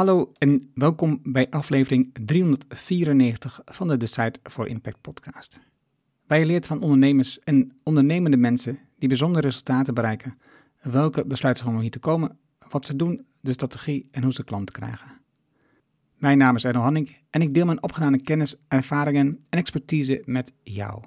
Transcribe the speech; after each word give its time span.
Hallo 0.00 0.32
en 0.38 0.70
welkom 0.74 1.20
bij 1.22 1.46
aflevering 1.50 2.10
394 2.24 3.60
van 3.64 3.88
de 3.88 3.96
Decide 3.96 4.38
for 4.42 4.66
Impact 4.66 5.00
podcast. 5.00 5.60
Je 6.28 6.46
leert 6.46 6.66
van 6.66 6.82
ondernemers 6.82 7.40
en 7.40 7.72
ondernemende 7.82 8.36
mensen 8.36 8.78
die 8.98 9.08
bijzondere 9.08 9.46
resultaten 9.46 9.94
bereiken, 9.94 10.38
welke 10.82 11.26
besluiten 11.26 11.66
om 11.66 11.78
hier 11.78 11.90
te 11.90 11.98
komen, 11.98 12.38
wat 12.68 12.84
ze 12.84 12.96
doen, 12.96 13.26
de 13.40 13.52
strategie 13.52 14.08
en 14.10 14.22
hoe 14.22 14.32
ze 14.32 14.44
klanten 14.44 14.74
krijgen. 14.74 15.20
Mijn 16.16 16.38
naam 16.38 16.56
is 16.56 16.64
Erno 16.64 16.80
Hanning 16.80 17.16
en 17.30 17.42
ik 17.42 17.54
deel 17.54 17.66
mijn 17.66 17.82
opgedane 17.82 18.22
kennis, 18.22 18.54
ervaringen 18.68 19.40
en 19.48 19.58
expertise 19.58 20.22
met 20.24 20.52
jou. 20.62 21.04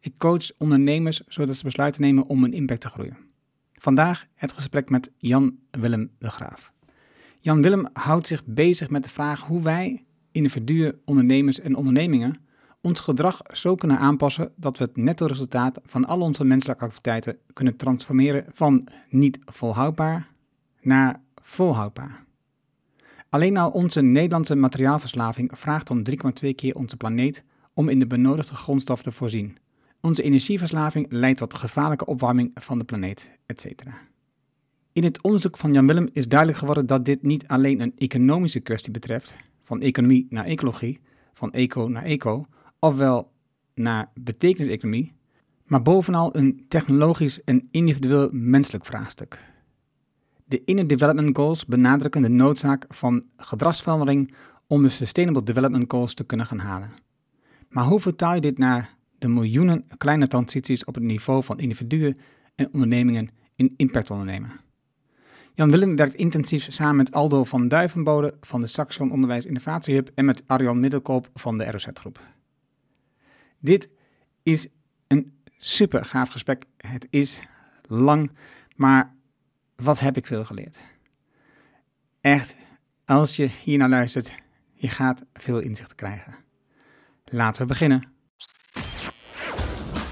Ik 0.00 0.18
coach 0.18 0.50
ondernemers 0.58 1.20
zodat 1.26 1.56
ze 1.56 1.64
besluiten 1.64 2.02
nemen 2.02 2.26
om 2.26 2.44
een 2.44 2.52
impact 2.52 2.80
te 2.80 2.88
groeien. 2.88 3.16
Vandaag 3.72 4.26
het 4.34 4.52
gesprek 4.52 4.90
met 4.90 5.10
Jan 5.16 5.58
Willem 5.70 6.10
de 6.18 6.30
Graaf. 6.30 6.76
Jan 7.40 7.62
Willem 7.62 7.88
houdt 7.92 8.26
zich 8.26 8.44
bezig 8.44 8.90
met 8.90 9.04
de 9.04 9.10
vraag 9.10 9.40
hoe 9.40 9.62
wij, 9.62 10.04
individuen, 10.32 11.00
ondernemers 11.04 11.60
en 11.60 11.74
ondernemingen, 11.74 12.40
ons 12.80 13.00
gedrag 13.00 13.40
zo 13.52 13.74
kunnen 13.74 13.98
aanpassen 13.98 14.52
dat 14.56 14.78
we 14.78 14.84
het 14.84 14.96
netto 14.96 15.26
resultaat 15.26 15.80
van 15.84 16.04
al 16.04 16.20
onze 16.20 16.44
menselijke 16.44 16.82
activiteiten 16.84 17.38
kunnen 17.52 17.76
transformeren 17.76 18.44
van 18.52 18.88
niet 19.10 19.38
volhoudbaar 19.44 20.28
naar 20.80 21.20
volhoudbaar. 21.42 22.24
Alleen 23.28 23.56
al 23.56 23.70
onze 23.70 24.00
Nederlandse 24.00 24.54
materiaalverslaving 24.54 25.50
vraagt 25.54 25.90
om 25.90 26.02
3,2 26.44 26.54
keer 26.54 26.74
onze 26.74 26.96
planeet 26.96 27.44
om 27.74 27.88
in 27.88 27.98
de 27.98 28.06
benodigde 28.06 28.54
grondstof 28.54 29.02
te 29.02 29.12
voorzien. 29.12 29.56
Onze 30.00 30.22
energieverslaving 30.22 31.06
leidt 31.08 31.38
tot 31.38 31.54
gevaarlijke 31.54 32.06
opwarming 32.06 32.50
van 32.54 32.78
de 32.78 32.84
planeet, 32.84 33.32
etc. 33.46 33.82
In 34.92 35.04
het 35.04 35.22
onderzoek 35.22 35.56
van 35.56 35.72
Jan 35.72 35.86
Willem 35.86 36.08
is 36.12 36.28
duidelijk 36.28 36.58
geworden 36.58 36.86
dat 36.86 37.04
dit 37.04 37.22
niet 37.22 37.46
alleen 37.46 37.80
een 37.80 37.92
economische 37.96 38.60
kwestie 38.60 38.92
betreft, 38.92 39.36
van 39.64 39.80
economie 39.80 40.26
naar 40.30 40.44
ecologie, 40.44 41.00
van 41.32 41.52
eco 41.52 41.88
naar 41.88 42.04
eco, 42.04 42.46
ofwel 42.78 43.32
naar 43.74 44.10
betekeniseconomie, 44.14 45.14
maar 45.64 45.82
bovenal 45.82 46.36
een 46.36 46.64
technologisch 46.68 47.44
en 47.44 47.68
individueel 47.70 48.28
menselijk 48.32 48.86
vraagstuk. 48.86 49.46
De 50.44 50.64
Inner 50.64 50.86
Development 50.86 51.36
Goals 51.36 51.66
benadrukken 51.66 52.22
de 52.22 52.28
noodzaak 52.28 52.84
van 52.88 53.24
gedragsverandering 53.36 54.34
om 54.66 54.82
de 54.82 54.88
Sustainable 54.88 55.42
Development 55.42 55.84
Goals 55.90 56.14
te 56.14 56.24
kunnen 56.24 56.46
gaan 56.46 56.58
halen. 56.58 56.92
Maar 57.68 57.84
hoe 57.84 58.00
vertaal 58.00 58.34
je 58.34 58.40
dit 58.40 58.58
naar 58.58 58.96
de 59.18 59.28
miljoenen 59.28 59.84
kleine 59.98 60.26
transities 60.26 60.84
op 60.84 60.94
het 60.94 61.04
niveau 61.04 61.44
van 61.44 61.58
individuen 61.58 62.18
en 62.54 62.68
ondernemingen 62.72 63.30
in 63.56 63.74
impactondernemen? 63.76 64.67
Jan 65.58 65.70
Willem 65.70 65.96
werkt 65.96 66.14
intensief 66.14 66.66
samen 66.70 66.96
met 66.96 67.12
Aldo 67.12 67.44
van 67.44 67.68
Duivenbode 67.68 68.34
van 68.40 68.60
de 68.60 68.66
Saxion 68.66 69.10
Onderwijs 69.12 69.44
Innovatie 69.44 69.94
Hub 69.94 70.10
en 70.14 70.24
met 70.24 70.42
Arjan 70.46 70.80
Middelkoop 70.80 71.30
van 71.34 71.58
de 71.58 71.70
ROZ 71.70 71.86
Groep. 71.92 72.20
Dit 73.58 73.90
is 74.42 74.68
een 75.06 75.38
super 75.58 76.04
gaaf 76.04 76.28
gesprek. 76.28 76.64
Het 76.76 77.06
is 77.10 77.40
lang, 77.86 78.32
maar 78.76 79.14
wat 79.76 80.00
heb 80.00 80.16
ik 80.16 80.26
veel 80.26 80.44
geleerd. 80.44 80.78
Echt, 82.20 82.56
als 83.04 83.36
je 83.36 83.46
hier 83.46 83.78
naar 83.78 83.88
luistert, 83.88 84.34
je 84.72 84.88
gaat 84.88 85.24
veel 85.32 85.58
inzicht 85.58 85.94
krijgen. 85.94 86.34
Laten 87.24 87.62
we 87.62 87.68
beginnen. 87.68 88.17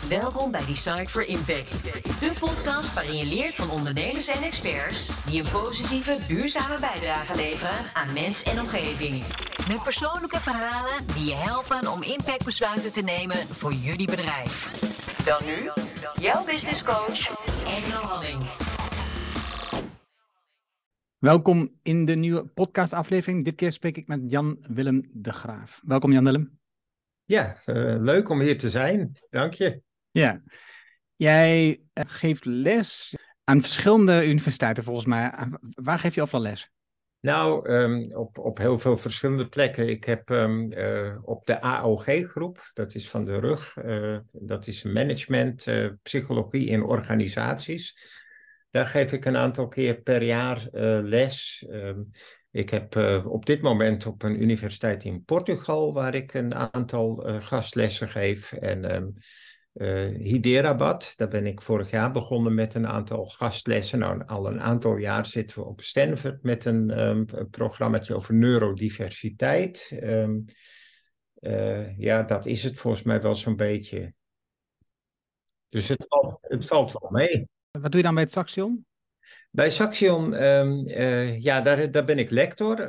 Welkom 0.09 0.51
bij 0.51 0.65
Decide 0.67 1.09
for 1.09 1.27
Impact. 1.27 1.85
De 2.21 2.33
podcast 2.41 2.95
waarin 2.95 3.17
je 3.17 3.27
leert 3.35 3.55
van 3.55 3.71
ondernemers 3.71 4.29
en 4.29 4.43
experts 4.43 5.25
die 5.25 5.43
een 5.43 5.51
positieve, 5.51 6.19
duurzame 6.29 6.79
bijdrage 6.81 7.37
leveren 7.37 7.95
aan 7.95 8.13
mens 8.13 8.43
en 8.43 8.61
omgeving. 8.61 9.25
Met 9.69 9.83
persoonlijke 9.83 10.41
verhalen 10.41 11.07
die 11.15 11.25
je 11.25 11.35
helpen 11.35 11.93
om 11.93 12.03
impactbesluiten 12.03 12.93
te 12.93 13.03
nemen 13.03 13.37
voor 13.37 13.73
jullie 13.73 14.07
bedrijf. 14.07 14.73
Dan 15.25 15.41
nu, 15.47 15.71
jouw 16.21 16.45
business 16.45 16.85
coach, 16.85 17.21
Engel 17.67 18.03
Halling. 18.03 18.43
Welkom 21.19 21.79
in 21.83 22.05
de 22.05 22.15
nieuwe 22.15 22.45
podcastaflevering. 22.45 23.45
Dit 23.45 23.55
keer 23.55 23.73
spreek 23.73 23.97
ik 23.97 24.07
met 24.07 24.21
Jan 24.27 24.59
Willem 24.61 25.11
de 25.13 25.33
Graaf. 25.33 25.81
Welkom 25.85 26.13
Jan 26.13 26.25
Willem. 26.25 26.59
Ja, 27.25 27.57
uh, 27.67 27.95
leuk 27.99 28.29
om 28.29 28.41
hier 28.41 28.59
te 28.59 28.71
zijn. 28.71 29.19
Dank 29.31 29.55
je. 29.55 29.85
Ja, 30.17 30.43
jij 31.17 31.81
uh, 31.95 32.05
geeft 32.07 32.45
les 32.45 33.15
aan 33.45 33.61
verschillende 33.61 34.27
universiteiten 34.27 34.85
volgens 34.85 35.07
mij. 35.07 35.33
Waar 35.61 35.99
geef 35.99 36.15
je 36.15 36.23
overal 36.23 36.43
les? 36.43 36.71
Nou, 37.21 37.71
um, 37.71 38.15
op, 38.15 38.39
op 38.39 38.59
heel 38.59 38.79
veel 38.79 38.97
verschillende 38.97 39.49
plekken. 39.49 39.89
Ik 39.89 40.05
heb 40.05 40.29
um, 40.29 40.73
uh, 40.73 41.17
op 41.23 41.47
de 41.47 41.61
AOG-groep, 41.61 42.71
dat 42.73 42.95
is 42.95 43.09
van 43.09 43.25
de 43.25 43.39
rug, 43.39 43.77
uh, 43.85 44.19
dat 44.33 44.67
is 44.67 44.83
management, 44.83 45.67
psychologie 46.03 46.67
in 46.67 46.83
organisaties. 46.83 48.15
Daar 48.71 48.87
geef 48.87 49.13
ik 49.13 49.25
een 49.25 49.37
aantal 49.37 49.69
keer 49.69 49.95
per 49.95 50.23
jaar 50.23 50.69
les. 51.03 51.67
Um, 51.71 52.11
ik 52.51 52.71
heb 52.71 52.97
op 53.27 53.47
dit 53.47 53.63
moment 53.63 54.07
op 54.07 54.23
een 54.23 54.43
universiteit 54.43 55.05
in 55.05 55.25
Portugal, 55.25 55.93
waar 55.93 56.15
ik 56.15 56.35
een 56.35 56.55
aantal 56.55 57.41
gastlessen 57.41 58.09
geef. 58.09 58.53
En 58.53 59.15
uh, 59.77 60.17
Hyderabad. 60.23 61.13
Daar 61.17 61.29
ben 61.29 61.47
ik 61.47 61.63
vorig 61.63 61.91
jaar 61.91 62.11
begonnen 62.11 62.55
met 62.55 62.75
een 62.75 62.87
aantal 62.87 63.25
gastlessen. 63.25 63.99
Nou, 63.99 64.23
al 64.27 64.47
een 64.47 64.61
aantal 64.61 64.97
jaar 64.97 65.27
zitten 65.27 65.59
we 65.59 65.65
op 65.65 65.81
Stanford 65.81 66.43
met 66.43 66.65
een, 66.65 67.01
um, 67.01 67.25
een 67.33 67.51
programmaatje 67.51 68.15
over 68.15 68.35
neurodiversiteit. 68.35 69.99
Um, 70.03 70.45
uh, 71.41 71.99
ja, 71.99 72.23
dat 72.23 72.47
is 72.47 72.63
het 72.63 72.79
volgens 72.79 73.03
mij 73.03 73.21
wel 73.21 73.35
zo'n 73.35 73.57
beetje. 73.57 74.15
Dus 75.69 75.89
het 75.89 76.05
valt, 76.09 76.39
het 76.41 76.67
valt 76.67 76.93
wel 76.93 77.11
mee. 77.11 77.49
Wat 77.71 77.91
doe 77.91 78.01
je 78.01 78.07
dan 78.07 78.15
bij 78.15 78.23
het 78.23 78.33
Saxion? 78.33 78.87
Bij 79.51 79.71
Saxion, 79.71 80.47
um, 80.47 80.89
uh, 80.89 81.41
ja, 81.41 81.61
daar, 81.61 81.91
daar 81.91 82.05
ben 82.05 82.19
ik 82.19 82.31
lector. 82.31 82.89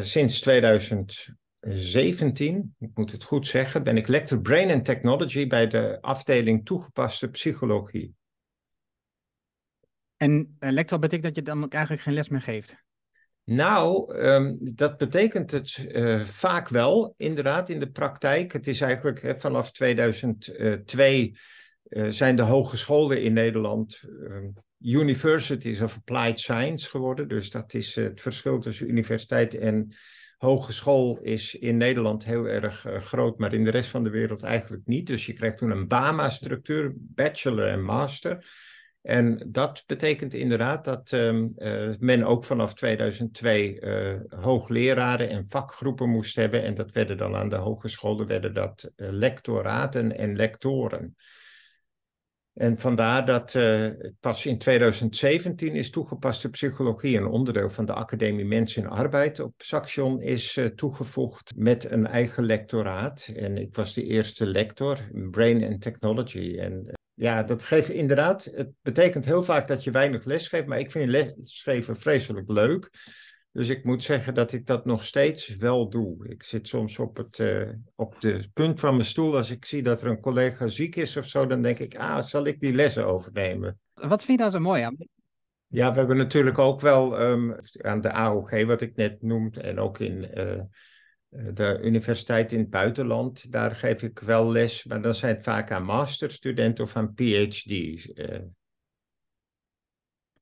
sinds 0.00 0.40
2000. 0.40 1.38
17, 1.60 2.74
ik 2.78 2.90
moet 2.94 3.12
het 3.12 3.24
goed 3.24 3.46
zeggen, 3.46 3.82
ben 3.82 3.96
ik 3.96 4.08
lector 4.08 4.40
Brain 4.40 4.70
and 4.70 4.84
Technology 4.84 5.46
bij 5.46 5.66
de 5.66 5.98
afdeling 6.00 6.66
toegepaste 6.66 7.30
psychologie. 7.30 8.14
En 10.16 10.56
uh, 10.60 10.70
lector 10.70 10.98
betekent 10.98 11.26
dat 11.26 11.36
je 11.36 11.42
dan 11.42 11.64
ook 11.64 11.72
eigenlijk 11.72 12.02
geen 12.02 12.14
les 12.14 12.28
meer 12.28 12.40
geeft? 12.40 12.76
Nou, 13.44 14.14
um, 14.18 14.58
dat 14.74 14.96
betekent 14.96 15.50
het 15.50 15.86
uh, 15.88 16.20
vaak 16.20 16.68
wel, 16.68 17.14
inderdaad, 17.16 17.68
in 17.68 17.80
de 17.80 17.90
praktijk. 17.90 18.52
Het 18.52 18.66
is 18.66 18.80
eigenlijk 18.80 19.22
hè, 19.22 19.36
vanaf 19.36 19.72
2002 19.72 21.36
uh, 21.88 22.08
zijn 22.08 22.36
de 22.36 22.42
hogescholen 22.42 23.22
in 23.22 23.32
Nederland 23.32 24.02
um, 24.06 24.54
Universities 24.78 25.80
of 25.80 25.96
Applied 25.96 26.40
Science 26.40 26.88
geworden. 26.88 27.28
Dus 27.28 27.50
dat 27.50 27.74
is 27.74 27.94
het 27.94 28.20
verschil 28.20 28.58
tussen 28.58 28.88
universiteit 28.88 29.54
en 29.54 29.92
hogeschool 30.40 31.18
is 31.22 31.54
in 31.54 31.76
Nederland 31.76 32.24
heel 32.24 32.46
erg 32.46 32.86
uh, 32.86 32.96
groot, 32.98 33.38
maar 33.38 33.52
in 33.52 33.64
de 33.64 33.70
rest 33.70 33.90
van 33.90 34.04
de 34.04 34.10
wereld 34.10 34.42
eigenlijk 34.42 34.82
niet. 34.86 35.06
Dus 35.06 35.26
je 35.26 35.32
krijgt 35.32 35.58
toen 35.58 35.70
een 35.70 35.88
BAMA-structuur, 35.88 36.92
bachelor 36.96 37.68
en 37.68 37.84
master. 37.84 38.46
En 39.02 39.46
dat 39.48 39.84
betekent 39.86 40.34
inderdaad 40.34 40.84
dat 40.84 41.12
um, 41.12 41.52
uh, 41.56 41.90
men 41.98 42.24
ook 42.24 42.44
vanaf 42.44 42.74
2002 42.74 43.80
uh, 43.80 44.10
eh, 44.10 44.20
hoogleraren 44.28 45.28
en 45.28 45.48
vakgroepen 45.48 46.08
moest 46.08 46.36
hebben. 46.36 46.62
En 46.62 46.74
dat 46.74 46.92
werden 46.92 47.16
dan 47.16 47.36
aan 47.36 47.48
de 47.48 47.56
hogescholen 47.56 48.26
werden 48.26 48.54
dat 48.54 48.92
lectoraten 48.96 50.18
en 50.18 50.36
lectoren. 50.36 51.16
En 52.54 52.78
vandaar 52.78 53.26
dat 53.26 53.54
uh, 53.54 53.86
pas 54.20 54.46
in 54.46 54.58
2017 54.58 55.74
is 55.74 55.90
toegepaste 55.90 56.50
psychologie, 56.50 57.16
een 57.16 57.26
onderdeel 57.26 57.70
van 57.70 57.84
de 57.84 57.92
Academie 57.92 58.44
Mensen 58.44 58.82
en 58.82 58.90
Arbeid 58.90 59.40
op 59.40 59.52
Saxion, 59.56 60.22
is 60.22 60.56
uh, 60.56 60.66
toegevoegd 60.66 61.52
met 61.56 61.90
een 61.90 62.06
eigen 62.06 62.44
lectoraat. 62.44 63.30
En 63.36 63.58
ik 63.58 63.74
was 63.74 63.94
de 63.94 64.04
eerste 64.04 64.46
lector, 64.46 64.98
Brain 65.30 65.64
and 65.64 65.80
Technology. 65.80 66.56
En 66.58 66.72
uh, 66.72 66.92
ja, 67.14 67.42
dat 67.42 67.64
geeft 67.64 67.88
inderdaad, 67.88 68.44
het 68.54 68.70
betekent 68.82 69.24
heel 69.24 69.42
vaak 69.42 69.68
dat 69.68 69.84
je 69.84 69.90
weinig 69.90 70.24
les 70.24 70.48
geeft, 70.48 70.66
maar 70.66 70.78
ik 70.78 70.90
vind 70.90 71.10
lesgeven 71.10 71.96
vreselijk 71.96 72.48
leuk. 72.50 72.90
Dus 73.52 73.68
ik 73.68 73.84
moet 73.84 74.04
zeggen 74.04 74.34
dat 74.34 74.52
ik 74.52 74.66
dat 74.66 74.84
nog 74.84 75.04
steeds 75.04 75.56
wel 75.56 75.88
doe. 75.88 76.28
Ik 76.28 76.42
zit 76.42 76.68
soms 76.68 76.98
op 76.98 77.16
het 77.16 77.38
uh, 77.38 77.68
op 77.94 78.20
de 78.20 78.48
punt 78.52 78.80
van 78.80 78.94
mijn 78.94 79.06
stoel. 79.06 79.36
Als 79.36 79.50
ik 79.50 79.64
zie 79.64 79.82
dat 79.82 80.02
er 80.02 80.10
een 80.10 80.20
collega 80.20 80.66
ziek 80.66 80.96
is 80.96 81.16
of 81.16 81.26
zo, 81.26 81.46
dan 81.46 81.62
denk 81.62 81.78
ik, 81.78 81.96
ah, 81.96 82.22
zal 82.22 82.46
ik 82.46 82.60
die 82.60 82.74
lessen 82.74 83.06
overnemen? 83.06 83.78
Wat 83.94 84.24
vind 84.24 84.38
je 84.38 84.44
daar 84.44 84.52
zo 84.52 84.58
mooi 84.58 84.82
aan? 84.82 84.96
Ja, 85.66 85.92
we 85.92 85.98
hebben 85.98 86.16
natuurlijk 86.16 86.58
ook 86.58 86.80
wel 86.80 87.20
um, 87.20 87.56
aan 87.78 88.00
de 88.00 88.12
AOG, 88.12 88.64
wat 88.64 88.80
ik 88.80 88.96
net 88.96 89.22
noemde, 89.22 89.60
en 89.60 89.78
ook 89.78 89.98
in 89.98 90.30
uh, 90.34 90.60
de 91.28 91.80
universiteit 91.82 92.52
in 92.52 92.58
het 92.58 92.70
buitenland, 92.70 93.52
daar 93.52 93.76
geef 93.76 94.02
ik 94.02 94.18
wel 94.18 94.50
les, 94.50 94.84
maar 94.84 95.02
dan 95.02 95.14
zijn 95.14 95.34
het 95.34 95.44
vaak 95.44 95.70
aan 95.70 95.84
masterstudenten 95.84 96.84
of 96.84 96.96
aan 96.96 97.14
PhD's. 97.14 98.10
Uh. 98.14 98.38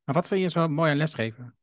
Maar 0.04 0.14
wat 0.14 0.28
vind 0.28 0.40
je 0.40 0.50
zo 0.50 0.68
mooi 0.68 0.90
aan 0.90 0.96
lesgeven? 0.96 1.57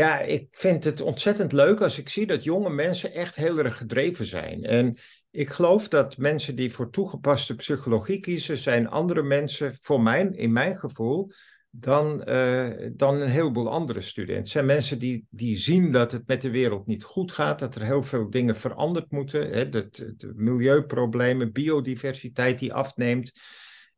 Ja, 0.00 0.18
ik 0.18 0.46
vind 0.50 0.84
het 0.84 1.00
ontzettend 1.00 1.52
leuk 1.52 1.80
als 1.80 1.98
ik 1.98 2.08
zie 2.08 2.26
dat 2.26 2.44
jonge 2.44 2.70
mensen 2.70 3.12
echt 3.12 3.36
heel 3.36 3.58
erg 3.58 3.76
gedreven 3.76 4.26
zijn. 4.26 4.64
En 4.64 4.96
ik 5.30 5.50
geloof 5.50 5.88
dat 5.88 6.16
mensen 6.16 6.56
die 6.56 6.72
voor 6.72 6.90
toegepaste 6.90 7.54
psychologie 7.54 8.20
kiezen, 8.20 8.56
zijn 8.56 8.88
andere 8.88 9.22
mensen, 9.22 9.74
voor 9.80 10.00
mij, 10.00 10.28
in 10.32 10.52
mijn 10.52 10.78
gevoel, 10.78 11.30
dan, 11.70 12.22
uh, 12.28 12.68
dan 12.92 13.20
een 13.20 13.28
heleboel 13.28 13.70
andere 13.70 14.00
studenten. 14.00 14.42
Het 14.42 14.48
zijn 14.48 14.66
mensen 14.66 14.98
die, 14.98 15.26
die 15.30 15.56
zien 15.56 15.92
dat 15.92 16.12
het 16.12 16.26
met 16.26 16.42
de 16.42 16.50
wereld 16.50 16.86
niet 16.86 17.02
goed 17.02 17.32
gaat, 17.32 17.58
dat 17.58 17.74
er 17.74 17.84
heel 17.84 18.02
veel 18.02 18.30
dingen 18.30 18.56
veranderd 18.56 19.10
moeten. 19.10 19.50
Hè, 19.50 19.68
dat, 19.68 19.94
de 19.94 20.32
milieuproblemen, 20.36 21.52
biodiversiteit 21.52 22.58
die 22.58 22.72
afneemt. 22.72 23.32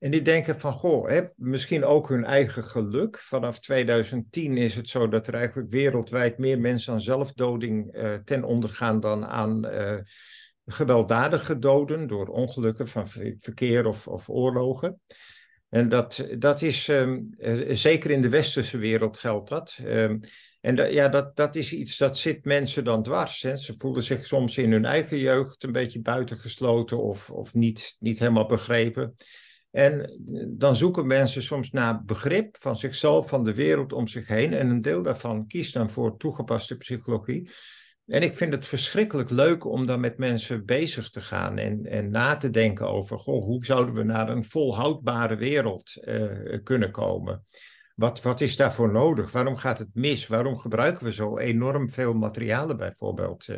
En 0.02 0.10
die 0.10 0.22
denken 0.22 0.58
van, 0.58 0.72
goh, 0.72 1.08
hè, 1.08 1.22
misschien 1.36 1.84
ook 1.84 2.08
hun 2.08 2.24
eigen 2.24 2.64
geluk. 2.64 3.18
Vanaf 3.18 3.60
2010 3.60 4.56
is 4.56 4.74
het 4.74 4.88
zo 4.88 5.08
dat 5.08 5.26
er 5.26 5.34
eigenlijk 5.34 5.70
wereldwijd 5.70 6.38
meer 6.38 6.60
mensen 6.60 6.92
aan 6.92 7.00
zelfdoding 7.00 7.96
uh, 7.96 8.14
ten 8.14 8.44
onder 8.44 8.70
gaan 8.70 9.00
dan 9.00 9.26
aan 9.26 9.66
uh, 9.66 9.98
gewelddadige 10.66 11.58
doden 11.58 12.06
door 12.06 12.26
ongelukken 12.26 12.88
van 12.88 13.08
verkeer 13.38 13.86
of, 13.86 14.08
of 14.08 14.28
oorlogen. 14.28 15.00
En 15.68 15.88
dat, 15.88 16.26
dat 16.38 16.62
is 16.62 16.88
um, 16.88 17.28
zeker 17.68 18.10
in 18.10 18.22
de 18.22 18.28
westerse 18.28 18.78
wereld 18.78 19.18
geldt 19.18 19.48
dat. 19.48 19.78
Um, 19.84 20.20
en 20.60 20.92
ja, 20.92 21.08
dat, 21.08 21.36
dat 21.36 21.56
is 21.56 21.72
iets 21.72 21.96
dat 21.96 22.18
zit 22.18 22.44
mensen 22.44 22.84
dan 22.84 23.02
dwars. 23.02 23.42
Hè. 23.42 23.56
Ze 23.56 23.74
voelen 23.76 24.02
zich 24.02 24.26
soms 24.26 24.58
in 24.58 24.72
hun 24.72 24.84
eigen 24.84 25.18
jeugd 25.18 25.62
een 25.62 25.72
beetje 25.72 26.00
buitengesloten 26.00 27.02
of, 27.02 27.30
of 27.30 27.54
niet, 27.54 27.96
niet 27.98 28.18
helemaal 28.18 28.46
begrepen. 28.46 29.16
En 29.72 30.20
dan 30.48 30.76
zoeken 30.76 31.06
mensen 31.06 31.42
soms 31.42 31.70
naar 31.70 32.04
begrip 32.04 32.56
van 32.56 32.76
zichzelf, 32.76 33.28
van 33.28 33.44
de 33.44 33.54
wereld 33.54 33.92
om 33.92 34.06
zich 34.06 34.26
heen. 34.26 34.52
En 34.52 34.70
een 34.70 34.82
deel 34.82 35.02
daarvan 35.02 35.46
kiest 35.46 35.74
dan 35.74 35.90
voor 35.90 36.16
toegepaste 36.16 36.76
psychologie. 36.76 37.50
En 38.06 38.22
ik 38.22 38.36
vind 38.36 38.52
het 38.52 38.66
verschrikkelijk 38.66 39.30
leuk 39.30 39.64
om 39.64 39.86
dan 39.86 40.00
met 40.00 40.18
mensen 40.18 40.64
bezig 40.64 41.10
te 41.10 41.20
gaan 41.20 41.58
en, 41.58 41.86
en 41.86 42.10
na 42.10 42.36
te 42.36 42.50
denken 42.50 42.88
over 42.88 43.18
goh, 43.18 43.44
hoe 43.44 43.64
zouden 43.64 43.94
we 43.94 44.02
naar 44.02 44.28
een 44.28 44.44
volhoudbare 44.44 45.36
wereld 45.36 45.92
uh, 46.00 46.58
kunnen 46.62 46.90
komen. 46.90 47.44
Wat, 47.94 48.22
wat 48.22 48.40
is 48.40 48.56
daarvoor 48.56 48.92
nodig? 48.92 49.32
Waarom 49.32 49.56
gaat 49.56 49.78
het 49.78 49.88
mis? 49.92 50.26
Waarom 50.26 50.56
gebruiken 50.56 51.04
we 51.04 51.12
zo 51.12 51.38
enorm 51.38 51.90
veel 51.90 52.14
materialen 52.14 52.76
bijvoorbeeld? 52.76 53.48
Uh, 53.48 53.56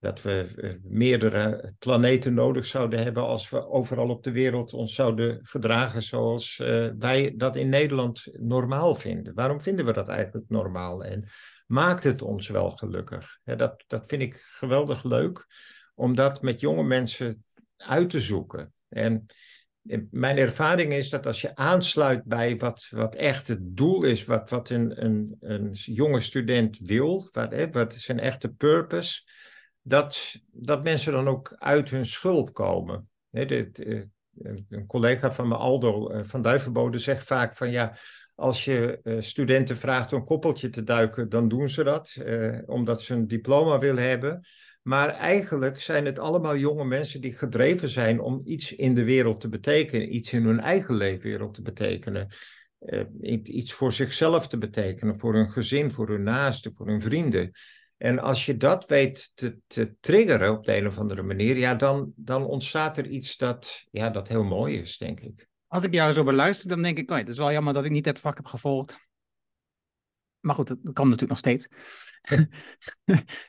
dat 0.00 0.22
we 0.22 0.52
uh, 0.56 0.74
meerdere 0.82 1.74
planeten 1.78 2.34
nodig 2.34 2.66
zouden 2.66 3.02
hebben 3.02 3.22
als 3.22 3.50
we 3.50 3.68
overal 3.68 4.08
op 4.08 4.22
de 4.22 4.30
wereld 4.30 4.72
ons 4.72 4.94
zouden 4.94 5.40
gedragen 5.42 6.02
zoals 6.02 6.56
wij 6.98 7.34
dat 7.36 7.56
in 7.56 7.68
Nederland 7.68 8.28
normaal 8.32 8.94
vinden. 8.94 9.34
Waarom 9.34 9.62
vinden 9.62 9.84
we 9.84 9.92
dat 9.92 10.08
eigenlijk 10.08 10.48
normaal? 10.48 11.04
En 11.04 11.28
maakt 11.66 12.04
het 12.04 12.22
ons 12.22 12.48
wel 12.48 12.70
gelukkig. 12.70 13.38
dat, 13.44 13.84
dat 13.86 14.02
vind 14.06 14.22
ik 14.22 14.34
geweldig 14.34 15.04
leuk, 15.04 15.46
om 15.94 16.14
dat 16.14 16.42
met 16.42 16.60
jonge 16.60 16.84
mensen 16.84 17.44
uit 17.76 18.10
te 18.10 18.20
zoeken. 18.20 18.72
En 18.88 19.26
mijn 20.10 20.36
ervaring 20.36 20.92
is 20.92 21.08
dat 21.10 21.26
als 21.26 21.40
je 21.40 21.56
aansluit 21.56 22.24
bij 22.24 22.56
wat, 22.56 22.86
wat 22.90 23.14
echt 23.14 23.48
het 23.48 23.58
doel 23.62 24.02
is, 24.02 24.24
wat, 24.24 24.50
wat 24.50 24.70
een, 24.70 25.04
een, 25.04 25.36
een 25.40 25.72
jonge 25.72 26.20
student 26.20 26.78
wil, 26.78 27.28
wat, 27.32 27.52
hè, 27.52 27.70
wat 27.70 28.04
een 28.06 28.20
echte 28.20 28.48
purpose, 28.48 29.22
dat, 29.88 30.34
dat 30.52 30.82
mensen 30.82 31.12
dan 31.12 31.28
ook 31.28 31.54
uit 31.58 31.90
hun 31.90 32.06
schulp 32.06 32.52
komen. 32.52 33.08
dit, 33.30 33.78
eh, 33.78 34.02
een 34.68 34.86
collega 34.86 35.32
van 35.32 35.48
me, 35.48 35.54
Aldo 35.54 36.08
eh, 36.08 36.24
van 36.24 36.42
Duivenbode, 36.42 36.98
zegt 36.98 37.26
vaak 37.26 37.54
van 37.54 37.70
ja, 37.70 37.96
als 38.34 38.64
je 38.64 39.00
uh, 39.02 39.20
studenten 39.20 39.76
vraagt 39.76 40.12
om 40.12 40.18
een 40.18 40.24
koppeltje 40.24 40.68
te 40.68 40.82
duiken, 40.82 41.28
dan 41.28 41.48
doen 41.48 41.68
ze 41.68 41.84
dat, 41.84 42.16
uh, 42.24 42.58
omdat 42.66 43.02
ze 43.02 43.14
een 43.14 43.26
diploma 43.26 43.78
willen 43.78 44.08
hebben. 44.08 44.46
Maar 44.82 45.08
eigenlijk 45.08 45.80
zijn 45.80 46.04
het 46.04 46.18
allemaal 46.18 46.56
jonge 46.56 46.84
mensen 46.84 47.20
die 47.20 47.32
gedreven 47.32 47.88
zijn 47.88 48.20
om 48.20 48.40
iets 48.44 48.74
in 48.74 48.94
de 48.94 49.04
wereld 49.04 49.40
te 49.40 49.48
betekenen, 49.48 50.14
iets 50.14 50.32
in 50.32 50.44
hun 50.44 50.60
eigen 50.60 50.94
leefwereld 50.94 51.54
te 51.54 51.62
betekenen. 51.62 52.28
Uh, 52.80 53.04
iets 53.42 53.72
voor 53.72 53.92
zichzelf 53.92 54.48
te 54.48 54.58
betekenen, 54.58 55.18
voor 55.18 55.34
hun 55.34 55.50
gezin, 55.50 55.90
voor 55.90 56.08
hun 56.08 56.22
naasten, 56.22 56.74
voor 56.74 56.86
hun 56.86 57.00
vrienden. 57.00 57.50
En 57.98 58.18
als 58.18 58.46
je 58.46 58.56
dat 58.56 58.86
weet 58.86 59.32
te, 59.34 59.58
te 59.66 59.96
triggeren 60.00 60.52
op 60.52 60.64
de 60.64 60.76
een 60.76 60.86
of 60.86 60.98
andere 60.98 61.22
manier, 61.22 61.56
ja, 61.56 61.74
dan, 61.74 62.12
dan 62.16 62.44
ontstaat 62.44 62.96
er 62.96 63.06
iets 63.06 63.36
dat, 63.36 63.86
ja, 63.90 64.10
dat 64.10 64.28
heel 64.28 64.44
mooi 64.44 64.78
is, 64.78 64.98
denk 64.98 65.20
ik. 65.20 65.48
Als 65.66 65.84
ik 65.84 65.94
jou 65.94 66.12
zo 66.12 66.24
beluister, 66.24 66.68
dan 66.68 66.82
denk 66.82 66.98
ik, 66.98 67.10
oh, 67.10 67.16
het 67.16 67.28
is 67.28 67.38
wel 67.38 67.52
jammer 67.52 67.74
dat 67.74 67.84
ik 67.84 67.90
niet 67.90 68.04
het 68.04 68.18
vak 68.18 68.36
heb 68.36 68.46
gevolgd. 68.46 68.96
Maar 70.40 70.54
goed, 70.54 70.68
dat 70.68 70.78
kan 70.92 71.08
natuurlijk 71.08 71.30
nog 71.30 71.38
steeds. 71.38 71.68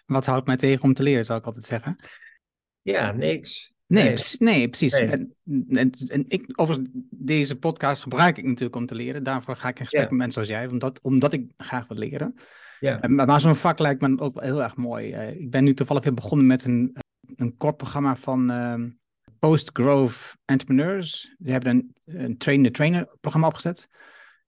Wat 0.06 0.25
houdt 0.25 0.48
mij 0.48 0.57
tegen 0.57 0.84
om 0.84 0.94
te 0.94 1.04
leren, 1.04 1.25
zou 1.25 1.40
ik 1.40 1.45
altijd 1.45 1.66
zeggen. 1.66 1.95
Ja, 2.81 3.12
niks. 3.12 3.74
Nee, 3.86 4.13
nee, 4.13 4.24
nee 4.40 4.69
precies. 4.69 4.94
En, 4.94 5.36
en, 5.69 5.92
en, 5.92 6.25
ik, 6.28 6.62
over 6.62 6.78
deze 7.10 7.56
podcast 7.56 8.02
gebruik 8.02 8.38
ik 8.38 8.44
natuurlijk 8.44 8.75
om 8.75 8.86
te 8.86 8.95
leren. 8.95 9.24
Daarvoor 9.24 9.56
ga 9.56 9.68
ik 9.69 9.80
in 9.80 9.86
gesprek 9.86 10.10
met 10.10 10.19
mensen 10.19 10.42
als 10.42 10.50
jij, 10.50 10.68
omdat, 10.68 11.02
omdat 11.02 11.34
ik 11.34 11.52
graag 11.57 11.88
wil 11.88 11.98
leren. 11.98 12.36
Ja. 12.80 13.00
Maar, 13.08 13.42
zo'n 13.42 13.56
vak 13.56 13.80
lijkt 13.80 14.02
me 14.02 14.20
ook 14.20 14.34
wel 14.34 14.44
heel 14.44 14.64
erg 14.64 14.76
mooi. 14.76 15.14
Uh, 15.14 15.40
ik 15.40 15.52
ben 15.52 15.64
nu 15.64 15.74
toevallig 15.74 16.04
weer 16.04 16.14
begonnen 16.14 16.48
met 16.48 16.64
een, 16.64 16.96
een 17.36 17.58
kort 17.58 17.78
programma 17.78 18.16
van 18.16 18.52
uh, 18.52 18.86
Post-Growth 19.40 20.36
Entrepreneurs. 20.46 21.36
Die 21.38 21.52
hebben 21.52 21.72
een, 21.76 21.96
een 22.06 22.38
train-the-trainer 22.38 23.08
programma 23.22 23.48
opgezet. 23.48 23.90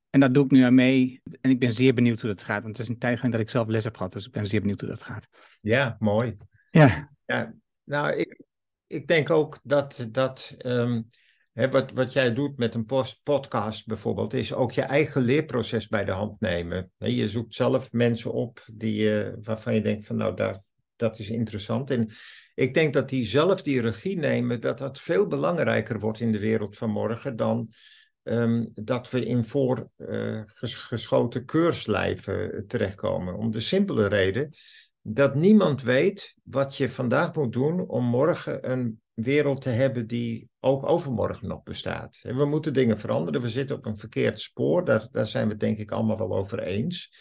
En 0.09 0.19
daar 0.19 0.31
doe 0.31 0.45
ik 0.45 0.51
nu 0.51 0.61
aan 0.61 0.75
mee. 0.75 1.21
En 1.41 1.49
ik 1.49 1.59
ben 1.59 1.73
zeer 1.73 1.93
benieuwd 1.93 2.21
hoe 2.21 2.29
dat 2.29 2.43
gaat. 2.43 2.63
Want 2.63 2.77
het 2.77 2.85
is 2.85 2.93
een 2.93 2.99
tijd 2.99 3.15
geleden 3.15 3.31
dat 3.31 3.47
ik 3.47 3.49
zelf 3.49 3.67
les 3.67 3.83
heb 3.83 3.97
gehad. 3.97 4.11
Dus 4.11 4.25
ik 4.25 4.31
ben 4.31 4.47
zeer 4.47 4.59
benieuwd 4.59 4.81
hoe 4.81 4.89
dat 4.89 5.03
gaat. 5.03 5.27
Ja, 5.61 5.95
mooi. 5.99 6.37
Ja. 6.71 7.09
ja 7.25 7.53
nou, 7.83 8.15
ik, 8.15 8.41
ik 8.87 9.07
denk 9.07 9.29
ook 9.29 9.59
dat, 9.63 10.07
dat 10.09 10.55
um, 10.65 11.09
wat, 11.53 11.91
wat 11.91 12.13
jij 12.13 12.33
doet 12.33 12.57
met 12.57 12.75
een 12.75 12.85
post 12.85 13.19
podcast 13.23 13.87
bijvoorbeeld, 13.87 14.33
is 14.33 14.53
ook 14.53 14.71
je 14.71 14.81
eigen 14.81 15.21
leerproces 15.21 15.87
bij 15.87 16.05
de 16.05 16.11
hand 16.11 16.39
nemen. 16.39 16.91
Je 16.97 17.27
zoekt 17.27 17.55
zelf 17.55 17.91
mensen 17.91 18.33
op 18.33 18.65
die, 18.73 19.25
uh, 19.25 19.33
waarvan 19.41 19.73
je 19.73 19.81
denkt 19.81 20.05
van 20.05 20.15
nou, 20.15 20.35
daar, 20.35 20.59
dat 20.95 21.19
is 21.19 21.29
interessant. 21.29 21.91
En 21.91 22.09
ik 22.55 22.73
denk 22.73 22.93
dat 22.93 23.09
die 23.09 23.25
zelf 23.25 23.61
die 23.61 23.81
regie 23.81 24.17
nemen, 24.17 24.61
dat 24.61 24.77
dat 24.77 24.99
veel 24.99 25.27
belangrijker 25.27 25.99
wordt 25.99 26.19
in 26.19 26.31
de 26.31 26.39
wereld 26.39 26.77
van 26.77 26.89
morgen 26.89 27.35
dan 27.35 27.69
um, 28.23 28.71
dat 28.73 29.09
we 29.09 29.25
in 29.25 29.43
voorgeschoten 29.43 31.39
uh, 31.39 31.45
keurslijven 31.45 32.63
terechtkomen. 32.67 33.35
Om 33.35 33.51
de 33.51 33.59
simpele 33.59 34.07
reden 34.07 34.49
dat 35.01 35.35
niemand 35.35 35.81
weet 35.81 36.35
wat 36.43 36.77
je 36.77 36.89
vandaag 36.89 37.33
moet 37.33 37.53
doen 37.53 37.87
om 37.87 38.05
morgen 38.05 38.71
een 38.71 39.01
wereld 39.23 39.61
te 39.61 39.69
hebben 39.69 40.07
die 40.07 40.49
ook 40.59 40.85
overmorgen 40.85 41.47
nog 41.47 41.63
bestaat. 41.63 42.19
We 42.23 42.45
moeten 42.45 42.73
dingen 42.73 42.99
veranderen. 42.99 43.41
We 43.41 43.49
zitten 43.49 43.75
op 43.75 43.85
een 43.85 43.97
verkeerd 43.97 44.39
spoor. 44.39 44.85
Daar, 44.85 45.07
daar 45.11 45.27
zijn 45.27 45.45
we 45.45 45.51
het 45.51 45.59
denk 45.59 45.77
ik 45.77 45.91
allemaal 45.91 46.17
wel 46.17 46.35
over 46.35 46.63
eens. 46.63 47.11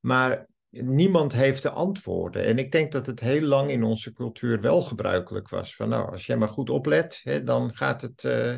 Maar 0.00 0.48
niemand 0.70 1.32
heeft 1.32 1.62
de 1.62 1.70
antwoorden. 1.70 2.44
En 2.44 2.58
ik 2.58 2.72
denk 2.72 2.92
dat 2.92 3.06
het 3.06 3.20
heel 3.20 3.42
lang 3.42 3.70
in 3.70 3.82
onze 3.82 4.12
cultuur 4.12 4.60
wel 4.60 4.82
gebruikelijk 4.82 5.48
was. 5.48 5.76
Van 5.76 5.88
nou, 5.88 6.10
als 6.10 6.26
jij 6.26 6.36
maar 6.36 6.48
goed 6.48 6.70
oplet, 6.70 7.20
hè, 7.22 7.42
dan 7.42 7.74
gaat 7.74 8.02
het. 8.02 8.24
Uh, 8.24 8.56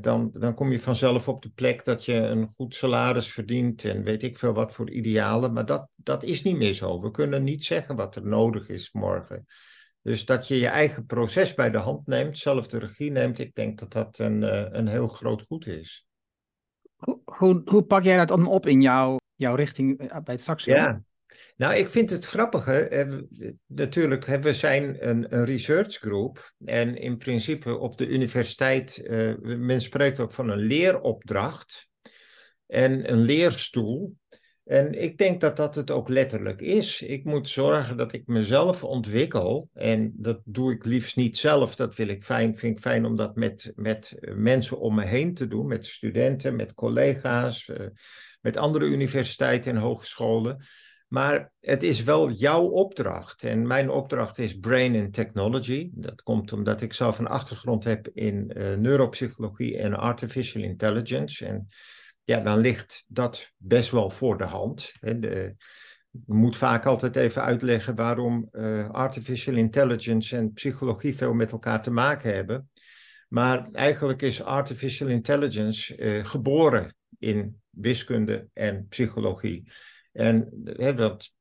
dan, 0.00 0.30
dan 0.32 0.54
kom 0.54 0.72
je 0.72 0.80
vanzelf 0.80 1.28
op 1.28 1.42
de 1.42 1.50
plek 1.50 1.84
dat 1.84 2.04
je 2.04 2.14
een 2.14 2.52
goed 2.54 2.74
salaris 2.74 3.32
verdient 3.32 3.84
en 3.84 4.02
weet 4.02 4.22
ik 4.22 4.38
veel 4.38 4.52
wat 4.52 4.72
voor 4.72 4.90
idealen. 4.90 5.52
Maar 5.52 5.66
dat, 5.66 5.88
dat 5.94 6.22
is 6.22 6.42
niet 6.42 6.56
meer 6.56 6.72
zo. 6.72 7.00
We 7.00 7.10
kunnen 7.10 7.44
niet 7.44 7.64
zeggen 7.64 7.96
wat 7.96 8.16
er 8.16 8.26
nodig 8.26 8.68
is 8.68 8.92
morgen. 8.92 9.46
Dus 10.02 10.24
dat 10.24 10.48
je 10.48 10.58
je 10.58 10.66
eigen 10.66 11.06
proces 11.06 11.54
bij 11.54 11.70
de 11.70 11.78
hand 11.78 12.06
neemt, 12.06 12.38
zelf 12.38 12.66
de 12.66 12.78
regie 12.78 13.10
neemt, 13.10 13.38
ik 13.38 13.54
denk 13.54 13.78
dat 13.78 13.92
dat 13.92 14.18
een, 14.18 14.42
eh, 14.42 14.66
een 14.70 14.88
heel 14.88 15.08
groot 15.08 15.42
goed 15.42 15.66
is. 15.66 16.06
Hoe, 16.96 17.20
hoe, 17.24 17.62
hoe 17.64 17.82
pak 17.82 18.02
jij 18.02 18.16
dat 18.16 18.28
dan 18.28 18.46
op 18.46 18.66
in 18.66 18.82
jouw, 18.82 19.16
jouw 19.34 19.54
richting 19.54 19.98
eh, 19.98 20.08
bij 20.08 20.34
het 20.34 20.40
straks? 20.40 20.64
Ja, 20.64 21.02
nou, 21.56 21.74
ik 21.74 21.88
vind 21.88 22.10
het 22.10 22.24
grappige. 22.24 23.26
Natuurlijk, 23.66 24.24
we 24.24 24.54
zijn 24.54 25.08
een, 25.08 25.34
een 25.36 25.44
research 25.44 25.94
group. 25.94 26.52
En 26.64 26.96
in 26.96 27.16
principe 27.16 27.78
op 27.78 27.98
de 27.98 28.06
universiteit, 28.06 29.02
men 29.42 29.80
spreekt 29.80 30.20
ook 30.20 30.32
van 30.32 30.50
een 30.50 30.58
leeropdracht 30.58 31.88
en 32.66 33.10
een 33.10 33.18
leerstoel. 33.18 34.16
En 34.70 35.02
ik 35.02 35.18
denk 35.18 35.40
dat 35.40 35.56
dat 35.56 35.74
het 35.74 35.90
ook 35.90 36.08
letterlijk 36.08 36.60
is. 36.60 37.02
Ik 37.02 37.24
moet 37.24 37.48
zorgen 37.48 37.96
dat 37.96 38.12
ik 38.12 38.26
mezelf 38.26 38.84
ontwikkel. 38.84 39.68
En 39.74 40.12
dat 40.16 40.40
doe 40.44 40.72
ik 40.72 40.84
liefst 40.84 41.16
niet 41.16 41.36
zelf. 41.36 41.76
Dat 41.76 41.96
wil 41.96 42.08
ik 42.08 42.24
fijn, 42.24 42.54
vind 42.54 42.76
ik 42.76 42.82
fijn 42.82 43.04
om 43.04 43.16
dat 43.16 43.36
met, 43.36 43.72
met 43.76 44.16
mensen 44.34 44.78
om 44.78 44.94
me 44.94 45.04
heen 45.04 45.34
te 45.34 45.48
doen. 45.48 45.66
Met 45.66 45.86
studenten, 45.86 46.56
met 46.56 46.74
collega's, 46.74 47.68
uh, 47.68 47.86
met 48.40 48.56
andere 48.56 48.84
universiteiten 48.84 49.74
en 49.74 49.80
hogescholen. 49.80 50.64
Maar 51.08 51.52
het 51.60 51.82
is 51.82 52.02
wel 52.02 52.30
jouw 52.30 52.64
opdracht. 52.64 53.44
En 53.44 53.66
mijn 53.66 53.90
opdracht 53.90 54.38
is 54.38 54.58
Brain 54.58 54.96
and 54.96 55.12
Technology. 55.12 55.90
Dat 55.92 56.22
komt 56.22 56.52
omdat 56.52 56.80
ik 56.80 56.92
zelf 56.92 57.18
een 57.18 57.26
achtergrond 57.26 57.84
heb 57.84 58.08
in 58.12 58.52
uh, 58.56 58.76
neuropsychologie 58.76 59.78
en 59.78 59.94
artificial 59.94 60.62
intelligence. 60.62 61.46
En 61.46 61.68
ja, 62.24 62.40
dan 62.40 62.58
ligt 62.58 63.04
dat 63.08 63.52
best 63.56 63.90
wel 63.90 64.10
voor 64.10 64.38
de 64.38 64.44
hand. 64.44 64.92
De, 65.00 65.54
je 66.10 66.34
moet 66.34 66.56
vaak 66.56 66.86
altijd 66.86 67.16
even 67.16 67.42
uitleggen 67.42 67.94
waarom 67.94 68.48
uh, 68.52 68.90
artificial 68.90 69.54
intelligence 69.54 70.36
en 70.36 70.52
psychologie 70.52 71.16
veel 71.16 71.34
met 71.34 71.52
elkaar 71.52 71.82
te 71.82 71.90
maken 71.90 72.34
hebben. 72.34 72.70
Maar 73.28 73.68
eigenlijk 73.72 74.22
is 74.22 74.42
artificial 74.42 75.08
intelligence 75.08 75.96
uh, 75.96 76.24
geboren 76.24 76.94
in 77.18 77.60
wiskunde 77.70 78.48
en 78.52 78.86
psychologie. 78.88 79.70
En 80.12 80.62
hè, 80.64 80.94
dat 80.94 81.32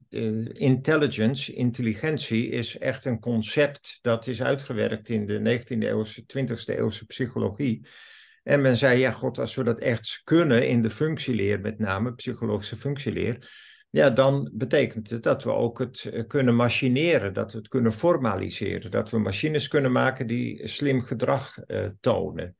intelligence, 0.54 1.54
intelligentie, 1.54 2.50
is 2.50 2.78
echt 2.78 3.06
een 3.06 3.20
concept 3.20 4.00
dat 4.02 4.28
is 4.28 4.42
uitgewerkt 4.42 5.10
in 5.10 5.26
de 5.26 5.60
19e 5.60 5.78
eeuwse, 5.78 6.22
20e 6.22 6.76
eeuwse 6.76 7.06
psychologie. 7.06 7.88
En 8.50 8.62
men 8.62 8.78
zei, 8.78 9.00
ja 9.00 9.12
god, 9.12 9.40
als 9.40 9.56
we 9.56 9.64
dat 9.64 9.80
echt 9.80 10.22
kunnen 10.24 10.68
in 10.68 10.82
de 10.82 10.90
functieleer, 10.90 11.60
met 11.60 11.80
name 11.80 12.14
psychologische 12.14 12.76
functieleer, 12.76 13.52
ja, 13.90 14.10
dan 14.10 14.52
betekent 14.54 15.10
het 15.10 15.24
dat 15.24 15.44
we 15.44 15.52
ook 15.52 15.80
het 15.80 16.06
eh, 16.06 16.28
kunnen 16.28 16.56
machineren, 16.56 17.34
dat 17.34 17.52
we 17.52 17.58
het 17.58 17.68
kunnen 17.68 17.94
formaliseren, 17.94 18.92
dat 18.92 19.10
we 19.10 19.20
machines 19.20 19.68
kunnen 19.68 19.92
maken 19.92 20.28
die 20.28 20.68
slim 20.68 21.02
gedrag 21.02 21.58
uh, 21.68 21.88
tonen. 22.00 22.56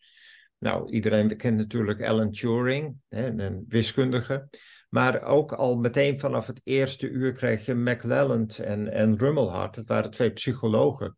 Nou, 0.58 0.92
iedereen 0.92 1.38
kent 1.38 1.58
natuurlijk 1.58 2.04
Alan 2.04 2.32
Turing, 2.32 2.96
hè, 3.08 3.28
een 3.28 3.66
wiskundige. 3.68 4.50
Maar 4.90 5.24
ook 5.24 5.52
al 5.52 5.78
meteen 5.78 6.20
vanaf 6.20 6.48
het 6.48 6.62
eerste 6.64 7.10
uur 7.10 7.32
kreeg 7.32 7.66
je 7.66 7.74
McLelland 7.74 8.60
en, 8.60 8.92
en 8.92 9.18
Rummelhart. 9.18 9.76
Dat 9.76 9.88
waren 9.88 10.12
twee 10.12 10.32
psychologen. 10.32 11.18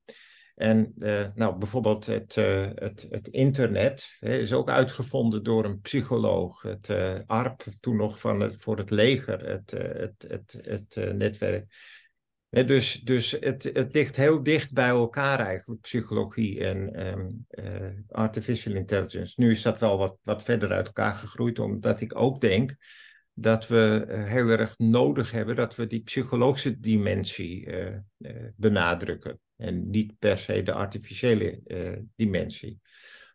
En 0.56 0.94
uh, 0.98 1.26
nou, 1.36 1.58
bijvoorbeeld 1.58 2.06
het, 2.06 2.36
uh, 2.36 2.68
het, 2.76 3.08
het 3.10 3.28
internet 3.28 4.18
hè, 4.20 4.38
is 4.38 4.54
ook 4.54 4.70
uitgevonden 4.70 5.44
door 5.44 5.66
een 5.66 5.80
psycholoog. 5.80 6.62
Het 6.62 6.90
uh, 6.90 7.20
ARP, 7.26 7.64
toen 7.80 7.96
nog 7.96 8.20
van 8.20 8.40
het, 8.40 8.56
voor 8.58 8.78
het 8.78 8.90
leger, 8.90 9.50
het, 9.50 9.72
het, 9.72 10.26
het, 10.28 10.60
het 10.62 11.16
netwerk. 11.16 11.66
dus 12.50 13.02
dus 13.02 13.32
het, 13.32 13.64
het 13.74 13.94
ligt 13.94 14.16
heel 14.16 14.44
dicht 14.44 14.74
bij 14.74 14.88
elkaar 14.88 15.40
eigenlijk, 15.40 15.82
psychologie 15.82 16.64
en 16.64 17.08
um, 17.08 17.46
artificial 18.08 18.76
intelligence. 18.76 19.34
Nu 19.38 19.50
is 19.50 19.62
dat 19.62 19.80
wel 19.80 19.98
wat, 19.98 20.18
wat 20.24 20.44
verder 20.44 20.72
uit 20.72 20.86
elkaar 20.86 21.14
gegroeid, 21.14 21.60
omdat 21.60 22.02
ik 22.02 22.16
ook 22.16 22.42
denk 22.42 22.76
dat 23.34 23.68
we 23.68 24.06
heel 24.10 24.50
erg 24.50 24.78
nodig 24.78 25.32
hebben 25.32 25.56
dat 25.56 25.76
we 25.76 25.88
die 25.88 26.02
psychologische 26.02 26.80
dimensie 26.80 27.70
benadrukken. 28.56 29.40
En 29.62 29.90
niet 29.90 30.20
per 30.20 30.38
se 30.38 30.64
de 30.64 30.74
artificiële 30.74 31.60
uh, 31.66 31.98
dimensie. 32.16 32.80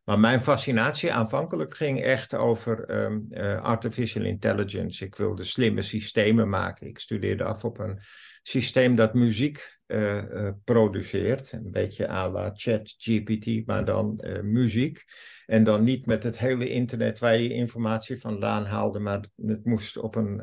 Maar 0.05 0.19
mijn 0.19 0.41
fascinatie 0.41 1.13
aanvankelijk 1.13 1.77
ging 1.77 2.03
echt 2.03 2.35
over 2.35 3.05
um, 3.05 3.27
uh, 3.31 3.63
artificial 3.63 4.25
intelligence. 4.25 5.05
Ik 5.05 5.15
wilde 5.15 5.45
slimme 5.45 5.83
systemen 5.83 6.49
maken. 6.49 6.87
Ik 6.87 6.99
studeerde 6.99 7.45
af 7.45 7.65
op 7.65 7.79
een 7.79 7.99
systeem 8.43 8.95
dat 8.95 9.15
muziek 9.15 9.79
uh, 9.87 10.51
produceert. 10.65 11.53
Een 11.53 11.71
beetje 11.71 12.09
à 12.09 12.31
la 12.31 12.51
ChatGPT, 12.55 13.67
maar 13.67 13.85
dan 13.85 14.25
muziek. 14.43 15.05
En 15.47 15.65
dan 15.65 15.85
niet 15.85 16.07
met 16.07 16.23
het 16.23 16.39
hele 16.39 16.69
internet 16.69 17.19
waar 17.19 17.39
je 17.39 17.53
informatie 17.53 18.21
vandaan 18.21 18.65
haalde, 18.65 18.99
maar 18.99 19.25
het 19.37 19.65
moest 19.65 19.97
op 19.97 20.15
een. 20.15 20.43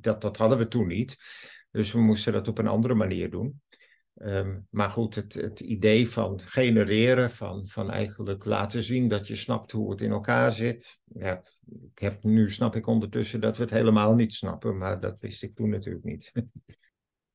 dat, 0.00 0.20
dat 0.20 0.36
hadden 0.36 0.58
we 0.58 0.68
toen 0.68 0.86
niet. 0.86 1.16
Dus 1.70 1.92
we 1.92 2.00
moesten 2.00 2.32
dat 2.32 2.48
op 2.48 2.58
een 2.58 2.66
andere 2.66 2.94
manier 2.94 3.30
doen. 3.30 3.60
Um, 4.14 4.66
maar 4.70 4.90
goed, 4.90 5.14
het, 5.14 5.34
het, 5.34 5.60
idee 5.60 6.08
van 6.08 6.40
genereren, 6.40 7.30
van, 7.30 7.66
van 7.66 7.90
eigenlijk 7.90 8.44
laten 8.44 8.82
zien 8.82 9.08
dat 9.08 9.26
je 9.26 9.36
snapt 9.36 9.72
hoe 9.72 9.90
het 9.90 10.00
in 10.00 10.10
elkaar 10.10 10.52
zit. 10.52 10.98
Ja, 11.04 11.42
ik 11.92 11.98
heb, 11.98 12.22
nu 12.22 12.50
snap 12.50 12.76
ik 12.76 12.86
ondertussen 12.86 13.40
dat 13.40 13.56
we 13.56 13.62
het 13.62 13.72
helemaal 13.72 14.14
niet 14.14 14.34
snappen, 14.34 14.78
maar 14.78 15.00
dat 15.00 15.20
wist 15.20 15.42
ik 15.42 15.54
toen 15.54 15.68
natuurlijk 15.68 16.04
niet. 16.04 16.32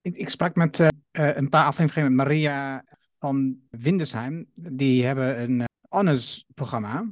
Ik, 0.02 0.18
ik 0.18 0.30
sprak 0.30 0.56
met 0.56 0.80
uh, 0.80 0.88
een 1.12 1.50
paar 1.50 1.66
afleveringen 1.66 2.16
met 2.16 2.26
Maria 2.26 2.86
van 3.20 3.60
Windesheim. 3.70 4.46
Die 4.56 5.06
hebben 5.06 5.42
een 5.42 5.60
uh, 5.60 5.66
honors-programma. 5.90 7.12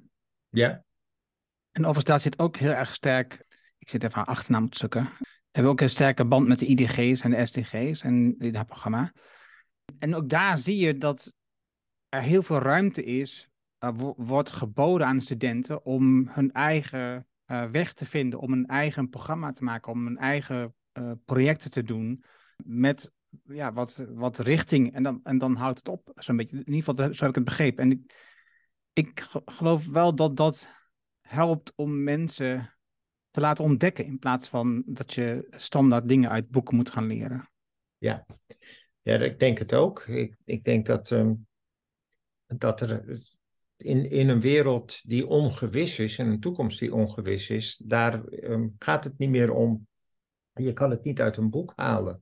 Ja. 0.49 0.83
En 1.71 1.81
overigens 1.81 2.05
daar 2.05 2.19
zit 2.19 2.39
ook 2.39 2.57
heel 2.57 2.71
erg 2.71 2.93
sterk, 2.93 3.45
ik 3.77 3.89
zit 3.89 4.03
even 4.03 4.15
haar 4.15 4.25
achternaam 4.25 4.69
te 4.69 4.77
zoeken. 4.77 5.09
Hebben 5.51 5.71
ook 5.71 5.81
een 5.81 5.89
sterke 5.89 6.25
band 6.25 6.47
met 6.47 6.59
de 6.59 6.65
IDG's 6.65 7.21
en 7.21 7.31
de 7.31 7.45
SDG's 7.45 8.01
en 8.01 8.37
dit 8.37 8.65
programma. 8.65 9.11
En 9.99 10.15
ook 10.15 10.29
daar 10.29 10.57
zie 10.57 10.77
je 10.77 10.97
dat 10.97 11.33
er 12.09 12.21
heel 12.21 12.43
veel 12.43 12.59
ruimte 12.59 13.03
is, 13.03 13.49
uh, 13.79 13.89
wordt 14.17 14.51
geboden 14.51 15.07
aan 15.07 15.21
studenten 15.21 15.85
om 15.85 16.27
hun 16.27 16.51
eigen 16.51 17.27
uh, 17.47 17.65
weg 17.65 17.93
te 17.93 18.05
vinden, 18.05 18.39
om 18.39 18.51
een 18.51 18.65
eigen 18.65 19.09
programma 19.09 19.51
te 19.51 19.63
maken, 19.63 19.91
om 19.91 20.07
een 20.07 20.17
eigen 20.17 20.75
uh, 20.93 21.11
projecten 21.25 21.71
te 21.71 21.83
doen 21.83 22.23
met 22.63 23.13
ja, 23.45 23.73
wat, 23.73 24.03
wat 24.09 24.39
richting. 24.39 24.93
En 24.93 25.03
dan, 25.03 25.19
en 25.23 25.37
dan 25.37 25.55
houdt 25.55 25.77
het 25.77 25.87
op, 25.87 26.11
zo'n 26.15 26.37
beetje. 26.37 26.57
In 26.57 26.73
ieder 26.73 26.83
geval, 26.83 27.13
zo 27.13 27.19
heb 27.19 27.29
ik 27.29 27.35
het 27.35 27.45
begrepen. 27.45 27.83
En 27.83 27.91
ik, 27.91 28.13
ik 28.93 29.27
geloof 29.45 29.85
wel 29.85 30.15
dat 30.15 30.37
dat 30.37 30.67
helpt 31.21 31.73
om 31.75 32.03
mensen 32.03 32.73
te 33.29 33.41
laten 33.41 33.63
ontdekken, 33.63 34.05
in 34.05 34.19
plaats 34.19 34.47
van 34.47 34.83
dat 34.85 35.13
je 35.13 35.47
standaard 35.49 36.07
dingen 36.07 36.29
uit 36.29 36.49
boeken 36.49 36.75
moet 36.75 36.89
gaan 36.89 37.07
leren. 37.07 37.49
Ja, 37.97 38.25
ja, 39.03 39.17
ik 39.17 39.39
denk 39.39 39.57
het 39.57 39.73
ook. 39.73 40.03
Ik, 40.07 40.35
ik 40.45 40.63
denk 40.63 40.85
dat, 40.85 41.11
um, 41.11 41.47
dat 42.47 42.81
er 42.81 43.21
in, 43.77 44.09
in 44.09 44.29
een 44.29 44.41
wereld 44.41 45.01
die 45.03 45.27
ongewis 45.27 45.99
is, 45.99 46.17
en 46.17 46.27
een 46.27 46.39
toekomst 46.39 46.79
die 46.79 46.93
ongewis 46.93 47.49
is, 47.49 47.81
daar 47.85 48.23
um, 48.25 48.75
gaat 48.77 49.03
het 49.03 49.17
niet 49.17 49.29
meer 49.29 49.51
om. 49.51 49.87
Je 50.53 50.73
kan 50.73 50.89
het 50.89 51.03
niet 51.03 51.21
uit 51.21 51.37
een 51.37 51.49
boek 51.49 51.73
halen. 51.75 52.21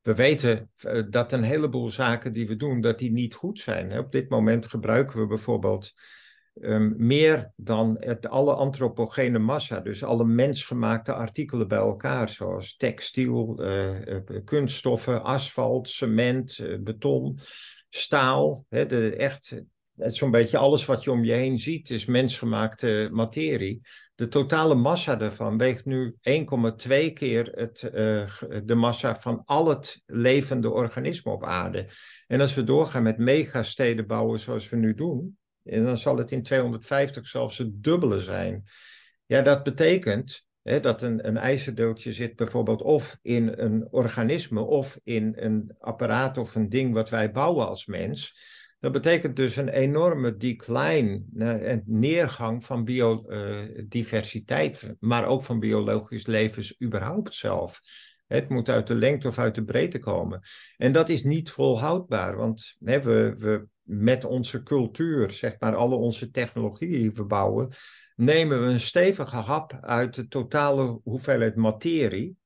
We 0.00 0.14
weten 0.14 0.70
uh, 0.84 1.02
dat 1.10 1.32
een 1.32 1.42
heleboel 1.42 1.90
zaken 1.90 2.32
die 2.32 2.46
we 2.46 2.56
doen, 2.56 2.80
dat 2.80 2.98
die 2.98 3.12
niet 3.12 3.34
goed 3.34 3.60
zijn. 3.60 3.98
Op 3.98 4.12
dit 4.12 4.28
moment 4.28 4.66
gebruiken 4.66 5.20
we 5.20 5.26
bijvoorbeeld 5.26 5.92
um, 6.60 6.94
meer 6.96 7.52
dan 7.56 7.96
het, 8.00 8.28
alle 8.28 8.54
antropogene 8.54 9.38
massa, 9.38 9.80
dus 9.80 10.04
alle 10.04 10.24
mensgemaakte 10.24 11.12
artikelen 11.12 11.68
bij 11.68 11.78
elkaar, 11.78 12.28
zoals 12.28 12.76
textiel, 12.76 13.64
uh, 13.64 14.16
kunststoffen, 14.44 15.22
asfalt, 15.22 15.88
cement, 15.88 16.58
uh, 16.58 16.78
beton, 16.80 17.38
staal. 17.88 18.64
De, 18.68 19.16
echt, 19.16 19.62
zo'n 19.96 20.30
beetje 20.30 20.58
alles 20.58 20.84
wat 20.84 21.04
je 21.04 21.10
om 21.10 21.24
je 21.24 21.32
heen 21.32 21.58
ziet 21.58 21.90
is 21.90 22.04
mensgemaakte 22.04 23.08
materie. 23.12 23.80
De 24.14 24.28
totale 24.28 24.74
massa 24.74 25.16
daarvan 25.16 25.58
weegt 25.58 25.84
nu 25.84 26.14
1,2 26.14 26.16
keer 27.12 27.52
het, 27.54 27.80
de 28.64 28.74
massa 28.74 29.16
van 29.16 29.42
al 29.44 29.68
het 29.68 30.02
levende 30.06 30.70
organisme 30.70 31.32
op 31.32 31.44
aarde. 31.44 31.88
En 32.26 32.40
als 32.40 32.54
we 32.54 32.64
doorgaan 32.64 33.02
met 33.02 33.18
megasteden 33.18 34.06
bouwen 34.06 34.38
zoals 34.38 34.68
we 34.68 34.76
nu 34.76 34.94
doen, 34.94 35.36
en 35.66 35.84
dan 35.84 35.98
zal 35.98 36.16
het 36.16 36.30
in 36.30 36.42
250 36.42 37.26
zelfs 37.26 37.58
het 37.58 37.82
dubbele 37.82 38.20
zijn. 38.20 38.64
Ja, 39.26 39.42
dat 39.42 39.62
betekent 39.62 40.46
hè, 40.62 40.80
dat 40.80 41.02
een, 41.02 41.26
een 41.26 41.36
ijzerdeeltje 41.36 42.12
zit 42.12 42.36
bijvoorbeeld 42.36 42.82
of 42.82 43.18
in 43.22 43.52
een 43.56 43.88
organisme 43.90 44.60
of 44.60 44.98
in 45.04 45.32
een 45.36 45.74
apparaat 45.78 46.38
of 46.38 46.54
een 46.54 46.68
ding 46.68 46.94
wat 46.94 47.10
wij 47.10 47.30
bouwen 47.30 47.68
als 47.68 47.86
mens. 47.86 48.34
Dat 48.80 48.92
betekent 48.92 49.36
dus 49.36 49.56
een 49.56 49.68
enorme 49.68 50.36
decline, 50.36 51.22
een 51.34 51.82
neergang 51.86 52.64
van 52.64 52.84
biodiversiteit, 52.84 54.94
maar 55.00 55.26
ook 55.26 55.42
van 55.42 55.58
biologisch 55.58 56.26
levens 56.26 56.82
überhaupt 56.82 57.34
zelf. 57.34 57.80
Het 58.26 58.48
moet 58.48 58.68
uit 58.68 58.86
de 58.86 58.94
lengte 58.94 59.28
of 59.28 59.38
uit 59.38 59.54
de 59.54 59.64
breedte 59.64 59.98
komen. 59.98 60.42
En 60.76 60.92
dat 60.92 61.08
is 61.08 61.24
niet 61.24 61.50
volhoudbaar, 61.50 62.36
want 62.36 62.76
we, 62.78 63.34
we 63.36 63.66
met 63.86 64.24
onze 64.24 64.62
cultuur, 64.62 65.30
zeg 65.30 65.56
maar, 65.58 65.76
alle 65.76 65.94
onze 65.94 66.30
technologieën 66.30 67.00
die 67.00 67.12
we 67.12 67.24
bouwen, 67.24 67.68
nemen 68.16 68.60
we 68.60 68.66
een 68.66 68.80
stevige 68.80 69.36
hap 69.36 69.78
uit 69.80 70.14
de 70.14 70.28
totale 70.28 71.00
hoeveelheid 71.04 71.56
materie. 71.56 72.36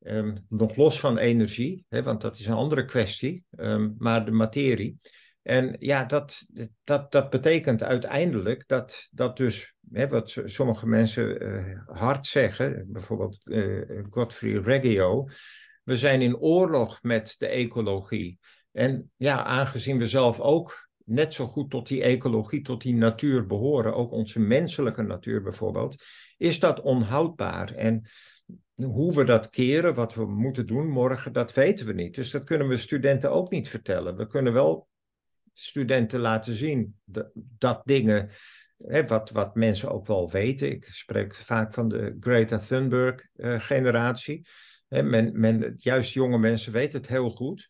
Um, 0.00 0.44
nog 0.48 0.76
los 0.76 1.00
van 1.00 1.18
energie, 1.18 1.84
hè, 1.88 2.02
want 2.02 2.20
dat 2.20 2.38
is 2.38 2.46
een 2.46 2.54
andere 2.54 2.84
kwestie, 2.84 3.44
um, 3.56 3.94
maar 3.98 4.24
de 4.24 4.30
materie. 4.30 4.98
En 5.42 5.76
ja, 5.78 6.04
dat, 6.04 6.46
dat, 6.84 7.12
dat 7.12 7.30
betekent 7.30 7.82
uiteindelijk 7.82 8.68
dat, 8.68 9.08
dat 9.12 9.36
dus, 9.36 9.74
hè, 9.92 10.08
wat 10.08 10.40
sommige 10.44 10.86
mensen 10.86 11.42
uh, 11.42 11.78
hard 11.86 12.26
zeggen, 12.26 12.84
bijvoorbeeld 12.88 13.40
uh, 13.44 14.02
Godfrey 14.10 14.52
Reggio, 14.52 15.28
we 15.82 15.96
zijn 15.96 16.22
in 16.22 16.36
oorlog 16.36 17.02
met 17.02 17.34
de 17.38 17.46
ecologie. 17.46 18.38
En 18.74 19.10
ja, 19.16 19.44
aangezien 19.44 19.98
we 19.98 20.06
zelf 20.06 20.40
ook 20.40 20.88
net 21.04 21.34
zo 21.34 21.46
goed 21.46 21.70
tot 21.70 21.88
die 21.88 22.02
ecologie, 22.02 22.62
tot 22.62 22.82
die 22.82 22.94
natuur 22.94 23.46
behoren, 23.46 23.94
ook 23.94 24.12
onze 24.12 24.40
menselijke 24.40 25.02
natuur 25.02 25.42
bijvoorbeeld, 25.42 26.02
is 26.36 26.60
dat 26.60 26.80
onhoudbaar. 26.80 27.74
En 27.74 28.06
hoe 28.74 29.14
we 29.14 29.24
dat 29.24 29.48
keren, 29.48 29.94
wat 29.94 30.14
we 30.14 30.26
moeten 30.26 30.66
doen 30.66 30.88
morgen, 30.88 31.32
dat 31.32 31.52
weten 31.52 31.86
we 31.86 31.92
niet. 31.92 32.14
Dus 32.14 32.30
dat 32.30 32.44
kunnen 32.44 32.68
we 32.68 32.76
studenten 32.76 33.30
ook 33.30 33.50
niet 33.50 33.68
vertellen. 33.68 34.16
We 34.16 34.26
kunnen 34.26 34.52
wel 34.52 34.88
studenten 35.52 36.20
laten 36.20 36.54
zien 36.54 36.96
dat, 37.58 37.82
dingen 37.84 38.30
wat, 39.06 39.30
wat 39.30 39.54
mensen 39.54 39.90
ook 39.90 40.06
wel 40.06 40.30
weten. 40.30 40.70
Ik 40.70 40.84
spreek 40.84 41.34
vaak 41.34 41.72
van 41.72 41.88
de 41.88 42.16
Greta 42.20 42.58
Thunberg-generatie. 42.58 44.46
men, 44.88 45.40
men, 45.40 45.74
juist 45.76 46.12
jonge 46.12 46.38
mensen 46.38 46.72
weten 46.72 47.00
het 47.00 47.08
heel 47.08 47.30
goed. 47.30 47.68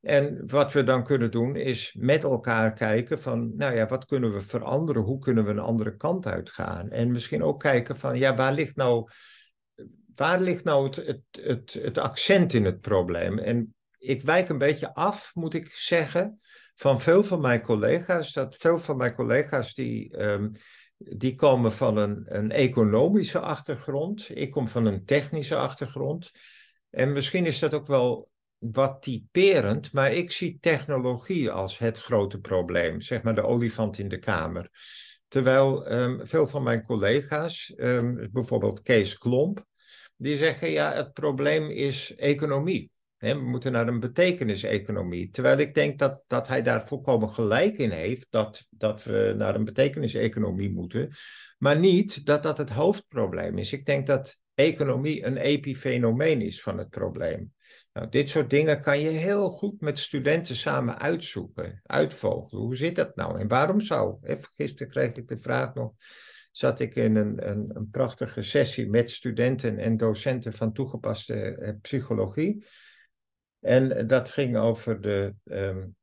En 0.00 0.46
wat 0.46 0.72
we 0.72 0.82
dan 0.82 1.04
kunnen 1.04 1.30
doen 1.30 1.56
is 1.56 1.94
met 1.98 2.24
elkaar 2.24 2.72
kijken 2.72 3.20
van, 3.20 3.56
nou 3.56 3.74
ja, 3.74 3.86
wat 3.86 4.04
kunnen 4.04 4.32
we 4.32 4.40
veranderen? 4.40 5.02
Hoe 5.02 5.18
kunnen 5.18 5.44
we 5.44 5.50
een 5.50 5.58
andere 5.58 5.96
kant 5.96 6.26
uitgaan? 6.26 6.90
En 6.90 7.10
misschien 7.10 7.42
ook 7.42 7.60
kijken 7.60 7.96
van, 7.96 8.18
ja, 8.18 8.34
waar 8.34 8.52
ligt 8.52 8.76
nou, 8.76 9.08
waar 10.14 10.40
ligt 10.40 10.64
nou 10.64 10.86
het, 10.86 11.28
het, 11.30 11.72
het, 11.82 11.98
accent 11.98 12.52
in 12.52 12.64
het 12.64 12.80
probleem? 12.80 13.38
En 13.38 13.74
ik 13.98 14.22
wijk 14.22 14.48
een 14.48 14.58
beetje 14.58 14.94
af, 14.94 15.30
moet 15.34 15.54
ik 15.54 15.70
zeggen, 15.72 16.38
van 16.74 17.00
veel 17.00 17.22
van 17.22 17.40
mijn 17.40 17.62
collega's. 17.62 18.32
Dat 18.32 18.56
veel 18.56 18.78
van 18.78 18.96
mijn 18.96 19.14
collega's 19.14 19.74
die, 19.74 20.22
um, 20.22 20.52
die 20.96 21.34
komen 21.34 21.72
van 21.72 21.96
een 21.96 22.50
economische 22.50 23.40
achtergrond. 23.40 24.36
Ik 24.36 24.50
kom 24.50 24.68
van 24.68 24.86
een 24.86 25.04
technische 25.04 25.56
achtergrond. 25.56 26.30
En 26.90 27.12
misschien 27.12 27.46
is 27.46 27.58
dat 27.58 27.74
ook 27.74 27.86
wel 27.86 28.29
wat 28.60 29.02
typerend, 29.02 29.92
maar 29.92 30.12
ik 30.12 30.30
zie 30.30 30.58
technologie 30.60 31.50
als 31.50 31.78
het 31.78 31.98
grote 31.98 32.40
probleem, 32.40 33.00
zeg 33.00 33.22
maar 33.22 33.34
de 33.34 33.46
olifant 33.46 33.98
in 33.98 34.08
de 34.08 34.18
kamer. 34.18 34.70
Terwijl 35.28 35.92
um, 35.92 36.26
veel 36.26 36.46
van 36.46 36.62
mijn 36.62 36.82
collega's, 36.82 37.72
um, 37.76 38.28
bijvoorbeeld 38.32 38.82
Kees 38.82 39.18
Klomp, 39.18 39.64
die 40.16 40.36
zeggen 40.36 40.70
ja, 40.70 40.94
het 40.94 41.12
probleem 41.12 41.70
is 41.70 42.14
economie. 42.16 42.90
we 43.18 43.34
moeten 43.34 43.72
naar 43.72 43.88
een 43.88 44.00
betekeniseconomie. 44.00 45.30
Terwijl 45.30 45.58
ik 45.58 45.74
denk 45.74 45.98
dat, 45.98 46.22
dat 46.26 46.48
hij 46.48 46.62
daar 46.62 46.86
volkomen 46.86 47.30
gelijk 47.30 47.78
in 47.78 47.90
heeft, 47.90 48.26
dat, 48.30 48.66
dat 48.70 49.04
we 49.04 49.34
naar 49.36 49.54
een 49.54 49.64
betekeniseconomie 49.64 50.70
moeten. 50.70 51.12
Maar 51.58 51.78
niet 51.78 52.26
dat 52.26 52.42
dat 52.42 52.58
het 52.58 52.70
hoofdprobleem 52.70 53.58
is. 53.58 53.72
Ik 53.72 53.86
denk 53.86 54.06
dat 54.06 54.38
economie 54.54 55.24
een 55.24 55.36
epifenomeen 55.36 56.40
is 56.40 56.62
van 56.62 56.78
het 56.78 56.90
probleem. 56.90 57.52
Nou, 57.92 58.08
dit 58.08 58.30
soort 58.30 58.50
dingen 58.50 58.80
kan 58.80 59.00
je 59.00 59.08
heel 59.08 59.48
goed 59.48 59.80
met 59.80 59.98
studenten 59.98 60.56
samen 60.56 60.98
uitzoeken, 60.98 61.80
uitvogelen. 61.82 62.62
Hoe 62.62 62.76
zit 62.76 62.96
dat 62.96 63.16
nou 63.16 63.38
en 63.40 63.48
waarom 63.48 63.80
zou? 63.80 64.16
Even 64.22 64.48
gisteren 64.54 64.92
kreeg 64.92 65.12
ik 65.12 65.28
de 65.28 65.38
vraag 65.38 65.74
nog, 65.74 65.92
zat 66.50 66.80
ik 66.80 66.94
in 66.94 67.16
een, 67.16 67.48
een, 67.48 67.70
een 67.76 67.90
prachtige 67.90 68.42
sessie 68.42 68.90
met 68.90 69.10
studenten 69.10 69.78
en 69.78 69.96
docenten 69.96 70.52
van 70.52 70.72
toegepaste 70.72 71.34
eh, 71.34 71.74
psychologie. 71.80 72.64
En 73.60 74.06
dat 74.06 74.30
ging 74.30 74.56
over 74.56 75.00
de, 75.00 75.34
um, 75.44 75.96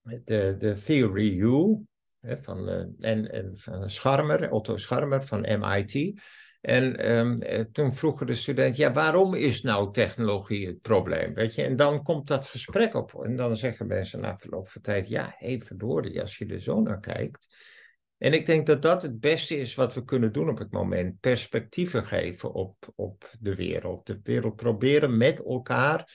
de, 0.00 0.54
de 0.58 0.82
Theory 0.84 1.40
U 1.40 1.86
van, 2.22 2.68
uh, 2.68 2.74
en, 3.10 3.30
en 3.30 3.52
van 3.54 3.90
Scharmer, 3.90 4.50
Otto 4.50 4.76
Scharmer 4.76 5.22
van 5.22 5.40
MIT. 5.40 6.20
En 6.60 7.10
um, 7.16 7.72
toen 7.72 7.94
vroegen 7.94 8.26
de 8.26 8.34
studenten, 8.34 8.82
ja, 8.82 8.92
waarom 8.92 9.34
is 9.34 9.62
nou 9.62 9.92
technologie 9.92 10.66
het 10.66 10.80
probleem? 10.80 11.34
Weet 11.34 11.54
je? 11.54 11.62
En 11.62 11.76
dan 11.76 12.02
komt 12.02 12.26
dat 12.26 12.48
gesprek 12.48 12.94
op. 12.94 13.24
En 13.24 13.36
dan 13.36 13.56
zeggen 13.56 13.86
mensen 13.86 14.20
na 14.20 14.36
verloop 14.36 14.68
van 14.68 14.82
tijd, 14.82 15.08
ja, 15.08 15.34
hé, 15.38 15.46
hey, 15.46 15.60
verdorie, 15.60 16.20
als 16.20 16.38
je 16.38 16.46
er 16.46 16.60
zo 16.60 16.80
naar 16.80 17.00
kijkt. 17.00 17.48
En 18.18 18.32
ik 18.32 18.46
denk 18.46 18.66
dat 18.66 18.82
dat 18.82 19.02
het 19.02 19.20
beste 19.20 19.58
is 19.58 19.74
wat 19.74 19.94
we 19.94 20.04
kunnen 20.04 20.32
doen 20.32 20.48
op 20.48 20.58
het 20.58 20.72
moment. 20.72 21.20
Perspectieven 21.20 22.04
geven 22.04 22.52
op, 22.52 22.92
op 22.94 23.30
de 23.38 23.54
wereld. 23.54 24.06
De 24.06 24.20
wereld 24.22 24.56
proberen 24.56 25.16
met 25.16 25.44
elkaar 25.44 26.12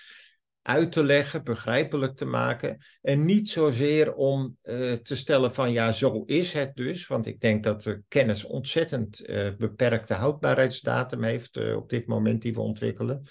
uit 0.65 0.91
te 0.91 1.03
leggen, 1.03 1.43
begrijpelijk 1.43 2.15
te 2.15 2.25
maken. 2.25 2.77
En 3.01 3.25
niet 3.25 3.49
zozeer 3.49 4.13
om 4.13 4.57
uh, 4.63 4.93
te 4.93 5.15
stellen 5.15 5.53
van 5.53 5.71
ja, 5.71 5.91
zo 5.91 6.23
is 6.25 6.53
het 6.53 6.75
dus. 6.75 7.07
Want 7.07 7.25
ik 7.25 7.39
denk 7.39 7.63
dat 7.63 7.83
de 7.83 8.03
kennis 8.07 8.43
ontzettend 8.43 9.29
uh, 9.29 9.55
beperkte 9.57 10.13
houdbaarheidsdatum 10.13 11.23
heeft 11.23 11.57
uh, 11.57 11.75
op 11.75 11.89
dit 11.89 12.07
moment 12.07 12.41
die 12.41 12.53
we 12.53 12.59
ontwikkelen. 12.59 13.23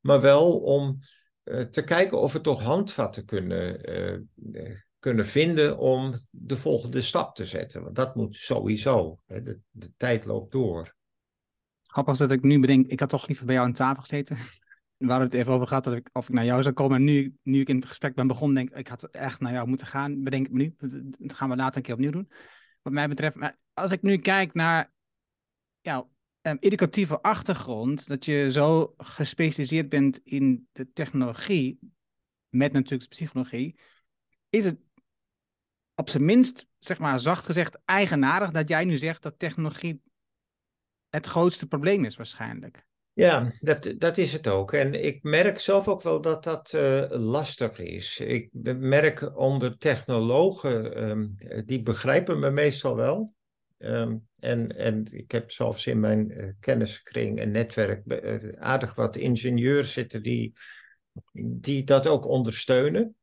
Maar 0.00 0.20
wel 0.20 0.58
om 0.58 0.98
te 1.70 1.82
kijken 1.84 2.20
of 2.20 2.32
we 2.32 2.40
toch 2.40 2.62
handvatten 2.62 3.24
kunnen, 3.24 3.80
kunnen 4.98 5.26
vinden 5.26 5.78
om 5.78 6.18
de 6.30 6.56
volgende 6.56 7.00
stap 7.00 7.34
te 7.34 7.44
zetten. 7.46 7.82
Want 7.82 7.96
dat 7.96 8.14
moet 8.14 8.36
sowieso. 8.36 9.18
Hè. 9.26 9.42
De, 9.42 9.58
de 9.70 9.92
tijd 9.96 10.24
loopt 10.24 10.52
door. 10.52 10.94
Grappig 11.82 12.16
dat 12.16 12.30
ik 12.30 12.42
nu 12.42 12.60
bedenk, 12.60 12.86
ik 12.86 13.00
had 13.00 13.08
toch 13.08 13.26
liever 13.26 13.46
bij 13.46 13.54
jou 13.54 13.66
aan 13.66 13.74
tafel 13.74 14.02
gezeten 14.02 14.38
hadden 15.06 15.26
het 15.26 15.34
even 15.34 15.52
over 15.52 15.66
gehad 15.66 15.84
dat 15.84 15.94
ik, 15.94 16.08
of 16.12 16.28
ik 16.28 16.34
naar 16.34 16.44
jou 16.44 16.62
zou 16.62 16.74
komen. 16.74 16.96
En 16.96 17.04
nu, 17.04 17.36
nu 17.42 17.60
ik 17.60 17.68
in 17.68 17.76
het 17.76 17.86
gesprek 17.86 18.14
ben 18.14 18.26
begonnen, 18.26 18.56
denk 18.56 18.70
ik, 18.70 18.76
ik 18.76 18.88
had 18.88 19.04
echt 19.04 19.40
naar 19.40 19.52
jou 19.52 19.68
moeten 19.68 19.86
gaan. 19.86 20.22
Bedenk 20.22 20.46
ik 20.46 20.52
me 20.52 20.58
nu. 20.58 20.74
Dat 21.18 21.32
gaan 21.32 21.48
we 21.48 21.56
later 21.56 21.76
een 21.76 21.82
keer 21.82 21.94
opnieuw 21.94 22.10
doen. 22.10 22.30
Wat 22.82 22.92
mij 22.92 23.08
betreft. 23.08 23.36
Maar 23.36 23.58
als 23.72 23.92
ik 23.92 24.02
nu 24.02 24.16
kijk 24.16 24.54
naar 24.54 24.92
jouw 25.80 26.10
um, 26.42 26.56
educatieve 26.60 27.20
achtergrond, 27.20 28.08
dat 28.08 28.24
je 28.24 28.50
zo 28.50 28.94
gespecialiseerd 28.96 29.88
bent 29.88 30.20
in 30.24 30.68
de 30.72 30.92
technologie, 30.92 31.78
met 32.48 32.72
natuurlijk 32.72 33.10
psychologie, 33.10 33.78
is 34.48 34.64
het 34.64 34.78
op 35.94 36.10
zijn 36.10 36.24
minst, 36.24 36.66
zeg 36.78 36.98
maar 36.98 37.20
zacht 37.20 37.44
gezegd, 37.44 37.78
eigenaardig 37.84 38.50
dat 38.50 38.68
jij 38.68 38.84
nu 38.84 38.96
zegt 38.96 39.22
dat 39.22 39.38
technologie 39.38 40.02
het 41.08 41.26
grootste 41.26 41.66
probleem 41.66 42.04
is 42.04 42.16
waarschijnlijk. 42.16 42.86
Ja, 43.18 43.52
dat, 43.60 43.94
dat 43.96 44.18
is 44.18 44.32
het 44.32 44.48
ook. 44.48 44.72
En 44.72 45.04
ik 45.04 45.22
merk 45.22 45.58
zelf 45.58 45.88
ook 45.88 46.02
wel 46.02 46.20
dat 46.20 46.44
dat 46.44 46.72
uh, 46.74 47.04
lastig 47.08 47.78
is. 47.78 48.20
Ik 48.20 48.48
merk 48.78 49.36
onder 49.36 49.78
technologen, 49.78 51.08
um, 51.08 51.34
die 51.66 51.82
begrijpen 51.82 52.38
me 52.38 52.50
meestal 52.50 52.96
wel. 52.96 53.34
Um, 53.78 54.26
en, 54.38 54.76
en 54.76 55.04
ik 55.10 55.30
heb 55.30 55.50
zelfs 55.50 55.86
in 55.86 56.00
mijn 56.00 56.30
uh, 56.30 56.50
kenniskring 56.60 57.38
en 57.38 57.50
netwerk 57.50 58.02
uh, 58.06 58.52
aardig 58.58 58.94
wat 58.94 59.16
ingenieurs 59.16 59.92
zitten 59.92 60.22
die, 60.22 60.52
die 61.42 61.84
dat 61.84 62.06
ook 62.06 62.26
ondersteunen. 62.26 63.16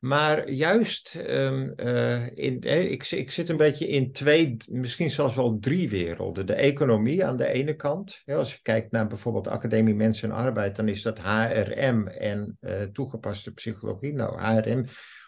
Maar 0.00 0.50
juist, 0.50 1.14
um, 1.14 1.72
uh, 1.76 2.26
in, 2.36 2.60
ik, 2.60 3.10
ik, 3.10 3.30
zit 3.30 3.48
een 3.48 3.56
beetje 3.56 3.88
in 3.88 4.12
twee, 4.12 4.56
misschien 4.70 5.10
zelfs 5.10 5.34
wel 5.34 5.58
drie 5.58 5.88
werelden. 5.88 6.46
De 6.46 6.54
economie 6.54 7.24
aan 7.24 7.36
de 7.36 7.46
ene 7.46 7.74
kant. 7.74 8.22
als 8.26 8.52
je 8.52 8.62
kijkt 8.62 8.92
naar 8.92 9.06
bijvoorbeeld 9.06 9.48
Academie 9.48 9.94
Mensen 9.94 10.30
en 10.30 10.36
Arbeid, 10.36 10.76
dan 10.76 10.88
is 10.88 11.02
dat 11.02 11.18
HRM 11.18 12.06
en 12.06 12.56
uh, 12.60 12.82
toegepaste 12.82 13.52
psychologie. 13.52 14.12
Nou, 14.12 14.40
HRM 14.40 14.84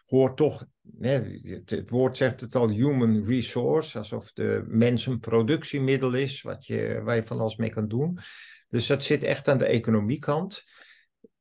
hoort 0.06 0.36
toch, 0.36 0.66
het, 1.00 1.70
het, 1.70 1.90
woord 1.90 2.16
zegt 2.16 2.40
het 2.40 2.54
al, 2.54 2.68
human 2.68 3.24
resource, 3.24 3.98
alsof 3.98 4.32
de 4.32 4.64
mens 4.66 5.06
een 5.06 5.20
productiemiddel 5.20 6.14
is, 6.14 6.42
wat 6.42 6.66
je, 6.66 7.00
waar 7.04 7.16
je 7.16 7.22
van 7.22 7.38
alles 7.38 7.56
mee 7.56 7.70
kan 7.70 7.88
doen. 7.88 8.18
Dus 8.68 8.86
dat 8.86 9.02
zit 9.02 9.24
echt 9.24 9.48
aan 9.48 9.58
de 9.58 9.66
economiekant. 9.66 10.62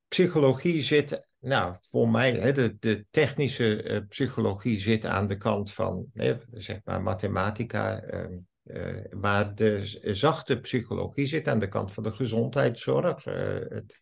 Psychologie 0.08 0.82
zit 0.82 1.30
nou, 1.42 1.76
voor 1.90 2.10
mij, 2.10 2.54
de, 2.54 2.76
de 2.80 3.06
technische 3.10 3.84
uh, 3.84 4.00
psychologie 4.08 4.80
zit 4.80 5.06
aan 5.06 5.28
de 5.28 5.38
kant 5.38 5.74
van, 5.74 6.06
zeg 6.52 6.80
maar, 6.84 7.02
mathematica. 7.02 8.04
Uh, 8.14 8.26
uh, 8.64 9.04
maar 9.10 9.56
de 9.56 9.82
zachte 10.02 10.60
psychologie 10.60 11.26
zit 11.26 11.48
aan 11.48 11.60
de 11.60 11.68
kant 11.68 11.94
van 11.94 12.04
de 12.04 12.12
gezondheidszorg. 12.12 13.24
Het, 13.24 14.00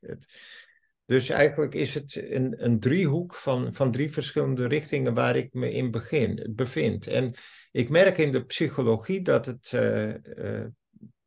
dus 1.05 1.29
eigenlijk 1.29 1.73
is 1.73 1.93
het 1.93 2.15
een, 2.15 2.65
een 2.65 2.79
driehoek 2.79 3.35
van, 3.35 3.73
van 3.73 3.91
drie 3.91 4.11
verschillende 4.11 4.67
richtingen 4.67 5.13
waar 5.13 5.35
ik 5.35 5.53
me 5.53 5.71
in 5.71 5.91
begin, 5.91 6.51
bevind. 6.55 7.07
En 7.07 7.33
ik 7.71 7.89
merk 7.89 8.17
in 8.17 8.31
de 8.31 8.45
psychologie 8.45 9.21
dat 9.21 9.45
het 9.45 9.73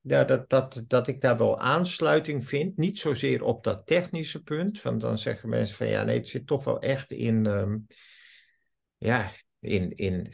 ja, 0.02 0.24
dat, 0.24 0.48
dat, 0.50 0.84
dat 0.86 1.08
ik 1.08 1.20
daar 1.20 1.36
wel 1.36 1.58
aansluiting 1.58 2.46
vind. 2.46 2.76
Niet 2.76 2.98
zozeer 2.98 3.42
op 3.42 3.64
dat 3.64 3.86
technische 3.86 4.42
punt. 4.42 4.82
Want 4.82 5.00
dan 5.00 5.18
zeggen 5.18 5.48
mensen 5.48 5.76
van 5.76 5.86
ja, 5.86 6.02
nee, 6.02 6.16
het 6.16 6.28
zit 6.28 6.46
toch 6.46 6.64
wel 6.64 6.80
echt 6.80 7.12
in. 7.12 7.46
Um, 7.46 7.86
ja, 8.96 9.30
in, 9.60 9.96
in 9.96 10.32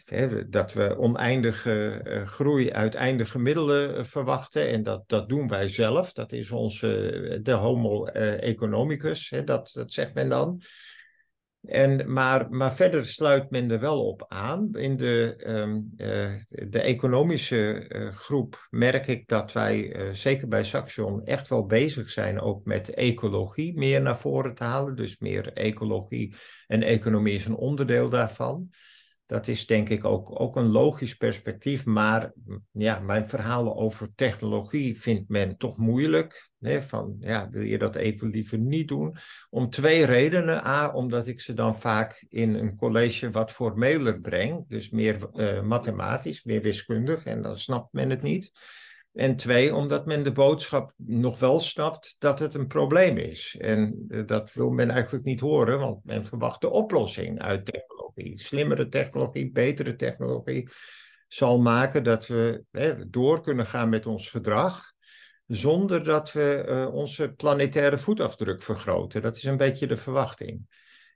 dat 0.49 0.73
we 0.73 0.99
oneindige 0.99 2.01
uh, 2.05 2.27
groei 2.27 2.73
uit 2.73 2.95
eindige 2.95 3.39
middelen 3.39 3.99
uh, 3.99 4.05
verwachten. 4.05 4.69
En 4.69 4.83
dat, 4.83 5.05
dat 5.07 5.29
doen 5.29 5.49
wij 5.49 5.69
zelf. 5.69 6.13
Dat 6.13 6.33
is 6.33 6.51
onze, 6.51 7.41
de 7.43 7.53
homo 7.53 8.07
economicus, 8.07 9.31
hè, 9.31 9.45
dat, 9.45 9.71
dat 9.73 9.93
zegt 9.93 10.15
men 10.15 10.29
dan. 10.29 10.61
En, 11.63 12.13
maar, 12.13 12.51
maar 12.51 12.75
verder 12.75 13.05
sluit 13.07 13.51
men 13.51 13.71
er 13.71 13.81
wel 13.81 14.07
op 14.07 14.25
aan. 14.29 14.75
In 14.75 14.97
de, 14.97 15.45
um, 15.47 15.93
uh, 15.97 16.35
de 16.69 16.81
economische 16.81 17.87
uh, 17.89 18.13
groep 18.13 18.67
merk 18.71 19.07
ik 19.07 19.29
dat 19.29 19.53
wij, 19.53 19.97
uh, 19.97 20.13
zeker 20.13 20.49
bij 20.49 20.65
Saxion, 20.65 21.25
echt 21.25 21.49
wel 21.49 21.67
bezig 21.67 22.11
zijn 22.11 22.41
ook 22.41 22.65
met 22.65 22.91
ecologie 22.91 23.77
meer 23.77 24.03
naar 24.03 24.19
voren 24.19 24.55
te 24.55 24.65
halen. 24.65 24.97
Dus 24.97 25.19
meer 25.19 25.53
ecologie 25.53 26.35
en 26.67 26.83
economie 26.83 27.35
is 27.35 27.45
een 27.45 27.57
onderdeel 27.57 28.09
daarvan. 28.09 28.71
Dat 29.27 29.49
is 29.49 29.67
denk 29.67 29.89
ik 29.89 30.05
ook, 30.05 30.41
ook 30.41 30.57
een 30.57 30.71
logisch 30.71 31.15
perspectief, 31.15 31.85
maar 31.85 32.33
ja, 32.73 33.01
mijn 33.01 33.29
verhalen 33.29 33.77
over 33.77 34.15
technologie 34.15 35.01
vindt 35.01 35.29
men 35.29 35.57
toch 35.57 35.77
moeilijk. 35.77 36.48
Van, 36.61 37.17
ja, 37.21 37.49
wil 37.49 37.63
je 37.63 37.79
dat 37.79 37.97
even 37.97 38.31
liever 38.31 38.59
niet 38.59 38.89
doen? 38.89 39.17
Om 39.51 39.71
twee 39.71 40.05
redenen. 40.05 40.67
A, 40.67 40.91
omdat 40.93 41.27
ik 41.27 41.41
ze 41.41 41.55
dan 41.55 41.77
vaak 41.77 42.27
in 42.29 42.55
een 42.55 42.77
college 42.77 43.31
wat 43.31 43.53
formeler 43.53 44.21
breng, 44.21 44.69
dus 44.69 44.91
meer 44.91 45.29
uh, 45.35 45.63
mathematisch, 45.63 46.45
meer 46.45 46.63
wiskundig, 46.63 47.25
en 47.25 47.43
dan 47.43 47.59
snapt 47.59 47.93
men 47.93 48.11
het 48.11 48.23
niet. 48.23 48.53
En 49.13 49.37
twee, 49.37 49.75
omdat 49.75 50.07
men 50.07 50.23
de 50.23 50.33
boodschap 50.33 50.93
nog 50.97 51.39
wel 51.39 51.61
snapt 51.61 52.17
dat 52.19 52.39
het 52.39 52.55
een 52.55 52.67
probleem 52.67 53.17
is. 53.17 53.57
En 53.59 54.05
uh, 54.09 54.27
dat 54.27 54.53
wil 54.53 54.71
men 54.71 54.91
eigenlijk 54.91 55.25
niet 55.25 55.41
horen, 55.41 55.79
want 55.79 56.05
men 56.05 56.25
verwacht 56.25 56.61
de 56.61 56.71
oplossing 56.71 57.41
uit 57.41 57.65
technologie 57.65 57.99
slimmere 58.35 58.89
technologie, 58.89 59.53
betere 59.53 59.97
technologie, 59.97 60.69
zal 61.29 61.61
maken 61.61 62.05
dat 62.05 62.27
we 62.27 62.65
hè, 62.71 63.11
door 63.11 63.43
kunnen 63.43 63.67
gaan 63.67 63.89
met 63.89 64.07
ons 64.07 64.31
gedrag, 64.31 64.93
zonder 65.49 66.05
dat 66.05 66.33
we 66.33 66.65
uh, 66.69 66.95
onze 66.95 67.33
planetaire 67.33 67.99
voetafdruk 67.99 68.63
vergroten. 68.63 69.23
Dat 69.23 69.37
is 69.37 69.45
een 69.45 69.57
beetje 69.57 69.87
de 69.87 69.97
verwachting. 69.97 70.67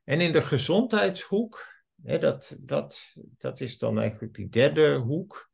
En 0.05 0.21
in 0.21 0.33
de 0.33 0.43
gezondheidshoek, 0.43 1.67
hè, 2.03 2.19
dat, 2.19 2.57
dat, 2.61 3.15
dat 3.39 3.61
is 3.61 3.79
dan 3.79 4.01
eigenlijk 4.01 4.35
die 4.35 4.49
derde 4.49 4.95
hoek, 4.95 5.51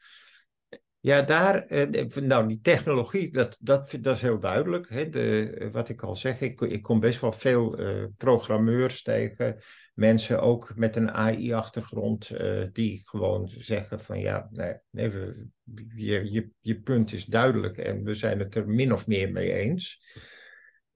ja, 1.00 1.22
daar, 1.22 1.66
eh, 1.66 2.06
nou 2.22 2.48
die 2.48 2.60
technologie, 2.60 3.32
dat, 3.32 3.56
dat, 3.60 3.96
dat 4.00 4.16
is 4.16 4.22
heel 4.22 4.40
duidelijk. 4.40 4.88
Hè? 4.88 5.08
De, 5.08 5.50
eh, 5.50 5.70
wat 5.70 5.88
ik 5.88 6.02
al 6.02 6.14
zeg, 6.14 6.40
ik, 6.40 6.60
ik 6.60 6.82
kom 6.82 7.00
best 7.00 7.20
wel 7.20 7.32
veel 7.32 7.78
programmeurs 8.16 9.02
tegen, 9.02 9.58
mensen 9.94 10.40
ook 10.40 10.72
met 10.76 10.96
een 10.96 11.10
AI-achtergrond, 11.10 12.30
die 12.72 13.02
gewoon 13.04 13.48
zeggen 13.58 14.00
van 14.00 14.20
ja, 14.20 14.48
nee, 14.50 14.74
nee 14.90 15.08
we, 15.08 15.46
je, 15.94 16.32
je, 16.32 16.50
je 16.60 16.80
punt 16.80 17.12
is 17.12 17.24
duidelijk 17.24 17.78
en 17.78 18.04
we 18.04 18.14
zijn 18.14 18.38
het 18.38 18.54
er 18.54 18.68
min 18.68 18.92
of 18.92 19.06
meer 19.06 19.32
mee 19.32 19.52
eens. 19.52 20.00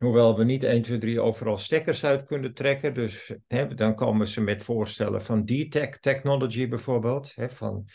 Hoewel 0.02 0.36
we 0.36 0.44
niet 0.44 0.62
1, 0.62 0.82
2, 0.82 0.98
3 0.98 1.20
overal 1.20 1.58
stekkers 1.58 2.04
uit 2.04 2.24
kunnen 2.24 2.54
trekken. 2.54 2.94
Dus 2.94 3.34
hè, 3.46 3.74
dan 3.74 3.94
komen 3.94 4.28
ze 4.28 4.40
met 4.40 4.62
voorstellen 4.62 5.22
van 5.22 5.44
D-Tech 5.44 5.98
technology 5.98 6.68
bijvoorbeeld. 6.68 7.32
Hè, 7.34 7.50
van 7.50 7.88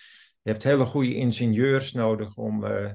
je 0.47 0.53
hebt 0.53 0.65
hele 0.65 0.85
goede 0.85 1.15
ingenieurs 1.15 1.93
nodig 1.93 2.35
om 2.35 2.63
uh, 2.63 2.91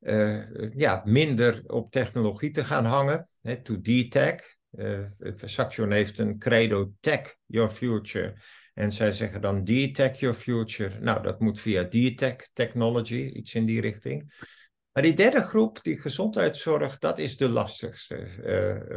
uh, 0.00 0.44
ja, 0.76 1.02
minder 1.04 1.62
op 1.66 1.90
technologie 1.90 2.50
te 2.50 2.64
gaan 2.64 2.84
hangen. 2.84 3.28
Hè, 3.42 3.62
to 3.62 3.80
D-Tech. 3.80 4.56
Uh, 4.78 4.98
Saxion 5.44 5.90
heeft 5.90 6.18
een 6.18 6.38
credo 6.38 6.92
Tech 7.00 7.36
Your 7.46 7.70
Future. 7.70 8.36
En 8.74 8.92
zij 8.92 9.12
zeggen 9.12 9.40
dan 9.40 9.64
D-Tech 9.64 10.18
Your 10.18 10.36
Future. 10.36 10.98
Nou, 11.00 11.22
dat 11.22 11.40
moet 11.40 11.60
via 11.60 11.88
D-Tech 11.88 12.36
Technology, 12.52 13.24
iets 13.24 13.54
in 13.54 13.66
die 13.66 13.80
richting. 13.80 14.34
Maar 14.92 15.02
die 15.02 15.14
derde 15.14 15.40
groep, 15.40 15.78
die 15.82 16.00
gezondheidszorg, 16.00 16.98
dat 16.98 17.18
is 17.18 17.36
de 17.36 17.48
lastigste. 17.48 18.26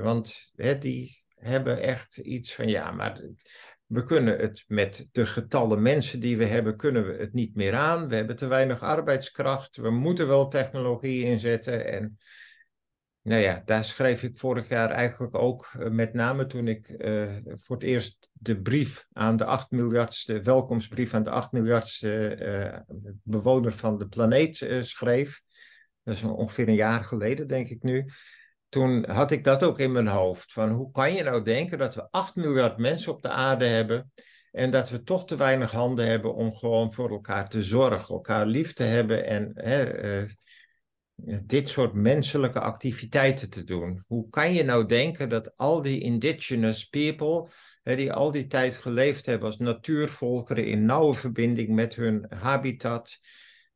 Want 0.02 0.52
hè, 0.56 0.78
die 0.78 1.24
hebben 1.36 1.82
echt 1.82 2.18
iets 2.18 2.56
van, 2.56 2.68
ja, 2.68 2.92
maar 2.92 3.22
we 3.88 4.04
kunnen 4.04 4.38
het 4.38 4.64
met 4.68 5.08
de 5.12 5.26
getallen 5.26 5.82
mensen 5.82 6.20
die 6.20 6.38
we 6.38 6.46
hebben, 6.46 6.78
kunnen 6.78 7.08
we 7.08 7.14
het 7.14 7.34
niet 7.34 7.56
meer 7.56 7.76
aan. 7.76 8.08
We 8.08 8.16
hebben 8.16 8.36
te 8.36 8.48
weinig 8.48 8.82
arbeidskracht. 8.82 9.78
We 9.78 9.90
moeten 9.90 10.28
wel 10.28 10.48
technologie 10.48 11.24
inzetten. 11.24 11.88
En 11.88 12.18
nou 13.22 13.42
ja, 13.42 13.62
daar 13.66 13.84
schreef 13.84 14.24
ik 14.24 14.40
vorig 14.40 14.70
jaar 14.70 14.90
eigenlijk 14.90 15.36
ook, 15.36 15.72
uh, 15.80 15.90
met 15.90 16.14
name 16.14 16.46
toen 16.46 16.68
ik 16.68 16.90
uh, 16.90 17.36
voor 17.46 17.76
het 17.76 17.86
eerst 17.86 18.30
de 18.34 18.62
brief 18.62 19.08
aan 19.14 19.38
de 19.38 19.46
8 19.46 19.72
miljardste, 19.72 20.42
welkomstbrief 20.42 21.14
aan 21.14 21.24
de 21.24 21.30
8 21.30 21.52
miljardste 21.52 22.38
uh, 22.88 22.96
bewoner 23.24 23.72
van 23.72 23.98
de 23.98 24.08
planeet 24.08 24.68
schreef. 24.82 25.42
Dat 26.04 26.16
is 26.16 26.24
ongeveer 26.24 26.68
een 26.68 26.74
jaar 26.74 27.04
geleden, 27.04 27.48
denk 27.48 27.68
ik 27.68 27.84
nu 27.84 28.06
toen 28.70 29.10
had 29.10 29.32
ik 29.32 29.44
dat 29.44 29.64
ook 29.64 29.80
in 29.80 29.92
mijn 29.92 30.08
hoofd. 30.08 30.54
Van 30.54 30.70
hoe 30.70 30.92
kan 30.92 31.14
je 31.14 31.24
nou 31.24 31.44
denken 31.44 31.78
dat 31.78 31.96
we 31.96 32.08
8 32.12 32.36
miljard 32.36 32.78
mensen 32.78 33.12
op 33.12 33.22
de 33.22 33.30
aarde 33.30 33.66
hebben 33.66 34.12
en 34.52 34.72
dat 34.72 34.90
we 34.90 35.04
toch 35.04 35.26
te 35.26 35.36
weinig 35.36 35.72
handen 35.72 36.08
hebben 36.08 36.36
om 36.36 36.54
gewoon 36.54 36.94
voor 36.94 37.10
elkaar 37.10 37.50
te 37.50 37.64
zorgen, 37.64 38.16
elkaar 38.16 38.46
lief 38.46 38.74
te 38.74 38.84
hebben 38.84 39.26
en 39.26 39.52
hè, 39.54 40.04
uh, 40.22 40.30
dit 41.44 41.70
soort 41.70 41.94
menselijke 41.94 42.60
activiteiten 42.60 43.50
te 43.50 43.64
doen. 43.64 44.04
Hoe 44.08 44.30
kan 44.30 44.54
je 44.54 44.64
nou 44.64 44.86
denken 44.86 45.30
dat 45.30 45.58
al 45.58 45.82
die 45.82 46.02
indigenous 46.02 46.86
people, 46.86 47.50
die 47.84 48.14
al 48.14 48.32
die 48.32 48.48
tijd 48.48 48.76
geleefd 48.76 49.26
hebben 49.26 49.48
als 49.48 49.58
natuurvolkeren 49.58 50.66
in 50.66 50.86
nauwe 50.86 51.14
verbinding 51.14 51.70
met 51.70 51.96
hun 51.96 52.26
habitat, 52.30 53.20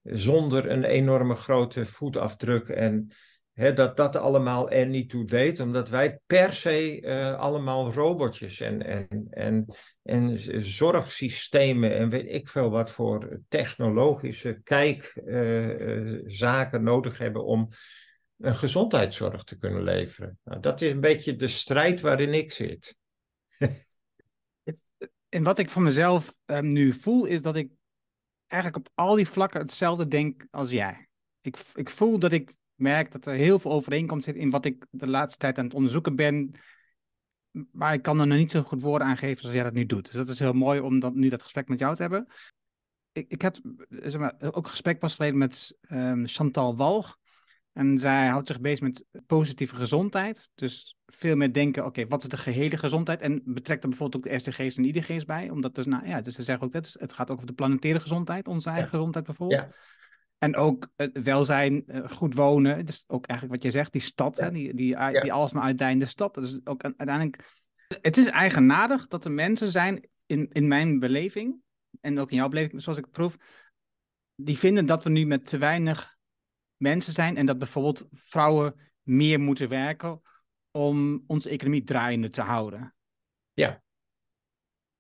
zonder 0.04 0.69
een 0.69 0.84
enorme 0.84 1.36
grote 1.36 1.86
voetafdruk 1.86 2.67
en 2.67 3.12
dat 3.54 3.98
dat 3.98 4.16
allemaal 4.16 4.70
er 4.70 4.88
niet 4.88 5.10
toe 5.10 5.26
deed, 5.26 5.60
omdat 5.60 5.90
wij 5.90 6.20
per 6.26 6.54
se 6.54 7.02
uh, 7.02 7.40
allemaal 7.40 7.94
robotjes 7.94 8.60
en, 8.60 8.86
en, 8.86 9.28
en, 9.30 9.66
en 10.04 10.40
zorgsystemen 10.66 11.96
en 11.96 12.10
weet 12.10 12.30
ik 12.30 12.50
veel 12.50 12.70
wat 12.70 12.92
voor 12.92 13.42
technologische 13.48 14.60
kijkzaken 14.64 16.80
uh, 16.80 16.86
nodig 16.86 17.18
hebben 17.18 17.46
om 17.46 17.70
een 18.38 18.56
gezondheidszorg 18.56 19.44
te 19.44 19.58
kunnen 19.58 19.84
leveren. 19.84 20.40
Nou, 20.44 20.60
dat 20.60 20.82
is 20.82 20.92
een 20.92 21.02
beetje 21.02 21.36
de 21.36 21.48
strijd 21.48 22.02
waarin 22.02 22.34
ik 22.34 22.52
zit. 22.52 22.96
en 25.30 25.44
wat 25.44 25.60
ik 25.60 25.70
van 25.70 25.84
mezelf 25.84 26.38
um, 26.46 26.72
nu 26.72 26.94
voel, 26.94 27.26
is 27.26 27.42
dat 27.42 27.56
ik 27.56 27.72
eigenlijk 28.48 28.88
op 28.88 28.92
al 28.94 29.16
die 29.16 29.28
vlakken 29.28 29.62
hetzelfde 29.62 30.08
denk 30.08 30.48
als 30.52 30.70
jij. 30.70 31.08
Ik, 31.42 31.58
ik 31.74 31.90
voel 31.90 32.20
dat 32.20 32.32
ik 32.32 32.54
merk 32.82 33.12
dat 33.12 33.26
er 33.26 33.34
heel 33.34 33.60
veel 33.60 33.72
overeenkomst 33.72 34.26
zit 34.26 34.36
in 34.36 34.50
wat 34.50 34.65
ik 34.65 34.86
de 34.89 35.08
laatste 35.08 35.39
tijd 35.39 35.58
aan 35.58 35.65
het 35.65 35.74
onderzoeken 35.74 36.15
ben. 36.15 36.52
Maar 37.72 37.94
ik 37.94 38.02
kan 38.02 38.20
er 38.20 38.28
nog 38.28 38.38
niet 38.38 38.52
zo 38.52 38.62
goed 38.62 38.82
woorden 38.82 39.08
aan 39.08 39.17
geven 39.17 39.39
zoals 39.39 39.56
jij 39.56 39.63
dat 39.63 39.74
nu 39.74 39.86
doet. 39.86 40.06
Dus 40.06 40.13
dat 40.13 40.30
is 40.30 40.39
heel 40.39 40.54
mooi 40.54 40.80
om 40.80 41.00
dat, 41.00 41.15
nu 41.15 41.30
dat 41.30 41.41
gesprek 41.41 41.67
met 41.67 41.80
jou 41.80 41.96
te 41.96 42.02
hebben. 42.02 42.28
Ik, 43.12 43.26
ik 43.30 43.41
heb 43.41 43.58
zeg 43.89 44.17
maar, 44.17 44.36
ook 44.39 44.65
een 44.65 44.72
gesprek 44.72 45.00
pas 45.00 45.15
geleden 45.15 45.38
met 45.38 45.78
um, 45.89 46.28
Chantal 46.28 46.76
Walg. 46.76 47.20
En 47.74 47.98
zij 47.98 48.28
houdt 48.28 48.48
zich 48.48 48.60
bezig 48.60 48.82
met 48.82 49.06
positieve 49.26 49.76
gezondheid. 49.76 50.50
Dus 50.56 50.98
veel 51.06 51.36
meer 51.36 51.54
denken, 51.54 51.86
oké, 51.86 52.08
wat 52.08 52.24
is 52.24 52.30
de 52.30 52.38
gehele 52.38 52.78
gezondheid? 52.78 53.22
En 53.22 53.41
betrekt 53.46 53.84
er 53.84 53.89
bijvoorbeeld 53.89 54.26
ook 54.26 54.32
de 54.32 54.39
SDG's 54.39 54.78
en 54.78 54.86
IDG's 54.86 55.26
bij. 55.26 55.50
Omdat 55.50 55.76
dus, 55.76 55.86
nou 55.86 56.08
ja, 56.08 56.22
dus 56.22 56.36
ze 56.36 56.44
zeggen 56.44 56.65
ook, 56.65 56.74
dat 56.74 56.96
het 57.00 57.13
gaat 57.13 57.30
over 57.30 57.46
de 57.46 57.54
planetaire 57.54 58.00
gezondheid, 58.00 58.48
onze 58.48 58.70
eigen 58.70 58.86
ja. 58.86 58.91
gezondheid 58.91 59.26
bijvoorbeeld. 59.26 59.62
Ja. 59.62 59.76
En 60.41 60.56
ook 60.56 60.89
het 60.95 61.21
welzijn, 61.23 61.88
eh, 61.88 62.10
goed 62.10 62.36
wonen. 62.36 62.86
Dus 62.86 63.04
ook 63.08 63.25
eigenlijk 63.25 63.62
wat 63.62 63.71
je 63.71 63.77
zegt, 63.80 63.91
die 63.91 64.01
stad, 64.01 64.36
ja. 64.38 64.43
hè, 64.43 64.51
die, 64.51 64.73
die, 64.73 64.95
die, 64.95 65.21
die 65.21 65.34
alsmaar 65.34 65.63
uitdijende 65.63 66.06
stad. 66.06 66.34
Dat 66.34 66.43
is 66.43 66.60
ook 66.63 66.84
uiteindelijk. 66.84 67.60
Het 68.01 68.17
is 68.17 68.27
eigenaardig 68.27 69.08
dat 69.08 69.25
er 69.25 69.32
mensen 69.32 69.71
zijn, 69.71 70.10
in, 70.25 70.49
in 70.51 70.67
mijn 70.67 70.99
beleving, 70.99 71.62
en 71.99 72.19
ook 72.19 72.32
in 72.32 72.38
jouw 72.38 72.49
beleving, 72.49 72.82
zoals 72.82 72.97
ik 72.97 73.04
het 73.04 73.13
proef, 73.13 73.38
die 74.36 74.58
vinden 74.58 74.86
dat 74.86 75.04
we 75.04 75.10
nu 75.10 75.25
met 75.25 75.45
te 75.47 75.58
weinig 75.58 76.17
mensen 76.77 77.13
zijn 77.13 77.38
en 77.38 77.45
dat 77.45 77.58
bijvoorbeeld 77.58 78.08
vrouwen 78.12 78.91
meer 79.01 79.39
moeten 79.39 79.69
werken 79.69 80.21
om 80.71 81.23
onze 81.27 81.49
economie 81.49 81.84
draaiende 81.84 82.30
te 82.30 82.41
houden. 82.41 82.95
Ja. 83.54 83.84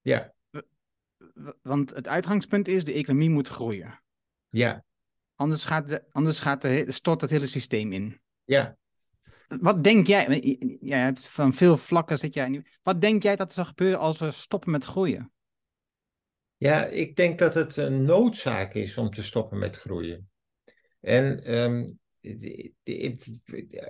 Ja. 0.01 0.33
Want 1.61 1.89
het 1.89 2.07
uitgangspunt 2.07 2.67
is, 2.67 2.83
de 2.83 2.93
economie 2.93 3.29
moet 3.29 3.47
groeien. 3.47 4.03
Ja. 4.49 4.83
Anders, 5.41 5.65
gaat 5.65 5.89
de, 5.89 6.03
anders 6.11 6.39
gaat 6.39 6.61
de, 6.61 6.85
stort 6.87 7.21
het 7.21 7.29
hele 7.29 7.47
systeem 7.47 7.93
in. 7.93 8.21
Ja. 8.43 8.77
Wat 9.47 9.83
denk 9.83 10.07
jij, 10.07 10.39
jij 10.81 10.99
hebt 10.99 11.27
van 11.27 11.53
veel 11.53 11.77
vlakken 11.77 12.17
zit 12.17 12.33
jij 12.33 12.47
nu. 12.47 12.65
Wat 12.83 13.01
denk 13.01 13.23
jij 13.23 13.35
dat 13.35 13.47
er 13.47 13.53
zal 13.53 13.65
gebeuren 13.65 13.99
als 13.99 14.19
we 14.19 14.31
stoppen 14.31 14.71
met 14.71 14.85
groeien? 14.85 15.31
Ja, 16.57 16.85
ik 16.85 17.15
denk 17.15 17.39
dat 17.39 17.53
het 17.53 17.77
een 17.77 18.03
noodzaak 18.03 18.73
is 18.73 18.97
om 18.97 19.09
te 19.09 19.23
stoppen 19.23 19.57
met 19.59 19.77
groeien. 19.77 20.29
En 20.99 21.53
um, 21.53 21.99
ik, 22.83 23.25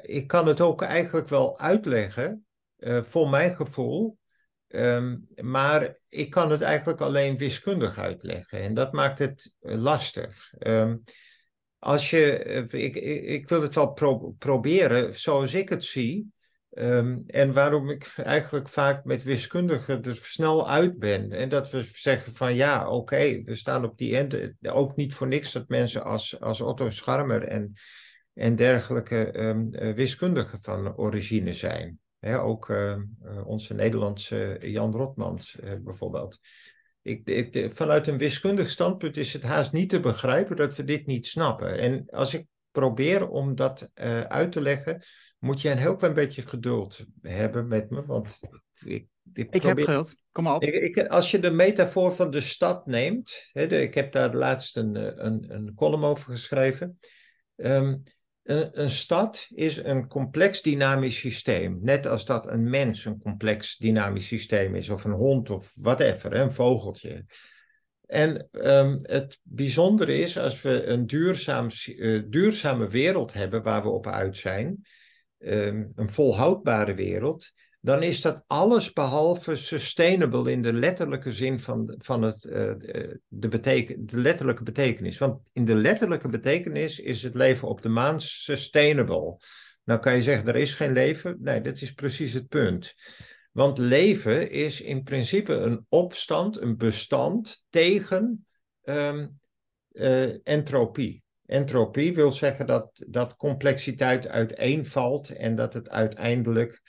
ik, 0.01 0.27
kan 0.27 0.47
het 0.47 0.61
ook 0.61 0.81
eigenlijk 0.81 1.29
wel 1.29 1.59
uitleggen, 1.59 2.45
uh, 2.77 3.03
voor 3.03 3.29
mijn 3.29 3.55
gevoel. 3.55 4.17
Um, 4.67 5.27
maar 5.35 5.99
ik 6.09 6.29
kan 6.29 6.51
het 6.51 6.61
eigenlijk 6.61 7.01
alleen 7.01 7.37
wiskundig 7.37 7.97
uitleggen. 7.97 8.59
En 8.59 8.73
dat 8.73 8.93
maakt 8.93 9.19
het 9.19 9.51
lastig. 9.59 10.53
Um, 10.59 11.03
als 11.83 12.09
je, 12.09 12.37
eh, 12.37 12.83
ik, 12.83 12.95
ik 13.25 13.49
wil 13.49 13.61
het 13.61 13.75
wel 13.75 13.91
pro 13.91 14.35
proberen 14.37 15.19
zoals 15.19 15.53
ik 15.53 15.69
het 15.69 15.85
zie. 15.85 16.31
Um, 16.73 17.23
en 17.27 17.53
waarom 17.53 17.89
ik 17.89 18.13
eigenlijk 18.15 18.69
vaak 18.69 19.03
met 19.03 19.23
wiskundigen 19.23 20.03
er 20.03 20.15
snel 20.15 20.69
uit 20.69 20.99
ben. 20.99 21.31
En 21.31 21.49
dat 21.49 21.69
we 21.69 21.89
zeggen 21.93 22.33
van 22.33 22.55
ja, 22.55 22.89
oké, 22.89 23.41
we 23.43 23.55
staan 23.55 23.85
op 23.85 23.97
die 23.97 24.17
end. 24.17 24.53
Ook 24.61 24.95
niet 24.95 25.13
voor 25.13 25.27
niks 25.27 25.51
dat 25.51 25.67
mensen 25.67 26.03
als, 26.03 26.39
als 26.39 26.61
Otto 26.61 26.89
Scharmer 26.89 27.43
en, 27.43 27.73
en 28.33 28.55
dergelijke 28.55 29.39
um, 29.39 29.69
wiskundigen 29.95 30.61
van 30.61 30.97
origine 30.97 31.53
zijn. 31.53 31.99
Ook 32.21 32.69
uh, 32.69 32.97
onze 33.43 33.73
Nederlandse 33.73 34.57
Jan 34.59 34.91
Rotmans 34.91 35.57
bijvoorbeeld. 35.83 36.39
Ik, 37.01 37.27
ik, 37.27 37.71
vanuit 37.73 38.07
een 38.07 38.17
wiskundig 38.17 38.69
standpunt 38.69 39.17
is 39.17 39.33
het 39.33 39.43
haast 39.43 39.71
niet 39.71 39.89
te 39.89 39.99
begrijpen 39.99 40.55
dat 40.55 40.75
we 40.75 40.83
dit 40.83 41.05
niet 41.05 41.27
snappen. 41.27 41.79
En 41.79 42.09
als 42.09 42.33
ik 42.33 42.45
probeer 42.71 43.29
om 43.29 43.55
dat 43.55 43.89
uh, 43.95 44.21
uit 44.21 44.51
te 44.51 44.61
leggen, 44.61 45.03
moet 45.39 45.61
je 45.61 45.69
een 45.69 45.77
heel 45.77 45.95
klein 45.95 46.13
beetje 46.13 46.41
geduld 46.41 47.05
hebben 47.21 47.67
met 47.67 47.89
me. 47.89 48.05
Want 48.05 48.39
ik, 48.85 49.07
ik, 49.33 49.53
ik 49.53 49.61
heb 49.61 49.79
geduld, 49.79 50.15
kom 50.31 50.43
maar 50.43 50.55
op. 50.55 50.63
Ik, 50.63 51.07
als 51.07 51.31
je 51.31 51.39
de 51.39 51.51
metafoor 51.51 52.11
van 52.11 52.29
de 52.29 52.41
stad 52.41 52.85
neemt, 52.85 53.49
hè, 53.51 53.67
de, 53.67 53.81
ik 53.81 53.93
heb 53.93 54.11
daar 54.11 54.35
laatst 54.35 54.77
een, 54.77 55.25
een, 55.25 55.45
een 55.55 55.73
column 55.75 56.03
over 56.03 56.31
geschreven. 56.31 56.99
Um, 57.55 58.03
een, 58.71 58.89
stad 58.89 59.47
is 59.53 59.77
een 59.77 60.07
complex 60.07 60.61
dynamisch 60.61 61.19
systeem. 61.19 61.79
Net 61.81 62.05
als 62.05 62.25
dat 62.25 62.51
een 62.51 62.69
mens 62.69 63.05
een 63.05 63.19
complex 63.19 63.77
dynamisch 63.77 64.27
systeem 64.27 64.75
is, 64.75 64.89
of 64.89 65.03
een 65.03 65.11
hond 65.11 65.49
of 65.49 65.71
whatever, 65.75 66.33
een 66.33 66.51
vogeltje. 66.51 67.25
En 68.05 68.49
um, 68.51 68.99
het 69.01 69.39
bijzondere 69.43 70.17
is, 70.17 70.37
als 70.37 70.61
we 70.61 70.83
een 70.83 71.07
duurzaam, 71.07 71.67
uh, 71.87 72.23
duurzame 72.27 72.87
wereld 72.87 73.33
hebben 73.33 73.63
waar 73.63 73.81
we 73.81 73.89
op 73.89 74.07
uit 74.07 74.37
zijn, 74.37 74.81
um, 75.39 75.91
een 75.95 76.09
volhoudbare 76.09 76.93
wereld, 76.93 77.51
dan 77.81 78.03
is 78.03 78.21
dat 78.21 78.43
alles 78.47 78.93
behalve 78.93 79.55
sustainable 79.55 80.51
in 80.51 80.61
de 80.61 80.73
letterlijke 80.73 81.33
zin 81.33 81.59
van, 81.59 81.95
van 81.97 82.21
het, 82.21 82.43
uh, 82.43 82.71
de, 83.27 83.47
beteken, 83.47 84.05
de 84.05 84.17
letterlijke 84.17 84.63
betekenis. 84.63 85.17
Want 85.17 85.49
in 85.53 85.65
de 85.65 85.75
letterlijke 85.75 86.27
betekenis 86.27 86.99
is 86.99 87.23
het 87.23 87.35
leven 87.35 87.67
op 87.67 87.81
de 87.81 87.89
maan 87.89 88.21
sustainable. 88.21 89.37
Nou 89.83 89.99
kan 89.99 90.15
je 90.15 90.21
zeggen, 90.21 90.47
er 90.47 90.55
is 90.55 90.73
geen 90.73 90.93
leven. 90.93 91.37
Nee, 91.39 91.61
dat 91.61 91.81
is 91.81 91.93
precies 91.93 92.33
het 92.33 92.47
punt. 92.47 92.93
Want 93.51 93.77
leven 93.77 94.51
is 94.51 94.81
in 94.81 95.03
principe 95.03 95.53
een 95.53 95.85
opstand, 95.89 96.61
een 96.61 96.77
bestand 96.77 97.65
tegen 97.69 98.45
um, 98.83 99.39
uh, 99.91 100.47
entropie. 100.47 101.23
Entropie 101.45 102.13
wil 102.13 102.31
zeggen 102.31 102.65
dat, 102.65 103.03
dat 103.07 103.35
complexiteit 103.35 104.27
uiteenvalt 104.27 105.29
en 105.29 105.55
dat 105.55 105.73
het 105.73 105.89
uiteindelijk 105.89 106.81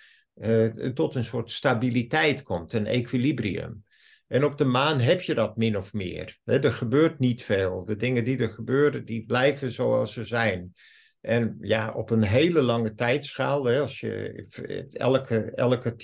tot 0.94 1.14
een 1.14 1.24
soort 1.24 1.50
stabiliteit 1.50 2.42
komt, 2.42 2.72
een 2.72 2.87
equilibrium. 2.87 3.85
En 4.26 4.44
op 4.44 4.59
de 4.59 4.64
maan 4.64 5.00
heb 5.00 5.20
je 5.20 5.35
dat 5.35 5.57
min 5.57 5.76
of 5.76 5.92
meer. 5.92 6.38
er 6.44 6.72
gebeurt 6.72 7.18
niet 7.18 7.42
veel. 7.42 7.85
De 7.85 7.96
dingen 7.96 8.24
die 8.24 8.38
er 8.38 8.48
gebeuren, 8.48 9.05
die 9.05 9.24
blijven 9.26 9.70
zoals 9.70 10.12
ze 10.12 10.24
zijn. 10.24 10.74
En 11.20 11.57
ja, 11.61 11.92
op 11.92 12.11
een 12.11 12.22
hele 12.22 12.62
lange 12.62 12.94
tijdschaal, 12.94 13.68
als 13.68 14.00
je 14.00 14.44
elke, 14.92 15.50
elke 15.55 15.94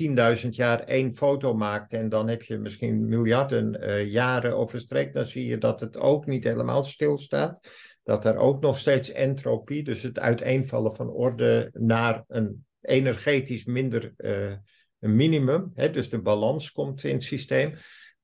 10.000 0.42 0.48
jaar 0.48 0.80
één 0.80 1.16
foto 1.16 1.54
maakt 1.54 1.92
en 1.92 2.08
dan 2.08 2.28
heb 2.28 2.42
je 2.42 2.58
misschien 2.58 3.08
miljarden 3.08 3.82
uh, 3.82 4.06
jaren 4.06 4.56
overstrekt, 4.56 5.14
dan 5.14 5.24
zie 5.24 5.46
je 5.46 5.58
dat 5.58 5.80
het 5.80 5.96
ook 5.96 6.26
niet 6.26 6.44
helemaal 6.44 6.84
stilstaat. 6.84 7.68
Dat 8.02 8.24
er 8.24 8.36
ook 8.36 8.60
nog 8.60 8.78
steeds 8.78 9.12
entropie, 9.12 9.84
dus 9.84 10.02
het 10.02 10.18
uiteenvallen 10.18 10.94
van 10.94 11.10
orde 11.10 11.70
naar 11.72 12.24
een 12.28 12.66
energetisch 12.80 13.64
minder 13.64 14.14
uh, 14.16 14.52
een 14.98 15.16
minimum, 15.16 15.70
hè, 15.74 15.90
dus 15.90 16.08
de 16.08 16.20
balans 16.20 16.72
komt 16.72 17.04
in 17.04 17.14
het 17.14 17.22
systeem. 17.22 17.74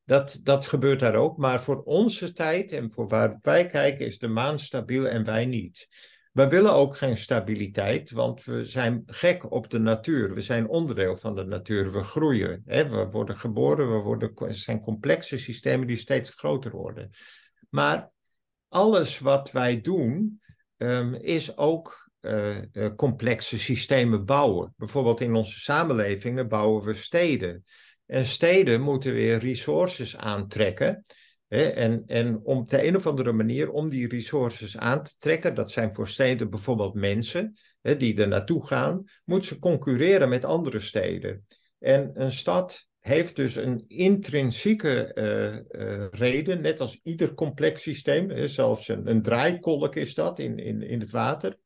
Dat, 0.04 0.40
dat 0.42 0.66
gebeurt 0.66 1.00
daar 1.00 1.14
ook, 1.14 1.36
maar 1.36 1.62
voor 1.62 1.82
onze 1.82 2.32
tijd 2.32 2.72
en 2.72 2.92
voor 2.92 3.08
waar 3.08 3.38
wij 3.40 3.66
kijken 3.66 4.06
is 4.06 4.18
de 4.18 4.28
maan 4.28 4.58
stabiel 4.58 5.08
en 5.08 5.24
wij 5.24 5.46
niet. 5.46 5.88
We 6.32 6.48
willen 6.48 6.72
ook 6.72 6.96
geen 6.96 7.16
stabiliteit, 7.16 8.10
want 8.10 8.44
we 8.44 8.64
zijn 8.64 9.02
gek 9.06 9.52
op 9.52 9.70
de 9.70 9.78
natuur. 9.78 10.34
We 10.34 10.40
zijn 10.40 10.68
onderdeel 10.68 11.16
van 11.16 11.34
de 11.34 11.44
natuur. 11.44 11.92
We 11.92 12.02
groeien. 12.02 12.62
Hè? 12.66 12.88
We 12.88 13.06
worden 13.10 13.38
geboren. 13.38 13.92
We 13.92 13.98
worden, 13.98 14.30
het 14.34 14.56
zijn 14.56 14.80
complexe 14.80 15.38
systemen 15.38 15.86
die 15.86 15.96
steeds 15.96 16.30
groter 16.30 16.70
worden. 16.70 17.10
Maar 17.70 18.10
alles 18.68 19.18
wat 19.18 19.50
wij 19.50 19.80
doen, 19.80 20.40
um, 20.76 21.14
is 21.14 21.56
ook 21.56 22.03
uh, 22.24 22.56
uh, 22.72 22.94
complexe 22.96 23.58
systemen 23.58 24.24
bouwen. 24.24 24.74
Bijvoorbeeld 24.76 25.20
in 25.20 25.34
onze 25.34 25.60
samenlevingen 25.60 26.48
bouwen 26.48 26.84
we 26.84 26.94
steden. 26.94 27.64
En 28.06 28.26
steden 28.26 28.80
moeten 28.80 29.12
weer 29.12 29.38
resources 29.38 30.16
aantrekken. 30.16 31.04
En, 31.48 32.02
en 32.06 32.40
om 32.42 32.64
de 32.66 32.86
een 32.86 32.96
of 32.96 33.06
andere 33.06 33.32
manier 33.32 33.70
om 33.70 33.88
die 33.88 34.08
resources 34.08 34.76
aan 34.76 35.02
te 35.02 35.16
trekken, 35.16 35.54
dat 35.54 35.70
zijn 35.70 35.94
voor 35.94 36.08
steden 36.08 36.50
bijvoorbeeld 36.50 36.94
mensen 36.94 37.54
die 37.82 38.20
er 38.20 38.28
naartoe 38.28 38.66
gaan, 38.66 39.04
moeten 39.24 39.48
ze 39.48 39.58
concurreren 39.58 40.28
met 40.28 40.44
andere 40.44 40.78
steden. 40.78 41.46
En 41.78 42.10
een 42.14 42.32
stad 42.32 42.88
heeft 43.00 43.36
dus 43.36 43.56
een 43.56 43.84
intrinsieke 43.88 45.10
uh, 45.14 46.06
reden, 46.10 46.60
net 46.60 46.80
als 46.80 47.00
ieder 47.02 47.34
complex 47.34 47.82
systeem, 47.82 48.46
zelfs 48.46 48.88
een, 48.88 49.08
een 49.08 49.22
draaikolk 49.22 49.96
is 49.96 50.14
dat 50.14 50.38
in, 50.38 50.58
in, 50.58 50.82
in 50.82 51.00
het 51.00 51.10
water. 51.10 51.58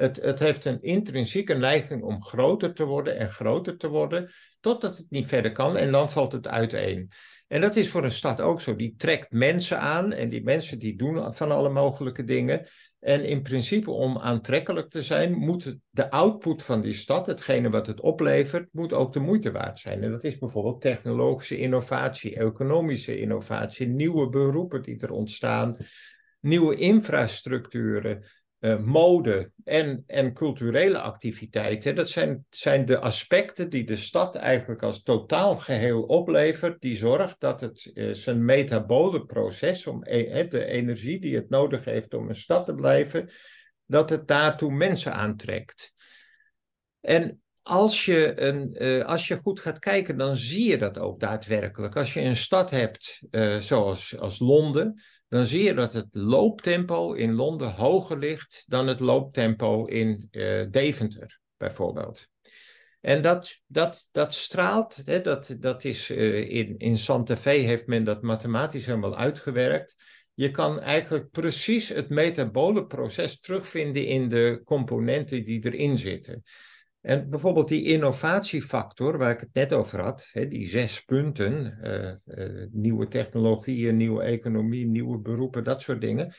Het, 0.00 0.16
het 0.16 0.38
heeft 0.38 0.64
een 0.64 0.82
intrinsieke 0.82 1.54
neiging 1.54 2.02
om 2.02 2.24
groter 2.24 2.74
te 2.74 2.84
worden 2.84 3.18
en 3.18 3.30
groter 3.30 3.76
te 3.76 3.88
worden, 3.88 4.30
totdat 4.60 4.96
het 4.96 5.06
niet 5.10 5.26
verder 5.26 5.52
kan 5.52 5.76
en 5.76 5.92
dan 5.92 6.10
valt 6.10 6.32
het 6.32 6.48
uiteen. 6.48 7.10
En 7.48 7.60
dat 7.60 7.76
is 7.76 7.88
voor 7.88 8.04
een 8.04 8.12
stad 8.12 8.40
ook 8.40 8.60
zo. 8.60 8.76
Die 8.76 8.94
trekt 8.96 9.30
mensen 9.30 9.80
aan 9.80 10.12
en 10.12 10.28
die 10.28 10.42
mensen 10.42 10.78
die 10.78 10.96
doen 10.96 11.34
van 11.34 11.50
alle 11.50 11.68
mogelijke 11.68 12.24
dingen. 12.24 12.66
En 13.00 13.24
in 13.24 13.42
principe 13.42 13.90
om 13.90 14.18
aantrekkelijk 14.18 14.90
te 14.90 15.02
zijn, 15.02 15.34
moet 15.34 15.76
de 15.90 16.10
output 16.10 16.62
van 16.62 16.80
die 16.80 16.92
stad, 16.92 17.26
hetgene 17.26 17.70
wat 17.70 17.86
het 17.86 18.00
oplevert, 18.00 18.68
moet 18.72 18.92
ook 18.92 19.12
de 19.12 19.20
moeite 19.20 19.50
waard 19.50 19.78
zijn. 19.78 20.02
En 20.02 20.10
dat 20.10 20.24
is 20.24 20.38
bijvoorbeeld 20.38 20.80
technologische 20.80 21.58
innovatie, 21.58 22.36
economische 22.36 23.20
innovatie, 23.20 23.88
nieuwe 23.88 24.28
beroepen 24.28 24.82
die 24.82 25.00
er 25.00 25.12
ontstaan, 25.12 25.76
nieuwe 26.40 26.74
infrastructuren, 26.74 28.24
uh, 28.60 28.78
mode 28.78 29.50
en, 29.64 30.04
en 30.06 30.32
culturele 30.32 30.98
activiteiten. 30.98 31.94
Dat 31.94 32.08
zijn, 32.08 32.44
zijn 32.50 32.84
de 32.84 32.98
aspecten 32.98 33.68
die 33.68 33.84
de 33.84 33.96
stad 33.96 34.34
eigenlijk 34.34 34.82
als 34.82 35.02
totaal 35.02 35.56
geheel 35.56 36.02
oplevert. 36.02 36.80
Die 36.80 36.96
zorgt 36.96 37.40
dat 37.40 37.60
het 37.60 37.90
uh, 37.94 38.12
zijn 38.12 38.44
metabole 38.44 39.24
proces, 39.24 39.86
om 39.86 40.00
e 40.04 40.48
de 40.48 40.64
energie 40.64 41.20
die 41.20 41.34
het 41.34 41.48
nodig 41.48 41.84
heeft 41.84 42.14
om 42.14 42.28
een 42.28 42.36
stad 42.36 42.66
te 42.66 42.74
blijven, 42.74 43.30
dat 43.86 44.10
het 44.10 44.28
daartoe 44.28 44.72
mensen 44.72 45.14
aantrekt. 45.14 45.92
En 47.00 47.42
als 47.62 48.04
je, 48.04 48.40
een, 48.40 48.84
uh, 48.84 49.04
als 49.04 49.28
je 49.28 49.36
goed 49.36 49.60
gaat 49.60 49.78
kijken, 49.78 50.16
dan 50.16 50.36
zie 50.36 50.68
je 50.68 50.78
dat 50.78 50.98
ook 50.98 51.20
daadwerkelijk. 51.20 51.96
Als 51.96 52.14
je 52.14 52.20
een 52.20 52.36
stad 52.36 52.70
hebt, 52.70 53.22
zoals 53.60 54.18
als 54.18 54.38
Londen, 54.38 55.00
dan 55.30 55.44
zie 55.44 55.62
je 55.62 55.74
dat 55.74 55.92
het 55.92 56.08
looptempo 56.10 57.12
in 57.12 57.32
Londen 57.32 57.72
hoger 57.72 58.18
ligt 58.18 58.64
dan 58.66 58.86
het 58.86 59.00
looptempo 59.00 59.84
in 59.84 60.28
uh, 60.30 60.66
Deventer, 60.70 61.40
bijvoorbeeld. 61.56 62.28
En 63.00 63.22
dat, 63.22 63.60
dat, 63.66 64.08
dat 64.12 64.34
straalt, 64.34 64.96
hè, 65.04 65.20
dat, 65.20 65.56
dat 65.58 65.84
is 65.84 66.10
in, 66.10 66.78
in 66.78 66.98
Santa 66.98 67.36
Fe 67.36 67.50
heeft 67.50 67.86
men 67.86 68.04
dat 68.04 68.22
mathematisch 68.22 68.86
helemaal 68.86 69.16
uitgewerkt. 69.16 69.96
Je 70.34 70.50
kan 70.50 70.80
eigenlijk 70.80 71.30
precies 71.30 71.88
het 71.88 72.08
metabole 72.08 72.86
proces 72.86 73.40
terugvinden 73.40 74.06
in 74.06 74.28
de 74.28 74.60
componenten 74.64 75.44
die 75.44 75.64
erin 75.64 75.98
zitten. 75.98 76.42
En 77.00 77.30
bijvoorbeeld 77.30 77.68
die 77.68 77.84
innovatiefactor, 77.84 79.18
waar 79.18 79.30
ik 79.30 79.40
het 79.40 79.52
net 79.52 79.72
over 79.72 80.00
had, 80.00 80.28
hè, 80.32 80.48
die 80.48 80.68
zes 80.68 81.04
punten, 81.04 81.78
uh, 81.82 82.36
uh, 82.46 82.66
nieuwe 82.70 83.08
technologieën, 83.08 83.96
nieuwe 83.96 84.22
economie, 84.22 84.86
nieuwe 84.86 85.18
beroepen, 85.18 85.64
dat 85.64 85.82
soort 85.82 86.00
dingen, 86.00 86.32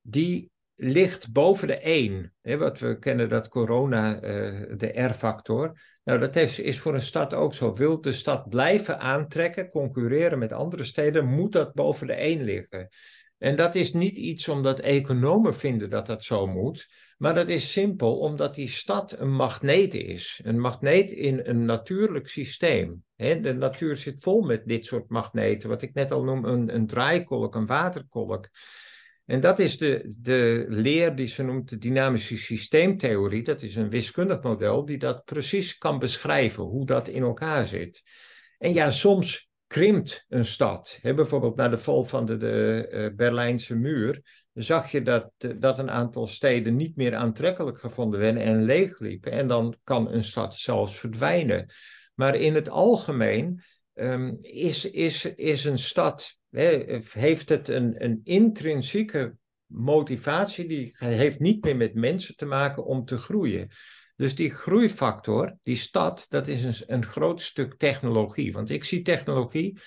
die 0.00 0.50
ligt 0.74 1.32
boven 1.32 1.68
de 1.68 1.78
één. 1.78 2.32
Hè, 2.40 2.56
wat 2.56 2.78
we 2.78 2.98
kennen, 2.98 3.28
dat 3.28 3.48
corona, 3.48 4.14
uh, 4.14 4.76
de 4.76 5.02
R-factor. 5.02 5.80
Nou, 6.04 6.18
dat 6.18 6.36
is, 6.36 6.58
is 6.58 6.78
voor 6.78 6.94
een 6.94 7.00
stad 7.00 7.34
ook 7.34 7.54
zo. 7.54 7.74
Wil 7.74 8.00
de 8.00 8.12
stad 8.12 8.48
blijven 8.48 8.98
aantrekken, 8.98 9.70
concurreren 9.70 10.38
met 10.38 10.52
andere 10.52 10.84
steden, 10.84 11.26
moet 11.26 11.52
dat 11.52 11.74
boven 11.74 12.06
de 12.06 12.14
één 12.14 12.42
liggen. 12.42 12.88
En 13.38 13.56
dat 13.56 13.74
is 13.74 13.92
niet 13.92 14.16
iets 14.16 14.48
omdat 14.48 14.80
economen 14.80 15.56
vinden 15.56 15.90
dat 15.90 16.06
dat 16.06 16.24
zo 16.24 16.46
moet, 16.46 16.88
maar 17.18 17.34
dat 17.34 17.48
is 17.48 17.72
simpel 17.72 18.18
omdat 18.18 18.54
die 18.54 18.68
stad 18.68 19.18
een 19.18 19.34
magneet 19.34 19.94
is. 19.94 20.40
Een 20.44 20.60
magneet 20.60 21.10
in 21.10 21.40
een 21.42 21.64
natuurlijk 21.64 22.28
systeem. 22.28 23.04
De 23.16 23.54
natuur 23.58 23.96
zit 23.96 24.22
vol 24.22 24.42
met 24.42 24.66
dit 24.66 24.86
soort 24.86 25.08
magneten, 25.08 25.68
wat 25.68 25.82
ik 25.82 25.94
net 25.94 26.12
al 26.12 26.24
noem, 26.24 26.44
een, 26.44 26.74
een 26.74 26.86
draaikolk, 26.86 27.54
een 27.54 27.66
waterkolk. 27.66 28.48
En 29.24 29.40
dat 29.40 29.58
is 29.58 29.78
de, 29.78 30.14
de 30.20 30.66
leer 30.68 31.14
die 31.14 31.26
ze 31.26 31.42
noemt 31.42 31.68
de 31.68 31.78
dynamische 31.78 32.36
systeemtheorie. 32.36 33.42
Dat 33.42 33.62
is 33.62 33.76
een 33.76 33.90
wiskundig 33.90 34.42
model 34.42 34.84
die 34.84 34.98
dat 34.98 35.24
precies 35.24 35.78
kan 35.78 35.98
beschrijven, 35.98 36.64
hoe 36.64 36.86
dat 36.86 37.08
in 37.08 37.22
elkaar 37.22 37.66
zit. 37.66 38.02
En 38.58 38.72
ja, 38.72 38.90
soms 38.90 39.48
krimpt 39.74 40.24
een 40.28 40.44
stad. 40.44 40.98
bijvoorbeeld 41.02 41.56
na 41.56 41.68
de 41.68 41.78
val 41.78 42.04
van 42.04 42.24
de, 42.24 42.88
uh, 42.92 43.16
Berlijnse 43.16 43.76
muur 43.76 44.22
zag 44.52 44.90
je 44.90 45.02
dat, 45.02 45.30
dat 45.58 45.78
een 45.78 45.90
aantal 45.90 46.26
steden 46.26 46.76
niet 46.76 46.96
meer 46.96 47.14
aantrekkelijk 47.14 47.78
gevonden 47.78 48.20
werden 48.20 48.42
en 48.42 48.64
leegliepen. 48.64 49.32
En 49.32 49.48
dan 49.48 49.76
kan 49.84 50.12
een 50.12 50.24
stad 50.24 50.54
zelfs 50.54 50.98
verdwijnen. 50.98 51.70
Maar 52.14 52.34
in 52.34 52.54
het 52.54 52.68
algemeen 52.68 53.60
ehm, 53.94 54.34
is, 54.40 54.90
is, 54.90 55.24
is 55.24 55.64
een 55.64 55.78
stad, 55.78 56.38
hè, 56.50 57.00
heeft 57.12 57.48
het 57.48 57.68
een, 57.68 58.04
een 58.04 58.20
intrinsieke 58.24 59.36
motivatie, 59.66 60.68
die 60.68 60.94
heeft 60.98 61.38
niet 61.38 61.64
meer 61.64 61.76
met 61.76 61.94
mensen 61.94 62.36
te 62.36 62.46
maken 62.46 62.84
om 62.84 63.04
te 63.04 63.18
groeien. 63.18 63.68
Dus 64.16 64.34
die 64.34 64.50
groeifactor, 64.50 65.56
die 65.62 65.76
stad, 65.76 66.26
dat 66.28 66.48
is 66.48 66.62
een, 66.62 66.94
een 66.94 67.04
groot 67.04 67.40
stuk 67.40 67.74
technologie. 67.74 68.52
Want 68.52 68.70
ik 68.70 68.84
zie 68.84 69.02
technologie 69.02 69.78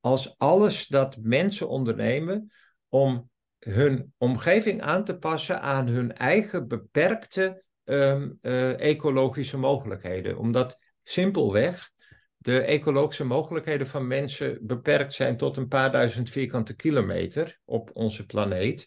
als 0.00 0.34
alles 0.38 0.86
dat 0.86 1.16
mensen 1.20 1.68
ondernemen 1.68 2.52
om 2.88 3.30
hun 3.58 4.12
omgeving 4.18 4.82
aan 4.82 5.04
te 5.04 5.18
passen 5.18 5.60
aan 5.60 5.88
hun 5.88 6.16
eigen 6.16 6.68
beperkte 6.68 7.62
ehm, 7.84 8.30
eh, 8.40 8.80
ecologische 8.80 9.58
mogelijkheden. 9.58 10.38
Omdat 10.38 10.78
simpelweg 11.02 11.90
de 12.36 12.60
ecologische 12.60 13.24
mogelijkheden 13.24 13.86
van 13.86 14.06
mensen 14.06 14.58
beperkt 14.62 15.14
zijn 15.14 15.36
tot 15.36 15.56
een 15.56 15.68
paar 15.68 15.92
duizend 15.92 16.30
vierkante 16.30 16.76
kilometer 16.76 17.60
op 17.64 17.90
onze 17.92 18.26
planeet. 18.26 18.86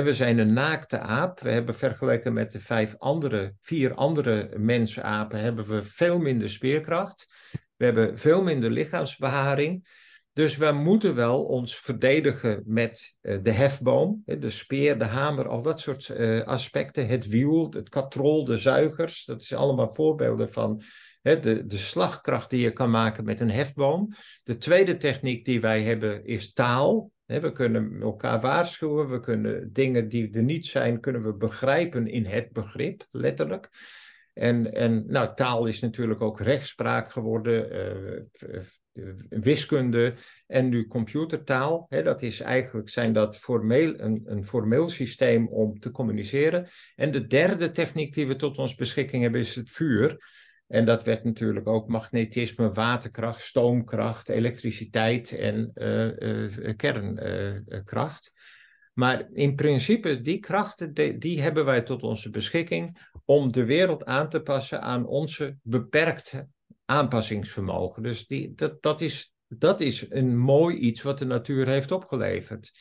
We 0.00 0.14
zijn 0.14 0.38
een 0.38 0.52
naakte 0.52 0.98
aap. 0.98 1.40
We 1.40 1.50
hebben 1.50 1.74
vergeleken 1.74 2.32
met 2.32 2.52
de 2.52 2.60
vijf 2.60 2.94
andere, 2.98 3.54
vier 3.60 3.94
andere 3.94 4.50
mensapen, 4.56 5.40
hebben 5.40 5.66
we 5.66 5.82
veel 5.82 6.18
minder 6.18 6.50
speerkracht. 6.50 7.26
We 7.76 7.84
hebben 7.84 8.18
veel 8.18 8.42
minder 8.42 8.70
lichaamsbeharing. 8.70 9.88
Dus 10.32 10.56
we 10.56 10.72
moeten 10.72 11.14
wel 11.14 11.44
ons 11.44 11.76
verdedigen 11.76 12.62
met 12.66 13.14
uh, 13.22 13.38
de 13.42 13.50
hefboom, 13.50 14.22
de 14.24 14.50
speer, 14.50 14.98
de 14.98 15.04
hamer, 15.04 15.48
al 15.48 15.62
dat 15.62 15.80
soort 15.80 16.08
uh, 16.08 16.40
aspecten. 16.40 17.06
Het 17.06 17.26
wiel, 17.28 17.66
het 17.70 17.88
katrol, 17.88 18.44
de 18.44 18.56
zuigers. 18.56 19.24
Dat 19.24 19.42
is 19.42 19.54
allemaal 19.54 19.94
voorbeelden 19.94 20.52
van 20.52 20.82
de, 21.22 21.62
de 21.66 21.78
slagkracht 21.78 22.50
die 22.50 22.60
je 22.60 22.72
kan 22.72 22.90
maken 22.90 23.24
met 23.24 23.40
een 23.40 23.50
hefboom. 23.50 24.14
De 24.44 24.56
tweede 24.56 24.96
techniek 24.96 25.44
die 25.44 25.60
wij 25.60 25.82
hebben 25.82 26.24
is 26.24 26.52
taal. 26.52 27.10
We 27.40 27.52
kunnen 27.52 28.00
elkaar 28.00 28.40
waarschuwen, 28.40 29.08
we 29.08 29.20
kunnen 29.20 29.72
dingen 29.72 30.08
die 30.08 30.30
er 30.32 30.42
niet 30.42 30.66
zijn, 30.66 31.00
kunnen 31.00 31.22
we 31.22 31.34
begrijpen 31.34 32.06
in 32.06 32.24
het 32.24 32.52
begrip, 32.52 33.06
letterlijk. 33.10 33.70
En, 34.32 34.72
en 34.72 35.04
nou, 35.06 35.34
taal 35.34 35.66
is 35.66 35.80
natuurlijk 35.80 36.20
ook 36.20 36.40
rechtspraak 36.40 37.10
geworden, 37.10 37.74
uh, 38.44 38.60
wiskunde 39.28 40.14
en 40.46 40.68
nu 40.68 40.86
computertaal. 40.86 41.86
Hè, 41.88 42.02
dat 42.02 42.22
is 42.22 42.40
eigenlijk 42.40 42.88
zijn 42.88 43.12
dat 43.12 43.36
formeel, 43.36 44.00
een, 44.00 44.22
een 44.24 44.44
formeel 44.44 44.88
systeem 44.88 45.48
om 45.48 45.80
te 45.80 45.90
communiceren. 45.90 46.68
En 46.94 47.10
de 47.10 47.26
derde 47.26 47.70
techniek 47.70 48.14
die 48.14 48.26
we 48.26 48.36
tot 48.36 48.58
ons 48.58 48.74
beschikking 48.74 49.22
hebben 49.22 49.40
is 49.40 49.54
het 49.54 49.70
vuur. 49.70 50.16
En 50.72 50.84
dat 50.84 51.04
werd 51.04 51.24
natuurlijk 51.24 51.66
ook 51.68 51.88
magnetisme, 51.88 52.70
waterkracht, 52.70 53.40
stoomkracht, 53.40 54.28
elektriciteit 54.28 55.32
en 55.32 55.70
uh, 55.74 56.16
uh, 56.18 56.76
kernkracht. 56.76 58.32
maar 58.92 59.28
in 59.32 59.54
principe, 59.54 60.20
die 60.20 60.38
krachten, 60.38 61.18
die, 61.18 61.42
hebben 61.42 61.64
wij 61.64 61.82
tot 61.82 62.02
onze 62.02 62.30
beschikking 62.30 62.98
om 63.24 63.52
de 63.52 63.64
wereld 63.64 64.04
aan 64.04 64.28
te 64.28 64.40
passen 64.40 64.82
aan 64.82 65.06
onze 65.06 65.56
beperkte 65.62 66.48
aanpassingsvermogen. 66.84 68.02
Dus 68.02 68.26
die, 68.26 68.54
dat, 68.54 68.82
dat, 68.82 69.00
is, 69.00 69.34
dat 69.48 69.80
is 69.80 70.10
een 70.10 70.38
mooi 70.38 70.76
iets 70.76 71.02
wat 71.02 71.18
de 71.18 71.26
natuur 71.26 71.66
heeft 71.66 71.90
opgeleverd. 71.90 72.72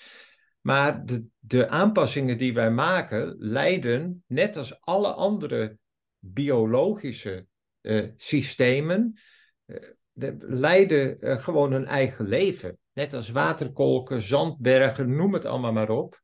Maar 0.61 1.05
de, 1.05 1.25
de 1.39 1.69
aanpassingen 1.69 2.37
die 2.37 2.53
wij 2.53 2.71
maken 2.71 3.35
leiden, 3.37 4.23
net 4.27 4.57
als 4.57 4.81
alle 4.81 5.13
andere 5.13 5.77
biologische 6.19 7.49
systemen, 8.15 9.19
uh, 9.65 9.77
leiden 10.39 11.17
uh, 11.19 11.37
gewoon 11.37 11.71
hun 11.71 11.85
eigen 11.85 12.27
leven. 12.27 12.77
Net 12.93 13.13
als 13.13 13.29
waterkolken, 13.29 14.21
zandbergen, 14.21 15.15
noem 15.15 15.33
het 15.33 15.45
allemaal 15.45 15.71
maar 15.71 15.89
op. 15.89 16.21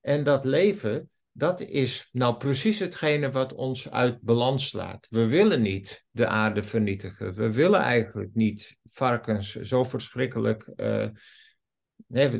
En 0.00 0.24
dat 0.24 0.44
leven, 0.44 1.10
dat 1.32 1.60
is 1.60 2.08
nou 2.12 2.36
precies 2.36 2.78
hetgene 2.78 3.30
wat 3.30 3.54
ons 3.54 3.90
uit 3.90 4.20
balans 4.20 4.66
slaat. 4.66 5.06
We 5.10 5.26
willen 5.26 5.62
niet 5.62 6.04
de 6.10 6.26
aarde 6.26 6.62
vernietigen. 6.62 7.34
We 7.34 7.52
willen 7.52 7.80
eigenlijk 7.80 8.30
niet 8.34 8.76
varkens 8.84 9.54
zo 9.54 9.84
verschrikkelijk, 9.84 10.72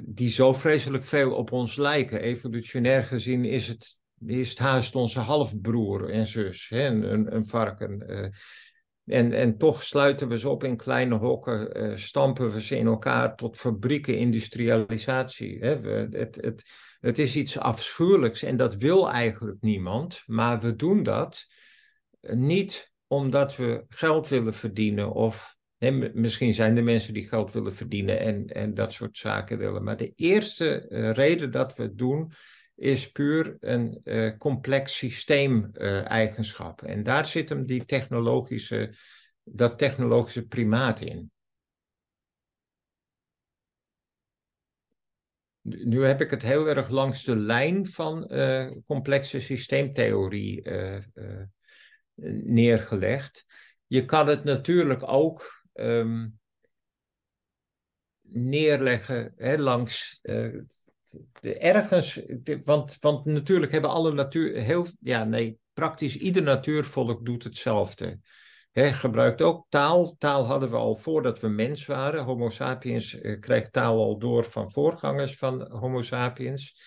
die 0.04 0.30
zo 0.30 0.52
vreselijk 0.52 1.04
veel 1.04 1.34
op 1.34 1.52
ons 1.52 1.76
lijken. 1.76 2.20
Evolutionair 2.20 3.04
gezien 3.04 3.44
is 3.44 3.68
het, 3.68 3.99
is 4.26 4.48
het 4.48 4.58
haast 4.58 4.94
onze 4.94 5.20
halfbroer 5.20 6.10
en 6.10 6.26
zus, 6.26 6.68
hè, 6.68 6.86
een, 6.86 7.34
een 7.34 7.46
varken. 7.46 8.02
Uh, 8.06 8.28
en, 9.04 9.32
en 9.32 9.58
toch 9.58 9.82
sluiten 9.82 10.28
we 10.28 10.38
ze 10.38 10.48
op 10.48 10.64
in 10.64 10.76
kleine 10.76 11.14
hokken, 11.14 11.82
uh, 11.82 11.96
stampen 11.96 12.52
we 12.52 12.62
ze 12.62 12.76
in 12.76 12.86
elkaar 12.86 13.36
tot 13.36 13.56
fabrieken, 13.56 14.16
industrialisatie. 14.16 15.58
Hè. 15.58 15.80
Het, 16.10 16.36
het, 16.36 16.64
het 17.00 17.18
is 17.18 17.36
iets 17.36 17.58
afschuwelijks 17.58 18.42
en 18.42 18.56
dat 18.56 18.74
wil 18.74 19.10
eigenlijk 19.10 19.56
niemand, 19.60 20.22
maar 20.26 20.60
we 20.60 20.76
doen 20.76 21.02
dat 21.02 21.46
niet 22.20 22.92
omdat 23.06 23.56
we 23.56 23.84
geld 23.88 24.28
willen 24.28 24.54
verdienen 24.54 25.12
of 25.12 25.58
misschien 26.12 26.54
zijn 26.54 26.76
er 26.76 26.82
mensen 26.82 27.14
die 27.14 27.28
geld 27.28 27.52
willen 27.52 27.74
verdienen 27.74 28.20
en, 28.20 28.46
en 28.46 28.74
dat 28.74 28.92
soort 28.92 29.18
zaken 29.18 29.58
willen. 29.58 29.82
Maar 29.82 29.96
de 29.96 30.12
eerste 30.14 30.86
uh, 30.88 31.12
reden 31.12 31.50
dat 31.50 31.76
we 31.76 31.82
het 31.82 31.98
doen 31.98 32.32
is 32.80 33.12
puur 33.12 33.56
een 33.60 34.00
uh, 34.04 34.36
complex 34.36 34.96
systeemeigenschap. 34.96 36.82
Uh, 36.82 36.90
en 36.90 37.02
daar 37.02 37.26
zit 37.26 37.48
hem 37.48 37.66
die 37.66 37.84
technologische, 37.84 38.94
dat 39.42 39.78
technologische 39.78 40.46
primaat 40.46 41.00
in. 41.00 41.30
Nu 45.60 46.04
heb 46.04 46.20
ik 46.20 46.30
het 46.30 46.42
heel 46.42 46.68
erg 46.68 46.88
langs 46.88 47.24
de 47.24 47.36
lijn 47.36 47.86
van 47.86 48.32
uh, 48.32 48.70
complexe 48.86 49.40
systeemtheorie 49.40 50.62
neergelegd. 52.44 53.44
Je 53.86 54.04
kan 54.04 54.26
het 54.26 54.44
natuurlijk 54.44 55.08
ook 55.08 55.64
um, 55.72 56.38
neerleggen 58.20 59.32
hè, 59.36 59.58
langs 59.58 60.20
ergens, 61.40 62.22
want, 62.64 62.96
want 63.00 63.24
natuurlijk 63.24 63.72
hebben 63.72 63.90
alle 63.90 64.12
natuur, 64.12 64.56
heel, 64.56 64.86
ja 65.00 65.24
nee, 65.24 65.58
praktisch 65.72 66.16
ieder 66.16 66.42
natuurvolk 66.42 67.24
doet 67.24 67.44
hetzelfde. 67.44 68.18
He, 68.70 68.92
gebruikt 68.92 69.42
ook 69.42 69.66
taal. 69.68 70.16
Taal 70.18 70.44
hadden 70.44 70.70
we 70.70 70.76
al 70.76 70.96
voordat 70.96 71.40
we 71.40 71.48
mens 71.48 71.86
waren. 71.86 72.24
Homo 72.24 72.50
sapiens 72.50 73.14
uh, 73.14 73.38
krijgt 73.40 73.72
taal 73.72 73.98
al 73.98 74.18
door 74.18 74.44
van 74.44 74.70
voorgangers 74.70 75.36
van 75.36 75.70
Homo 75.70 76.00
sapiens. 76.02 76.80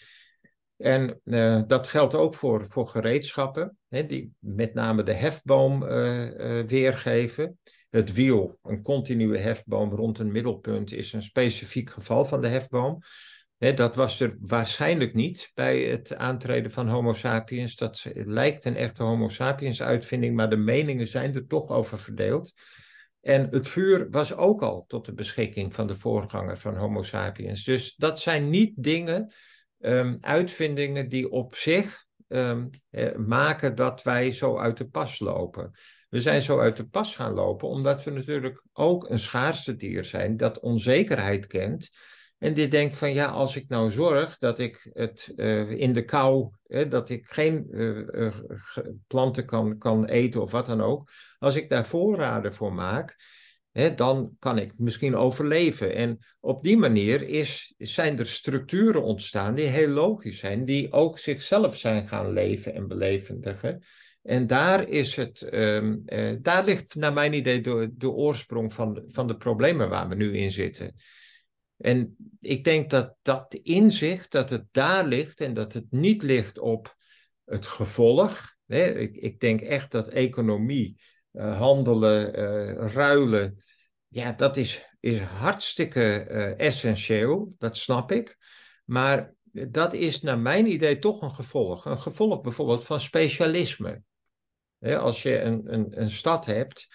En 0.77 1.21
uh, 1.23 1.61
dat 1.67 1.87
geldt 1.87 2.15
ook 2.15 2.35
voor, 2.35 2.65
voor 2.65 2.87
gereedschappen, 2.87 3.77
die 3.89 4.33
met 4.39 4.73
name 4.73 5.03
de 5.03 5.13
hefboom 5.13 5.83
uh, 5.83 6.61
weergeven. 6.65 7.59
Het 7.89 8.13
wiel, 8.13 8.59
een 8.63 8.81
continue 8.81 9.37
hefboom 9.37 9.91
rond 9.91 10.19
een 10.19 10.31
middelpunt, 10.31 10.93
is 10.93 11.13
een 11.13 11.23
specifiek 11.23 11.89
geval 11.89 12.25
van 12.25 12.41
de 12.41 12.47
hefboom 12.47 12.99
dat 13.71 13.95
was 13.95 14.19
er 14.19 14.37
waarschijnlijk 14.39 15.13
niet 15.13 15.51
bij 15.53 15.81
het 15.81 16.15
aantreden 16.15 16.71
van 16.71 16.87
Homo 16.87 17.13
sapiens. 17.13 17.75
Dat 17.75 18.05
lijkt 18.13 18.65
een 18.65 18.75
echte 18.75 19.03
Homo 19.03 19.29
sapiens 19.29 19.81
uitvinding, 19.81 20.35
maar 20.35 20.49
de 20.49 20.57
meningen 20.57 21.07
zijn 21.07 21.35
er 21.35 21.47
toch 21.47 21.69
over 21.69 21.99
verdeeld. 21.99 22.53
En 23.21 23.47
het 23.51 23.67
vuur 23.67 24.07
was 24.09 24.35
ook 24.35 24.61
al 24.61 24.85
tot 24.87 25.05
de 25.05 25.13
beschikking 25.13 25.73
van 25.73 25.87
de 25.87 25.95
voorganger 25.95 26.57
van 26.57 26.75
Homo 26.75 27.03
sapiens. 27.03 27.63
Dus 27.63 27.95
dat 27.95 28.19
zijn 28.19 28.49
niet 28.49 28.73
dingen, 28.75 29.33
um, 29.79 30.17
uitvindingen 30.21 31.09
die 31.09 31.29
op 31.29 31.55
zich 31.55 32.05
um, 32.27 32.69
eh, 32.89 33.15
maken 33.15 33.75
dat 33.75 34.03
wij 34.03 34.31
zo 34.31 34.57
uit 34.57 34.77
de 34.77 34.87
pas 34.87 35.19
lopen. 35.19 35.71
We 36.09 36.21
zijn 36.21 36.41
zo 36.41 36.59
uit 36.59 36.77
de 36.77 36.87
pas 36.87 37.15
gaan 37.15 37.33
lopen 37.33 37.67
omdat 37.67 38.03
we 38.03 38.11
natuurlijk 38.11 38.63
ook 38.73 39.09
een 39.09 39.19
schaarste 39.19 39.75
dier 39.75 40.03
zijn 40.03 40.37
dat 40.37 40.59
onzekerheid 40.59 41.47
kent. 41.47 41.89
En 42.43 42.53
die 42.53 42.67
denkt 42.67 42.97
van 42.97 43.13
ja, 43.13 43.25
als 43.25 43.55
ik 43.55 43.65
nou 43.67 43.91
zorg 43.91 44.37
dat 44.37 44.59
ik 44.59 44.89
het 44.93 45.33
uh, 45.35 45.69
in 45.69 45.93
de 45.93 46.03
kou, 46.03 46.49
dat 46.89 47.09
ik 47.09 47.27
geen 47.27 47.67
uh, 47.71 48.33
planten 49.07 49.45
kan, 49.45 49.77
kan 49.77 50.05
eten 50.05 50.41
of 50.41 50.51
wat 50.51 50.65
dan 50.65 50.81
ook. 50.81 51.11
Als 51.39 51.55
ik 51.55 51.69
daar 51.69 51.85
voorraden 51.85 52.53
voor 52.53 52.73
maak, 52.73 53.15
dan 53.95 54.35
kan 54.39 54.57
ik 54.57 54.79
misschien 54.79 55.15
overleven. 55.15 55.95
En 55.95 56.19
op 56.39 56.61
die 56.61 56.77
manier 56.77 57.21
is, 57.21 57.73
zijn 57.77 58.19
er 58.19 58.27
structuren 58.27 59.03
ontstaan 59.03 59.55
die 59.55 59.65
heel 59.65 59.89
logisch 59.89 60.39
zijn, 60.39 60.65
die 60.65 60.91
ook 60.91 61.19
zichzelf 61.19 61.77
zijn 61.77 62.07
gaan 62.07 62.33
leven 62.33 62.73
en 62.73 62.87
belevendigen. 62.87 63.83
En 64.23 64.47
daar, 64.47 64.87
is 64.87 65.15
het, 65.15 65.53
um, 65.53 66.03
daar 66.41 66.65
ligt 66.65 66.95
naar 66.95 67.13
mijn 67.13 67.33
idee 67.33 67.61
de, 67.61 67.89
de 67.93 68.09
oorsprong 68.11 68.73
van, 68.73 69.03
van 69.07 69.27
de 69.27 69.37
problemen 69.37 69.89
waar 69.89 70.09
we 70.09 70.15
nu 70.15 70.37
in 70.37 70.51
zitten. 70.51 70.95
En 71.83 72.15
ik 72.39 72.63
denk 72.63 72.89
dat 72.89 73.15
dat 73.21 73.53
inzicht, 73.53 74.31
dat 74.31 74.49
het 74.49 74.65
daar 74.71 75.05
ligt 75.05 75.41
en 75.41 75.53
dat 75.53 75.73
het 75.73 75.85
niet 75.89 76.23
ligt 76.23 76.59
op 76.59 76.95
het 77.45 77.65
gevolg. 77.65 78.55
Ik, 78.67 79.15
ik 79.15 79.39
denk 79.39 79.61
echt 79.61 79.91
dat 79.91 80.07
economie, 80.07 81.01
uh, 81.31 81.57
handelen, 81.57 82.39
uh, 82.39 82.93
ruilen, 82.93 83.63
ja, 84.07 84.31
dat 84.31 84.57
is 84.57 84.95
is 84.99 85.19
hartstikke 85.19 86.23
essentieel, 86.57 87.53
dat 87.57 87.77
snap 87.77 88.11
ik. 88.11 88.37
Maar 88.85 89.33
dat 89.51 89.93
is 89.93 90.21
naar 90.21 90.39
mijn 90.39 90.71
idee 90.71 90.99
toch 90.99 91.21
een 91.21 91.31
gevolg. 91.31 91.85
Een 91.85 91.99
gevolg 91.99 92.41
bijvoorbeeld 92.41 92.85
van 92.85 92.99
specialisme. 92.99 94.03
als 94.79 95.23
je 95.23 95.39
een, 95.39 95.73
een, 95.73 96.01
een 96.01 96.11
stad 96.11 96.45
hebt, 96.45 96.87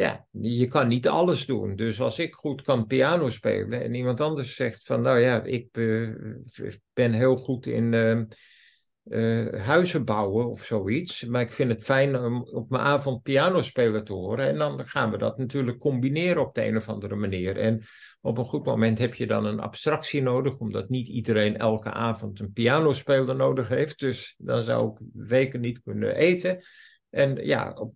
ja, 0.00 0.26
je 0.30 0.66
kan 0.66 0.88
niet 0.88 1.08
alles 1.08 1.46
doen. 1.46 1.76
Dus 1.76 2.00
als 2.00 2.18
ik 2.18 2.34
goed 2.34 2.62
kan 2.62 2.86
piano 2.86 3.30
spelen 3.30 3.82
en 3.82 3.94
iemand 3.94 4.20
anders 4.20 4.54
zegt 4.54 4.84
van, 4.84 5.00
nou 5.00 5.18
ja, 5.18 5.42
ik 5.42 5.68
ben 6.92 7.12
heel 7.12 7.36
goed 7.36 7.66
in 7.66 7.92
uh, 9.04 9.46
huizen 9.62 10.04
bouwen 10.04 10.50
of 10.50 10.64
zoiets. 10.64 11.24
Maar 11.24 11.42
ik 11.42 11.52
vind 11.52 11.70
het 11.70 11.84
fijn 11.84 12.16
om 12.16 12.42
op 12.42 12.70
mijn 12.70 12.82
avond 12.82 13.22
piano 13.22 13.62
spelen 13.62 14.04
te 14.04 14.12
horen. 14.12 14.46
En 14.46 14.58
dan 14.58 14.86
gaan 14.86 15.10
we 15.10 15.18
dat 15.18 15.38
natuurlijk 15.38 15.78
combineren 15.78 16.42
op 16.42 16.54
de 16.54 16.66
een 16.66 16.76
of 16.76 16.88
andere 16.88 17.14
manier. 17.14 17.56
En 17.56 17.82
op 18.20 18.38
een 18.38 18.44
goed 18.44 18.64
moment 18.64 18.98
heb 18.98 19.14
je 19.14 19.26
dan 19.26 19.44
een 19.44 19.60
abstractie 19.60 20.22
nodig, 20.22 20.58
omdat 20.58 20.88
niet 20.88 21.08
iedereen 21.08 21.56
elke 21.56 21.92
avond 21.92 22.40
een 22.40 22.52
pianospeler 22.52 23.36
nodig 23.36 23.68
heeft. 23.68 23.98
Dus 23.98 24.34
dan 24.38 24.62
zou 24.62 24.90
ik 24.90 25.06
weken 25.12 25.60
niet 25.60 25.82
kunnen 25.82 26.14
eten. 26.14 26.58
En 27.10 27.46
ja, 27.46 27.72
op 27.72 27.94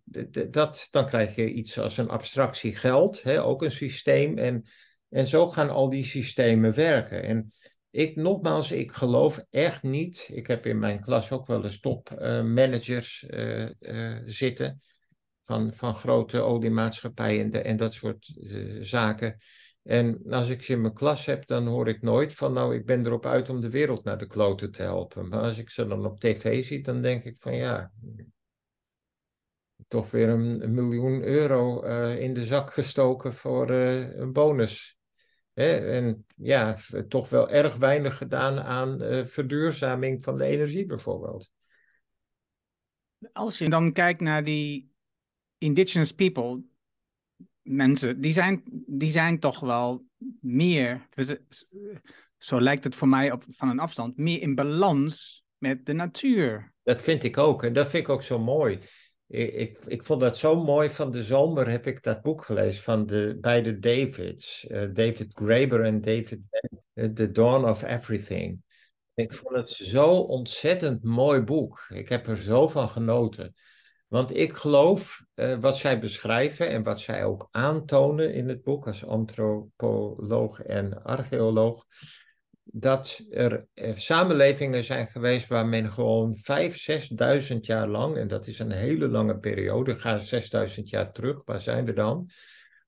dat, 0.51 0.89
dan 0.91 1.07
krijg 1.07 1.35
je 1.35 1.53
iets 1.53 1.79
als 1.79 1.97
een 1.97 2.09
abstractie 2.09 2.77
geld, 2.77 3.23
hè, 3.23 3.43
ook 3.43 3.63
een 3.63 3.71
systeem. 3.71 4.39
En, 4.39 4.65
en 5.09 5.27
zo 5.27 5.49
gaan 5.49 5.71
al 5.71 5.91
die 5.91 6.05
systemen 6.05 6.75
werken. 6.75 7.23
En 7.23 7.53
ik, 7.91 8.17
nogmaals, 8.17 8.73
ik 8.73 8.93
geloof 8.93 9.45
echt 9.51 9.83
niet. 9.83 10.29
Ik 10.33 10.47
heb 10.47 10.67
in 10.67 10.79
mijn 10.79 11.01
klas 11.01 11.33
ook 11.33 11.47
wel 11.47 11.65
eens 11.65 11.81
topmanagers 11.81 13.27
uh, 13.31 13.61
uh, 13.61 13.71
uh, 13.81 14.23
zitten. 14.25 14.81
Van, 15.41 15.75
van 15.75 15.95
grote 15.95 16.41
oliemaatschappijen 16.41 17.53
en, 17.53 17.65
en 17.65 17.77
dat 17.77 17.95
soort 17.95 18.37
eh, 18.51 18.77
zaken. 18.81 19.39
En 19.83 20.23
als 20.31 20.51
ik 20.51 20.63
ze 20.63 20.73
in 20.73 20.81
mijn 20.81 20.95
klas 20.95 21.27
heb, 21.27 21.47
dan 21.47 21.67
hoor 21.67 21.89
ik 21.89 22.03
nooit 22.03 22.35
van, 22.35 22.53
nou, 22.53 22.75
ik 22.75 22.87
ben 22.87 23.07
erop 23.07 23.27
uit 23.27 23.49
om 23.49 23.61
de 23.61 23.71
wereld 23.71 24.05
naar 24.05 24.19
de 24.19 24.27
kloten 24.27 24.71
te 24.71 24.83
helpen. 24.83 25.29
Maar 25.29 25.41
als 25.41 25.59
ik 25.59 25.71
ze 25.71 25.87
dan 25.87 26.07
op 26.07 26.21
tv 26.21 26.65
zie, 26.65 26.83
dan 26.83 27.03
denk 27.03 27.25
ik 27.25 27.37
van, 27.39 27.57
ja, 27.57 27.93
toch 29.89 30.11
weer 30.11 30.29
een, 30.29 30.75
miljoen 30.75 31.23
euro 31.23 31.85
uh, 31.85 32.21
in 32.21 32.35
de 32.35 32.45
zak 32.45 32.73
gestoken 32.73 33.33
voor 33.33 33.71
uh, 33.71 34.17
een 34.17 34.33
bonus. 34.33 34.99
Hè? 35.53 35.77
En 35.77 36.27
ja, 36.37 36.77
toch 37.09 37.29
wel 37.29 37.51
erg 37.51 37.77
weinig 37.77 38.17
gedaan 38.17 38.61
aan 38.61 39.03
uh, 39.03 39.27
verduurzaming 39.27 40.23
van 40.23 40.39
de 40.39 40.45
energie 40.45 40.87
bijvoorbeeld. 40.87 41.51
Als 43.33 43.59
je 43.59 43.69
dan 43.69 43.93
kijkt 43.93 44.21
naar 44.21 44.45
die 44.45 44.93
indigenous 45.59 46.13
people, 46.13 46.63
mensen, 47.63 48.21
die 48.21 48.33
zijn, 48.33 48.63
die 48.87 49.11
zijn 49.11 49.39
toch 49.39 49.61
wel 49.61 50.07
meer, 50.41 51.09
zo 52.39 52.61
lijkt 52.61 52.85
het 52.85 52.95
voor 52.95 53.09
mij 53.09 53.33
op, 53.33 53.45
van 53.51 53.69
een 53.69 53.79
afstand, 53.79 54.17
meer 54.17 54.41
in 54.41 54.55
balans 54.55 55.45
met 55.59 55.87
de 55.87 55.93
natuur. 55.93 56.73
Dat 56.83 57.03
vind 57.03 57.23
ik 57.23 57.39
ook 57.39 57.63
en 57.63 57.73
dat 57.73 57.89
vind 57.89 58.03
ik 58.03 58.09
ook 58.09 58.23
zo 58.23 58.39
mooi 58.39 58.81
ik, 59.27 59.79
ik, 59.87 60.05
vond 60.05 60.21
dat 60.21 60.39
zo 60.39 60.65
mooi. 60.65 60.91
Van 60.91 61.11
de 61.11 61.23
zomer 61.23 61.69
heb 61.69 61.87
ik 61.87 62.03
dat 62.03 62.23
boek 62.23 62.45
gelezen 62.45 62.83
van 62.83 63.07
de 63.07 63.39
beide 63.41 63.79
Davids. 63.79 64.65
Uh, 64.69 64.89
David 64.93 65.33
Graeber 65.35 65.85
en 65.85 66.01
David 66.01 66.41
uh, 66.95 67.09
The 67.09 67.31
Dawn 67.31 67.65
of 67.65 67.83
Everything. 67.83 68.63
Ik 69.15 69.35
vond 69.35 69.57
het 69.57 69.71
zo 69.71 70.19
ontzettend 70.19 71.03
mooi 71.03 71.41
boek. 71.41 71.87
Ik 71.89 72.09
heb 72.09 72.27
er 72.27 72.39
zo 72.39 72.69
van 72.69 72.89
genoten. 72.89 73.55
Want 74.09 74.37
ik 74.37 74.53
geloof 74.53 75.25
uh, 75.35 75.59
wat 75.61 75.77
zij 75.77 75.99
beschrijven 75.99 76.69
en 76.69 76.83
wat 76.83 77.01
zij 77.01 77.25
ook 77.25 77.49
aantonen 77.51 78.35
in 78.35 78.49
het 78.49 78.63
boek 78.63 78.87
als 78.87 79.07
antropoloog 79.07 80.61
en 80.61 81.03
archeoloog 81.03 81.87
dat 82.77 83.25
er 83.31 83.67
samenlevingen 83.95 84.85
zijn 84.85 85.07
geweest 85.07 85.49
waar 85.49 85.67
men 85.67 85.93
gewoon 85.93 86.37
vijf, 86.37 86.77
zesduizend 86.79 87.67
jaar 87.67 87.89
lang, 87.89 88.17
en 88.17 88.29
dat 88.29 88.47
is 88.47 88.59
een 88.59 88.71
hele 88.71 89.09
lange 89.09 89.39
periode, 89.39 89.99
ga 89.99 90.19
zesduizend 90.19 90.91
jaar 90.91 91.13
terug, 91.13 91.43
waar 91.45 91.61
zijn 91.61 91.85
we 91.85 91.93
dan? 91.93 92.31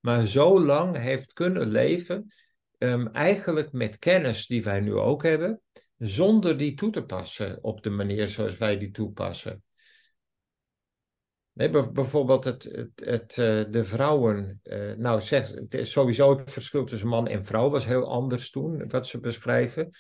Maar 0.01 0.26
zo 0.26 0.61
lang 0.61 0.97
heeft 0.97 1.32
kunnen 1.32 1.68
leven, 1.68 2.32
um, 2.78 3.09
eigenlijk 3.09 3.72
met 3.72 3.99
kennis 3.99 4.47
die 4.47 4.62
wij 4.62 4.80
nu 4.80 4.95
ook 4.95 5.22
hebben, 5.22 5.61
zonder 5.99 6.57
die 6.57 6.74
toe 6.74 6.91
te 6.91 7.05
passen 7.05 7.59
op 7.62 7.82
de 7.82 7.91
manier 7.91 8.26
zoals 8.26 8.57
wij 8.57 8.78
die 8.78 8.91
toepassen. 8.91 9.62
Bijvoorbeeld 11.92 12.44
het, 12.44 12.64
het, 12.64 12.90
het, 12.94 13.36
uh, 13.36 13.64
de 13.70 13.84
vrouwen. 13.84 14.61
Uh, 14.62 14.92
nou, 14.96 15.20
zeg, 15.20 15.52
sowieso 15.68 16.38
het 16.38 16.52
verschil 16.52 16.84
tussen 16.84 17.09
man 17.09 17.26
en 17.26 17.44
vrouw 17.44 17.70
was 17.70 17.86
heel 17.86 18.09
anders 18.09 18.50
toen, 18.50 18.88
wat 18.88 19.07
ze 19.07 19.20
beschrijven. 19.20 19.90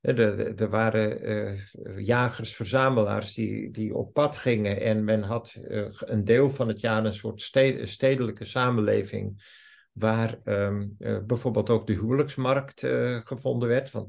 Er, 0.00 0.60
er 0.60 0.68
waren 0.68 1.58
jagers, 2.04 2.56
verzamelaars 2.56 3.34
die, 3.34 3.70
die 3.70 3.94
op 3.94 4.12
pad 4.12 4.36
gingen 4.36 4.80
en 4.80 5.04
men 5.04 5.22
had 5.22 5.54
een 5.98 6.24
deel 6.24 6.50
van 6.50 6.68
het 6.68 6.80
jaar 6.80 7.04
een 7.04 7.14
soort 7.14 7.40
stedelijke 7.82 8.44
samenleving 8.44 9.56
waar 9.92 10.38
um, 10.44 10.96
bijvoorbeeld 11.26 11.70
ook 11.70 11.86
de 11.86 11.92
huwelijksmarkt 11.92 12.80
gevonden 13.24 13.68
werd. 13.68 13.90
Want, 13.90 14.08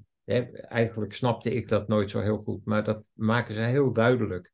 eigenlijk 0.67 1.13
snapte 1.13 1.53
ik 1.53 1.67
dat 1.67 1.87
nooit 1.87 2.09
zo 2.09 2.19
heel 2.19 2.37
goed, 2.37 2.65
maar 2.65 2.83
dat 2.83 3.09
maken 3.13 3.53
ze 3.53 3.61
heel 3.61 3.93
duidelijk. 3.93 4.51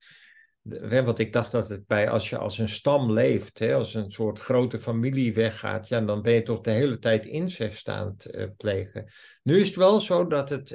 Want 1.03 1.19
ik 1.19 1.33
dacht 1.33 1.51
dat 1.51 1.69
het 1.69 1.87
bij, 1.87 2.09
als 2.09 2.29
je 2.29 2.37
als 2.37 2.57
een 2.57 2.69
stam 2.69 3.11
leeft, 3.11 3.59
hè, 3.59 3.73
als 3.73 3.93
een 3.93 4.11
soort 4.11 4.39
grote 4.39 4.79
familie 4.79 5.33
weggaat, 5.33 5.87
ja, 5.87 6.01
dan 6.01 6.21
ben 6.21 6.33
je 6.33 6.41
toch 6.41 6.61
de 6.61 6.71
hele 6.71 6.99
tijd 6.99 7.25
incest 7.25 7.87
uh, 7.87 8.13
plegen. 8.57 9.11
Nu 9.43 9.59
is 9.59 9.67
het 9.67 9.75
wel 9.75 9.99
zo 9.99 10.27
dat 10.27 10.49
het, 10.49 10.69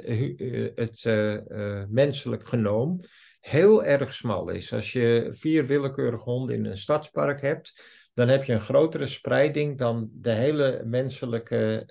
het 0.75 1.03
uh, 1.03 1.83
menselijk 1.89 2.47
genoom 2.47 2.99
heel 3.39 3.83
erg 3.83 4.13
smal 4.13 4.49
is. 4.49 4.73
Als 4.73 4.91
je 4.91 5.29
vier 5.31 5.65
willekeurige 5.65 6.29
honden 6.29 6.55
in 6.55 6.65
een 6.65 6.77
stadspark 6.77 7.41
hebt, 7.41 7.83
dan 8.13 8.27
heb 8.27 8.43
je 8.43 8.53
een 8.53 8.61
grotere 8.61 9.05
spreiding 9.05 9.77
dan 9.77 10.09
de 10.13 10.33
hele 10.33 10.81
menselijke, 10.85 11.85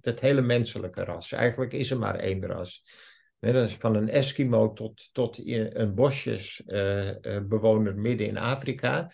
het 0.00 0.20
hele 0.20 0.42
menselijke 0.42 1.04
ras. 1.04 1.32
Eigenlijk 1.32 1.72
is 1.72 1.90
er 1.90 1.98
maar 1.98 2.16
één 2.18 2.46
ras 2.46 2.82
dat 3.52 3.68
is 3.68 3.74
van 3.74 3.94
een 3.94 4.08
Eskimo 4.08 4.72
tot, 4.72 5.08
tot 5.12 5.40
een 5.44 5.94
bosjesbewoner 5.94 7.94
uh, 7.94 7.98
midden 7.98 8.26
in 8.26 8.38
Afrika. 8.38 9.10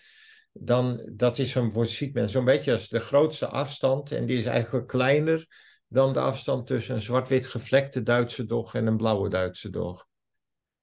Dan, 0.53 1.09
dat 1.11 1.37
is 1.37 1.55
een, 1.55 1.85
ziet 1.85 2.13
men 2.13 2.29
zo'n 2.29 2.45
beetje 2.45 2.71
als 2.71 2.89
de 2.89 2.99
grootste 2.99 3.47
afstand. 3.47 4.11
En 4.11 4.25
die 4.25 4.37
is 4.37 4.45
eigenlijk 4.45 4.87
kleiner 4.87 5.47
dan 5.87 6.13
de 6.13 6.19
afstand 6.19 6.67
tussen 6.67 6.95
een 6.95 7.01
zwart-wit 7.01 7.45
gevlekte 7.45 8.03
Duitse 8.03 8.45
dog 8.45 8.75
en 8.75 8.87
een 8.87 8.97
blauwe 8.97 9.29
Duitse 9.29 9.69
dog. 9.69 10.09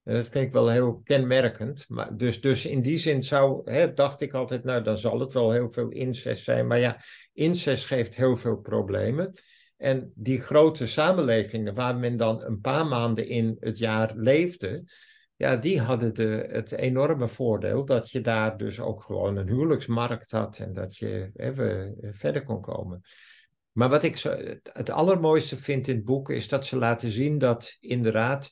En 0.02 0.14
dat 0.14 0.28
vind 0.28 0.46
ik 0.46 0.52
wel 0.52 0.68
heel 0.68 1.00
kenmerkend. 1.04 1.84
Maar 1.88 2.16
dus, 2.16 2.40
dus 2.40 2.66
in 2.66 2.82
die 2.82 2.96
zin 2.96 3.22
zou, 3.22 3.70
hè, 3.70 3.92
dacht 3.92 4.20
ik 4.20 4.34
altijd, 4.34 4.64
nou 4.64 4.82
dan 4.82 4.98
zal 4.98 5.20
het 5.20 5.32
wel 5.32 5.52
heel 5.52 5.70
veel 5.70 5.88
incest 5.88 6.44
zijn. 6.44 6.66
Maar 6.66 6.78
ja, 6.78 7.00
incest 7.32 7.86
geeft 7.86 8.16
heel 8.16 8.36
veel 8.36 8.56
problemen. 8.56 9.32
En 9.78 10.12
die 10.14 10.40
grote 10.40 10.86
samenlevingen 10.86 11.74
waar 11.74 11.96
men 11.96 12.16
dan 12.16 12.42
een 12.42 12.60
paar 12.60 12.86
maanden 12.86 13.28
in 13.28 13.56
het 13.60 13.78
jaar 13.78 14.12
leefde, 14.16 14.84
ja, 15.36 15.56
die 15.56 15.80
hadden 15.80 16.14
de, 16.14 16.48
het 16.50 16.72
enorme 16.72 17.28
voordeel 17.28 17.84
dat 17.84 18.10
je 18.10 18.20
daar 18.20 18.56
dus 18.56 18.80
ook 18.80 19.02
gewoon 19.02 19.36
een 19.36 19.48
huwelijksmarkt 19.48 20.30
had 20.30 20.58
en 20.58 20.72
dat 20.72 20.96
je 20.96 21.30
even 21.34 21.96
verder 22.00 22.44
kon 22.44 22.60
komen. 22.60 23.02
Maar 23.72 23.88
wat 23.88 24.02
ik 24.02 24.16
zo, 24.16 24.36
het 24.72 24.90
allermooiste 24.90 25.56
vind 25.56 25.88
in 25.88 25.96
het 25.96 26.04
boek 26.04 26.30
is 26.30 26.48
dat 26.48 26.66
ze 26.66 26.76
laten 26.76 27.10
zien 27.10 27.38
dat 27.38 27.76
inderdaad 27.80 28.50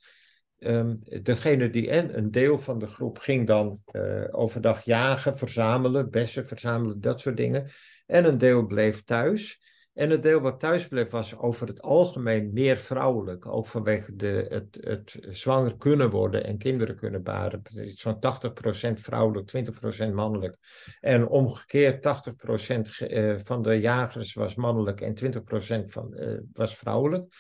um, 0.59 0.99
degene 1.23 1.71
die 1.71 1.91
en 1.91 2.17
een 2.17 2.31
deel 2.31 2.59
van 2.59 2.79
de 2.79 2.87
groep 2.87 3.19
ging 3.19 3.47
dan 3.47 3.81
uh, 3.93 4.25
overdag 4.31 4.85
jagen, 4.85 5.39
verzamelen, 5.39 6.11
bessen 6.11 6.47
verzamelen, 6.47 7.01
dat 7.01 7.21
soort 7.21 7.37
dingen. 7.37 7.69
En 8.07 8.25
een 8.25 8.39
deel 8.39 8.67
bleef 8.67 9.05
thuis. 9.05 9.61
En 9.97 10.11
het 10.11 10.23
deel 10.23 10.41
wat 10.41 10.61
thuis 10.61 10.89
bleef 10.89 11.11
was 11.11 11.37
over 11.37 11.67
het 11.67 11.83
algemeen 11.83 12.53
meer 12.53 12.77
vrouwelijk. 12.77 13.47
Ook 13.47 13.67
vanwege 13.67 14.17
de, 14.17 14.47
het, 14.49 14.79
het 14.81 15.17
zwanger 15.29 15.77
kunnen 15.77 16.11
worden 16.11 16.45
en 16.45 16.59
kinderen 16.59 16.97
kunnen 16.97 17.23
baren. 17.23 17.63
Zo'n 17.95 18.19
80% 18.91 18.93
vrouwelijk, 18.93 19.53
20% 20.09 20.13
mannelijk. 20.13 20.57
En 21.01 21.29
omgekeerd 21.29 22.07
80% 23.01 23.07
eh, 23.07 23.35
van 23.37 23.63
de 23.63 23.81
jagers 23.81 24.35
was 24.35 24.55
mannelijk 24.55 25.01
en 25.01 25.15
20% 25.85 25.85
van, 25.87 26.15
uh, 26.15 26.39
was 26.53 26.77
vrouwelijk. 26.77 27.35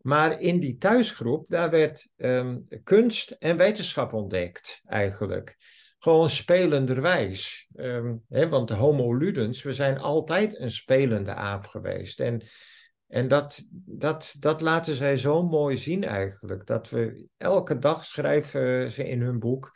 Maar 0.00 0.40
in 0.40 0.60
die 0.60 0.76
thuisgroep, 0.76 1.48
daar 1.48 1.70
werd 1.70 2.08
um, 2.16 2.66
kunst 2.82 3.30
en 3.30 3.56
wetenschap 3.56 4.12
ontdekt 4.12 4.80
eigenlijk 4.84 5.56
gewoon 6.02 6.30
spelenderwijs. 6.30 7.68
Um, 7.76 8.24
hè, 8.28 8.48
want 8.48 8.68
de 8.68 8.74
homo 8.74 9.14
ludens, 9.14 9.62
we 9.62 9.72
zijn 9.72 9.98
altijd 9.98 10.58
een 10.58 10.70
spelende 10.70 11.34
aap 11.34 11.66
geweest. 11.66 12.20
En, 12.20 12.42
en 13.06 13.28
dat, 13.28 13.66
dat, 13.86 14.34
dat 14.38 14.60
laten 14.60 14.94
zij 14.94 15.16
zo 15.16 15.42
mooi 15.42 15.76
zien 15.76 16.04
eigenlijk. 16.04 16.66
Dat 16.66 16.90
we 16.90 17.26
elke 17.36 17.78
dag 17.78 18.04
schrijven 18.04 18.90
ze 18.90 19.08
in 19.08 19.20
hun 19.20 19.38
boek. 19.38 19.72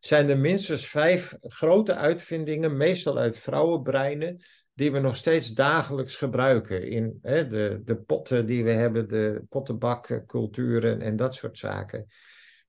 zijn 0.00 0.28
er 0.28 0.38
minstens 0.38 0.86
vijf 0.86 1.36
grote 1.40 1.94
uitvindingen, 1.94 2.76
meestal 2.76 3.18
uit 3.18 3.38
vrouwenbreinen, 3.38 4.40
die 4.74 4.92
we 4.92 4.98
nog 4.98 5.16
steeds 5.16 5.48
dagelijks 5.48 6.16
gebruiken. 6.16 6.88
In 6.90 7.18
hè, 7.22 7.46
de, 7.46 7.80
de 7.84 7.96
potten 7.96 8.46
die 8.46 8.64
we 8.64 8.72
hebben, 8.72 9.08
de 9.08 9.42
pottenbakculturen 9.48 11.00
en 11.00 11.16
dat 11.16 11.34
soort 11.34 11.58
zaken. 11.58 12.06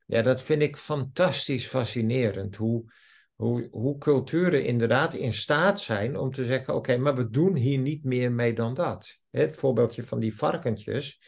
Ja, 0.09 0.21
dat 0.21 0.41
vind 0.41 0.61
ik 0.61 0.77
fantastisch 0.77 1.67
fascinerend. 1.67 2.55
Hoe, 2.55 2.91
hoe, 3.35 3.67
hoe 3.71 3.97
culturen 3.97 4.65
inderdaad 4.65 5.13
in 5.13 5.33
staat 5.33 5.81
zijn 5.81 6.17
om 6.17 6.31
te 6.31 6.45
zeggen: 6.45 6.75
oké, 6.75 6.97
maar 6.97 7.15
we 7.15 7.29
doen 7.29 7.55
hier 7.55 7.77
niet 7.77 8.03
meer 8.03 8.31
mee 8.31 8.53
dan 8.53 8.73
dat. 8.73 9.17
Het 9.29 9.57
voorbeeldje 9.57 10.03
van 10.03 10.19
die 10.19 10.35
varkentjes. 10.35 11.21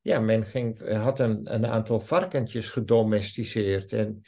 Ja, 0.00 0.20
men 0.20 0.44
ging, 0.44 0.92
had 0.92 1.18
een, 1.18 1.54
een 1.54 1.66
aantal 1.66 2.00
varkentjes 2.00 2.68
gedomesticeerd. 2.68 3.92
En 3.92 4.20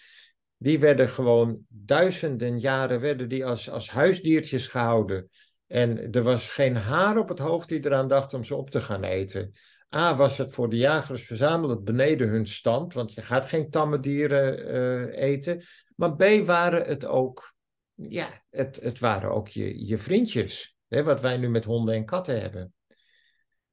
die 0.56 0.78
werden 0.78 1.08
gewoon 1.08 1.58
duizenden 1.68 2.58
jaren 2.58 3.00
werden 3.00 3.28
die 3.28 3.46
als, 3.46 3.70
als 3.70 3.90
huisdiertjes 3.90 4.68
gehouden. 4.68 5.28
En 5.66 6.10
er 6.10 6.22
was 6.22 6.50
geen 6.50 6.76
haar 6.76 7.18
op 7.18 7.28
het 7.28 7.38
hoofd 7.38 7.68
die 7.68 7.84
eraan 7.84 8.08
dacht 8.08 8.34
om 8.34 8.44
ze 8.44 8.54
op 8.54 8.70
te 8.70 8.80
gaan 8.80 9.04
eten. 9.04 9.52
A, 9.94 10.16
was 10.16 10.38
het 10.38 10.54
voor 10.54 10.70
de 10.70 10.76
jagers-verzamelaars 10.76 11.82
beneden 11.82 12.28
hun 12.28 12.46
stand, 12.46 12.94
want 12.94 13.14
je 13.14 13.22
gaat 13.22 13.46
geen 13.46 13.70
tamme 13.70 14.00
dieren 14.00 14.74
uh, 14.74 15.22
eten. 15.22 15.62
Maar 15.96 16.16
B, 16.16 16.46
waren 16.46 16.86
het 16.86 17.04
ook, 17.04 17.54
ja, 17.94 18.42
het, 18.50 18.80
het 18.82 18.98
waren 18.98 19.30
ook 19.30 19.48
je, 19.48 19.86
je 19.86 19.98
vriendjes. 19.98 20.76
Hè, 20.88 21.02
wat 21.02 21.20
wij 21.20 21.36
nu 21.36 21.48
met 21.48 21.64
honden 21.64 21.94
en 21.94 22.04
katten 22.04 22.40
hebben. 22.40 22.72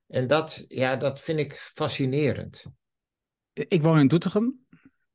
En 0.07 0.27
dat, 0.27 0.65
ja, 0.67 0.95
dat 0.95 1.19
vind 1.21 1.39
ik 1.39 1.53
fascinerend. 1.53 2.65
Ik 3.53 3.81
woon 3.81 3.99
in 3.99 4.07
Doetinchem. 4.07 4.65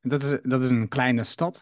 Dat 0.00 0.22
is, 0.22 0.38
dat 0.42 0.62
is 0.62 0.70
een 0.70 0.88
kleine 0.88 1.24
stad. 1.24 1.60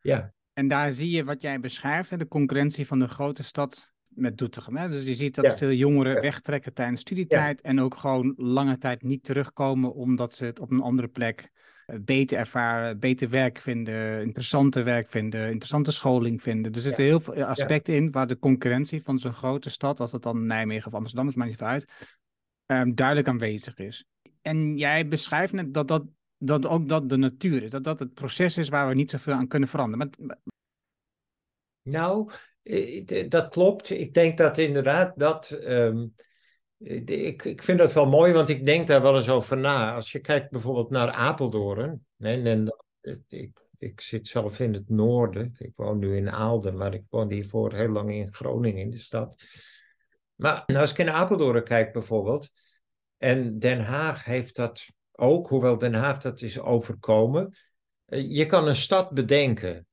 Ja. 0.00 0.34
En 0.52 0.68
daar 0.68 0.92
zie 0.92 1.10
je 1.10 1.24
wat 1.24 1.42
jij 1.42 1.60
beschrijft, 1.60 2.10
hè, 2.10 2.16
de 2.16 2.28
concurrentie 2.28 2.86
van 2.86 2.98
de 2.98 3.08
grote 3.08 3.42
stad 3.42 3.89
met 4.14 4.38
Doetinchem. 4.38 4.76
Hè? 4.76 4.88
Dus 4.88 5.02
je 5.02 5.14
ziet 5.14 5.34
dat 5.34 5.58
veel 5.58 5.72
jongeren 5.72 6.20
wegtrekken 6.20 6.74
tijdens 6.74 7.00
studietijd 7.00 7.60
en 7.60 7.80
ook 7.80 7.94
gewoon 7.94 8.34
lange 8.36 8.78
tijd 8.78 9.02
niet 9.02 9.24
terugkomen 9.24 9.94
omdat 9.94 10.34
ze 10.34 10.44
het 10.44 10.60
op 10.60 10.70
een 10.70 10.80
andere 10.80 11.08
plek 11.08 11.50
eh, 11.86 11.96
beter 12.00 12.38
ervaren, 12.38 12.98
beter 12.98 13.28
werk 13.28 13.58
vinden, 13.58 14.22
interessanter 14.22 14.84
werk 14.84 15.10
vinden, 15.10 15.50
interessante 15.50 15.92
scholing 15.92 16.42
vinden. 16.42 16.72
Er 16.72 16.80
zitten 16.80 17.04
heel 17.04 17.20
veel 17.20 17.44
aspecten 17.44 17.94
in 17.94 18.10
waar 18.10 18.26
de 18.26 18.38
concurrentie 18.38 19.02
van 19.02 19.18
zo'n 19.18 19.34
grote 19.34 19.70
stad, 19.70 20.00
als 20.00 20.10
dat 20.10 20.22
dan 20.22 20.46
Nijmegen 20.46 20.86
of 20.86 20.94
Amsterdam 20.94 21.28
is, 21.28 21.34
maakt 21.34 21.50
niet 21.50 21.62
uit, 21.62 22.12
um, 22.66 22.94
duidelijk 22.94 23.28
aanwezig 23.28 23.76
is. 23.78 24.04
En 24.42 24.76
jij 24.76 25.08
beschrijft 25.08 25.52
net 25.52 25.74
dat, 25.74 25.88
dat, 25.88 26.04
dat 26.38 26.66
ook 26.66 26.88
dat 26.88 27.08
de 27.08 27.16
natuur 27.16 27.62
is, 27.62 27.70
dat 27.70 27.84
dat 27.84 27.98
het 27.98 28.14
proces 28.14 28.56
is 28.56 28.68
waar 28.68 28.88
we 28.88 28.94
niet 28.94 29.10
zoveel 29.10 29.34
aan 29.34 29.48
kunnen 29.48 29.68
veranderen. 29.68 30.10
Maar... 30.18 30.38
Nou, 31.82 32.30
eh, 32.30 32.36
dat 33.28 33.48
klopt. 33.48 33.90
Ik 33.90 34.14
denk 34.14 34.38
dat 34.38 34.58
inderdaad 34.58 35.18
dat. 35.18 35.50
Ehm, 35.50 36.06
ik, 36.78 37.44
ik 37.44 37.62
vind 37.62 37.78
dat 37.78 37.92
wel 37.92 38.06
mooi, 38.06 38.32
want 38.32 38.48
ik 38.48 38.66
denk 38.66 38.86
daar 38.86 39.02
wel 39.02 39.16
eens 39.16 39.28
over 39.28 39.56
na. 39.56 39.94
Als 39.94 40.12
je 40.12 40.20
kijkt 40.20 40.50
bijvoorbeeld 40.50 40.90
naar 40.90 41.10
Apeldoorn. 41.10 42.06
En, 42.18 42.46
en 42.46 42.76
ik, 43.28 43.68
ik 43.78 44.00
zit 44.00 44.28
zelf 44.28 44.60
in 44.60 44.74
het 44.74 44.88
noorden. 44.88 45.54
Ik 45.58 45.72
woon 45.76 45.98
nu 45.98 46.16
in 46.16 46.30
Aalden, 46.30 46.76
maar 46.76 46.94
ik 46.94 47.04
woonde 47.08 47.34
hiervoor 47.34 47.74
heel 47.74 47.88
lang 47.88 48.12
in 48.12 48.34
Groningen, 48.34 48.80
in 48.80 48.90
de 48.90 48.98
stad. 48.98 49.42
Maar 50.34 50.64
als 50.64 50.90
ik 50.90 50.98
in 50.98 51.10
Apeldoorn 51.10 51.64
kijk 51.64 51.92
bijvoorbeeld. 51.92 52.50
En 53.16 53.58
Den 53.58 53.80
Haag 53.80 54.24
heeft 54.24 54.56
dat 54.56 54.86
ook, 55.12 55.48
hoewel 55.48 55.78
Den 55.78 55.94
Haag 55.94 56.20
dat 56.20 56.40
is 56.40 56.60
overkomen. 56.60 57.54
Eh, 58.04 58.36
je 58.36 58.46
kan 58.46 58.68
een 58.68 58.76
stad 58.76 59.10
bedenken 59.10 59.86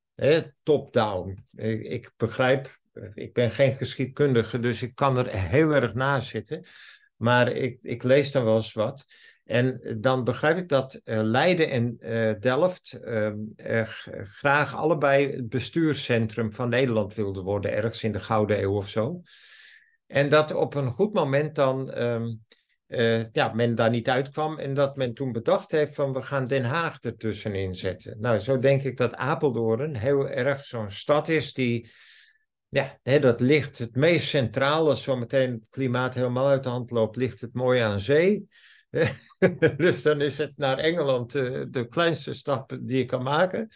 top-down. 0.64 1.46
Ik, 1.56 1.82
ik, 1.82 2.12
begrijp, 2.18 2.80
ik 3.14 3.34
ben 3.34 3.52
geen 3.52 3.74
geschiedkundige, 3.74 4.60
dus 4.60 4.82
ik 4.82 4.96
kan 4.96 5.18
er 5.18 5.28
heel 5.30 5.72
erg 5.72 5.94
naast 5.94 6.28
zitten. 6.28 6.64
Maar 7.16 7.52
ik, 7.52 7.80
ik 7.82 8.04
lees 8.04 8.32
dan 8.32 8.44
wel 8.44 8.56
eens 8.56 8.74
wat. 8.74 9.06
En 9.44 9.98
dan 10.00 10.24
begrijp 10.24 10.58
ik 10.58 10.70
dat 10.70 11.02
uh, 11.04 11.22
Leiden 11.22 11.70
en 11.70 11.98
uh, 12.00 12.34
Delft 12.40 13.00
uh, 13.04 13.32
graag 14.24 14.76
allebei 14.76 15.32
het 15.32 15.50
bestuurscentrum 15.50 16.54
van 16.54 16.70
Nederland 16.70 17.14
wilden 17.14 17.44
worden, 17.44 17.72
ergens 17.72 18.04
in 18.04 18.12
de 18.12 18.20
Gouden 18.20 18.62
Eeuw 18.62 18.76
of 18.76 18.90
zo. 18.90 19.22
En 20.08 20.30
dat 20.30 20.54
op 20.54 20.74
een 20.76 20.92
goed 20.92 21.14
moment 21.14 21.56
dan 21.56 22.02
um, 22.02 22.46
uh, 22.88 23.26
ja, 23.32 23.54
men 23.54 23.76
daar 23.76 23.90
niet 23.90 24.10
uitkwam 24.10 24.58
en 24.58 24.74
dat 24.74 24.96
men 24.96 25.14
toen 25.14 25.32
bedacht 25.32 25.72
heeft 25.72 25.96
van 25.96 26.14
we 26.14 26.22
gaan 26.22 26.48
Den 26.48 26.64
Haag 26.64 27.00
ertussenin 27.02 27.76
zetten. 27.76 28.20
Nou, 28.20 28.40
zo 28.40 28.60
denk 28.60 28.84
ik 28.84 28.98
dat 28.98 29.16
Apeldoorn 29.16 29.96
heel 29.96 30.30
erg 30.30 30.66
zo'n 30.66 30.92
stad 30.92 31.28
is 31.28 31.54
die, 31.54 31.90
ja, 32.70 33.00
hè, 33.04 33.20
dat 33.20 33.40
ligt 33.40 33.78
het 33.78 33.96
meest 33.96 34.28
centraal, 34.28 34.88
als 34.88 35.04
zometeen 35.04 35.52
het 35.52 35.68
klimaat 35.70 36.14
helemaal 36.14 36.48
uit 36.48 36.64
de 36.64 36.70
hand 36.70 36.92
loopt, 36.92 37.16
ligt 37.16 37.42
het 37.42 37.54
mooi 37.54 37.80
aan 37.80 38.00
zee. 38.00 38.48
dus 39.78 40.02
dan 40.02 40.22
is 40.22 40.38
het 40.38 40.54
naar 40.56 40.78
Engeland 40.78 41.36
uh, 41.36 41.66
de 41.70 41.88
kleinste 41.88 42.34
stap 42.34 42.78
die 42.82 42.98
je 42.98 43.06
kan 43.06 43.24
maken. 43.24 43.70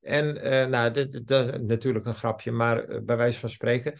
En 0.00 0.36
uh, 0.36 0.66
nou, 0.66 0.90
dat 0.90 1.14
is 1.14 1.60
natuurlijk 1.60 2.04
een 2.04 2.14
grapje, 2.14 2.50
maar 2.50 3.04
bij 3.04 3.16
wijze 3.16 3.38
van 3.38 3.50
spreken. 3.50 3.94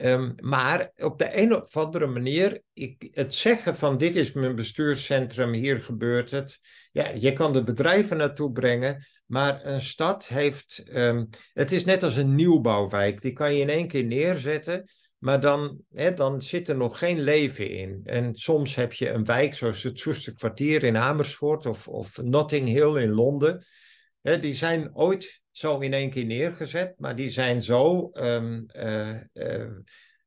Um, 0.00 0.34
maar 0.36 0.92
op 0.96 1.18
de 1.18 1.36
een 1.38 1.62
of 1.62 1.76
andere 1.76 2.06
manier, 2.06 2.62
ik, 2.72 3.08
het 3.10 3.34
zeggen 3.34 3.76
van 3.76 3.96
dit 3.96 4.16
is 4.16 4.32
mijn 4.32 4.54
bestuurscentrum, 4.54 5.52
hier 5.52 5.80
gebeurt 5.80 6.30
het. 6.30 6.60
Ja, 6.92 7.08
je 7.08 7.32
kan 7.32 7.52
de 7.52 7.62
bedrijven 7.62 8.16
naartoe 8.16 8.52
brengen, 8.52 9.04
maar 9.26 9.66
een 9.66 9.80
stad 9.80 10.28
heeft, 10.28 10.84
um, 10.92 11.28
het 11.52 11.72
is 11.72 11.84
net 11.84 12.02
als 12.02 12.16
een 12.16 12.34
nieuwbouwwijk, 12.34 13.20
die 13.20 13.32
kan 13.32 13.54
je 13.54 13.60
in 13.60 13.68
één 13.68 13.88
keer 13.88 14.04
neerzetten, 14.04 14.84
maar 15.18 15.40
dan, 15.40 15.80
dan 16.14 16.42
zit 16.42 16.68
er 16.68 16.76
nog 16.76 16.98
geen 16.98 17.20
leven 17.20 17.70
in. 17.70 18.00
En 18.04 18.34
soms 18.34 18.74
heb 18.74 18.92
je 18.92 19.10
een 19.10 19.24
wijk 19.24 19.54
zoals 19.54 19.82
het 19.82 19.98
Soester 19.98 20.34
kwartier 20.34 20.84
in 20.84 20.96
Amersfoort 20.96 21.66
of, 21.66 21.88
of 21.88 22.22
Notting 22.22 22.68
Hill 22.68 22.96
in 23.02 23.10
Londen. 23.10 23.64
Die 24.22 24.54
zijn 24.54 24.94
ooit 24.94 25.41
zo 25.52 25.78
in 25.78 25.92
één 25.92 26.10
keer 26.10 26.24
neergezet, 26.24 26.94
maar 26.98 27.16
die 27.16 27.28
zijn 27.28 27.62
zo 27.62 28.10
um, 28.12 28.66
uh, 28.76 29.14
uh, 29.32 29.70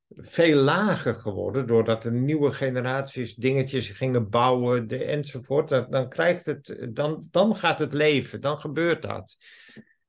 veel 0.10 0.58
lager 0.58 1.14
geworden 1.14 1.68
doordat 1.68 2.02
de 2.02 2.12
nieuwe 2.12 2.52
generaties 2.52 3.36
dingetjes 3.36 3.90
gingen 3.90 4.30
bouwen 4.30 4.88
de, 4.88 5.04
enzovoort. 5.04 5.70
Dan, 5.70 5.86
dan, 5.90 6.10
krijgt 6.10 6.46
het, 6.46 6.88
dan, 6.90 7.28
dan 7.32 7.56
gaat 7.56 7.80
het 7.80 7.94
leven, 7.94 8.42
dan 8.42 8.60
gebeurt 8.60 9.02
dat. 9.02 9.36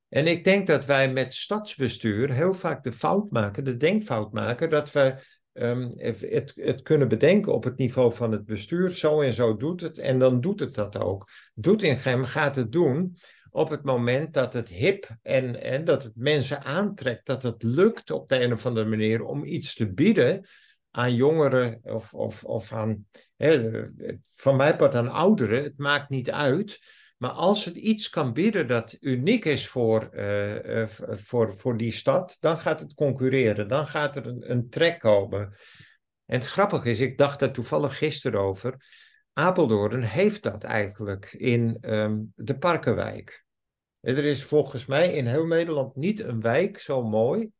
En 0.09 0.27
ik 0.27 0.45
denk 0.45 0.67
dat 0.67 0.85
wij 0.85 1.13
met 1.13 1.35
stadsbestuur 1.35 2.33
heel 2.33 2.55
vaak 2.55 2.83
de 2.83 2.93
fout 2.93 3.31
maken, 3.31 3.65
de 3.65 3.77
denkfout 3.77 4.33
maken, 4.33 4.71
dat 4.71 4.93
we 4.93 5.15
um, 5.53 5.93
het, 5.97 6.53
het 6.55 6.83
kunnen 6.83 7.09
bedenken 7.09 7.53
op 7.53 7.65
het 7.65 7.77
niveau 7.77 8.13
van 8.13 8.33
het 8.33 8.45
bestuur. 8.45 8.91
Zo 8.91 9.21
en 9.21 9.33
zo 9.33 9.57
doet 9.57 9.81
het 9.81 9.99
en 9.99 10.19
dan 10.19 10.41
doet 10.41 10.61
het 10.61 10.75
dat 10.75 10.99
ook. 10.99 11.29
Doetinchem 11.55 12.25
gaat 12.25 12.57
het 12.57 12.73
doen 12.73 13.17
op 13.57 13.69
het 13.69 13.83
moment 13.83 14.35
dat 14.35 14.53
het 14.53 14.69
hip 14.69 15.17
en, 15.23 15.63
en 15.63 15.85
dat 15.85 16.03
het 16.03 16.17
mensen 16.17 16.63
aantrekt, 16.63 17.27
dat 17.27 17.43
het 17.43 17.63
lukt 17.63 18.11
op 18.11 18.29
de 18.29 18.43
een 18.43 18.53
of 18.53 18.67
andere 18.67 18.87
manier 18.87 19.25
om 19.25 19.45
iets 19.45 19.75
te 19.75 19.93
bieden 19.93 20.47
aan 20.91 21.15
jongeren 21.15 21.81
of, 21.83 22.15
of, 22.15 22.45
of 22.45 22.73
aan, 22.73 23.07
van 24.25 24.57
mij 24.57 24.77
part 24.77 24.95
aan 24.95 25.11
ouderen, 25.11 25.63
het 25.63 25.79
maakt 25.79 26.09
niet 26.09 26.31
uit. 26.31 26.79
Maar 27.17 27.31
als 27.31 27.65
het 27.65 27.77
iets 27.77 28.09
kan 28.09 28.33
bieden 28.33 28.67
dat 28.67 28.97
uniek 29.01 29.45
is 29.45 29.69
voor, 29.69 30.09
uh, 30.13 30.65
uh, 30.65 30.87
voor, 31.11 31.57
voor 31.57 31.77
die 31.77 31.93
stad, 31.93 32.37
dan 32.41 32.59
gaat 32.59 32.81
het 32.81 32.95
concurreren. 32.95 33.69
Dan 33.69 33.87
gaat 33.87 34.17
er 34.17 34.27
een, 34.27 34.69
trek 34.69 35.01
komen. 35.01 35.41
En 36.27 36.39
het 36.39 36.47
grappige 36.47 36.91
is, 36.91 37.01
ik 37.01 37.19
dacht 37.19 37.41
daar 37.41 37.53
toevallig 37.53 37.99
gisteren 37.99 38.41
over. 38.41 38.77
Apeldoorn 39.33 40.03
heeft 40.03 40.43
dat 40.43 40.65
eigenlijk 40.65 41.33
in 41.33 41.79
um, 41.81 42.33
de 42.35 42.59
Parkenwijk. 42.59 43.46
Er 44.07 44.25
is 44.25 44.45
volgens 44.45 44.87
mij 44.87 45.13
in 45.13 45.27
heel 45.27 45.47
Nederland 45.47 45.97
niet 45.97 46.21
een 46.21 46.41
wijk 46.41 46.79
zo 46.79 47.03
mooi. 47.03 47.51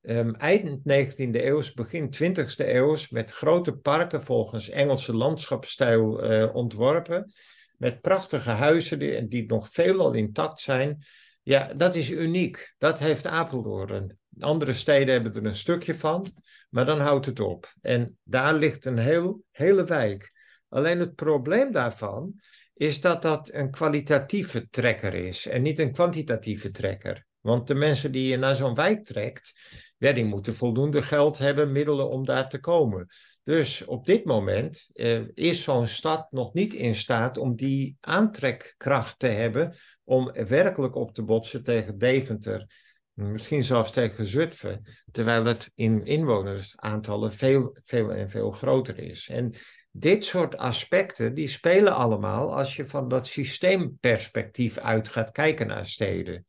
Um, 0.00 0.34
eind 0.34 0.78
19e 0.78 1.30
eeuw, 1.30 1.62
begin 1.74 2.14
20e 2.14 2.56
eeuw, 2.56 2.96
met 3.10 3.30
grote 3.30 3.72
parken 3.72 4.24
volgens 4.24 4.68
Engelse 4.68 5.14
landschapsstijl 5.14 6.32
uh, 6.32 6.54
ontworpen. 6.54 7.32
Met 7.76 8.00
prachtige 8.00 8.50
huizen 8.50 8.98
die, 8.98 9.28
die 9.28 9.46
nog 9.46 9.68
veelal 9.70 10.12
intact 10.12 10.60
zijn. 10.60 11.04
Ja, 11.42 11.74
dat 11.74 11.94
is 11.94 12.10
uniek. 12.10 12.74
Dat 12.78 12.98
heeft 12.98 13.26
Apeldoorn. 13.26 14.18
Andere 14.38 14.72
steden 14.72 15.14
hebben 15.14 15.34
er 15.34 15.44
een 15.44 15.56
stukje 15.56 15.94
van, 15.94 16.26
maar 16.70 16.86
dan 16.86 17.00
houdt 17.00 17.26
het 17.26 17.40
op. 17.40 17.74
En 17.80 18.18
daar 18.22 18.54
ligt 18.54 18.84
een 18.84 18.98
heel, 18.98 19.42
hele 19.50 19.84
wijk. 19.84 20.32
Alleen 20.68 21.00
het 21.00 21.14
probleem 21.14 21.72
daarvan 21.72 22.40
is 22.78 23.00
dat 23.00 23.22
dat 23.22 23.52
een 23.52 23.70
kwalitatieve 23.70 24.68
trekker 24.70 25.14
is 25.14 25.46
en 25.46 25.62
niet 25.62 25.78
een 25.78 25.92
kwantitatieve 25.92 26.70
trekker. 26.70 27.26
Want 27.40 27.66
de 27.66 27.74
mensen 27.74 28.12
die 28.12 28.28
je 28.28 28.36
naar 28.36 28.56
zo'n 28.56 28.74
wijk 28.74 29.04
trekt, 29.04 29.52
ja, 29.96 30.12
die 30.12 30.24
moeten 30.24 30.54
voldoende 30.54 31.02
geld 31.02 31.38
hebben, 31.38 31.72
middelen 31.72 32.08
om 32.08 32.24
daar 32.24 32.48
te 32.48 32.58
komen. 32.58 33.06
Dus 33.42 33.84
op 33.84 34.06
dit 34.06 34.24
moment 34.24 34.88
uh, 34.92 35.28
is 35.34 35.62
zo'n 35.62 35.86
stad 35.86 36.32
nog 36.32 36.52
niet 36.52 36.74
in 36.74 36.94
staat 36.94 37.38
om 37.38 37.56
die 37.56 37.96
aantrekkracht 38.00 39.18
te 39.18 39.26
hebben 39.26 39.74
om 40.04 40.32
werkelijk 40.32 40.94
op 40.94 41.14
te 41.14 41.22
botsen 41.22 41.64
tegen 41.64 41.98
Deventer, 41.98 42.66
misschien 43.12 43.64
zelfs 43.64 43.90
tegen 43.90 44.26
Zutphen, 44.26 44.82
terwijl 45.10 45.44
het 45.44 45.70
in 45.74 46.04
inwonersaantallen 46.04 47.32
veel, 47.32 47.76
veel 47.84 48.12
en 48.12 48.30
veel 48.30 48.50
groter 48.50 48.98
is. 48.98 49.28
En 49.28 49.54
dit 49.98 50.24
soort 50.24 50.56
aspecten, 50.56 51.34
die 51.34 51.48
spelen 51.48 51.94
allemaal 51.94 52.56
als 52.56 52.76
je 52.76 52.86
van 52.86 53.08
dat 53.08 53.26
systeemperspectief 53.26 54.78
uit 54.78 55.08
gaat 55.08 55.30
kijken 55.30 55.66
naar 55.66 55.86
steden. 55.86 56.46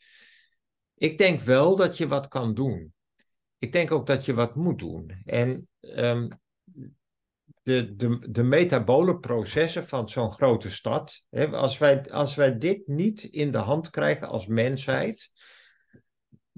Ik 0.95 1.17
denk 1.17 1.39
wel 1.39 1.75
dat 1.75 1.97
je 1.97 2.07
wat 2.07 2.27
kan 2.27 2.53
doen. 2.53 2.93
Ik 3.57 3.71
denk 3.71 3.91
ook 3.91 4.07
dat 4.07 4.25
je 4.25 4.33
wat 4.33 4.55
moet 4.55 4.79
doen. 4.79 5.21
En 5.25 5.67
um, 5.81 6.27
de, 7.63 7.95
de, 7.95 8.31
de 8.31 8.43
metabole 8.43 9.19
processen 9.19 9.87
van 9.87 10.09
zo'n 10.09 10.31
grote 10.31 10.69
stad, 10.69 11.23
hè, 11.29 11.47
als, 11.47 11.77
wij, 11.77 12.11
als 12.11 12.35
wij 12.35 12.57
dit 12.57 12.87
niet 12.87 13.23
in 13.23 13.51
de 13.51 13.57
hand 13.57 13.89
krijgen 13.89 14.27
als 14.27 14.47
mensheid, 14.47 15.31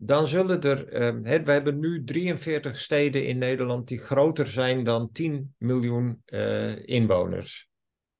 dan 0.03 0.27
zullen 0.27 0.61
er, 0.61 0.93
uh, 0.93 1.41
we 1.43 1.51
hebben 1.51 1.79
nu 1.79 2.03
43 2.03 2.77
steden 2.77 3.25
in 3.25 3.37
Nederland 3.37 3.87
die 3.87 3.97
groter 3.97 4.47
zijn 4.47 4.83
dan 4.83 5.11
10 5.11 5.55
miljoen 5.57 6.21
uh, 6.25 6.87
inwoners. 6.87 7.69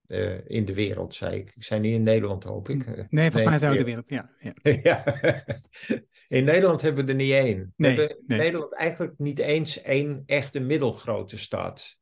Uh, 0.08 0.38
in 0.48 0.66
de 0.66 0.74
wereld, 0.74 1.14
zei 1.14 1.36
ik. 1.36 1.52
Ik 1.56 1.64
zei 1.64 1.80
niet 1.80 1.94
in 1.94 2.04
Nederland, 2.04 2.44
hoop 2.44 2.70
ik. 2.70 2.86
Nee, 3.10 3.32
volgens 3.32 3.50
mij 3.52 3.60
zijn 3.60 3.72
we 3.72 3.78
de 3.78 3.84
wereld, 3.84 4.10
ja. 4.10 4.30
ja. 4.40 4.54
ja. 4.84 5.04
in 6.28 6.44
Nederland 6.44 6.82
hebben 6.82 7.06
we 7.06 7.12
er 7.12 7.18
niet 7.18 7.32
één. 7.32 7.74
Nee, 7.76 7.96
we 7.96 8.00
hebben 8.00 8.18
in 8.18 8.24
nee. 8.28 8.38
Nederland 8.38 8.74
eigenlijk 8.74 9.14
niet 9.18 9.40
eens 9.40 9.82
één 9.82 10.24
echte 10.26 10.60
middelgrote 10.60 11.38
stad. 11.38 11.98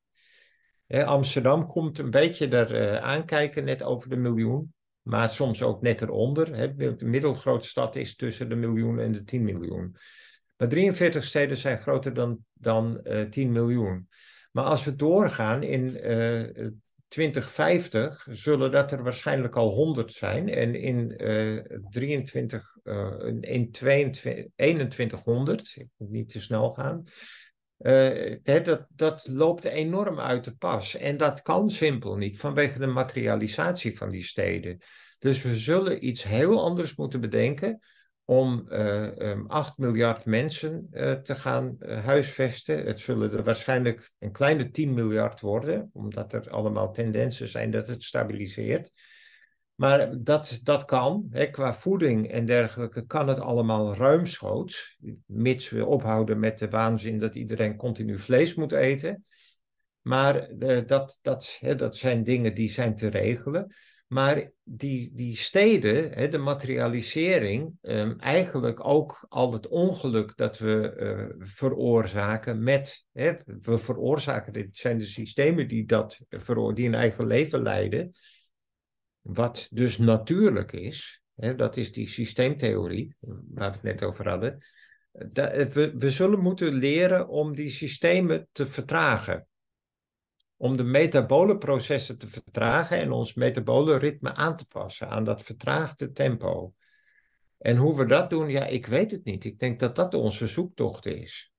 Amsterdam 0.88 1.66
komt 1.66 2.00
een 2.00 2.12
beetje 2.12 2.48
daar 2.48 3.00
aankijken, 3.00 3.64
net 3.64 3.84
over 3.84 4.10
de 4.10 4.18
miljoen 4.18 4.74
maar 5.10 5.30
soms 5.30 5.62
ook 5.62 5.82
net 5.82 6.01
eronder. 6.01 6.55
Hè. 6.55 6.76
De 6.76 7.05
middelgrote 7.05 7.68
stad 7.68 7.95
is 7.95 8.16
tussen 8.16 8.49
de 8.49 8.55
miljoen 8.55 8.99
en 8.99 9.12
de 9.12 9.24
10 9.24 9.43
miljoen. 9.43 9.95
Maar 10.57 10.68
43 10.68 11.24
steden 11.24 11.57
zijn 11.57 11.82
groter 11.82 12.14
dan, 12.14 12.45
dan 12.53 12.99
uh, 13.03 13.22
eh, 13.22 13.30
10 13.30 13.51
miljoen. 13.51 14.07
Maar 14.51 14.64
als 14.64 14.84
we 14.84 14.95
doorgaan 14.95 15.64
in 15.64 15.89
uh, 15.89 16.66
eh, 16.66 16.72
2050, 17.07 18.28
zullen 18.30 18.72
dat 18.72 18.91
er 18.91 19.03
waarschijnlijk 19.03 19.55
al 19.55 19.70
100 19.70 20.14
zijn. 20.14 20.49
En 20.49 20.76
in, 20.76 21.14
uh, 21.18 21.64
23, 21.89 22.78
in 23.41 23.72
22, 23.72 24.45
2100, 24.55 25.74
ik 25.76 25.88
moet 25.97 26.10
niet 26.10 26.30
te 26.30 26.41
snel 26.41 26.72
gaan, 26.72 27.03
uh, 27.80 28.36
dat, 28.96 29.28
loopt 29.28 29.66
enorm 29.66 30.20
uit 30.20 30.44
de 30.44 30.56
pas. 30.56 30.96
En 30.96 31.18
dat 31.18 31.42
kan 31.42 31.70
simpel 31.70 32.16
niet 32.16 32.40
vanwege 32.40 32.80
de 32.80 32.88
materialisatie 32.88 33.98
van 33.98 34.10
die 34.10 34.24
steden. 34.24 34.78
Dus 35.20 35.42
we 35.42 35.56
zullen 35.56 36.08
iets 36.08 36.24
heel 36.24 36.64
anders 36.64 36.96
moeten 36.96 37.22
bedenken 37.22 37.80
om 38.26 38.66
uh, 38.70 39.18
um, 39.18 39.48
8 39.48 39.78
miljard 39.78 40.26
mensen 40.26 40.88
uh, 40.92 41.12
te 41.12 41.36
gaan 41.36 41.76
huisvesten. 41.80 42.86
Het 42.86 43.00
zullen 43.00 43.32
er 43.32 43.44
waarschijnlijk 43.44 44.12
een 44.20 44.32
kleine 44.32 44.70
10 44.70 44.94
miljard 44.94 45.40
worden, 45.40 45.90
omdat 45.94 46.34
er 46.34 46.50
allemaal 46.50 46.92
tendensen 46.92 47.48
zijn 47.48 47.72
dat 47.72 47.88
het 47.88 48.04
stabiliseert. 48.04 48.92
Maar 49.80 50.24
dat, 50.24 50.60
dat 50.64 50.86
kan. 50.86 51.28
Hè, 51.32 51.46
qua 51.46 51.74
voeding 51.74 52.32
en 52.32 52.46
dergelijke 52.46 53.06
kan 53.06 53.28
het 53.28 53.40
allemaal 53.40 53.96
ruimschoots. 53.96 54.98
Mits 55.26 55.70
we 55.70 55.86
ophouden 55.86 56.40
met 56.40 56.60
de 56.60 56.70
waanzin 56.70 57.20
dat 57.20 57.36
iedereen 57.36 57.76
continu 57.76 58.18
vlees 58.18 58.56
moet 58.56 58.72
eten. 58.72 59.26
Maar 60.02 60.52
uh, 60.52 60.86
dat, 60.86 61.20
dat, 61.22 61.58
hè, 61.60 61.76
dat 61.76 61.96
zijn 61.96 62.24
dingen 62.24 62.54
die 62.54 62.70
zijn 62.70 62.96
te 62.96 63.08
regelen. 63.08 63.76
Maar 64.08 64.52
die, 64.64 65.12
die 65.14 65.38
steden, 65.38 66.12
hè, 66.12 66.28
de 66.28 66.38
materialisering, 66.38 67.78
um, 67.82 68.20
eigenlijk 68.20 68.86
ook 68.86 69.26
al 69.30 69.54
het 69.54 69.68
ongeluk 69.68 70.38
dat 70.38 70.58
we 70.58 70.96
uh, 70.98 71.48
veroorzaken 71.48 72.64
met, 72.64 73.06
hè, 73.12 73.34
we 73.46 73.78
veroorzaken, 73.78 74.54
dit 74.54 74.78
zijn 74.78 74.98
de 74.98 75.06
systemen 75.06 75.68
die, 75.68 75.86
dat, 75.86 76.20
die 76.74 76.88
een 76.88 76.96
eigen 76.96 77.28
leven 77.28 77.62
leiden 77.62 78.12
wat 79.34 79.68
dus 79.72 79.98
natuurlijk 79.98 80.72
is, 80.72 81.22
hè, 81.36 81.56
dat 81.56 81.78
is 81.78 81.92
die 81.92 82.08
systeemtheorie 82.08 83.16
waar 83.20 83.70
we 83.70 83.76
het 83.76 83.84
net 83.84 84.04
over 84.04 84.28
hadden. 84.30 84.58
we, 85.34 85.94
we 85.98 86.12
zullen 86.12 86.40
moeten 86.40 86.74
leren 86.74 87.28
om 87.28 87.56
die 87.56 87.70
systemen 87.70 88.48
te 88.52 88.66
vertragen. 88.66 89.48
Om 90.58 90.78
de 90.78 90.84
metabole 90.84 91.58
processen 91.58 92.18
te 92.18 92.28
vertragen 92.28 92.98
en 92.98 93.12
ons 93.12 93.34
metabole 93.34 93.98
ritme 93.98 94.34
aan 94.34 94.56
te 94.56 94.66
passen 94.66 95.10
aan 95.10 95.24
dat 95.24 95.42
vertraagde 95.42 96.12
tempo. 96.12 96.74
En 97.58 97.78
hoe 97.78 97.98
we 97.98 98.06
dat 98.06 98.30
doen, 98.30 98.50
ja, 98.50 98.66
ik 98.66 98.86
weet 98.86 99.12
het 99.12 99.24
niet. 99.24 99.46
Ik 99.46 99.60
denk 99.60 99.80
dat 99.80 99.96
dat 99.96 100.14
onze 100.14 100.48
zoektocht 100.48 101.06
is. 101.06 101.54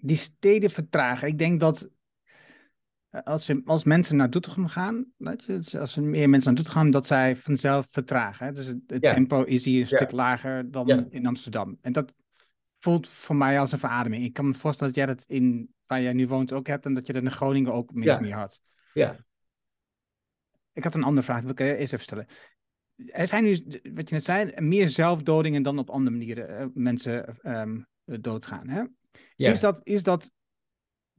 Die 0.00 0.16
steden 0.16 0.70
vertragen. 0.70 1.28
Ik 1.28 1.38
denk 1.38 1.60
dat 1.60 1.90
als, 3.10 3.46
je, 3.46 3.62
als 3.64 3.84
mensen 3.84 4.16
naar 4.16 4.30
Doetinchem 4.30 4.66
gaan, 4.66 5.06
weet 5.16 5.44
je, 5.44 5.80
als 5.80 5.96
er 5.96 6.02
meer 6.02 6.28
mensen 6.28 6.54
naar 6.54 6.62
Doetinchem 6.62 6.82
gaan, 6.82 6.90
dat 6.90 7.06
zij 7.06 7.36
vanzelf 7.36 7.86
vertragen. 7.90 8.46
Hè? 8.46 8.52
Dus 8.52 8.66
het, 8.66 9.00
tempo 9.00 9.42
is 9.42 9.64
hier 9.64 9.80
een 9.80 9.86
stuk 9.86 10.10
lager 10.10 10.70
dan 10.70 11.10
in 11.10 11.26
Amsterdam. 11.26 11.78
En 11.80 11.92
dat 11.92 12.12
voelt 12.78 13.08
voor 13.08 13.36
mij 13.36 13.60
als 13.60 13.72
een 13.72 13.78
verademing. 13.78 14.24
Ik 14.24 14.32
kan 14.32 14.46
me 14.46 14.54
voorstellen 14.54 14.94
dat 14.94 15.04
jij 15.04 15.14
dat 15.14 15.24
in 15.26 15.74
waar 15.86 16.02
jij 16.02 16.12
nu 16.12 16.26
woont 16.26 16.52
ook 16.52 16.66
hebt 16.66 16.84
en 16.84 16.94
dat 16.94 17.06
je 17.06 17.12
dat 17.12 17.22
in 17.22 17.30
Groningen 17.30 17.72
ook 17.72 17.94
meer, 17.94 18.20
meer 18.20 18.34
had. 18.34 18.60
Ja. 18.94 19.16
Ik 20.72 20.84
had 20.84 20.94
een 20.94 21.02
andere 21.02 21.26
vraag, 21.26 21.42
dat 21.42 21.56
wil 21.56 21.68
ik 21.68 21.78
eerst 21.78 21.92
even 21.92 22.04
stellen. 22.04 22.26
Er 23.06 23.26
zijn 23.26 23.44
nu, 23.44 23.50
wat 23.94 24.08
je 24.08 24.14
net 24.14 24.24
zei, 24.24 24.52
meer 24.56 24.88
zelfdodingen 24.88 25.62
dan 25.62 25.78
op 25.78 25.90
andere 25.90 26.16
manieren 26.16 26.60
uh, 26.60 26.66
mensen 26.74 27.38
um, 27.42 27.86
doodgaan. 28.04 28.68
Hè? 28.68 28.82
Ja. 29.36 29.50
Is, 29.50 29.60
dat, 29.60 29.80
is 29.82 30.02
dat 30.02 30.32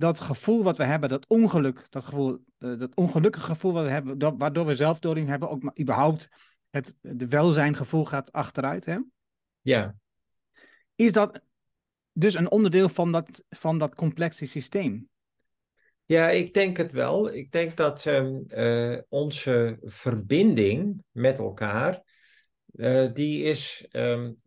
dat 0.01 0.19
gevoel 0.19 0.63
wat 0.63 0.77
we 0.77 0.83
hebben, 0.83 1.09
dat 1.09 1.27
ongeluk, 1.27 1.85
dat, 1.89 2.03
gevoel, 2.03 2.37
uh, 2.59 2.79
dat 2.79 2.95
ongelukkige 2.95 3.45
gevoel 3.45 3.73
wat 3.73 3.83
we 3.83 3.89
hebben, 3.89 4.17
dat, 4.17 4.33
waardoor 4.37 4.65
we 4.65 4.75
zelfdoding 4.75 5.27
hebben, 5.27 5.49
ook 5.49 5.63
maar 5.63 5.79
überhaupt 5.79 6.29
het 6.69 6.95
de 7.01 7.27
welzijngevoel 7.27 8.05
gaat 8.05 8.31
achteruit. 8.31 8.85
Hè? 8.85 8.97
Ja. 9.61 9.95
Is 10.95 11.11
dat 11.11 11.41
dus 12.11 12.33
een 12.33 12.51
onderdeel 12.51 12.89
van 12.89 13.11
dat, 13.11 13.43
van 13.49 13.77
dat 13.77 13.95
complexe 13.95 14.45
systeem? 14.45 15.09
Ja, 16.05 16.29
ik 16.29 16.53
denk 16.53 16.77
het 16.77 16.91
wel. 16.91 17.33
Ik 17.33 17.51
denk 17.51 17.77
dat 17.77 18.05
um, 18.05 18.43
uh, 18.47 18.97
onze 19.09 19.77
verbinding 19.81 21.03
met 21.11 21.37
elkaar, 21.37 22.01
uh, 22.73 23.13
die, 23.13 23.43
is, 23.43 23.87
um, 23.91 24.41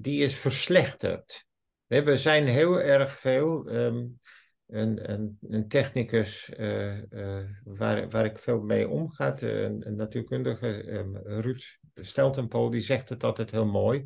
die 0.00 0.22
is 0.22 0.34
verslechterd. 0.34 1.46
We 1.86 2.16
zijn 2.16 2.46
heel 2.46 2.80
erg 2.80 3.18
veel. 3.18 3.70
Um, 3.72 4.18
een, 4.66 5.38
een, 5.48 5.68
technicus 5.68 6.50
uh, 6.56 7.02
uh, 7.10 7.44
waar, 7.64 8.08
waar 8.08 8.24
ik 8.24 8.38
veel 8.38 8.60
mee 8.60 8.88
omga, 8.88 9.42
een, 9.42 9.86
een 9.86 9.96
natuurkundige, 9.96 10.92
um, 10.92 11.16
Ruud 11.16 11.78
Steltenpool, 11.94 12.70
die 12.70 12.80
zegt 12.80 13.08
het 13.08 13.24
altijd 13.24 13.50
heel 13.50 13.66
mooi. 13.66 14.04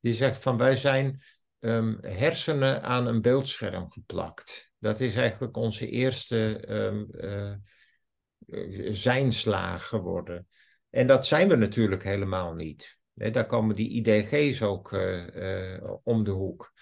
Die 0.00 0.12
zegt 0.12 0.42
van 0.42 0.56
wij 0.56 0.76
zijn 0.76 1.20
um, 1.58 1.98
hersenen 2.00 2.82
aan 2.82 3.06
een 3.06 3.22
beeldscherm 3.22 3.90
geplakt. 3.90 4.70
Dat 4.78 5.00
is 5.00 5.16
eigenlijk 5.16 5.56
onze 5.56 5.88
eerste 5.88 6.64
uh, 7.16 7.54
zijnslaag 8.92 9.86
geworden. 9.86 10.46
En 10.90 11.06
dat 11.06 11.26
zijn 11.26 11.48
we 11.48 11.56
natuurlijk 11.56 12.04
helemaal 12.04 12.54
niet. 12.54 12.98
daar 13.14 13.46
komen 13.46 13.76
die 13.76 13.90
IDG's 13.90 14.62
ook 14.62 14.92
om 16.02 16.24
de 16.24 16.30
hoek. 16.30 16.72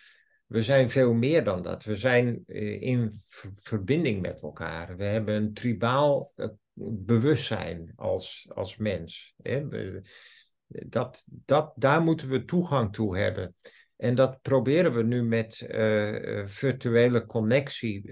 We 0.46 0.62
zijn 0.62 0.90
veel 0.90 1.14
meer 1.14 1.44
dan 1.44 1.62
dat. 1.62 1.84
We 1.84 1.96
zijn 1.96 2.44
eh, 2.46 2.82
in 2.82 3.12
verbinding 3.60 4.22
met 4.22 4.42
elkaar. 4.42 4.96
We 4.96 5.04
hebben 5.04 5.34
een 5.34 5.52
tribaal 5.52 6.32
eh, 6.36 6.48
bewustzijn 6.78 7.92
als, 7.96 8.46
als 8.54 8.76
mens. 8.76 9.34
Dat, 10.66 11.24
dat, 11.26 11.72
daar 11.76 12.02
moeten 12.02 12.28
we 12.28 12.44
toegang 12.44 12.92
toe 12.92 13.18
hebben. 13.18 13.54
En 13.96 14.14
dat 14.14 14.42
proberen 14.42 14.92
we 14.92 15.02
nu 15.02 15.22
met 15.22 15.66
uh, 15.68 16.46
virtuele 16.46 17.26
connectie. 17.26 18.04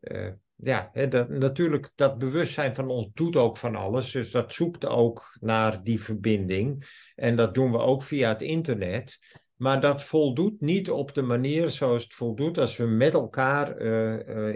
Uh, 0.00 0.32
ja, 0.56 0.90
dat, 1.08 1.28
natuurlijk, 1.28 1.90
dat 1.94 2.18
bewustzijn 2.18 2.74
van 2.74 2.88
ons 2.88 3.10
doet 3.12 3.36
ook 3.36 3.56
van 3.56 3.76
alles. 3.76 4.10
Dus 4.10 4.30
dat 4.30 4.52
zoekt 4.52 4.86
ook 4.86 5.36
naar 5.40 5.82
die 5.82 6.00
verbinding. 6.00 6.84
En 7.14 7.36
dat 7.36 7.54
doen 7.54 7.72
we 7.72 7.78
ook 7.78 8.02
via 8.02 8.28
het 8.28 8.42
internet. 8.42 9.18
Maar 9.58 9.80
dat 9.80 10.02
voldoet 10.02 10.60
niet 10.60 10.90
op 10.90 11.14
de 11.14 11.22
manier 11.22 11.70
zoals 11.70 12.02
het 12.02 12.14
voldoet 12.14 12.58
als 12.58 12.76
we 12.76 12.84
met 12.84 13.14
elkaar 13.14 13.80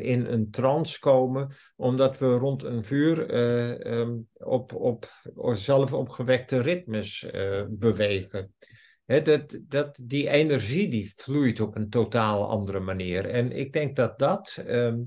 in 0.01 0.27
een 0.27 0.51
trance 0.51 0.99
komen, 0.99 1.49
omdat 1.77 2.19
we 2.19 2.27
rond 2.27 2.63
een 2.63 2.85
vuur 2.85 3.31
ehm, 3.31 4.17
op, 4.33 4.75
op 4.75 5.11
zelf 5.53 5.93
opgewekte 5.93 6.61
ritmes 6.61 7.27
bewegen 7.69 8.55
dat, 9.21 9.61
dat, 9.69 10.01
die 10.05 10.29
energie 10.29 10.89
die 10.89 11.13
vloeit 11.17 11.61
op 11.61 11.77
een 11.77 11.91
totaal 11.91 12.49
andere 12.49 12.81
manier. 12.81 13.29
En 13.29 13.53
ik 13.53 13.73
denk 13.73 13.97
dat 13.97 14.19
dat, 14.19 14.63
ehm, 14.67 14.99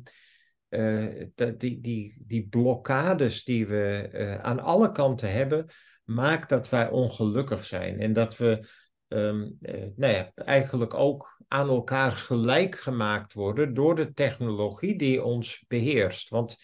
eh, 0.70 1.06
dat 1.36 1.60
die, 1.60 1.82
die, 1.82 2.16
die 2.20 2.48
blokkades 2.48 3.44
die 3.44 3.68
we 3.68 4.10
eh, 4.12 4.40
aan 4.40 4.60
alle 4.60 4.92
kanten 4.92 5.32
hebben, 5.32 5.66
maakt 6.04 6.50
dat 6.50 6.70
wij 6.70 6.90
ongelukkig 6.90 7.66
zijn. 7.66 8.00
En 8.00 8.14
dat 8.14 8.38
we 8.38 8.68
um, 9.08 9.58
nou 9.96 10.14
ja, 10.14 10.32
eigenlijk 10.36 10.94
ook 10.94 11.42
aan 11.48 11.70
elkaar 11.70 12.12
gelijk 12.12 12.76
gemaakt 12.76 13.34
worden 13.34 13.74
door 13.74 13.96
de 13.96 14.14
technologie 14.14 14.98
die 14.98 15.24
ons 15.24 15.64
beheerst. 15.68 16.30
Want 16.30 16.58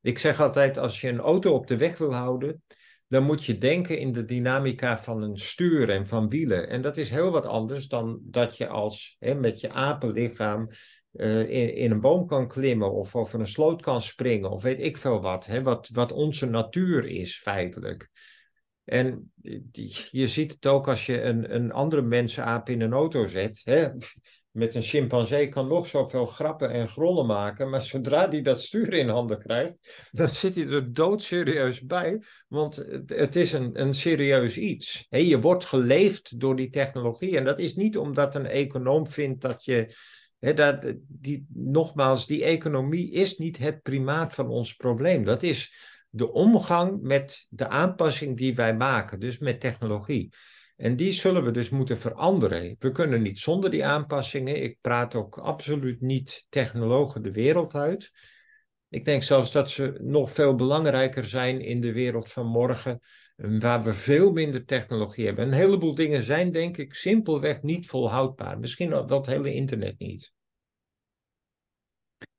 ik 0.00 0.18
zeg 0.18 0.40
altijd, 0.40 0.78
als 0.78 1.00
je 1.00 1.08
een 1.08 1.20
auto 1.20 1.52
op 1.52 1.66
de 1.66 1.76
weg 1.76 1.98
wil 1.98 2.14
houden, 2.14 2.62
dan 3.06 3.22
moet 3.22 3.44
je 3.44 3.58
denken 3.58 3.98
in 3.98 4.12
de 4.12 4.24
dynamica 4.24 4.98
van 4.98 5.22
een 5.22 5.38
stuur 5.38 5.90
en 5.90 6.06
van 6.06 6.28
wielen. 6.28 6.68
En 6.68 6.82
dat 6.82 6.96
is 6.96 7.10
heel 7.10 7.30
wat 7.30 7.46
anders 7.46 7.88
dan 7.88 8.20
dat 8.22 8.56
je 8.56 8.68
als 8.68 9.16
hè, 9.18 9.34
met 9.34 9.60
je 9.60 9.70
apenlichaam 9.70 10.68
in, 11.12 11.74
in, 11.74 11.90
een 11.90 12.00
boom 12.00 12.26
kan 12.26 12.48
klimmen 12.48 12.92
of 12.92 13.16
over 13.16 13.40
een 13.40 13.46
sloot 13.46 13.82
kan 13.82 14.02
springen 14.02 14.50
of 14.50 14.62
weet 14.62 14.80
ik 14.80 14.96
veel 14.96 15.20
wat. 15.20 15.46
Hè, 15.46 15.62
wat, 15.62 15.88
wat 15.92 16.12
onze 16.12 16.46
natuur 16.46 17.06
is 17.06 17.38
feitelijk. 17.38 18.10
En 18.84 19.32
je 20.10 20.28
ziet 20.28 20.52
het 20.52 20.66
ook 20.66 20.88
als 20.88 21.06
je 21.06 21.22
een, 21.22 21.54
een 21.54 21.72
andere 21.72 22.02
mensaap 22.02 22.68
in 22.68 22.80
een 22.80 22.92
auto 22.92 23.26
zet. 23.26 23.60
Hè? 23.64 23.88
Met 24.50 24.74
een 24.74 24.82
chimpansee 24.82 25.48
kan 25.48 25.68
nog 25.68 25.86
zoveel 25.86 26.26
grappen 26.26 26.70
en 26.70 26.88
grollen 26.88 27.26
maken. 27.26 27.70
Maar 27.70 27.82
zodra 27.82 28.26
die 28.26 28.42
dat 28.42 28.60
stuur 28.60 28.92
in 28.92 29.08
handen 29.08 29.38
krijgt, 29.38 30.08
dan 30.12 30.28
zit 30.28 30.54
hij 30.54 30.66
er 30.66 30.92
doodserieus 30.92 31.80
bij. 31.80 32.22
Want 32.48 32.76
het, 33.06 33.36
is 33.36 33.52
een, 33.52 33.80
een 33.80 33.94
serieus 33.94 34.56
iets. 34.56 35.06
Hè? 35.08 35.18
Je 35.18 35.40
wordt 35.40 35.64
geleefd 35.64 36.40
door 36.40 36.56
die 36.56 36.70
technologie. 36.70 37.36
En 37.36 37.44
dat 37.44 37.58
is 37.58 37.74
niet 37.74 37.98
omdat 37.98 38.34
een 38.34 38.46
econoom 38.46 39.06
vindt 39.06 39.40
dat 39.40 39.64
je. 39.64 39.94
Dat, 40.54 40.94
die, 41.08 41.46
nogmaals, 41.48 42.26
die 42.26 42.44
economie 42.44 43.10
is 43.10 43.36
niet 43.36 43.58
het 43.58 43.82
primaat 43.82 44.34
van 44.34 44.48
ons 44.48 44.74
probleem. 44.74 45.24
Dat 45.24 45.42
is 45.42 45.72
de 46.14 46.32
omgang 46.32 47.00
met 47.00 47.46
de 47.50 47.68
aanpassing 47.68 48.36
die 48.36 48.54
wij 48.54 48.76
maken, 48.76 49.20
dus 49.20 49.38
met 49.38 49.60
technologie. 49.60 50.32
En 50.76 50.96
die 50.96 51.12
zullen 51.12 51.44
we 51.44 51.50
dus 51.50 51.68
moeten 51.68 51.98
veranderen. 51.98 52.76
We 52.78 52.92
kunnen 52.92 53.22
niet 53.22 53.38
zonder 53.38 53.70
die 53.70 53.84
aanpassingen. 53.84 54.62
Ik 54.62 54.78
praat 54.80 55.14
ook 55.14 55.38
absoluut 55.38 56.00
niet 56.00 56.46
technologen 56.48 57.22
de 57.22 57.32
wereld 57.32 57.74
uit. 57.74 58.10
Ik 58.88 59.04
denk 59.04 59.22
zelfs 59.22 59.52
dat 59.52 59.70
ze 59.70 59.98
nog 60.02 60.32
veel 60.32 60.54
belangrijker 60.54 61.24
zijn 61.24 61.60
in 61.60 61.80
de 61.80 61.92
wereld 61.92 62.30
van 62.30 62.46
morgen, 62.46 63.00
waar 63.36 63.82
we 63.82 63.94
veel 63.94 64.32
minder 64.32 64.64
technologie 64.64 65.26
hebben. 65.26 65.46
Een 65.46 65.52
heleboel 65.52 65.94
dingen 65.94 66.22
zijn, 66.22 66.52
denk 66.52 66.76
ik, 66.76 66.94
simpelweg 66.94 67.62
niet 67.62 67.86
volhoudbaar. 67.86 68.58
Misschien 68.58 68.90
dat 68.90 69.26
hele 69.26 69.52
internet 69.52 69.98
niet. 69.98 70.32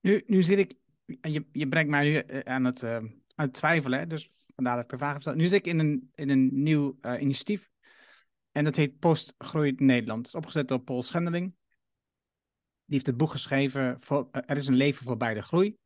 Nu, 0.01 0.23
nu 0.25 0.43
zit 0.43 0.57
ik, 0.57 0.73
je, 1.21 1.45
je 1.51 1.67
brengt 1.67 1.89
mij 1.89 2.03
nu 2.03 2.17
eh, 2.17 2.39
aan 2.39 2.63
het, 2.63 2.81
uh, 2.81 2.97
aan 3.35 3.45
het 3.45 3.53
twijfelen, 3.53 4.09
dus 4.09 4.31
vandaar 4.55 4.75
dat 4.75 4.83
ik 4.83 4.89
de 4.89 4.97
vraag 4.97 5.07
heb 5.07 5.17
gesteld. 5.17 5.37
Nu 5.37 5.47
zit 5.47 5.59
ik 5.59 5.67
in 5.67 5.79
een, 5.79 6.11
in 6.15 6.29
een 6.29 6.49
nieuw 6.63 6.97
uh, 7.01 7.21
initiatief 7.21 7.69
en 8.51 8.63
dat 8.63 8.75
heet 8.75 8.99
Postgroei 8.99 9.73
Nederland. 9.77 10.19
Het 10.25 10.27
is 10.27 10.35
opgezet 10.35 10.67
door 10.67 10.79
Paul 10.79 11.03
Schendeling. 11.03 11.45
Die 12.85 12.93
heeft 12.93 13.05
het 13.05 13.17
boek 13.17 13.31
geschreven, 13.31 13.97
voor, 13.99 14.29
Er 14.31 14.57
is 14.57 14.67
een 14.67 14.75
leven 14.75 15.05
voorbij 15.05 15.33
de 15.33 15.41
groei. 15.41 15.77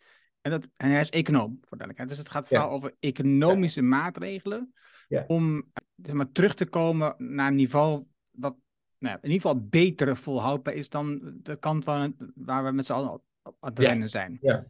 En, 0.42 0.52
dat, 0.52 0.70
en 0.78 0.90
hij 0.90 1.02
is 1.02 1.10
econoom, 1.10 1.58
voor 1.62 1.78
duidelijkheid. 1.78 2.10
Dus 2.10 2.18
het 2.18 2.30
gaat 2.30 2.48
vooral 2.48 2.70
over 2.70 2.96
economische 3.00 3.82
maatregelen 3.82 4.74
ja. 5.08 5.24
om 5.28 5.72
zeg 5.96 6.16
maar, 6.16 6.32
terug 6.32 6.56
te 6.56 6.66
komen 6.66 7.16
naar 7.18 7.48
een 7.48 7.56
niveau 7.56 8.06
wat 8.32 8.56
nou, 8.98 9.18
in 9.22 9.32
ieder 9.32 9.50
geval 9.50 9.68
beter 9.68 10.18
volhoudbaar 10.18 10.74
is 10.74 10.90
dan 10.90 11.38
de 11.44 11.56
kant 11.56 11.84
van, 11.84 12.16
waar 12.36 12.64
we 12.64 12.72
met 12.72 12.86
z'n 12.86 12.94
allen 12.94 13.22
aan 13.44 13.54
het 13.60 13.80
rennen 13.80 14.10
zijn. 14.10 14.38
Ja. 14.42 14.66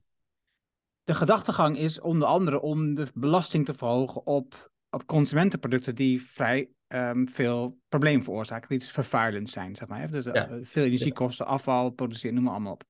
De 1.10 1.16
gedachtegang 1.16 1.78
is 1.78 2.00
onder 2.00 2.28
andere 2.28 2.62
om 2.62 2.94
de 2.96 3.08
belasting 3.14 3.66
te 3.66 3.74
verhogen 3.74 4.26
op, 4.26 4.72
op 4.90 5.06
consumentenproducten 5.06 5.96
die 5.96 6.22
vrij 6.22 6.70
um, 6.88 7.30
veel 7.30 7.80
problemen 7.88 8.24
veroorzaken, 8.24 8.70
die 8.70 8.78
dus 8.80 8.92
vervuilend 8.92 9.50
zijn, 9.50 9.76
zeg 9.76 9.88
maar. 9.88 10.12
Dus 10.12 10.26
uh, 10.26 10.44
veel 10.62 10.84
energiekosten, 10.84 11.46
afval, 11.46 11.90
produceren, 11.90 12.36
noem 12.36 12.44
maar 12.44 12.54
allemaal 12.54 12.74
op. 12.74 12.84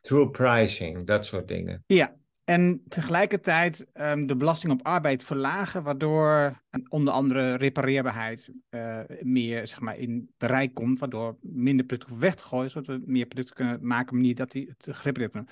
True 0.00 0.30
pricing, 0.30 1.06
dat 1.06 1.26
soort 1.26 1.48
dingen. 1.48 1.84
Ja, 1.86 2.16
en 2.44 2.82
tegelijkertijd 2.88 3.86
um, 3.94 4.26
de 4.26 4.36
belasting 4.36 4.72
op 4.72 4.86
arbeid 4.86 5.24
verlagen, 5.24 5.82
waardoor 5.82 6.62
onder 6.88 7.12
andere 7.12 7.54
repareerbaarheid 7.54 8.50
uh, 8.70 8.98
meer 9.20 9.66
zeg 9.66 9.80
maar, 9.80 9.96
in 9.96 10.30
bereik 10.38 10.74
komt, 10.74 10.98
waardoor 10.98 11.36
minder 11.40 11.86
producten 11.86 12.18
weg 12.18 12.34
te 12.34 12.44
gooien, 12.44 12.70
zodat 12.70 12.86
we 12.86 13.02
meer 13.06 13.26
producten 13.26 13.54
kunnen 13.54 13.86
maken 13.86 14.08
op 14.08 14.14
manier 14.14 14.34
dat 14.34 14.50
die 14.50 14.74
gerepareerd 14.78 15.32
kunnen 15.32 15.50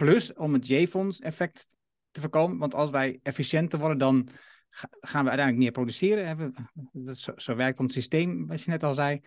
Plus 0.00 0.32
om 0.34 0.52
het 0.52 0.66
J-fonds 0.66 1.18
effect 1.18 1.66
te 2.10 2.20
voorkomen. 2.20 2.58
Want 2.58 2.74
als 2.74 2.90
wij 2.90 3.20
efficiënter 3.22 3.78
worden, 3.78 3.98
dan 3.98 4.28
gaan 5.00 5.24
we 5.24 5.30
uiteindelijk 5.30 5.56
meer 5.56 5.70
produceren. 5.70 6.54
Zo, 7.14 7.32
zo 7.36 7.54
werkt 7.54 7.78
ons 7.78 7.92
systeem, 7.92 8.46
wat 8.46 8.62
je 8.62 8.70
net 8.70 8.82
al 8.82 8.94
zei. 8.94 9.20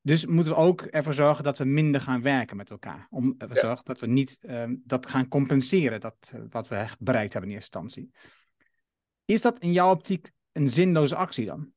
Dus 0.00 0.26
moeten 0.26 0.52
we 0.52 0.58
ook 0.58 0.82
ervoor 0.82 1.14
zorgen 1.14 1.44
dat 1.44 1.58
we 1.58 1.64
minder 1.64 2.00
gaan 2.00 2.22
werken 2.22 2.56
met 2.56 2.70
elkaar. 2.70 3.06
Om 3.10 3.34
ervoor 3.38 3.56
zorgen 3.56 3.84
dat 3.84 4.00
we 4.00 4.06
niet 4.06 4.38
um, 4.40 4.82
dat 4.84 5.06
gaan 5.06 5.28
compenseren, 5.28 6.00
dat, 6.00 6.32
uh, 6.34 6.40
wat 6.50 6.68
we 6.68 6.86
bereikt 6.98 7.32
hebben 7.32 7.50
in 7.50 7.56
eerste 7.56 7.78
instantie. 7.78 8.10
Is 9.24 9.40
dat 9.40 9.58
in 9.58 9.72
jouw 9.72 9.90
optiek 9.90 10.30
een 10.52 10.70
zinloze 10.70 11.16
actie 11.16 11.46
dan? 11.46 11.70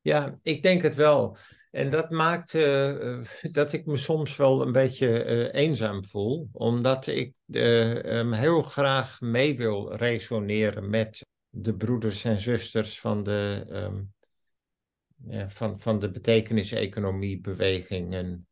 Ja, 0.00 0.38
ik 0.42 0.62
denk 0.62 0.82
het 0.82 0.94
wel. 0.94 1.36
En 1.72 1.90
dat 1.90 2.10
maakt 2.10 2.54
uh, 2.54 3.18
dat 3.58 3.72
ik 3.72 3.86
me 3.86 3.96
soms 3.96 4.36
wel 4.36 4.62
een 4.62 4.72
beetje 4.72 5.24
uh, 5.24 5.62
eenzaam 5.62 6.04
voel, 6.04 6.48
omdat 6.52 7.06
ik 7.06 7.34
um, 7.50 8.32
heel 8.32 8.62
graag 8.62 9.20
mee 9.20 9.56
wil 9.56 9.94
resoneren 9.94 10.90
met 10.90 11.26
de 11.48 11.74
broeders 11.74 12.24
en 12.24 12.40
zusters 12.40 13.00
van 13.00 13.22
de, 13.22 13.64
um, 13.68 14.12
ja, 15.26 15.48
van, 15.48 15.78
van 15.78 15.98
de 15.98 16.10
betekenis-economie-beweging. 16.10 18.14
En, 18.14 18.46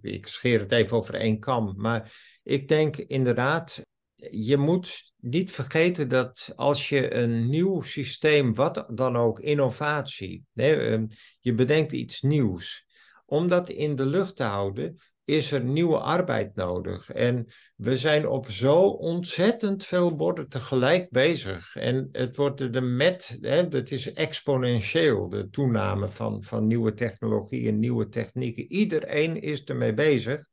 ik 0.00 0.26
scheer 0.26 0.60
het 0.60 0.72
even 0.72 0.96
over 0.96 1.14
één 1.14 1.38
kam, 1.38 1.74
maar 1.76 2.12
ik 2.42 2.68
denk 2.68 2.96
inderdaad 2.96 3.82
je 4.30 4.56
moet 4.56 5.12
niet 5.16 5.52
vergeten 5.52 6.08
dat 6.08 6.52
als 6.56 6.88
je 6.88 7.14
een 7.14 7.48
nieuw 7.48 7.82
systeem, 7.82 8.54
wat 8.54 8.86
dan 8.88 9.16
ook, 9.16 9.40
innovatie, 9.40 10.44
hè, 10.54 10.98
je 11.40 11.54
bedenkt 11.54 11.92
iets 11.92 12.20
nieuws, 12.20 12.86
om 13.26 13.48
dat 13.48 13.68
in 13.68 13.96
de 13.96 14.06
lucht 14.06 14.36
te 14.36 14.42
houden, 14.42 14.96
is 15.30 15.52
er 15.52 15.64
nieuwe 15.64 15.98
arbeid 15.98 16.54
nodig. 16.54 17.10
En 17.10 17.46
we 17.76 17.96
zijn 17.96 18.28
op 18.28 18.50
zo 18.50 18.82
ontzettend 18.82 19.84
veel 19.84 20.14
borden 20.14 20.48
tegelijk 20.48 21.10
bezig. 21.10 21.76
En 21.76 22.08
het 22.12 22.36
wordt 22.36 22.72
de 22.72 22.80
met, 22.80 23.38
hè, 23.40 23.56
het 23.56 23.92
is 23.92 24.12
exponentieel, 24.12 25.28
de 25.28 25.48
toename 25.48 26.08
van, 26.08 26.42
van 26.42 26.66
nieuwe 26.66 26.94
technologieën, 26.94 27.78
nieuwe 27.78 28.08
technieken. 28.08 28.72
Iedereen 28.72 29.40
is 29.42 29.64
ermee 29.64 29.94
bezig. 29.94 30.44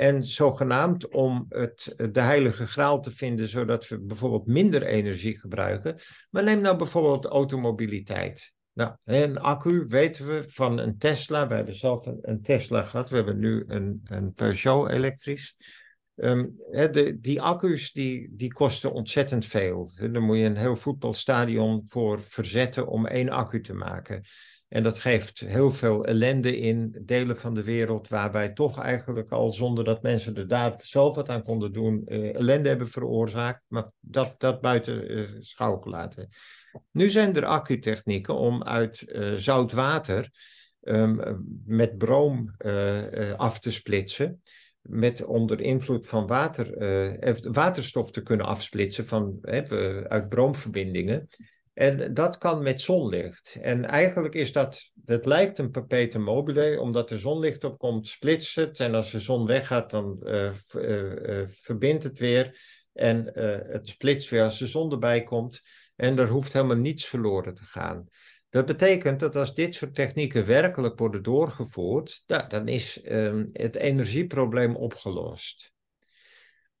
En 0.00 0.24
zogenaamd 0.24 1.08
om 1.08 1.46
het, 1.48 1.94
de 2.12 2.20
heilige 2.20 2.66
graal 2.66 3.00
te 3.00 3.10
vinden, 3.10 3.48
zodat 3.48 3.88
we 3.88 3.98
bijvoorbeeld 4.00 4.46
minder 4.46 4.82
energie 4.82 5.38
gebruiken. 5.38 5.96
Maar 6.30 6.44
neem 6.44 6.60
nou 6.60 6.76
bijvoorbeeld 6.76 7.24
automobiliteit. 7.24 8.52
Nou, 8.72 8.96
een 9.04 9.38
accu 9.38 9.84
weten 9.88 10.26
we 10.26 10.44
van 10.46 10.78
een 10.78 10.98
Tesla. 10.98 11.48
We 11.48 11.54
hebben 11.54 11.74
zelf 11.74 12.06
een, 12.20 12.42
Tesla 12.42 12.82
gehad. 12.82 13.10
We 13.10 13.16
hebben 13.16 13.38
nu 13.38 13.64
een, 13.66 14.00
een 14.04 14.32
Peugeot 14.32 14.90
elektrisch. 14.90 15.56
De, 16.14 17.16
die 17.20 17.42
accu's 17.42 17.92
die, 17.92 18.28
die 18.32 18.52
kosten 18.52 18.92
ontzettend 18.92 19.46
veel. 19.46 19.90
Daar 19.96 20.22
moet 20.22 20.36
je 20.36 20.44
een 20.44 20.56
heel 20.56 20.76
voetbalstadion 20.76 21.84
voor 21.88 22.22
verzetten 22.22 22.86
om 22.86 23.06
één 23.06 23.28
accu 23.28 23.60
te 23.60 23.74
maken. 23.74 24.22
En 24.70 24.82
dat 24.82 24.98
geeft 24.98 25.40
heel 25.40 25.70
veel 25.70 26.04
ellende 26.04 26.58
in 26.58 27.02
delen 27.04 27.36
van 27.36 27.54
de 27.54 27.64
wereld 27.64 28.08
waar 28.08 28.32
wij 28.32 28.48
toch 28.48 28.78
eigenlijk 28.78 29.30
al 29.30 29.52
zonder 29.52 29.84
dat 29.84 30.02
mensen 30.02 30.36
er 30.36 30.48
daar 30.48 30.74
zelf 30.82 31.14
wat 31.14 31.28
aan 31.28 31.42
konden 31.42 31.72
doen, 31.72 32.02
uh, 32.06 32.34
ellende 32.34 32.68
hebben 32.68 32.88
veroorzaakt. 32.88 33.62
Maar 33.68 33.90
dat, 34.00 34.34
dat 34.38 34.60
buiten 34.60 35.18
uh, 35.18 35.28
schouw 35.40 35.78
gelaten. 35.78 36.28
Nu 36.90 37.08
zijn 37.08 37.36
er 37.36 37.44
accutechnieken 37.44 38.34
om 38.34 38.62
uit 38.62 39.04
uh, 39.06 39.34
zout 39.34 39.72
water 39.72 40.30
um, 40.80 41.44
met 41.64 41.98
broom 41.98 42.54
af 43.36 43.60
te 43.60 43.70
splitsen. 43.70 44.42
Met 44.80 45.24
onder 45.24 45.60
invloed 45.60 46.06
van 46.06 46.26
water, 46.26 46.74
waterstof 47.52 48.10
te 48.10 48.22
kunnen 48.22 48.46
afsplitsen 48.46 49.06
van, 49.06 49.38
uit 50.08 50.28
broomverbindingen. 50.28 51.28
En 51.80 52.14
dat 52.14 52.38
kan 52.38 52.62
met 52.62 52.80
zonlicht. 52.80 53.58
En 53.60 53.84
eigenlijk 53.84 54.34
is 54.34 54.52
dat, 54.52 54.90
dat 54.94 55.26
lijkt 55.26 55.58
een 55.58 55.70
perpetuum 55.70 56.22
mobile, 56.22 56.80
omdat 56.80 57.10
er 57.10 57.18
zonlicht 57.18 57.64
op 57.64 57.78
komt, 57.78 58.08
splitst 58.08 58.56
het. 58.56 58.80
En 58.80 58.94
als 58.94 59.10
de 59.10 59.20
zon 59.20 59.46
weggaat, 59.46 59.90
dan 59.90 60.18
uh, 60.22 60.50
uh, 60.74 61.42
verbindt 61.48 62.04
het 62.04 62.18
weer. 62.18 62.58
En 62.92 63.30
het 63.70 63.88
splitst 63.88 64.30
weer 64.30 64.42
als 64.42 64.58
de 64.58 64.66
zon 64.66 64.90
erbij 64.90 65.22
komt. 65.22 65.60
En 65.96 66.18
er 66.18 66.28
hoeft 66.28 66.52
helemaal 66.52 66.76
niets 66.76 67.06
verloren 67.06 67.54
te 67.54 67.64
gaan. 67.64 68.08
Dat 68.50 68.66
betekent 68.66 69.20
dat 69.20 69.36
als 69.36 69.54
dit 69.54 69.74
soort 69.74 69.94
technieken 69.94 70.46
werkelijk 70.46 70.98
worden 70.98 71.22
doorgevoerd, 71.22 72.22
dan 72.48 72.68
is 72.68 73.00
um, 73.04 73.50
het 73.52 73.76
energieprobleem 73.76 74.76
opgelost. 74.76 75.72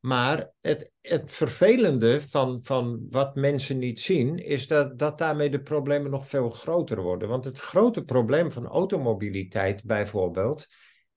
Maar 0.00 0.52
het, 0.60 0.92
het 1.00 1.32
vervelende 1.32 2.20
van, 2.20 2.60
van 2.62 3.06
wat 3.10 3.34
mensen 3.34 3.78
niet 3.78 4.00
zien, 4.00 4.38
is 4.38 4.66
dat, 4.66 4.98
dat 4.98 5.18
daarmee 5.18 5.50
de 5.50 5.62
problemen 5.62 6.10
nog 6.10 6.28
veel 6.28 6.48
groter 6.48 7.02
worden. 7.02 7.28
Want 7.28 7.44
het 7.44 7.58
grote 7.58 8.04
probleem 8.04 8.52
van 8.52 8.66
automobiliteit 8.66 9.84
bijvoorbeeld, 9.84 10.66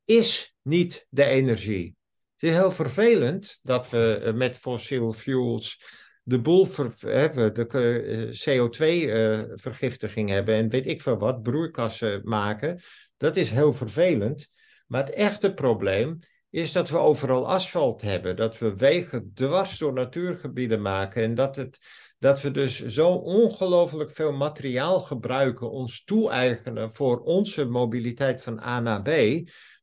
is 0.05 0.55
niet 0.61 1.07
de 1.09 1.23
energie. 1.23 1.95
Het 2.33 2.51
is 2.51 2.57
heel 2.57 2.71
vervelend 2.71 3.59
dat 3.61 3.89
we 3.89 4.15
eh, 4.15 4.33
met 4.33 4.57
fossiel 4.57 5.13
fuels 5.13 5.81
de 6.23 6.41
boel 6.41 6.67
hebben, 6.99 7.53
de 7.53 7.67
eh, 7.67 8.29
CO2-vergiftiging 8.29 10.29
eh, 10.29 10.35
hebben 10.35 10.55
en 10.55 10.69
weet 10.69 10.87
ik 10.87 11.01
veel 11.01 11.17
wat, 11.17 11.41
broeikassen 11.41 12.21
maken. 12.23 12.79
Dat 13.17 13.35
is 13.35 13.49
heel 13.49 13.73
vervelend. 13.73 14.49
Maar 14.87 15.05
het 15.05 15.13
echte 15.13 15.53
probleem 15.53 16.19
is 16.53 16.71
dat 16.71 16.89
we 16.89 16.97
overal 16.97 17.47
asfalt 17.47 18.01
hebben, 18.01 18.35
dat 18.35 18.57
we 18.57 18.75
wegen 18.75 19.31
dwars 19.33 19.77
door 19.77 19.93
natuurgebieden 19.93 20.81
maken 20.81 21.23
en 21.23 21.33
dat, 21.33 21.55
het, 21.55 21.79
dat 22.19 22.41
we 22.41 22.51
dus 22.51 22.85
zo 22.85 23.09
ongelooflijk 23.09 24.11
veel 24.11 24.33
materiaal 24.33 24.99
gebruiken, 24.99 25.71
ons 25.71 26.03
toe-eigenen 26.03 26.91
voor 26.91 27.19
onze 27.19 27.65
mobiliteit 27.65 28.41
van 28.41 28.59
A 28.59 28.79
naar 28.79 29.01
B, 29.01 29.09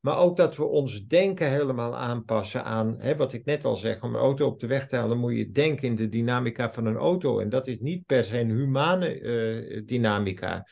maar 0.00 0.18
ook 0.18 0.36
dat 0.36 0.56
we 0.56 0.64
ons 0.64 1.06
denken 1.06 1.50
helemaal 1.50 1.96
aanpassen 1.96 2.64
aan, 2.64 2.96
hè, 2.98 3.16
wat 3.16 3.32
ik 3.32 3.44
net 3.44 3.64
al 3.64 3.76
zeg, 3.76 4.02
om 4.02 4.14
een 4.14 4.20
auto 4.20 4.46
op 4.46 4.60
de 4.60 4.66
weg 4.66 4.86
te 4.86 4.96
halen 4.96 5.18
moet 5.18 5.36
je 5.36 5.50
denken 5.50 5.88
in 5.88 5.96
de 5.96 6.08
dynamica 6.08 6.70
van 6.70 6.86
een 6.86 6.96
auto 6.96 7.38
en 7.40 7.48
dat 7.48 7.66
is 7.66 7.78
niet 7.78 8.06
per 8.06 8.24
se 8.24 8.38
een 8.38 8.50
humane 8.50 9.20
uh, 9.20 9.82
dynamica. 9.86 10.66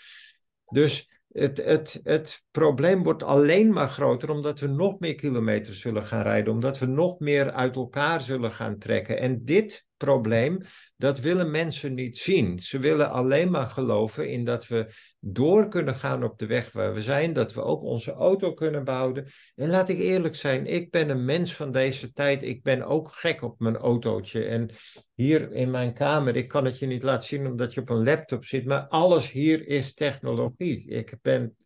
Dus 0.64 1.17
het, 1.38 1.64
het, 1.64 2.00
het 2.04 2.44
probleem 2.50 3.02
wordt 3.02 3.22
alleen 3.22 3.72
maar 3.72 3.88
groter 3.88 4.30
omdat 4.30 4.60
we 4.60 4.66
nog 4.66 4.98
meer 4.98 5.14
kilometers 5.14 5.80
zullen 5.80 6.04
gaan 6.04 6.22
rijden, 6.22 6.52
omdat 6.52 6.78
we 6.78 6.86
nog 6.86 7.18
meer 7.18 7.52
uit 7.52 7.76
elkaar 7.76 8.20
zullen 8.20 8.50
gaan 8.50 8.78
trekken. 8.78 9.18
En 9.18 9.44
dit 9.44 9.86
probleem, 9.98 10.60
dat 10.96 11.20
willen 11.20 11.50
mensen 11.50 11.94
niet 11.94 12.18
zien. 12.18 12.58
Ze 12.58 12.78
willen 12.78 13.10
alleen 13.10 13.50
maar 13.50 13.66
geloven 13.66 14.30
in 14.30 14.44
dat 14.44 14.66
we 14.66 14.86
door 15.20 15.68
kunnen 15.68 15.94
gaan 15.94 16.24
op 16.24 16.38
de 16.38 16.46
weg 16.46 16.72
waar 16.72 16.94
we 16.94 17.02
zijn, 17.02 17.32
dat 17.32 17.54
we 17.54 17.62
ook 17.62 17.82
onze 17.82 18.12
auto 18.12 18.54
kunnen 18.54 18.84
bouwen. 18.84 19.26
En 19.54 19.70
laat 19.70 19.88
ik 19.88 19.98
eerlijk 19.98 20.34
zijn, 20.34 20.66
ik 20.66 20.90
ben 20.90 21.08
een 21.08 21.24
mens 21.24 21.54
van 21.54 21.72
deze 21.72 22.12
tijd. 22.12 22.42
Ik 22.42 22.62
ben 22.62 22.82
ook 22.82 23.12
gek 23.12 23.42
op 23.42 23.60
mijn 23.60 23.76
autootje. 23.76 24.44
En 24.44 24.70
hier 25.14 25.52
in 25.52 25.70
mijn 25.70 25.94
kamer, 25.94 26.36
ik 26.36 26.48
kan 26.48 26.64
het 26.64 26.78
je 26.78 26.86
niet 26.86 27.02
laten 27.02 27.28
zien 27.28 27.46
omdat 27.46 27.74
je 27.74 27.80
op 27.80 27.88
een 27.88 28.04
laptop 28.04 28.44
zit, 28.44 28.64
maar 28.64 28.88
alles 28.88 29.30
hier 29.30 29.66
is 29.66 29.94
technologie. 29.94 30.88
Ik 30.88 31.14
ben 31.22 31.56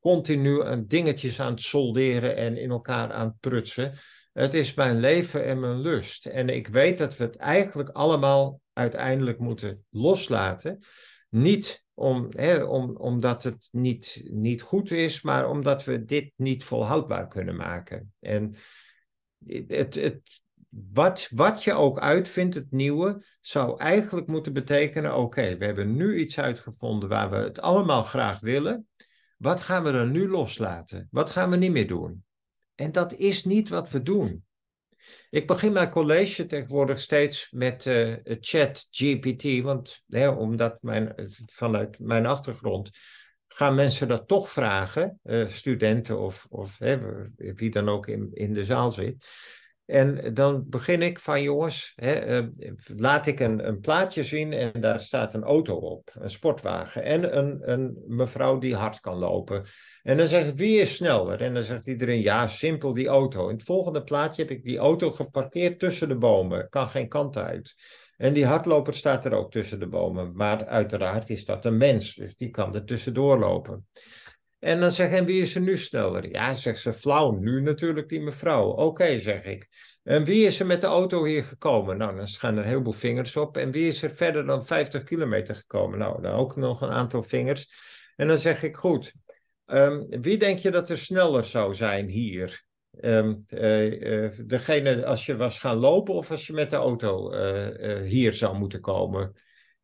continu 0.00 0.64
aan 0.64 0.86
dingetjes 0.86 1.40
aan 1.40 1.50
het 1.50 1.60
solderen 1.60 2.36
en 2.36 2.56
in 2.56 2.70
elkaar 2.70 3.12
aan 3.12 3.26
het 3.26 3.40
prutsen. 3.40 3.92
Het 4.36 4.54
is 4.54 4.74
mijn 4.74 5.00
leven 5.00 5.44
en 5.44 5.60
mijn 5.60 5.80
lust. 5.80 6.26
En 6.26 6.48
ik 6.48 6.68
weet 6.68 6.98
dat 6.98 7.16
we 7.16 7.24
het 7.24 7.36
eigenlijk 7.36 7.88
allemaal 7.88 8.60
uiteindelijk 8.72 9.38
moeten 9.38 9.84
loslaten. 9.90 10.78
Niet 11.28 11.84
om, 11.94 12.26
hè, 12.30 12.62
om, 12.62 12.96
omdat 12.96 13.42
het 13.42 13.68
niet, 13.72 14.22
niet 14.24 14.62
goed 14.62 14.90
is, 14.90 15.22
maar 15.22 15.48
omdat 15.48 15.84
we 15.84 16.04
dit 16.04 16.32
niet 16.36 16.64
volhoudbaar 16.64 17.28
kunnen 17.28 17.56
maken. 17.56 18.12
En 18.20 18.54
het, 19.46 19.94
het, 19.94 20.40
wat, 20.68 21.28
wat 21.30 21.64
je 21.64 21.72
ook 21.72 21.98
uitvindt, 21.98 22.54
het 22.54 22.70
nieuwe, 22.70 23.24
zou 23.40 23.78
eigenlijk 23.80 24.26
moeten 24.26 24.52
betekenen: 24.52 25.16
oké, 25.16 25.56
we 25.56 25.64
hebben 25.64 25.96
nu 25.96 26.18
iets 26.18 26.38
uitgevonden 26.38 27.08
waar 27.08 27.30
we 27.30 27.36
het 27.36 27.60
allemaal 27.60 28.04
graag 28.04 28.40
willen. 28.40 28.88
Wat 29.36 29.62
gaan 29.62 29.82
we 29.82 29.90
er 29.90 30.08
nu 30.08 30.28
loslaten? 30.28 31.08
Wat 31.10 31.30
gaan 31.30 31.50
we 31.50 31.56
niet 31.56 31.72
meer 31.72 31.88
doen? 31.88 32.24
En 32.76 32.92
dat 32.92 33.14
is 33.14 33.44
niet 33.44 33.68
wat 33.68 33.90
we 33.90 34.02
doen. 34.02 34.44
Ik 35.30 35.46
begin 35.46 35.72
mijn 35.72 35.90
college 35.90 36.46
tegenwoordig 36.46 37.00
steeds 37.00 37.50
met 37.50 37.84
uh, 37.84 38.16
chat 38.24 38.86
GPT, 38.90 39.62
want 39.62 40.02
hè, 40.08 40.28
omdat 40.28 40.82
mijn, 40.82 41.14
vanuit 41.46 41.98
mijn 41.98 42.26
achtergrond 42.26 42.90
gaan 43.48 43.74
mensen 43.74 44.08
dat 44.08 44.28
toch 44.28 44.50
vragen, 44.50 45.20
uh, 45.24 45.46
studenten 45.46 46.18
of, 46.18 46.46
of 46.50 46.78
hè, 46.78 46.98
wie 47.36 47.70
dan 47.70 47.88
ook 47.88 48.06
in, 48.06 48.30
in 48.32 48.52
de 48.52 48.64
zaal 48.64 48.92
zit. 48.92 49.26
En 49.86 50.34
dan 50.34 50.64
begin 50.68 51.02
ik 51.02 51.18
van 51.18 51.42
jongens, 51.42 51.92
hè, 51.96 52.12
eh, 52.12 52.44
laat 52.96 53.26
ik 53.26 53.40
een, 53.40 53.66
een 53.66 53.80
plaatje 53.80 54.22
zien 54.22 54.52
en 54.52 54.80
daar 54.80 55.00
staat 55.00 55.34
een 55.34 55.42
auto 55.42 55.74
op, 55.74 56.10
een 56.14 56.30
sportwagen 56.30 57.02
en 57.02 57.38
een, 57.38 57.72
een 57.72 58.04
mevrouw 58.06 58.58
die 58.58 58.74
hard 58.74 59.00
kan 59.00 59.16
lopen. 59.16 59.64
En 60.02 60.16
dan 60.16 60.26
zeg 60.26 60.46
ik, 60.46 60.56
wie 60.56 60.80
is 60.80 60.94
sneller? 60.94 61.40
En 61.40 61.54
dan 61.54 61.62
zegt 61.62 61.86
iedereen, 61.86 62.20
ja, 62.20 62.46
simpel 62.46 62.92
die 62.92 63.08
auto. 63.08 63.48
In 63.48 63.54
het 63.54 63.64
volgende 63.64 64.02
plaatje 64.02 64.42
heb 64.42 64.50
ik 64.50 64.64
die 64.64 64.78
auto 64.78 65.10
geparkeerd 65.10 65.78
tussen 65.78 66.08
de 66.08 66.16
bomen, 66.16 66.68
kan 66.68 66.88
geen 66.88 67.08
kant 67.08 67.36
uit. 67.36 67.74
En 68.16 68.32
die 68.32 68.46
hardloper 68.46 68.94
staat 68.94 69.24
er 69.24 69.32
ook 69.32 69.50
tussen 69.50 69.80
de 69.80 69.88
bomen, 69.88 70.32
maar 70.34 70.66
uiteraard 70.66 71.30
is 71.30 71.44
dat 71.44 71.64
een 71.64 71.76
mens, 71.76 72.14
dus 72.14 72.36
die 72.36 72.50
kan 72.50 72.74
er 72.74 72.84
tussendoor 72.84 73.38
lopen. 73.38 73.86
En 74.58 74.80
dan 74.80 74.90
zeg 74.90 75.06
ik, 75.06 75.12
en 75.12 75.24
wie 75.24 75.42
is 75.42 75.54
er 75.54 75.60
nu 75.60 75.76
sneller? 75.76 76.30
Ja, 76.30 76.54
zegt 76.54 76.80
ze, 76.80 76.92
flauw, 76.92 77.30
nu 77.30 77.60
natuurlijk 77.60 78.08
die 78.08 78.20
mevrouw. 78.20 78.68
Oké, 78.68 79.18
zeg 79.18 79.44
ik. 79.44 79.68
En 80.02 80.24
wie 80.24 80.46
is 80.46 80.60
er 80.60 80.66
met 80.66 80.80
de 80.80 80.86
auto 80.86 81.24
hier 81.24 81.44
gekomen? 81.44 81.96
Nou, 81.96 82.16
dan 82.16 82.28
gaan 82.28 82.58
er 82.58 82.64
heel 82.64 82.82
veel 82.82 82.92
vingers 82.92 83.36
op. 83.36 83.56
En 83.56 83.70
wie 83.70 83.86
is 83.86 84.02
er 84.02 84.10
verder 84.10 84.46
dan 84.46 84.66
50 84.66 85.02
kilometer 85.02 85.54
gekomen? 85.54 85.98
Nou, 85.98 86.22
dan 86.22 86.32
ook 86.32 86.56
nog 86.56 86.80
een 86.80 86.90
aantal 86.90 87.22
vingers. 87.22 87.68
En 88.16 88.28
dan 88.28 88.38
zeg 88.38 88.62
ik, 88.62 88.76
goed, 88.76 89.12
um, 89.66 90.06
wie 90.08 90.38
denk 90.38 90.58
je 90.58 90.70
dat 90.70 90.90
er 90.90 90.98
sneller 90.98 91.44
zou 91.44 91.74
zijn 91.74 92.08
hier? 92.08 92.64
Um, 93.00 93.44
uh, 93.48 94.00
uh, 94.00 94.30
degene 94.44 95.06
als 95.06 95.26
je 95.26 95.36
was 95.36 95.58
gaan 95.58 95.76
lopen 95.76 96.14
of 96.14 96.30
als 96.30 96.46
je 96.46 96.52
met 96.52 96.70
de 96.70 96.76
auto 96.76 97.32
uh, 97.32 98.02
hier 98.02 98.32
zou 98.32 98.58
moeten 98.58 98.80
komen? 98.80 99.32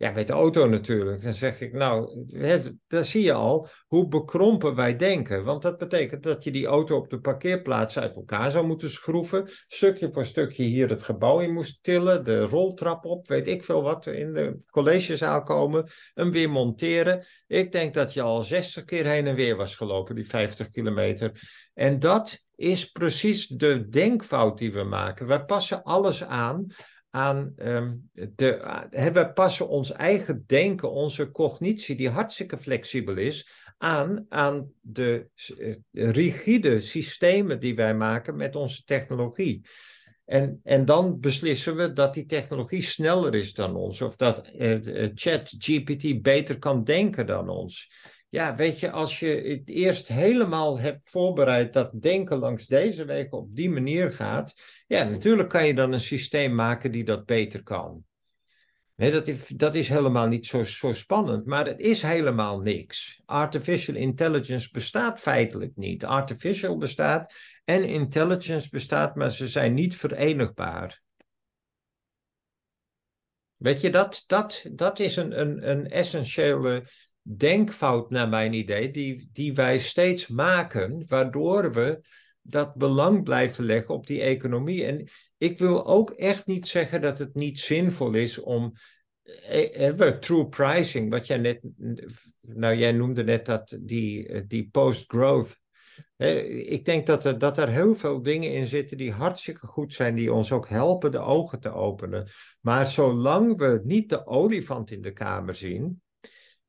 Ja, 0.02 0.10
met 0.10 0.26
de 0.26 0.32
auto 0.32 0.68
natuurlijk. 0.68 1.22
Dan 1.22 1.32
zeg 1.32 1.60
ik, 1.60 1.72
nou, 1.72 2.24
het, 2.36 2.74
daar 2.86 3.04
zie 3.04 3.22
je 3.22 3.32
al 3.32 3.68
hoe 3.86 4.08
bekrompen 4.08 4.74
wij 4.74 4.96
denken. 4.96 5.44
Want 5.44 5.62
dat 5.62 5.78
betekent 5.78 6.22
dat 6.22 6.44
je 6.44 6.50
die 6.50 6.66
auto 6.66 6.96
op 6.96 7.10
de 7.10 7.20
parkeerplaats 7.20 7.98
uit 7.98 8.14
elkaar 8.14 8.50
zou 8.50 8.66
moeten 8.66 8.90
schroeven. 8.90 9.50
Stukje 9.66 10.12
voor 10.12 10.24
stukje 10.24 10.62
hier 10.62 10.88
het 10.88 11.02
gebouw 11.02 11.40
in 11.40 11.52
moest 11.52 11.82
tillen. 11.82 12.24
De 12.24 12.40
roltrap 12.40 13.04
op, 13.04 13.28
weet 13.28 13.48
ik 13.48 13.64
veel 13.64 13.82
wat, 13.82 14.06
in 14.06 14.32
de 14.32 14.58
collegezaal 14.70 15.42
komen. 15.42 15.86
Hem 16.14 16.30
weer 16.30 16.50
monteren. 16.50 17.24
Ik 17.46 17.72
denk 17.72 17.94
dat 17.94 18.12
je 18.12 18.22
al 18.22 18.42
60 18.42 18.84
keer 18.84 19.06
heen 19.06 19.26
en 19.26 19.34
weer 19.34 19.56
was 19.56 19.76
gelopen, 19.76 20.14
die 20.14 20.26
50 20.26 20.70
kilometer. 20.70 21.32
En 21.74 21.98
dat 21.98 22.44
is 22.54 22.90
precies 22.90 23.46
de 23.46 23.88
denkfout 23.88 24.58
die 24.58 24.72
we 24.72 24.82
maken. 24.82 25.26
Wij 25.26 25.44
passen 25.44 25.82
alles 25.82 26.24
aan 26.24 26.66
aan 27.14 27.54
um, 27.56 28.10
de, 28.12 29.10
we 29.12 29.32
passen 29.32 29.68
ons 29.68 29.92
eigen 29.92 30.44
denken, 30.46 30.90
onze 30.90 31.30
cognitie, 31.30 31.96
die 31.96 32.08
hartstikke 32.08 32.58
flexibel 32.58 33.16
is, 33.16 33.48
aan, 33.78 34.26
aan 34.28 34.72
de 34.80 35.28
uh, 35.58 35.74
rigide 35.90 36.80
systemen 36.80 37.60
die 37.60 37.74
wij 37.74 37.94
maken 37.94 38.36
met 38.36 38.56
onze 38.56 38.84
technologie. 38.84 39.64
En, 40.24 40.60
en 40.64 40.84
dan 40.84 41.20
beslissen 41.20 41.76
we 41.76 41.92
dat 41.92 42.14
die 42.14 42.26
technologie 42.26 42.82
sneller 42.82 43.34
is 43.34 43.54
dan 43.54 43.76
ons, 43.76 44.00
of 44.00 44.16
dat 44.16 44.50
uh, 44.54 45.08
ChatGPT 45.14 46.22
beter 46.22 46.58
kan 46.58 46.84
denken 46.84 47.26
dan 47.26 47.48
ons 47.48 47.90
ja, 48.32 48.54
weet 48.54 48.80
je, 48.80 48.90
als 48.90 49.18
je 49.20 49.26
het 49.26 49.68
eerst 49.68 50.08
helemaal 50.08 50.78
hebt 50.78 51.10
voorbereid 51.10 51.72
dat 51.72 52.02
denken 52.02 52.36
langs 52.36 52.66
deze 52.66 53.04
weg 53.04 53.30
op 53.30 53.56
die 53.56 53.70
manier 53.70 54.12
gaat, 54.12 54.54
ja, 54.86 55.04
natuurlijk 55.04 55.48
kan 55.48 55.66
je 55.66 55.74
dan 55.74 55.92
een 55.92 56.00
systeem 56.00 56.54
maken 56.54 56.92
die 56.92 57.04
dat 57.04 57.26
beter 57.26 57.62
kan. 57.62 58.04
Dat, 58.94 59.28
is, 59.28 59.46
dat 59.46 59.74
is 59.74 59.88
helemaal 59.88 60.26
niet 60.26 60.46
zo, 60.46 60.64
zo 60.64 60.92
spannend, 60.92 61.46
maar 61.46 61.66
het 61.66 61.80
is 61.80 62.02
helemaal 62.02 62.60
niks. 62.60 63.22
Artificial 63.24 63.96
intelligence 63.96 64.68
bestaat 64.72 65.20
feitelijk 65.20 65.76
niet. 65.76 66.04
Artificial 66.04 66.76
bestaat 66.76 67.34
en 67.64 67.84
intelligence 67.84 68.68
bestaat, 68.70 69.16
maar 69.16 69.30
ze 69.30 69.48
zijn 69.48 69.74
niet 69.74 69.96
verenigbaar. 69.96 71.02
Weet 73.56 73.80
je, 73.80 73.90
dat, 73.90 74.24
dat, 74.26 74.66
dat 74.72 74.98
is 74.98 75.16
een, 75.16 75.40
een, 75.40 75.70
een 75.70 75.90
essentiële 75.90 76.84
denkfout, 77.22 78.10
naar 78.10 78.28
mijn 78.28 78.52
idee, 78.52 78.90
die, 78.90 79.28
die 79.32 79.54
wij 79.54 79.78
steeds 79.78 80.26
maken, 80.26 81.04
waardoor 81.06 81.72
we 81.72 82.00
dat 82.42 82.74
belang 82.74 83.22
blijven 83.22 83.64
leggen 83.64 83.94
op 83.94 84.06
die 84.06 84.20
economie. 84.20 84.84
En 84.84 85.08
ik 85.38 85.58
wil 85.58 85.86
ook 85.86 86.10
echt 86.10 86.46
niet 86.46 86.66
zeggen 86.66 87.00
dat 87.00 87.18
het 87.18 87.34
niet 87.34 87.58
zinvol 87.58 88.12
is 88.12 88.38
om 88.38 88.72
hebben 89.22 90.12
we 90.12 90.18
true 90.18 90.48
pricing, 90.48 91.10
wat 91.10 91.26
jij 91.26 91.38
net, 91.38 91.60
nou 92.40 92.76
jij 92.76 92.92
noemde 92.92 93.24
net 93.24 93.46
dat 93.46 93.78
die, 93.80 94.46
die 94.46 94.68
post-growth. 94.72 95.60
Ik 96.66 96.84
denk 96.84 97.06
dat 97.06 97.24
er, 97.24 97.38
dat 97.38 97.58
er 97.58 97.68
heel 97.68 97.94
veel 97.94 98.22
dingen 98.22 98.52
in 98.52 98.66
zitten 98.66 98.96
die 98.96 99.12
hartstikke 99.12 99.66
goed 99.66 99.92
zijn, 99.92 100.14
die 100.14 100.32
ons 100.32 100.52
ook 100.52 100.68
helpen 100.68 101.10
de 101.10 101.18
ogen 101.18 101.60
te 101.60 101.70
openen. 101.70 102.28
Maar 102.60 102.88
zolang 102.88 103.56
we 103.56 103.80
niet 103.84 104.08
de 104.08 104.26
olifant 104.26 104.90
in 104.90 105.00
de 105.00 105.12
kamer 105.12 105.54
zien, 105.54 106.01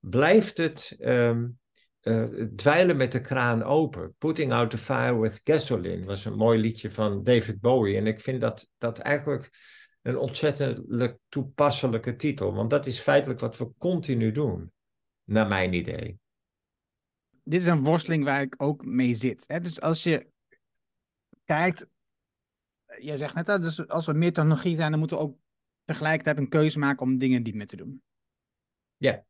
blijft 0.10 0.58
het 0.58 0.96
um, 1.00 1.60
uh, 2.02 2.24
dweilen 2.56 2.98
met 2.98 3.12
de 3.12 3.22
kraan 3.22 3.64
open. 3.64 4.16
Putting 4.18 4.52
out 4.52 4.70
the 4.70 4.78
fire 4.78 5.20
with 5.20 5.42
gasoline 5.44 6.06
was 6.06 6.26
een 6.26 6.38
mooi 6.38 6.60
liedje 6.60 6.92
van 6.92 7.24
David 7.24 7.62
Bowie. 7.62 7.98
En 7.98 8.08
ik 8.08 8.20
vind 8.20 8.42
dat, 8.42 8.70
dat 8.78 9.00
eigenlijk 9.00 9.50
een 10.02 10.18
ontzettend 10.18 11.18
toepasselijke 11.30 12.16
titel. 12.16 12.54
Want 12.54 12.70
dat 12.70 12.86
is 12.86 13.00
feitelijk 13.00 13.40
wat 13.40 13.58
we 13.58 13.72
continu 13.78 14.32
doen, 14.32 14.72
naar 15.24 15.48
mijn 15.48 15.74
idee. 15.74 16.20
Dit 17.44 17.62
is 17.62 17.68
een 17.68 17.84
worsteling 17.84 18.24
waar 18.24 18.42
ik 18.42 18.56
ook 18.58 18.86
mee 18.86 19.16
zit. 19.16 19.44
Hè? 19.48 19.60
Dus 19.60 19.82
als 19.82 20.04
je 20.04 20.28
kijkt, 21.46 21.88
je 23.00 23.18
zegt 23.18 23.36
net, 23.36 23.46
dus 23.46 23.88
als 23.88 24.06
we 24.06 24.14
meer 24.14 24.34
technologie 24.34 24.76
zijn, 24.76 24.90
dan 24.90 25.00
moeten 25.00 25.18
we 25.18 25.24
ook 25.24 25.38
tegelijkertijd 25.86 26.38
een 26.38 26.50
keuze 26.50 26.80
maken 26.80 27.06
om 27.06 27.18
dingen 27.18 27.42
niet 27.42 27.56
meer 27.56 27.68
te 27.68 27.76
doen. 27.76 28.02
Ja. 28.98 29.26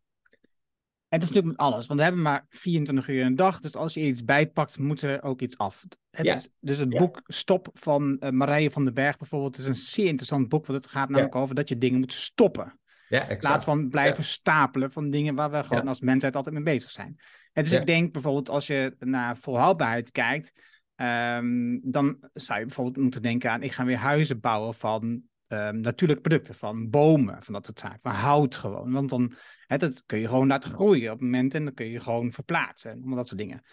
En 1.14 1.20
het 1.20 1.30
is 1.30 1.36
natuurlijk 1.36 1.62
met 1.62 1.72
alles, 1.72 1.88
want 1.88 2.00
we 2.00 2.06
hebben 2.06 2.24
maar 2.24 2.46
24 2.50 3.08
uur 3.08 3.26
een 3.26 3.36
dag. 3.36 3.60
Dus 3.60 3.76
als 3.76 3.94
je 3.94 4.00
iets 4.00 4.24
bijpakt, 4.24 4.78
moet 4.78 5.02
er 5.02 5.24
ook 5.24 5.42
iets 5.42 5.58
af. 5.58 5.86
Het 6.10 6.26
ja. 6.26 6.42
dus 6.60 6.78
het 6.78 6.90
boek 6.90 7.22
Stop 7.26 7.70
van 7.74 8.18
uh, 8.20 8.30
Marije 8.30 8.72
van 8.72 8.86
den 8.86 8.94
Berg 8.94 9.18
bijvoorbeeld 9.18 9.58
is 9.58 9.66
een 9.66 9.76
zeer 9.76 10.08
interessant 10.08 10.50
boek. 10.50 10.66
Want 10.66 10.84
het 10.84 10.92
gaat 10.92 11.10
namelijk 11.10 11.36
over 11.36 11.56
dat 11.56 11.70
je 11.70 11.78
dingen 11.78 12.00
moet 12.00 12.14
stoppen. 12.14 12.80
In 13.10 13.38
plaats 13.38 13.66
van 13.66 13.90
blijven 13.90 14.24
stapelen 14.24 14.92
van 14.92 15.10
dingen 15.10 15.36
waar 15.36 15.52
we 15.52 15.64
gewoon 15.64 15.88
als 15.88 16.00
mensheid 16.00 16.36
altijd 16.36 16.56
mee 16.56 16.64
bezig 16.64 16.92
zijn. 16.92 17.20
En 17.52 17.64
dus 17.64 17.74
ik 17.74 17.86
denk 17.86 18.14
bijvoorbeeld 18.14 18.50
als 18.50 18.68
je 18.68 18.96
naar 19.00 19.38
volhoudbaarheid 19.38 20.12
kijkt. 20.12 20.52
Um, 20.96 21.92
dan 21.92 22.18
zou 22.34 22.60
je 22.60 22.66
bijvoorbeeld 22.66 22.98
moeten 22.98 23.22
denken 23.22 23.52
aan, 23.52 23.64
ik 23.64 23.72
ga 23.72 23.86
weer 23.86 23.98
huizen 23.98 24.40
bouwen 24.40 24.74
van 24.74 25.22
um, 25.48 25.80
natuurlijke 25.80 26.22
producten, 26.22 26.56
van 26.56 26.90
bomen, 26.90 27.44
van 27.44 27.54
dat 27.54 27.66
soort 27.66 27.80
zaken. 27.80 28.00
Maar 28.02 28.16
hout 28.16 28.56
gewoon. 28.56 28.92
Want 28.92 29.10
dan 29.10 29.34
hè, 29.74 29.80
dat 29.80 30.04
kun 30.06 30.20
je 30.20 30.28
gewoon 30.28 30.48
laten 30.48 30.70
groeien 30.70 31.12
op 31.12 31.20
het 31.20 31.26
moment 31.30 31.54
en 31.54 31.64
dan 31.64 31.74
kun 31.74 31.86
je 31.86 32.00
gewoon 32.00 32.32
verplaatsen. 32.32 32.92
Allemaal 32.92 33.16
dat 33.16 33.28
soort 33.28 33.40
dingen. 33.40 33.64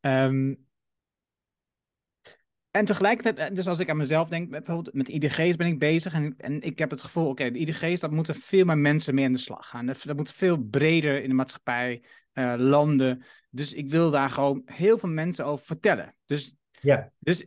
Um, 0.00 0.66
en 2.70 2.84
tegelijkertijd, 2.84 3.56
dus 3.56 3.66
als 3.66 3.78
ik 3.78 3.90
aan 3.90 3.96
mezelf 3.96 4.28
denk, 4.28 4.50
bijvoorbeeld 4.50 4.94
met 4.94 5.08
IDG's 5.08 5.56
ben 5.56 5.66
ik 5.66 5.78
bezig 5.78 6.14
en, 6.14 6.34
en 6.36 6.62
ik 6.62 6.78
heb 6.78 6.90
het 6.90 7.02
gevoel, 7.02 7.28
oké, 7.28 7.50
de 7.50 7.58
IDG's, 7.58 8.00
dat 8.00 8.10
moeten 8.10 8.34
veel 8.34 8.64
meer 8.64 8.78
mensen 8.78 9.14
mee 9.14 9.24
aan 9.24 9.32
de 9.32 9.38
slag 9.38 9.68
gaan. 9.68 9.86
Dat, 9.86 10.02
dat 10.02 10.16
moet 10.16 10.32
veel 10.32 10.58
breder 10.58 11.22
in 11.22 11.28
de 11.28 11.34
maatschappij 11.34 12.02
uh, 12.32 12.54
landen. 12.56 13.22
Dus 13.50 13.72
ik 13.72 13.90
wil 13.90 14.10
daar 14.10 14.30
gewoon 14.30 14.62
heel 14.64 14.98
veel 14.98 15.08
mensen 15.08 15.44
over 15.44 15.66
vertellen. 15.66 16.16
Dus, 16.26 16.54
ja. 16.80 17.12
dus 17.18 17.46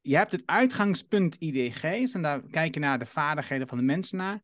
je 0.00 0.16
hebt 0.16 0.32
het 0.32 0.42
uitgangspunt 0.46 1.36
IDG's 1.38 2.12
en 2.12 2.22
daar 2.22 2.42
kijk 2.50 2.74
je 2.74 2.80
naar 2.80 2.98
de 2.98 3.06
vaardigheden 3.06 3.68
van 3.68 3.78
de 3.78 3.84
mensen 3.84 4.18
naar. 4.18 4.42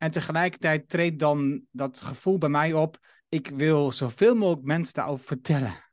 En 0.00 0.10
tegelijkertijd 0.10 0.88
treedt 0.88 1.18
dan 1.18 1.64
dat 1.70 2.00
gevoel 2.00 2.38
bij 2.38 2.48
mij 2.48 2.72
op, 2.72 2.98
ik 3.28 3.48
wil 3.48 3.92
zoveel 3.92 4.34
mogelijk 4.34 4.66
mensen 4.66 4.94
daarover 4.94 5.24
vertellen. 5.24 5.84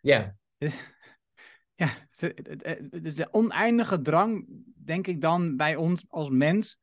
Ja. 0.00 0.36
Dus, 0.58 0.74
ja, 1.82 2.08
het 2.10 3.04
is 3.04 3.14
de 3.14 3.32
oneindige 3.32 4.00
drang, 4.00 4.46
denk 4.74 5.06
ik 5.06 5.20
dan, 5.20 5.56
bij 5.56 5.76
ons 5.76 6.04
als 6.08 6.30
mens, 6.30 6.78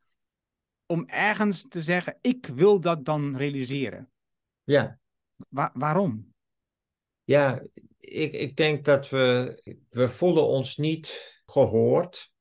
om 0.86 1.06
ergens 1.06 1.66
te 1.68 1.82
zeggen, 1.82 2.18
ik 2.22 2.46
wil 2.46 2.80
dat 2.80 3.06
dan 3.06 3.38
realiseren. 3.38 4.12
Ja. 4.64 5.00
waarom? 5.74 6.34
Ja, 7.24 7.64
ik, 7.98 8.34
ik 8.34 8.56
denk 8.56 8.86
dat 8.86 9.10
we, 9.10 9.58
we 9.90 10.10
voelen 10.10 10.48
ons 10.48 10.78
niet 10.78 11.42
gehoord. 11.46 12.33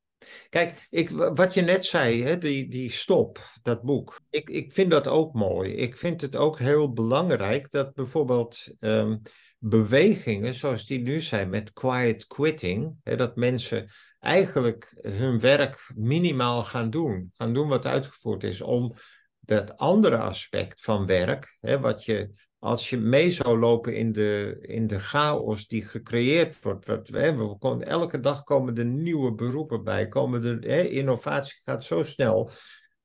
Kijk, 0.49 0.87
ik, 0.91 1.11
wat 1.11 1.55
je 1.55 1.61
net 1.61 1.85
zei, 1.85 2.23
hè, 2.23 2.39
die, 2.39 2.69
die 2.69 2.91
stop, 2.91 3.39
dat 3.63 3.83
boek. 3.83 4.21
Ik, 4.31 4.51
ik 4.51 4.73
vind 4.73 4.91
dat 4.91 5.09
ook 5.09 5.35
mooi. 5.35 5.73
Ik 5.73 5.97
vind 5.97 6.21
het 6.21 6.37
ook 6.37 6.59
heel 6.59 6.93
belangrijk 6.93 7.71
dat 7.71 7.95
bijvoorbeeld 7.95 8.69
um, 8.81 9.23
bewegingen 9.59 10.55
zoals 10.55 10.87
die 10.87 11.01
nu 11.01 11.21
zijn 11.21 11.51
met 11.51 11.73
quiet 11.73 12.27
quitting, 12.27 12.95
hè, 13.03 13.17
dat 13.17 13.37
mensen 13.37 13.89
eigenlijk 14.19 14.99
hun 15.03 15.41
werk 15.41 15.93
minimaal 15.95 16.65
gaan 16.65 16.91
doen. 16.91 17.31
Gaan 17.35 17.55
doen 17.55 17.69
wat 17.69 17.87
uitgevoerd 17.87 18.45
is 18.45 18.63
om 18.63 18.95
dat 19.41 19.77
andere 19.77 20.17
aspect 20.17 20.83
van 20.83 21.07
werk, 21.07 21.59
hè, 21.61 21.81
wat 21.81 22.05
je 22.05 22.31
als 22.63 22.91
je 22.91 22.97
mee 22.97 23.31
zou 23.31 23.59
lopen 23.59 23.95
in 23.95 24.13
de, 24.13 24.59
in 24.61 24.87
de 24.87 24.99
chaos 24.99 25.67
die 25.67 25.85
gecreëerd 25.85 26.63
wordt. 26.63 26.87
Wat, 26.87 27.09
hè, 27.09 27.37
we 27.37 27.59
komen, 27.59 27.87
elke 27.87 28.21
dag 28.21 28.43
komen 28.43 28.77
er 28.77 28.85
nieuwe 28.85 29.35
beroepen 29.35 29.85
bij. 29.85 30.09
Komen 30.09 30.45
er, 30.45 30.71
hè, 30.71 30.83
innovatie 30.83 31.61
gaat 31.65 31.85
zo 31.85 32.03
snel. 32.03 32.51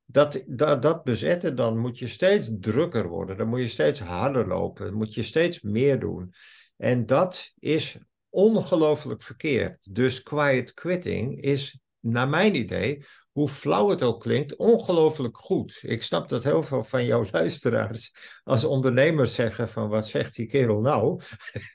Dat, 0.05 0.43
dat, 0.47 1.03
bezetten, 1.03 1.55
dan 1.55 1.77
moet 1.77 1.99
je 1.99 2.07
steeds 2.07 2.49
drukker 2.59 3.07
worden. 3.07 3.37
Dan 3.37 3.47
moet 3.47 3.59
je 3.59 3.67
steeds 3.67 3.99
harder 3.99 4.47
lopen. 4.47 4.85
Dan 4.85 4.95
moet 4.95 5.13
je 5.13 5.23
steeds 5.23 5.61
meer 5.61 5.99
doen. 5.99 6.33
En 6.75 7.05
dat 7.05 7.53
is 7.59 7.97
ongelooflijk 8.29 9.21
verkeerd. 9.21 9.93
Dus 9.93 10.23
quiet 10.23 10.73
quitting 10.73 11.41
is, 11.41 11.79
naar 11.99 12.29
mijn 12.29 12.55
idee, 12.55 13.03
hoe 13.37 13.47
flauw 13.47 13.89
het 13.89 14.01
ook 14.01 14.21
klinkt, 14.21 14.55
ongelooflijk 14.55 15.37
goed. 15.37 15.79
Ik 15.81 16.03
snap 16.03 16.29
dat 16.29 16.43
heel 16.43 16.63
veel 16.63 16.83
van 16.83 17.05
jouw 17.05 17.25
luisteraars 17.31 18.13
als 18.43 18.63
ondernemers 18.63 19.35
zeggen 19.35 19.69
van 19.69 19.89
wat 19.89 20.07
zegt 20.07 20.35
die 20.35 20.45
kerel 20.45 20.79
nou? 20.79 21.21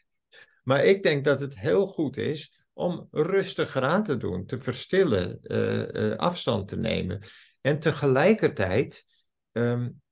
maar 0.68 0.84
ik 0.84 1.02
denk 1.02 1.24
dat 1.24 1.40
het 1.40 1.58
heel 1.58 1.86
goed 1.86 2.16
is 2.16 2.66
om 2.72 3.08
rustiger 3.10 3.82
aan 3.82 4.02
te 4.04 4.16
doen, 4.16 4.46
te 4.46 4.60
verstillen, 4.60 5.38
uh, 5.42 5.88
uh, 5.88 6.16
afstand 6.16 6.68
te 6.68 6.76
nemen. 6.76 7.20
En 7.60 7.78
tegelijkertijd 7.78 9.04
um, 9.52 10.02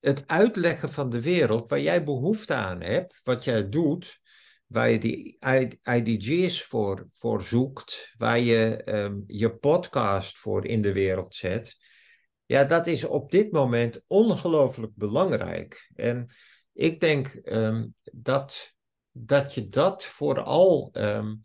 het 0.00 0.22
uitleggen 0.26 0.88
van 0.88 1.10
de 1.10 1.22
wereld 1.22 1.68
waar 1.68 1.80
jij 1.80 2.04
behoefte 2.04 2.54
aan 2.54 2.82
hebt, 2.82 3.20
wat 3.22 3.44
jij 3.44 3.68
doet, 3.68 4.20
waar 4.72 4.90
je 4.90 4.98
die 4.98 5.38
IDG's 5.82 6.62
voor, 6.62 7.06
voor 7.10 7.42
zoekt, 7.42 8.14
waar 8.18 8.38
je 8.38 8.82
um, 8.84 9.24
je 9.26 9.56
podcast 9.56 10.38
voor 10.38 10.66
in 10.66 10.82
de 10.82 10.92
wereld 10.92 11.34
zet. 11.34 11.76
Ja, 12.46 12.64
dat 12.64 12.86
is 12.86 13.04
op 13.04 13.30
dit 13.30 13.52
moment 13.52 14.02
ongelooflijk 14.06 14.92
belangrijk. 14.94 15.90
En 15.94 16.26
ik 16.72 17.00
denk 17.00 17.40
um, 17.44 17.94
dat, 18.12 18.74
dat 19.10 19.54
je 19.54 19.68
dat 19.68 20.04
vooral 20.04 20.90
um, 20.92 21.44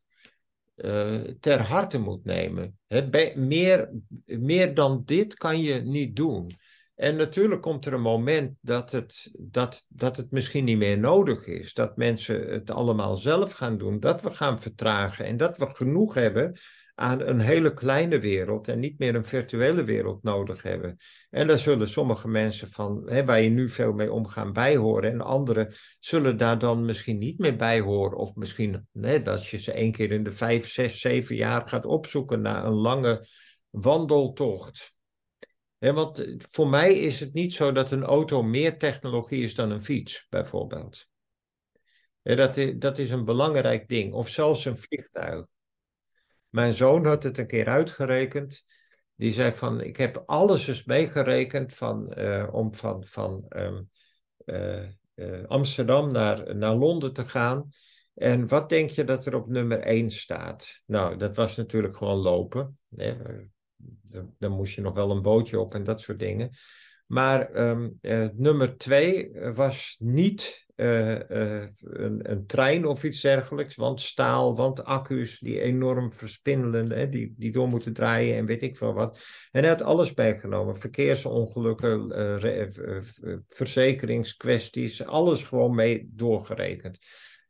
ter 1.40 1.62
harte 1.62 2.00
moet 2.00 2.24
nemen. 2.24 2.78
He, 2.88 3.32
meer, 3.36 3.92
meer 4.26 4.74
dan 4.74 5.02
dit 5.06 5.36
kan 5.36 5.62
je 5.62 5.82
niet 5.82 6.16
doen. 6.16 6.52
En 6.98 7.16
natuurlijk 7.16 7.62
komt 7.62 7.86
er 7.86 7.94
een 7.94 8.02
moment 8.02 8.58
dat 8.62 8.92
het, 8.92 9.32
dat, 9.40 9.86
dat 9.88 10.18
het 10.18 10.32
misschien 10.32 10.64
niet 10.64 10.78
meer 10.78 11.00
nodig 11.00 11.46
is. 11.46 11.74
Dat 11.74 11.98
mensen 11.98 12.50
het 12.50 12.72
allemaal 12.72 13.16
zelf 13.16 13.52
gaan 13.52 13.78
doen. 13.78 14.00
Dat 14.00 14.22
we 14.22 14.32
gaan 14.32 14.60
vertragen. 14.60 15.26
En 15.26 15.38
dat 15.38 15.58
we 15.58 15.76
genoeg 15.76 16.14
hebben 16.14 16.60
aan 16.96 17.22
een 17.22 17.40
hele 17.40 17.74
kleine 17.74 18.20
wereld. 18.20 18.68
En 18.68 18.80
niet 18.80 19.00
meer 19.00 19.16
een 19.16 19.26
virtuele 19.26 19.84
wereld 19.84 20.24
nodig 20.24 20.62
hebben. 20.62 20.98
En 21.30 21.48
daar 21.48 21.58
zullen 21.58 21.88
sommige 21.88 22.28
mensen 22.28 22.72
van, 22.72 23.04
hè, 23.06 23.26
waar 23.26 23.42
je 23.42 23.50
nu 23.50 23.70
veel 23.70 23.94
mee 23.94 24.12
omgaan, 24.12 24.54
bijhoren. 24.54 25.12
En 25.12 25.22
anderen 25.22 25.74
zullen 26.00 26.38
daar 26.38 26.60
dan 26.60 26.86
misschien 26.86 27.18
niet 27.18 27.38
meer 27.38 27.56
bij 27.56 27.80
horen. 27.80 28.18
Of 28.18 28.36
misschien 28.36 28.88
hè, 29.02 29.22
dat 29.22 29.48
je 29.48 29.58
ze 29.58 29.72
één 29.72 29.92
keer 29.92 30.12
in 30.12 30.24
de 30.24 30.32
vijf, 30.32 30.70
zes, 30.70 31.00
zeven 31.00 31.36
jaar 31.36 31.68
gaat 31.68 31.86
opzoeken 31.86 32.42
naar 32.42 32.66
een 32.66 32.74
lange 32.74 33.28
wandeltocht 33.70 34.96
want 35.80 36.20
eh, 36.20 36.36
voor 36.38 36.68
mij 36.68 36.94
is 36.94 37.20
het 37.20 37.34
niet 37.34 37.54
zo 37.54 37.72
dat 37.72 37.92
een 37.92 38.04
auto 38.04 38.44
meer 38.44 38.78
technologie 38.78 39.44
is 39.44 39.56
dan 39.56 39.72
een 39.72 39.84
fiets, 39.84 40.26
bijvoorbeeld. 40.30 41.08
dat, 42.22 42.58
is, 42.58 42.74
dat 42.78 42.98
is 42.98 43.10
een 43.10 43.26
belangrijk 43.26 43.88
ding. 43.88 44.14
Of 44.14 44.30
zelfs 44.30 44.66
een 44.66 44.78
vliegtuig. 44.78 45.46
Mijn 46.50 46.74
zoon 46.74 47.06
had 47.06 47.24
het 47.24 47.38
een 47.38 47.48
keer 47.48 47.68
uitgerekend. 47.68 48.64
Die 49.16 49.34
zei 49.34 49.52
van, 49.52 49.82
ik 49.82 49.98
heb 49.98 50.24
alles 50.26 50.68
eens 50.68 50.84
meegerekend 50.84 51.74
van, 51.74 52.20
uh, 52.20 52.48
om 52.52 52.76
van, 52.76 53.06
van 53.06 53.46
uh, 54.46 54.84
uh, 55.16 55.46
Amsterdam 55.48 56.12
naar, 56.12 56.56
naar 56.56 56.76
Londen 56.76 57.14
te 57.14 57.26
gaan. 57.26 57.70
En 58.14 58.48
wat 58.48 58.70
denk 58.70 58.90
je 58.90 59.04
dat 59.04 59.26
er 59.26 59.36
op 59.36 59.48
nummer 59.48 59.80
1 59.80 60.12
staat? 60.12 60.84
Nou, 60.86 61.18
dat 61.18 61.36
was 61.36 61.56
natuurlijk 61.56 61.98
gewoon 61.98 62.18
lopen. 62.18 62.80
Hè 62.96 63.16
dan 64.38 64.52
moest 64.52 64.76
je 64.76 64.82
nog 64.82 64.94
wel 64.94 65.12
een 65.12 65.22
bootje 65.22 65.60
op 65.60 65.74
en 65.74 65.84
dat 65.84 66.02
soort 66.02 66.20
dingen. 66.20 66.50
Maar 67.08 67.70
um, 67.70 67.98
uh, 68.02 68.28
nummer 68.34 68.78
twee 68.78 69.32
was 69.54 69.96
niet 70.00 70.66
een, 70.76 72.32
een, 72.32 72.46
trein 72.46 72.86
of 72.86 73.04
iets 73.04 73.22
dergelijks. 73.22 73.76
Want 73.76 74.02
staal, 74.02 74.56
want 74.56 74.84
accu's 74.84 75.40
die 75.40 75.62
enorm 75.62 76.14
verspindelen, 76.14 76.92
hè, 76.92 77.10
die, 77.10 77.34
die 77.38 77.52
door 77.52 77.68
moeten 77.68 77.94
draaien 77.94 78.36
en 78.36 78.46
weet 78.46 78.64
ik 78.64 78.78
veel 78.78 78.94
wat. 78.94 79.20
En 79.52 79.62
hij 79.62 79.70
had 79.70 79.82
alles 79.82 80.14
bijgenomen. 80.14 80.80
Verkeersongelukken, 80.80 82.12
verzekeringskwesties, 83.50 85.06
alles 85.06 85.44
gewoon 85.44 85.76
mee 85.76 86.10
doorgerekend. 86.12 87.00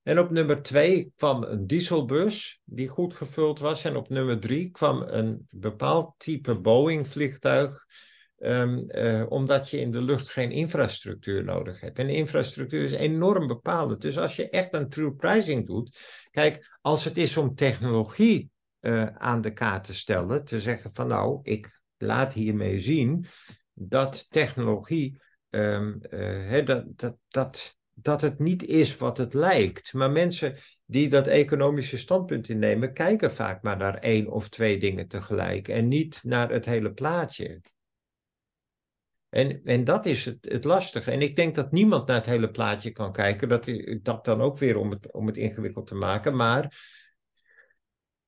En 0.07 0.19
op 0.19 0.31
nummer 0.31 0.61
twee 0.61 1.11
kwam 1.15 1.43
een 1.43 1.67
dieselbus 1.67 2.61
die 2.63 2.87
goed 2.87 3.13
gevuld 3.13 3.59
was. 3.59 3.83
En 3.83 3.95
op 3.95 4.09
nummer 4.09 4.39
drie 4.39 4.69
kwam 4.69 5.01
een 5.01 5.47
bepaald 5.49 6.13
type 6.17 6.59
Boeing-vliegtuig. 6.59 7.85
Um, 8.37 8.91
omdat 9.27 9.69
je 9.69 9.79
in 9.79 9.91
de 9.91 10.01
lucht 10.01 10.29
geen 10.29 10.51
infrastructuur 10.51 11.43
nodig 11.43 11.79
hebt. 11.79 11.99
En 11.99 12.09
infrastructuur 12.09 12.83
is 12.83 12.91
enorm 12.91 13.47
bepalend. 13.47 14.01
Dus 14.01 14.17
als 14.17 14.35
je 14.35 14.49
echt 14.49 14.73
een 14.73 14.89
true 14.89 15.13
pricing 15.13 15.65
doet. 15.65 15.97
Kijk, 16.31 16.77
als 16.81 17.03
het 17.03 17.17
is 17.17 17.37
om 17.37 17.55
technologie 17.55 18.49
uh, 18.81 19.05
aan 19.05 19.41
de 19.41 19.53
kaart 19.53 19.83
te 19.83 19.93
stellen. 19.93 20.45
Te 20.45 20.61
zeggen 20.61 20.93
van 20.93 21.07
nou, 21.07 21.39
ik 21.43 21.81
laat 21.97 22.33
hiermee 22.33 22.79
zien 22.79 23.25
dat 23.73 24.25
technologie. 24.29 25.21
Um, 25.49 25.99
dat, 26.65 26.83
dat, 26.95 27.17
dat, 27.27 27.76
dat 28.01 28.21
het 28.21 28.39
niet 28.39 28.65
is 28.65 28.97
wat 28.97 29.17
het 29.17 29.33
lijkt. 29.33 29.93
Maar 29.93 30.11
mensen 30.11 30.55
die 30.85 31.09
dat 31.09 31.27
economische 31.27 31.97
standpunt 31.97 32.49
innemen, 32.49 32.93
kijken 32.93 33.31
vaak 33.31 33.61
maar 33.63 33.77
naar 33.77 33.97
één 33.97 34.27
of 34.27 34.49
twee 34.49 34.77
dingen 34.79 35.07
tegelijk 35.07 35.67
en 35.67 35.87
niet 35.87 36.21
naar 36.23 36.51
het 36.51 36.65
hele 36.65 36.93
plaatje. 36.93 37.61
En, 39.29 39.61
en 39.63 39.83
dat 39.83 40.05
is 40.05 40.25
het, 40.25 40.37
het 40.51 40.63
lastige. 40.63 41.11
En 41.11 41.21
ik 41.21 41.35
denk 41.35 41.55
dat 41.55 41.71
niemand 41.71 42.07
naar 42.07 42.15
het 42.15 42.25
hele 42.25 42.51
plaatje 42.51 42.91
kan 42.91 43.11
kijken. 43.11 43.49
Dat, 43.49 43.65
dat 44.01 44.25
dan 44.25 44.41
ook 44.41 44.57
weer 44.57 44.77
om 44.77 44.91
het, 44.91 45.11
om 45.11 45.27
het 45.27 45.37
ingewikkeld 45.37 45.87
te 45.87 45.95
maken. 45.95 46.35
Maar 46.35 46.77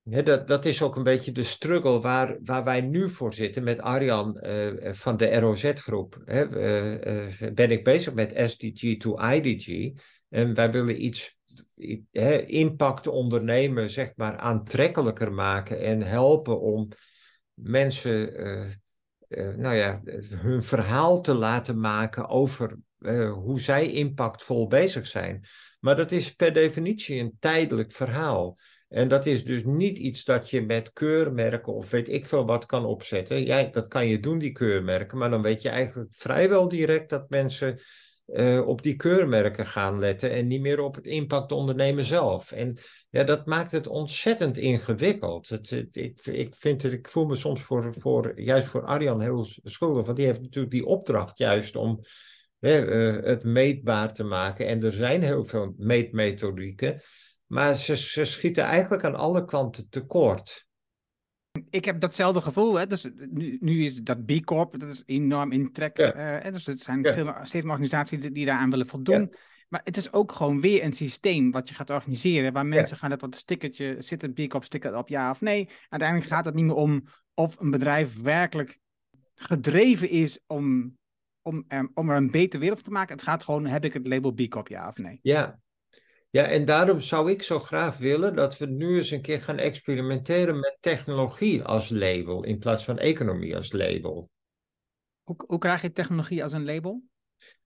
dat, 0.09 0.47
dat 0.47 0.65
is 0.65 0.81
ook 0.81 0.95
een 0.95 1.03
beetje 1.03 1.31
de 1.31 1.43
struggle 1.43 1.99
waar, 1.99 2.37
waar 2.43 2.63
wij 2.63 2.81
nu 2.81 3.09
voor 3.09 3.33
zitten 3.33 3.63
met 3.63 3.81
Arjan 3.81 4.43
uh, 4.43 4.93
van 4.93 5.17
de 5.17 5.39
ROZ-groep. 5.39 6.21
Uh, 6.25 7.53
ben 7.53 7.71
ik 7.71 7.83
bezig 7.83 8.13
met 8.13 8.33
SDG 8.35 8.97
to 8.97 9.19
IDG. 9.19 9.91
En 10.29 10.53
wij 10.53 10.71
willen 10.71 11.05
iets, 11.05 11.37
impact 12.45 13.07
ondernemen, 13.07 13.89
zeg 13.89 14.11
maar, 14.15 14.37
aantrekkelijker 14.37 15.33
maken 15.33 15.79
en 15.81 16.01
helpen 16.01 16.59
om 16.59 16.87
mensen, 17.53 18.33
nou 19.57 19.75
ja, 19.75 20.01
hun 20.35 20.63
verhaal 20.63 21.21
te 21.21 21.33
laten 21.33 21.77
maken 21.77 22.27
over 22.27 22.77
hoe 23.33 23.59
zij 23.59 23.91
impactvol 23.91 24.67
bezig 24.67 25.07
zijn. 25.07 25.45
Maar 25.79 25.95
dat 25.95 26.11
is 26.11 26.35
per 26.35 26.53
definitie 26.53 27.19
een 27.19 27.35
tijdelijk 27.39 27.91
verhaal. 27.91 28.57
En 28.89 29.07
dat 29.07 29.25
is 29.25 29.45
dus 29.45 29.63
niet 29.65 29.97
iets 29.97 30.23
dat 30.23 30.49
je 30.49 30.61
met 30.61 30.93
keurmerken 30.93 31.73
of 31.73 31.89
weet 31.89 32.09
ik 32.09 32.25
veel 32.25 32.45
wat 32.45 32.65
kan 32.65 32.85
opzetten. 32.85 33.43
Jij, 33.43 33.69
dat 33.69 33.87
kan 33.87 34.07
je 34.07 34.19
doen, 34.19 34.39
die 34.39 34.51
keurmerken, 34.51 35.17
maar 35.17 35.29
dan 35.29 35.41
weet 35.41 35.61
je 35.61 35.69
eigenlijk 35.69 36.09
vrijwel 36.13 36.67
direct 36.67 37.09
dat 37.09 37.29
mensen 37.29 37.79
uh, 38.33 38.67
op 38.67 38.81
die 38.81 38.95
keurmerken 38.95 39.65
gaan 39.65 39.99
letten 39.99 40.31
en 40.31 40.47
niet 40.47 40.61
meer 40.61 40.81
op 40.81 40.95
het 40.95 41.07
impact 41.07 41.51
ondernemen 41.51 42.05
zelf. 42.05 42.51
En 42.51 42.77
ja, 43.09 43.23
dat 43.23 43.45
maakt 43.45 43.71
het 43.71 43.87
ontzettend 43.87 44.57
ingewikkeld. 44.57 45.49
Het, 45.49 45.71
ik, 45.91 46.19
ik, 46.25 46.55
vind 46.55 46.81
het, 46.81 46.91
ik 46.91 47.09
voel 47.09 47.25
me 47.25 47.35
soms 47.35 47.61
voor, 47.61 47.93
voor, 47.93 48.41
juist 48.41 48.67
voor 48.67 48.85
Arjan 48.85 49.21
heel 49.21 49.47
schuldig, 49.63 50.05
want 50.05 50.17
die 50.17 50.25
heeft 50.25 50.41
natuurlijk 50.41 50.73
die 50.73 50.85
opdracht 50.85 51.37
juist 51.37 51.75
om 51.75 52.01
hè, 52.59 52.85
uh, 52.85 53.25
het 53.25 53.43
meetbaar 53.43 54.13
te 54.13 54.23
maken. 54.23 54.67
En 54.67 54.83
er 54.83 54.93
zijn 54.93 55.23
heel 55.23 55.45
veel 55.45 55.73
meetmethodieken. 55.77 57.01
Maar 57.51 57.75
ze, 57.75 57.97
ze 57.97 58.25
schieten 58.25 58.63
eigenlijk 58.63 59.03
aan 59.03 59.15
alle 59.15 59.45
kanten 59.45 59.89
tekort. 59.89 60.67
Ik 61.69 61.85
heb 61.85 61.99
datzelfde 61.99 62.41
gevoel. 62.41 62.79
Hè? 62.79 62.87
Dus 62.87 63.09
nu, 63.29 63.57
nu 63.61 63.85
is 63.85 63.95
dat 63.95 64.25
B 64.25 64.43
Corp, 64.43 64.79
dat 64.79 64.89
is 64.89 65.03
enorm 65.05 65.51
in 65.51 65.71
trek. 65.71 65.97
Ja. 65.97 66.45
Uh, 66.45 66.51
dus 66.51 66.67
er 66.67 66.77
zijn 66.77 67.03
veel, 67.03 67.33
steeds 67.41 67.63
meer 67.63 67.71
organisaties 67.71 68.19
die, 68.19 68.31
die 68.31 68.45
daaraan 68.45 68.69
willen 68.69 68.87
voldoen. 68.87 69.33
Maar 69.69 69.81
het 69.83 69.97
is 69.97 70.13
ook 70.13 70.31
gewoon 70.31 70.61
weer 70.61 70.83
een 70.83 70.93
systeem 70.93 71.51
wat 71.51 71.69
je 71.69 71.75
gaat 71.75 71.89
organiseren. 71.89 72.53
Waar 72.53 72.65
mensen 72.65 72.97
gaan 72.97 73.09
dat 73.09 73.21
wat 73.21 73.35
stickertje, 73.35 73.95
zit 73.99 74.23
een 74.23 74.33
B 74.33 74.49
Corp 74.49 74.63
sticker 74.63 74.95
op 74.95 75.09
ja 75.09 75.29
of 75.29 75.41
nee. 75.41 75.69
Uiteindelijk 75.89 76.31
gaat 76.31 76.45
het 76.45 76.55
niet 76.55 76.65
meer 76.65 76.75
om 76.75 77.03
of 77.33 77.59
een 77.59 77.71
bedrijf 77.71 78.21
werkelijk 78.21 78.79
gedreven 79.35 80.09
is 80.09 80.39
om, 80.47 80.97
om, 81.41 81.65
om 81.93 82.09
er 82.09 82.15
een 82.15 82.31
betere 82.31 82.61
wereld 82.61 82.83
te 82.83 82.91
maken. 82.91 83.15
Het 83.15 83.23
gaat 83.23 83.43
gewoon, 83.43 83.65
heb 83.65 83.85
ik 83.85 83.93
het 83.93 84.07
label 84.07 84.31
B 84.31 84.47
Corp 84.49 84.67
ja 84.67 84.87
of 84.87 84.97
nee? 84.97 85.19
Ja, 85.21 85.59
ja, 86.29 86.43
en 86.43 86.65
daarom 86.65 86.99
zou 86.99 87.31
ik 87.31 87.43
zo 87.43 87.59
graag 87.59 87.97
willen 87.97 88.35
dat 88.35 88.57
we 88.57 88.65
nu 88.65 88.97
eens 88.97 89.11
een 89.11 89.21
keer 89.21 89.41
gaan 89.41 89.57
experimenteren 89.57 90.59
met 90.59 90.77
technologie 90.79 91.63
als 91.63 91.89
label 91.89 92.43
in 92.43 92.59
plaats 92.59 92.83
van 92.83 92.97
economie 92.97 93.55
als 93.55 93.71
label. 93.71 94.29
Hoe, 95.23 95.35
hoe 95.47 95.57
krijg 95.57 95.81
je 95.81 95.91
technologie 95.91 96.43
als 96.43 96.51
een 96.51 96.65
label? 96.65 97.03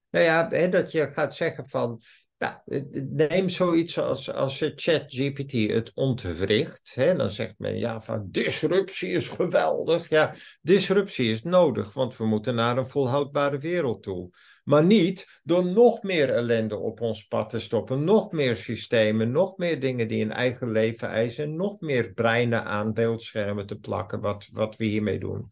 Nou 0.10 0.26
ja, 0.26 0.48
hè, 0.50 0.70
dat 0.70 0.92
je 0.92 1.12
gaat 1.12 1.36
zeggen 1.36 1.70
van 1.70 2.02
ja, 2.38 2.64
neem 3.10 3.50
zoiets 3.50 4.00
als, 4.00 4.32
als 4.32 4.72
ChatGPT 4.76 5.52
het 5.52 5.92
ontwricht. 5.94 6.92
Hè, 6.96 7.16
dan 7.16 7.32
zegt 7.32 7.54
men 7.58 7.78
ja, 7.78 8.02
van 8.02 8.28
disruptie 8.32 9.12
is 9.12 9.28
geweldig. 9.28 10.10
Ja, 10.10 10.34
disruptie 10.62 11.32
is 11.32 11.44
nodig, 11.44 11.94
want 11.94 12.18
we 12.18 12.26
moeten 12.26 12.56
naar 12.56 12.78
een 12.78 12.88
volhoudbare 12.88 13.58
wereld 13.58 14.04
toe. 14.04 14.30
Maar 14.64 14.86
niet 14.86 15.42
door 15.44 15.66
nog 15.66 16.04
meer 16.04 16.30
ellende 16.30 16.78
op 16.78 17.02
ons 17.02 17.28
pad 17.28 17.50
te 17.50 17.60
stoppen. 17.60 18.04
Nog 18.04 18.32
meer 18.32 18.56
systemen, 18.56 19.32
nog 19.32 19.58
meer 19.58 19.80
dingen 19.80 20.08
die 20.08 20.24
een 20.24 20.32
eigen 20.32 20.72
leven 20.72 21.10
eisen. 21.10 21.56
Nog 21.56 21.80
meer 21.80 22.14
breinen 22.14 22.66
aan 22.66 22.94
beeldschermen 22.94 23.66
te 23.66 23.80
plakken, 23.80 24.20
wat, 24.20 24.48
wat 24.52 24.76
we 24.76 24.86
hiermee 24.86 25.20
doen. 25.20 25.52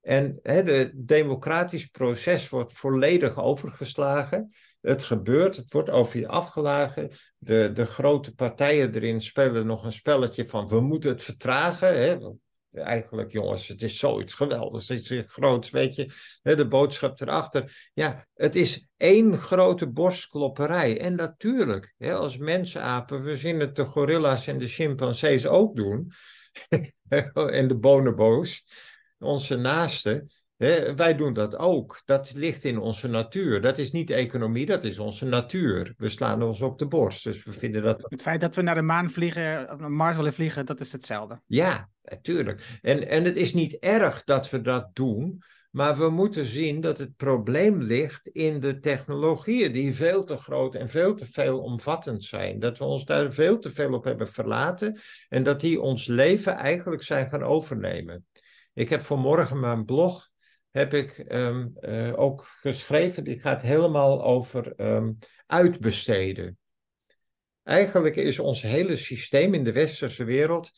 En 0.00 0.38
het 0.42 0.92
democratisch 0.94 1.86
proces 1.86 2.48
wordt 2.48 2.72
volledig 2.72 3.38
overgeslagen. 3.38 4.52
Het 4.80 5.02
gebeurt, 5.02 5.56
het 5.56 5.72
wordt 5.72 5.90
over 5.90 6.18
je 6.18 6.28
afgelagen. 6.28 7.10
De, 7.38 7.70
de 7.72 7.84
grote 7.84 8.34
partijen 8.34 8.94
erin 8.94 9.20
spelen 9.20 9.66
nog 9.66 9.84
een 9.84 9.92
spelletje 9.92 10.48
van 10.48 10.68
we 10.68 10.80
moeten 10.80 11.10
het 11.10 11.22
vertragen. 11.22 12.00
Hè? 12.00 12.16
Eigenlijk, 12.76 13.32
jongens, 13.32 13.68
het 13.68 13.82
is 13.82 13.98
zoiets 13.98 14.34
geweldigs, 14.34 14.88
het 14.88 15.10
is 15.10 15.24
groots, 15.26 15.70
weet 15.70 15.94
je. 15.94 16.10
De 16.42 16.68
boodschap 16.68 17.20
erachter. 17.20 17.90
Ja, 17.94 18.26
het 18.34 18.56
is 18.56 18.88
één 18.96 19.38
grote 19.38 19.88
borstklopperij. 19.88 21.00
En 21.00 21.14
natuurlijk, 21.14 21.94
als 21.98 22.36
mensenapen, 22.36 23.22
we 23.22 23.36
zien 23.36 23.60
het 23.60 23.76
de 23.76 23.84
gorilla's 23.84 24.46
en 24.46 24.58
de 24.58 24.66
chimpansees 24.66 25.46
ook 25.46 25.76
doen. 25.76 26.10
en 27.32 27.68
de 27.68 27.76
bonobo's, 27.76 28.64
onze 29.18 29.56
naasten 29.56 30.28
wij 30.96 31.16
doen 31.16 31.32
dat 31.32 31.56
ook. 31.56 32.02
Dat 32.04 32.32
ligt 32.36 32.64
in 32.64 32.78
onze 32.78 33.08
natuur. 33.08 33.60
Dat 33.60 33.78
is 33.78 33.92
niet 33.92 34.10
economie, 34.10 34.66
dat 34.66 34.84
is 34.84 34.98
onze 34.98 35.24
natuur. 35.24 35.94
We 35.96 36.08
slaan 36.08 36.42
ons 36.42 36.60
op 36.60 36.78
de 36.78 36.86
borst. 36.86 37.24
Dus 37.24 37.44
we 37.44 37.52
vinden 37.52 37.82
dat. 37.82 38.06
Het 38.08 38.22
feit 38.22 38.40
dat 38.40 38.56
we 38.56 38.62
naar 38.62 38.74
de 38.74 38.82
maan 38.82 39.10
vliegen, 39.10 39.76
naar 39.78 39.90
Mars 39.90 40.16
willen 40.16 40.32
vliegen, 40.32 40.66
dat 40.66 40.80
is 40.80 40.92
hetzelfde. 40.92 41.40
Ja, 41.46 41.88
natuurlijk. 42.02 42.78
En, 42.82 43.08
en 43.08 43.24
het 43.24 43.36
is 43.36 43.54
niet 43.54 43.76
erg 43.78 44.24
dat 44.24 44.50
we 44.50 44.60
dat 44.60 44.90
doen. 44.92 45.42
Maar 45.70 45.98
we 45.98 46.08
moeten 46.08 46.44
zien 46.46 46.80
dat 46.80 46.98
het 46.98 47.16
probleem 47.16 47.82
ligt 47.82 48.28
in 48.28 48.60
de 48.60 48.78
technologieën, 48.78 49.72
die 49.72 49.94
veel 49.94 50.24
te 50.24 50.36
groot 50.36 50.74
en 50.74 50.88
veel 50.88 51.14
te 51.14 51.26
veel 51.26 51.60
omvattend 51.60 52.24
zijn. 52.24 52.58
Dat 52.58 52.78
we 52.78 52.84
ons 52.84 53.04
daar 53.04 53.32
veel 53.32 53.58
te 53.58 53.70
veel 53.70 53.92
op 53.92 54.04
hebben 54.04 54.32
verlaten 54.32 55.00
en 55.28 55.42
dat 55.42 55.60
die 55.60 55.80
ons 55.80 56.06
leven 56.06 56.54
eigenlijk 56.54 57.02
zijn 57.02 57.28
gaan 57.28 57.42
overnemen. 57.42 58.26
Ik 58.74 58.88
heb 58.88 59.00
vanmorgen 59.00 59.60
mijn 59.60 59.84
blog 59.84 60.28
heb 60.76 60.94
ik 60.94 61.24
um, 61.28 61.76
uh, 61.80 62.18
ook 62.18 62.46
geschreven. 62.60 63.24
Die 63.24 63.40
gaat 63.40 63.62
helemaal 63.62 64.24
over 64.24 64.80
um, 64.80 65.18
uitbesteden. 65.46 66.58
Eigenlijk 67.62 68.16
is 68.16 68.38
ons 68.38 68.62
hele 68.62 68.96
systeem 68.96 69.54
in 69.54 69.64
de 69.64 69.72
westerse 69.72 70.24
wereld 70.24 70.70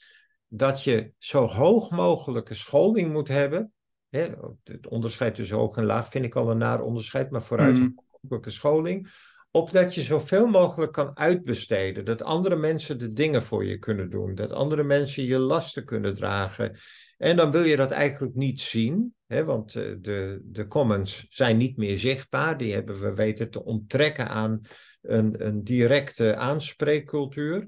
dat 0.49 0.82
je 0.84 1.12
zo 1.18 1.46
hoog 1.46 1.90
mogelijke 1.90 2.55
scholing 2.55 3.12
moet 3.12 3.28
hebben. 3.28 3.72
Hè, 4.09 4.28
het 4.64 4.86
onderscheid 4.86 5.34
tussen 5.34 5.57
hoog 5.57 5.76
en 5.76 5.84
laag 5.84 6.09
vind 6.09 6.24
ik 6.24 6.36
al 6.36 6.51
een 6.51 6.59
naar 6.59 6.82
onderscheid, 6.82 7.30
maar 7.30 7.42
vooruit 7.42 7.78
mm. 7.78 7.94
mogelijke 8.20 8.51
scholing. 8.51 9.09
Opdat 9.51 9.94
je 9.94 10.03
zoveel 10.03 10.46
mogelijk 10.46 10.92
kan 10.92 11.16
uitbesteden. 11.16 12.05
Dat 12.05 12.22
andere 12.22 12.57
mensen 12.57 12.99
de 12.99 13.12
dingen 13.12 13.42
voor 13.42 13.64
je 13.64 13.78
kunnen 13.78 14.11
doen. 14.11 14.34
Dat 14.34 14.53
andere 14.53 14.82
mensen 14.82 15.24
je 15.24 15.38
lasten 15.38 15.84
kunnen 15.84 16.14
dragen. 16.14 16.78
En 17.16 17.36
dan 17.36 17.51
wil 17.51 17.62
je 17.62 17.76
dat 17.76 17.90
eigenlijk 17.90 18.34
niet 18.34 18.61
zien, 18.61 19.16
want 19.29 19.74
eh, 19.74 19.95
de, 20.01 20.41
de 20.45 20.67
comments 20.67 21.26
zijn 21.29 21.57
niet 21.57 21.76
meer 21.76 21.99
zichtbaar. 21.99 22.59
Die 22.59 22.72
hebben 22.72 23.00
we 23.00 23.14
weten 23.14 23.50
te 23.50 23.64
onttrekken 23.64 24.29
aan 24.29 24.61
een, 25.03 25.46
een 25.46 25.64
directe 25.64 26.37
aanspreekcultuur. 26.37 27.67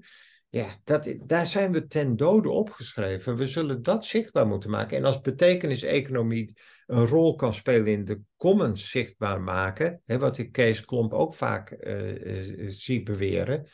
ja, 0.49 0.69
dat, 0.85 1.15
daar 1.27 1.47
zijn 1.47 1.73
we 1.73 1.87
ten 1.87 2.17
dode 2.17 2.51
opgeschreven. 2.51 3.37
We 3.37 3.47
zullen 3.47 3.83
dat 3.83 4.07
zichtbaar 4.07 4.47
moeten 4.47 4.71
maken. 4.71 4.97
En 4.97 5.05
als 5.05 5.21
betekenis-economie 5.21 6.57
een 6.87 7.07
rol 7.07 7.35
kan 7.35 7.55
spelen 7.55 7.87
in 7.87 8.05
de 8.05 8.21
commons 8.37 8.91
zichtbaar 8.91 9.41
maken, 9.41 10.03
wat 10.07 10.39
ik 10.39 10.53
Kees 10.53 10.85
Klomp 10.85 11.13
ook 11.13 11.35
vaak 11.35 11.77
uh, 11.81 12.69
zie 12.69 13.03
beweren, 13.03 13.67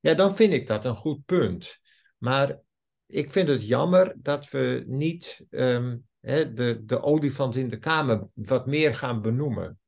ja, 0.00 0.14
dan 0.14 0.36
vind 0.36 0.52
ik 0.52 0.66
dat 0.66 0.84
een 0.84 0.96
goed 0.96 1.24
punt. 1.24 1.80
Maar 2.18 2.60
ik 3.06 3.30
vind 3.30 3.48
het 3.48 3.66
jammer 3.66 4.14
dat 4.16 4.50
we 4.50 4.84
niet 4.86 5.44
ehm, 5.50 5.96
hè, 6.22 6.52
de, 6.52 6.84
de 6.84 7.02
olifant 7.02 7.56
in 7.56 7.68
de 7.68 7.78
kamer 7.78 8.28
wat 8.34 8.66
meer 8.66 8.94
gaan 8.94 9.22
benoemen. 9.22 9.78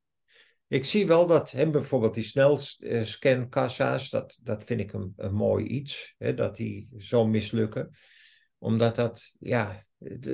Ik 0.67 0.85
zie 0.85 1.07
wel 1.07 1.27
dat 1.27 1.51
hè, 1.51 1.69
bijvoorbeeld 1.69 2.13
die 2.13 2.23
snelscankassa's, 2.23 4.09
dat, 4.09 4.39
dat 4.43 4.63
vind 4.63 4.79
ik 4.79 4.93
een, 4.93 5.13
mooi 5.31 5.65
iets, 5.65 6.15
hè, 6.17 6.33
dat 6.33 6.55
die 6.55 6.89
zo 6.97 7.27
mislukken. 7.27 7.89
Omdat 8.57 8.95
dat, 8.95 9.33
ja, 9.39 9.75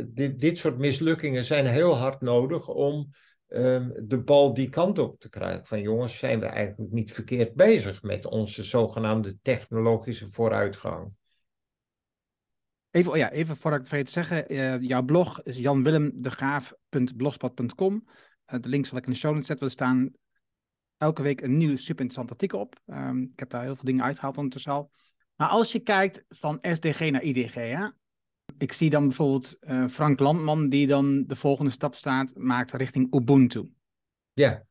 dit, 0.07 0.40
dit 0.40 0.57
soort 0.57 0.78
mislukkingen 0.78 1.45
zijn 1.45 1.65
heel 1.65 1.95
hard 1.95 2.22
nodig 2.22 2.68
om 2.68 3.10
um, 3.48 3.94
de 4.07 4.23
bal 4.23 4.53
die 4.53 4.69
kant 4.69 4.99
op 4.99 5.19
te 5.19 5.30
krijgen. 5.30 5.65
Van 5.65 5.82
jongens, 5.82 6.18
zijn 6.18 6.40
we 6.40 6.45
eigenlijk 6.45 6.91
niet 6.91 7.14
verkeerd 7.14 7.53
bezig 7.53 8.02
met 8.03 8.26
onze 8.26 8.64
zogenaamde 8.64 9.38
technologische 9.41 10.30
vooruitgang. 10.30 11.14
Even, 12.91 13.11
oh 13.11 13.18
ja, 13.18 13.31
even 13.31 13.57
voordat 13.57 13.80
ik 13.80 13.85
het 13.85 13.95
vergeet 13.95 14.13
te 14.13 14.19
zeggen, 14.26 14.53
uh, 14.53 14.81
jouw 14.81 15.03
blog 15.03 15.43
is 15.43 15.57
janwillemdegraaf.blogspot.com. 15.57 18.05
Uh, 18.53 18.59
de 18.59 18.69
link 18.69 18.85
zal 18.85 18.97
ik 18.97 19.05
in 19.05 19.11
de 19.11 19.18
show 19.18 19.31
notes 19.31 19.47
zetten. 19.47 19.65
Er 19.65 19.72
staan 19.72 20.11
elke 20.97 21.22
week 21.22 21.41
een 21.41 21.57
nieuw 21.57 21.76
super 21.76 22.01
interessant 22.01 22.31
artikel 22.31 22.59
op. 22.59 22.80
Um, 22.85 23.23
ik 23.23 23.39
heb 23.39 23.49
daar 23.49 23.63
heel 23.63 23.76
veel 23.76 23.85
dingen 23.85 24.03
uitgehaald 24.03 24.38
ondertussen 24.38 24.72
al. 24.72 24.91
Maar 25.35 25.47
als 25.47 25.72
je 25.72 25.80
kijkt 25.80 26.26
van 26.30 26.57
SDG 26.61 27.11
naar 27.11 27.23
IDG, 27.23 27.53
hè? 27.53 27.88
ik 28.57 28.73
zie 28.73 28.89
dan 28.89 29.07
bijvoorbeeld 29.07 29.57
uh, 29.61 29.88
Frank 29.88 30.19
Landman 30.19 30.69
die 30.69 30.88
dan 30.88 31.23
de 31.27 31.35
volgende 31.35 31.72
stap 31.72 31.95
staat, 31.95 32.35
maakt 32.35 32.72
richting 32.72 33.13
Ubuntu. 33.13 33.69
Ja. 34.34 34.65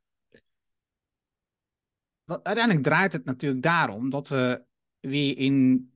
Wat, 2.23 2.43
uiteindelijk 2.43 2.85
draait 2.85 3.13
het 3.13 3.25
natuurlijk 3.25 3.61
daarom 3.61 4.09
dat 4.09 4.27
we 4.27 4.63
weer 4.99 5.37
in 5.37 5.91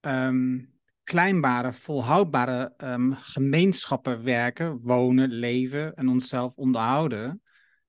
um, 0.00 0.71
kleinbare, 1.02 1.72
volhoudbare 1.72 2.74
um, 2.78 3.14
gemeenschappen 3.14 4.22
werken, 4.22 4.80
wonen, 4.80 5.28
leven 5.28 5.94
en 5.94 6.08
onszelf 6.08 6.52
onderhouden. 6.54 7.42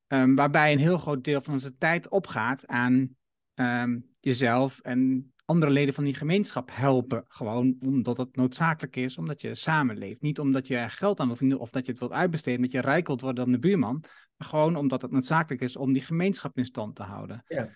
Um, 0.07 0.35
waarbij 0.35 0.71
een 0.71 0.79
heel 0.79 0.97
groot 0.97 1.23
deel 1.23 1.41
van 1.41 1.53
onze 1.53 1.77
tijd 1.77 2.09
opgaat 2.09 2.67
aan 2.67 3.15
um, 3.55 4.09
jezelf 4.19 4.79
en 4.79 5.33
andere 5.45 5.71
leden 5.71 5.93
van 5.93 6.03
die 6.03 6.15
gemeenschap 6.15 6.69
helpen. 6.73 7.25
Gewoon 7.27 7.75
omdat 7.79 8.17
het 8.17 8.35
noodzakelijk 8.35 8.95
is, 8.95 9.17
omdat 9.17 9.41
je 9.41 9.55
samenleeft. 9.55 10.21
Niet 10.21 10.39
omdat 10.39 10.67
je 10.67 10.77
er 10.77 10.89
geld 10.89 11.19
aan 11.19 11.27
wil 11.27 11.35
verdienen 11.35 11.61
of 11.63 11.71
dat 11.71 11.85
je 11.85 11.91
het 11.91 11.99
wilt 11.99 12.11
uitbesteden, 12.11 12.61
dat 12.61 12.71
je 12.71 12.81
rijk 12.81 13.07
wilt 13.07 13.21
worden 13.21 13.43
dan 13.43 13.53
de 13.53 13.59
buurman. 13.59 14.03
Maar 14.37 14.47
gewoon 14.47 14.75
omdat 14.75 15.01
het 15.01 15.11
noodzakelijk 15.11 15.61
is 15.61 15.75
om 15.75 15.93
die 15.93 16.01
gemeenschap 16.01 16.57
in 16.57 16.65
stand 16.65 16.95
te 16.95 17.03
houden. 17.03 17.43
Ja. 17.47 17.69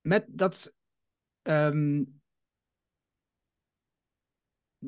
Met 0.00 0.24
dat 0.28 0.72
um, 1.44 2.20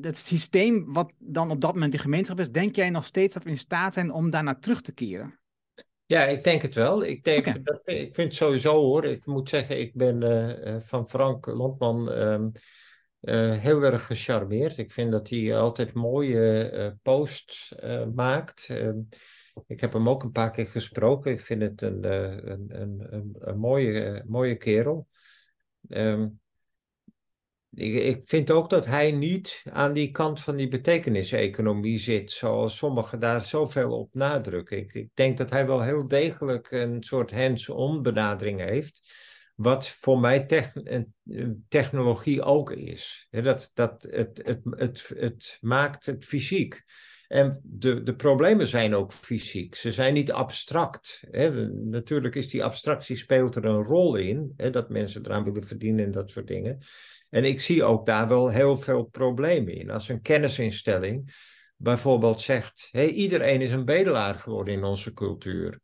het 0.01 0.17
systeem 0.17 0.93
wat 0.93 1.11
dan 1.17 1.51
op 1.51 1.61
dat 1.61 1.73
moment 1.73 1.91
die 1.91 2.01
gemeenschap 2.01 2.39
is, 2.39 2.51
denk 2.51 2.75
jij 2.75 2.89
nog 2.89 3.05
steeds 3.05 3.33
dat 3.33 3.43
we 3.43 3.49
in 3.49 3.57
staat 3.57 3.93
zijn 3.93 4.11
om 4.11 4.29
daarnaar 4.29 4.59
terug 4.59 4.81
te 4.81 4.93
keren? 4.93 5.39
Ja, 6.05 6.23
ik 6.23 6.43
denk 6.43 6.61
het 6.61 6.75
wel. 6.75 7.03
Ik, 7.03 7.23
denk, 7.23 7.47
okay. 7.47 7.63
dat, 7.63 7.81
ik 7.85 8.15
vind 8.15 8.27
het 8.27 8.35
sowieso 8.35 8.73
hoor. 8.73 9.05
Ik 9.05 9.25
moet 9.25 9.49
zeggen, 9.49 9.79
ik 9.79 9.93
ben 9.93 10.21
uh, 10.21 10.79
van 10.79 11.09
Frank 11.09 11.45
Landman 11.45 12.11
um, 12.11 12.51
uh, 13.21 13.57
heel 13.57 13.83
erg 13.83 14.05
gecharmeerd. 14.05 14.77
Ik 14.77 14.91
vind 14.91 15.11
dat 15.11 15.29
hij 15.29 15.57
altijd 15.57 15.93
mooie 15.93 16.97
posts 17.01 17.75
maakt. 18.13 18.69
Ehm, 18.69 18.99
ik 19.67 19.79
heb 19.79 19.93
hem 19.93 20.09
ook 20.09 20.23
een 20.23 20.31
paar 20.31 20.51
keer 20.51 20.65
gesproken. 20.65 21.31
Ik 21.31 21.41
vind 21.41 21.61
het 21.61 21.81
een, 21.81 22.03
een, 22.03 22.81
een, 22.81 23.13
een, 23.13 23.35
een 23.39 23.57
mooie, 23.57 24.23
mooie 24.27 24.55
kerel. 24.55 25.07
Um, 25.87 26.39
ik, 27.73 27.93
ik, 27.93 28.23
vind 28.25 28.51
ook 28.51 28.69
dat 28.69 28.85
hij 28.85 29.11
niet 29.11 29.63
aan 29.71 29.93
die 29.93 30.11
kant 30.11 30.41
van 30.41 30.55
die 30.55 30.67
betekeniseconomie 30.67 31.99
zit, 31.99 32.31
zoals 32.31 32.77
sommigen 32.77 33.19
daar 33.19 33.41
zoveel 33.41 33.99
op 33.99 34.13
nadrukken. 34.13 34.77
Ik, 34.77 34.93
ik 34.93 35.09
denk 35.13 35.37
dat 35.37 35.49
hij 35.49 35.67
wel 35.67 35.81
heel 35.81 36.07
degelijk 36.07 36.71
een 36.71 37.03
soort 37.03 37.31
hands-on 37.31 38.01
benadering 38.01 38.59
heeft, 38.59 39.01
wat 39.55 39.87
voor 39.87 40.19
mij 40.19 40.45
technologie 41.69 42.41
ook 42.43 42.71
is. 42.71 43.27
dat, 43.29 43.71
dat, 43.73 44.07
het, 44.09 44.41
het, 44.43 44.61
het, 44.63 45.11
het 45.15 45.57
maakt 45.61 46.05
het 46.05 46.25
fysiek. 46.25 46.85
En 47.27 47.59
de, 47.63 48.03
de 48.03 48.15
problemen 48.15 48.67
zijn 48.67 48.95
ook 48.95 49.13
fysiek. 49.13 49.75
Ze 49.75 49.91
zijn 49.91 50.13
niet 50.13 50.31
abstract. 50.31 51.23
Hè. 51.31 51.67
Natuurlijk 51.69 52.35
is 52.35 52.49
die 52.49 52.63
abstractie 52.63 53.15
speelt 53.15 53.55
er 53.55 53.65
een 53.65 53.83
rol 53.83 54.15
in. 54.15 54.53
Hè, 54.55 54.69
dat 54.69 54.89
mensen 54.89 55.25
eraan 55.25 55.43
willen 55.43 55.67
verdienen 55.67 56.05
en 56.05 56.11
dat 56.11 56.29
soort 56.29 56.47
dingen. 56.47 56.79
En 57.29 57.43
ik 57.43 57.61
zie 57.61 57.83
ook 57.83 58.05
daar 58.05 58.27
wel 58.27 58.49
heel 58.49 58.77
veel 58.77 59.03
problemen 59.03 59.73
in. 59.73 59.89
Als 59.89 60.09
een 60.09 60.21
kennisinstelling 60.21 61.35
bijvoorbeeld 61.75 62.41
zegt: 62.41 62.89
hey, 62.91 63.09
iedereen 63.09 63.61
is 63.61 63.71
een 63.71 63.85
bedelaar 63.85 64.35
geworden 64.35 64.73
in 64.73 64.83
onze 64.83 65.13
cultuur. 65.13 65.79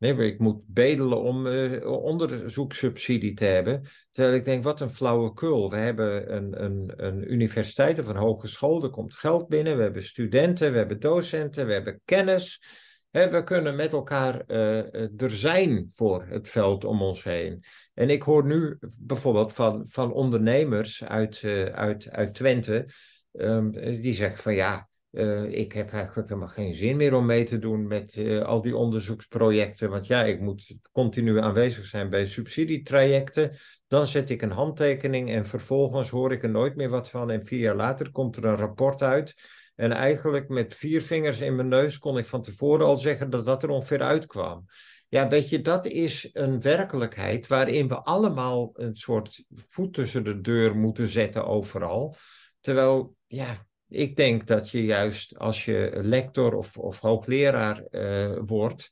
Nee, 0.00 0.14
ik 0.14 0.38
moet 0.38 0.62
bedelen 0.66 1.20
om 1.20 1.46
uh, 1.46 1.86
onderzoekssubsidie 1.86 3.34
te 3.34 3.44
hebben. 3.44 3.82
Terwijl 4.10 4.34
ik 4.34 4.44
denk, 4.44 4.64
wat 4.64 4.80
een 4.80 4.90
flauwekul. 4.90 5.70
We 5.70 5.76
hebben 5.76 6.34
een, 6.36 6.64
een, 6.64 6.92
een 6.96 7.32
universiteit 7.32 7.98
of 7.98 8.06
een 8.06 8.16
hogeschool, 8.16 8.82
er 8.82 8.90
komt 8.90 9.14
geld 9.14 9.48
binnen. 9.48 9.76
We 9.76 9.82
hebben 9.82 10.04
studenten, 10.04 10.72
we 10.72 10.78
hebben 10.78 11.00
docenten, 11.00 11.66
we 11.66 11.72
hebben 11.72 12.00
kennis. 12.04 12.62
We 13.10 13.42
kunnen 13.44 13.76
met 13.76 13.92
elkaar 13.92 14.42
uh, 14.46 15.22
er 15.22 15.30
zijn 15.30 15.90
voor 15.94 16.24
het 16.28 16.48
veld 16.48 16.84
om 16.84 17.02
ons 17.02 17.24
heen. 17.24 17.64
En 17.94 18.10
ik 18.10 18.22
hoor 18.22 18.44
nu 18.44 18.78
bijvoorbeeld 18.98 19.52
van, 19.52 19.86
van 19.88 20.12
ondernemers 20.12 21.04
uit, 21.04 21.42
uh, 21.42 21.64
uit, 21.64 22.10
uit 22.10 22.34
Twente, 22.34 22.86
um, 23.32 23.70
die 24.00 24.14
zeggen 24.14 24.38
van 24.38 24.54
ja, 24.54 24.88
uh, 25.10 25.44
ik 25.44 25.72
heb 25.72 25.92
eigenlijk 25.92 26.28
helemaal 26.28 26.48
geen 26.48 26.74
zin 26.74 26.96
meer 26.96 27.14
om 27.14 27.26
mee 27.26 27.44
te 27.44 27.58
doen 27.58 27.86
met 27.86 28.24
al 28.44 28.60
die 28.60 28.76
onderzoeksprojecten. 28.76 29.90
Want 29.90 30.06
ja, 30.06 30.24
ik 30.24 30.40
moet 30.40 30.76
continu 30.92 31.40
aanwezig 31.40 31.84
zijn 31.84 32.10
bij 32.10 32.26
subsidietrajecten. 32.26 33.50
Dan 33.88 34.06
zet 34.06 34.30
ik 34.30 34.42
een 34.42 34.50
handtekening 34.50 35.30
en 35.30 35.46
vervolgens 35.46 36.10
hoor 36.10 36.32
ik 36.32 36.42
er 36.42 36.50
nooit 36.50 36.76
meer 36.76 36.88
wat 36.88 37.10
van. 37.10 37.30
En 37.30 37.46
vier 37.46 37.60
jaar 37.60 37.76
later 37.76 38.10
komt 38.10 38.36
er 38.36 38.44
een 38.44 38.56
rapport 38.56 39.02
uit. 39.02 39.34
En 39.80 39.92
eigenlijk 39.92 40.48
met 40.48 40.74
vier 40.74 41.02
vingers 41.02 41.40
in 41.40 41.56
mijn 41.56 41.68
neus 41.68 41.98
kon 41.98 42.18
ik 42.18 42.26
van 42.26 42.42
tevoren 42.42 42.86
al 42.86 42.96
zeggen 42.96 43.30
dat 43.30 43.46
dat 43.46 43.62
er 43.62 43.68
ongeveer 43.68 44.02
uitkwam. 44.02 44.64
Ja, 45.08 45.28
weet 45.28 45.48
je, 45.48 45.60
dat 45.60 45.86
is 45.86 46.28
een 46.32 46.60
werkelijkheid 46.60 47.46
waarin 47.46 47.88
we 47.88 48.02
allemaal 48.02 48.70
een 48.72 48.96
soort 48.96 49.44
voet 49.68 49.94
tussen 49.94 50.24
de 50.24 50.40
deur 50.40 50.76
moeten 50.76 51.08
zetten 51.08 51.46
overal. 51.46 52.14
Terwijl, 52.60 53.16
ja, 53.26 53.66
ik 53.88 54.16
denk 54.16 54.46
dat 54.46 54.70
je 54.70 54.84
juist 54.84 55.38
als 55.38 55.64
je 55.64 55.90
lector 56.02 56.54
of, 56.54 56.78
of 56.78 57.00
hoogleraar 57.00 57.84
uh, 57.90 58.38
wordt, 58.44 58.90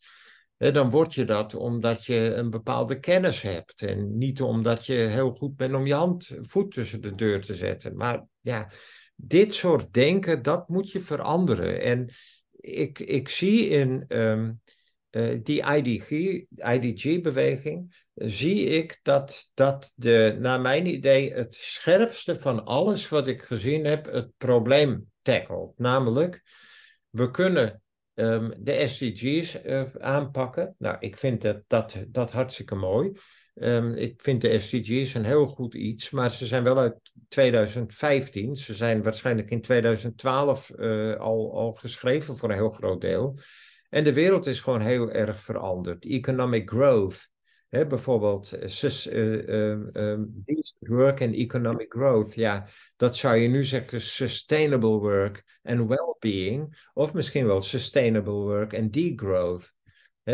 dan 0.57 0.91
word 0.91 1.15
je 1.15 1.25
dat 1.25 1.55
omdat 1.55 2.05
je 2.05 2.35
een 2.35 2.51
bepaalde 2.51 2.99
kennis 2.99 3.43
hebt. 3.43 3.83
En 3.83 4.19
niet 4.19 4.43
omdat 4.43 4.87
je 4.87 4.95
heel 4.95 5.31
goed 5.31 5.57
bent 5.57 5.75
om 5.75 5.87
je 5.87 5.95
hand, 5.95 6.31
voet 6.41 6.73
tussen 6.73 7.01
de 7.01 7.15
deur 7.15 7.41
te 7.41 7.57
zetten. 7.57 7.97
Maar 7.97 8.25
ja, 8.41 8.69
dit 9.21 9.55
soort 9.55 9.93
denken, 9.93 10.43
dat 10.43 10.69
moet 10.69 10.91
je 10.91 11.01
veranderen. 11.01 11.81
En 11.81 12.09
ik, 12.61 12.99
ik 12.99 13.29
zie 13.29 13.69
in 13.69 14.05
um, 14.09 14.61
uh, 15.11 15.39
die 15.43 15.63
IDG, 15.63 16.11
IDG-beweging, 16.57 18.07
zie 18.15 18.65
ik 18.65 18.99
dat, 19.03 19.51
dat 19.55 19.93
de, 19.95 20.37
naar 20.41 20.61
mijn 20.61 20.87
idee, 20.87 21.33
het 21.33 21.55
scherpste 21.55 22.37
van 22.37 22.65
alles 22.65 23.09
wat 23.09 23.27
ik 23.27 23.43
gezien 23.43 23.85
heb, 23.85 24.07
het 24.07 24.31
probleem 24.37 25.11
tackelt. 25.23 25.79
Namelijk, 25.79 26.43
we 27.11 27.31
kunnen 27.31 27.83
um, 28.15 28.55
de 28.59 28.87
SDG's 28.87 29.59
uh, 29.65 29.83
aanpakken. 29.99 30.75
Nou, 30.79 30.97
ik 31.01 31.17
vind 31.17 31.43
dat, 31.43 31.63
dat, 31.67 32.05
dat 32.09 32.33
hartstikke 32.33 32.75
mooi. 32.75 33.13
Um, 33.61 33.95
ik 33.95 34.21
vind 34.21 34.41
de 34.41 34.59
SDG's 34.59 35.15
een 35.15 35.25
heel 35.25 35.47
goed 35.47 35.75
iets, 35.75 36.11
maar 36.11 36.31
ze 36.31 36.47
zijn 36.47 36.63
wel 36.63 36.79
uit 36.79 37.13
2015. 37.29 38.57
Ze 38.57 38.75
zijn 38.75 39.03
waarschijnlijk 39.03 39.51
in 39.51 39.61
2012 39.61 40.73
uh, 40.77 41.17
al, 41.17 41.53
al 41.55 41.73
geschreven 41.73 42.37
voor 42.37 42.51
een 42.51 42.57
heel 42.57 42.71
groot 42.71 43.01
deel. 43.01 43.39
En 43.89 44.05
de 44.05 44.13
wereld 44.13 44.47
is 44.47 44.61
gewoon 44.61 44.81
heel 44.81 45.11
erg 45.11 45.41
veranderd. 45.41 46.05
Economic 46.05 46.71
growth, 46.71 47.29
hè, 47.69 47.87
bijvoorbeeld 47.87 48.53
uh, 48.63 49.79
work 50.79 51.23
and 51.23 51.35
economic 51.35 51.93
growth. 51.93 52.35
Ja, 52.35 52.69
dat 52.97 53.17
zou 53.17 53.37
je 53.37 53.49
nu 53.49 53.65
zeggen 53.65 54.01
sustainable 54.01 54.99
work 54.99 55.59
and 55.63 55.89
well-being. 55.89 56.89
Of 56.95 57.15
misschien 57.15 57.47
wel 57.47 57.63
sustainable 57.63 58.33
work 58.33 58.75
and 58.75 58.93
degrowth. 58.93 59.77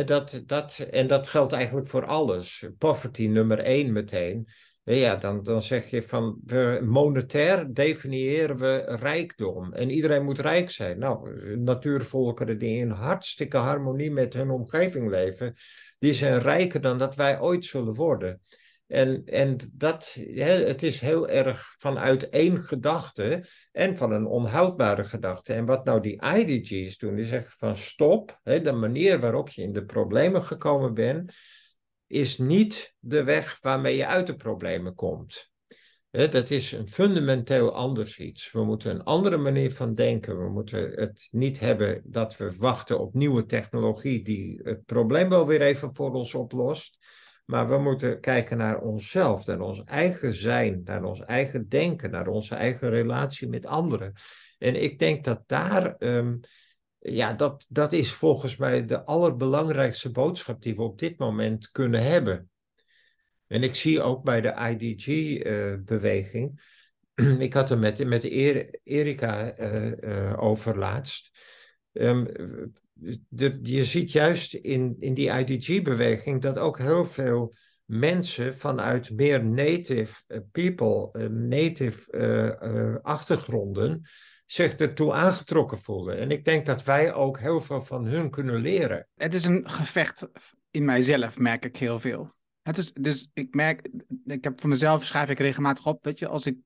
Dat, 0.03 0.43
dat, 0.47 0.87
en 0.91 1.07
dat 1.07 1.29
geldt 1.29 1.53
eigenlijk 1.53 1.87
voor 1.87 2.07
alles. 2.07 2.67
Poverty 2.79 3.27
nummer 3.27 3.59
één 3.59 3.93
meteen. 3.93 4.49
Ja, 4.85 5.17
dan, 5.17 5.43
dan 5.43 5.63
zeg 5.63 5.91
je 5.91 6.03
van 6.03 6.41
monetair 6.83 7.75
definiëren 7.75 8.57
we 8.57 8.77
rijkdom. 8.77 9.73
En 9.73 9.91
iedereen 9.91 10.25
moet 10.25 10.39
rijk 10.39 10.71
zijn. 10.71 10.99
Nou, 10.99 11.31
natuurvolkeren 11.59 12.59
die 12.59 12.77
in 12.77 12.91
hartstikke 12.91 13.57
harmonie 13.57 14.11
met 14.11 14.35
hun 14.35 14.51
omgeving 14.51 15.11
leven, 15.11 15.55
die 15.99 16.13
zijn 16.13 16.41
rijker 16.41 16.81
dan 16.81 16.99
dat 16.99 17.15
wij 17.15 17.41
ooit 17.41 17.65
zullen 17.65 17.95
worden. 17.95 18.41
En, 18.87 19.25
en 19.25 19.57
dat, 19.73 20.17
het 20.35 20.83
is 20.83 21.01
heel 21.01 21.29
erg 21.29 21.75
vanuit 21.79 22.29
één 22.29 22.63
gedachte 22.63 23.45
en 23.73 23.97
van 23.97 24.13
een 24.13 24.27
onhoudbare 24.27 25.05
gedachte. 25.05 25.53
En 25.53 25.65
wat 25.65 25.85
nou 25.85 26.01
die 26.01 26.23
IDG's 26.23 26.99
doen, 26.99 27.15
die 27.15 27.25
zeggen 27.25 27.53
van 27.57 27.77
stop, 27.77 28.41
de 28.43 28.73
manier 28.73 29.21
waarop 29.21 29.49
je 29.49 29.63
in 29.63 29.73
de 29.73 29.85
problemen 29.85 30.43
gekomen 30.43 30.95
bent, 30.95 31.33
is 32.07 32.39
niet 32.39 32.95
de 32.99 33.25
weg 33.25 33.59
waarmee 33.61 33.97
je 33.97 34.07
uit 34.07 34.27
de 34.27 34.37
problemen 34.37 34.95
komt. 34.95 35.53
Dat 36.11 36.51
is 36.51 36.73
een 36.73 36.89
fundamenteel 36.89 37.75
anders 37.75 38.19
iets. 38.19 38.53
We 38.53 38.65
moeten 38.65 38.91
een 38.91 39.05
andere 39.05 39.37
manier 39.37 39.73
van 39.73 39.95
denken. 39.95 40.39
We 40.39 40.51
moeten 40.51 40.91
het 40.91 41.29
niet 41.31 41.61
hebben 41.61 42.03
dat 42.05 42.37
we 42.37 42.55
wachten 42.59 43.01
op 43.01 43.15
nieuwe 43.15 43.47
technologie 43.47 44.25
die 44.25 44.61
het 44.63 44.85
probleem 44.85 45.29
wel 45.29 45.47
weer 45.47 45.63
even 45.63 45.95
voor 45.95 46.13
ons 46.13 46.35
oplost. 46.35 46.99
Maar 47.45 47.69
we 47.69 47.79
moeten 47.79 48.21
kijken 48.21 48.59
naar 48.59 48.81
onszelf, 48.81 49.47
naar 49.47 49.61
ons 49.61 49.85
eigen 49.85 50.35
zijn, 50.35 50.81
naar 50.85 51.05
ons 51.05 51.21
eigen 51.21 51.69
denken, 51.69 52.11
naar 52.11 52.27
onze 52.27 52.55
eigen 52.55 52.91
relatie 52.91 53.49
met 53.49 53.67
anderen. 53.67 54.13
En 54.59 54.83
ik 54.83 54.99
denk 54.99 55.25
dat 55.25 55.43
daar, 55.47 55.97
ehm, 55.97 56.37
ja, 56.99 57.33
dat, 57.33 57.67
dat 57.69 57.93
is 57.93 58.13
volgens 58.13 58.57
mij 58.57 58.85
de 58.85 59.05
allerbelangrijkste 59.05 60.11
boodschap 60.11 60.63
die 60.63 60.77
we 60.77 60.83
op 60.83 60.99
dit 60.99 61.19
moment 61.19 61.71
kunnen 61.71 62.03
hebben. 62.03 62.51
En 63.47 63.63
ik 63.63 63.75
zie 63.75 64.03
ook 64.03 64.25
bij 64.25 64.41
de 64.41 64.55
IDG-beweging, 64.71 66.61
eh, 67.15 67.41
ik 67.41 67.53
had 67.53 67.71
er 67.71 67.79
met, 67.79 68.07
met 68.07 68.25
Erika 68.85 69.59
uh, 69.59 70.43
over 70.43 70.79
laatst. 70.79 71.31
Um, 71.93 72.27
de, 73.29 73.59
je 73.63 73.85
ziet 73.85 74.13
juist 74.13 74.55
in, 74.55 74.97
in 74.99 75.15
die 75.15 75.31
IDG-beweging 75.31 76.43
dat 76.43 76.59
ook 76.59 76.79
heel 76.79 77.05
veel 77.05 77.55
mensen 77.85 78.55
vanuit 78.55 79.11
meer 79.11 79.45
native 79.45 80.23
eh, 80.27 80.39
people, 80.53 81.11
eh, 81.13 81.29
native 81.29 82.13
uh, 82.63 82.97
achtergronden, 83.03 84.03
zich 84.47 84.75
ertoe 84.75 85.13
aangetrokken 85.13 85.79
voelen. 85.79 86.19
En 86.19 86.31
ik 86.31 86.45
denk 86.45 86.67
dat 86.67 86.85
wij 86.85 87.13
ook 87.13 87.39
heel 87.39 87.61
veel 87.61 87.81
van 87.81 88.07
hun 88.07 88.31
kunnen 88.31 88.61
leren. 88.61 89.09
Het 89.15 89.35
is 89.35 89.45
een 89.45 89.69
gevecht 89.71 90.29
in 90.71 90.85
mijzelf, 90.85 91.39
merk 91.39 91.65
ik 91.65 91.77
heel 91.77 92.01
veel. 92.01 92.33
Het 92.63 92.79
is, 92.79 92.93
dus 92.93 93.31
ik 93.33 93.55
merk, 93.55 93.89
ik 94.25 94.45
heb 94.45 94.61
voor 94.61 94.71
mezelf 94.71 95.05
schrijf 95.05 95.31
ik 95.31 95.39
regelmatig 95.39 95.87
op, 95.87 96.05
weet 96.05 96.19
je, 96.19 96.29
als 96.29 96.47
ik 96.47 96.57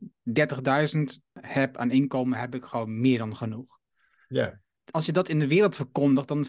30.000 0.92 1.02
heb 1.40 1.76
aan 1.76 1.90
inkomen, 1.90 2.38
heb 2.38 2.54
ik 2.54 2.64
gewoon 2.64 3.00
meer 3.00 3.18
dan 3.18 3.36
genoeg. 3.36 3.78
Ja 4.28 4.60
als 4.90 5.06
je 5.06 5.12
dat 5.12 5.28
in 5.28 5.38
de 5.38 5.48
wereld 5.48 5.76
verkondigt, 5.76 6.28
dan, 6.28 6.46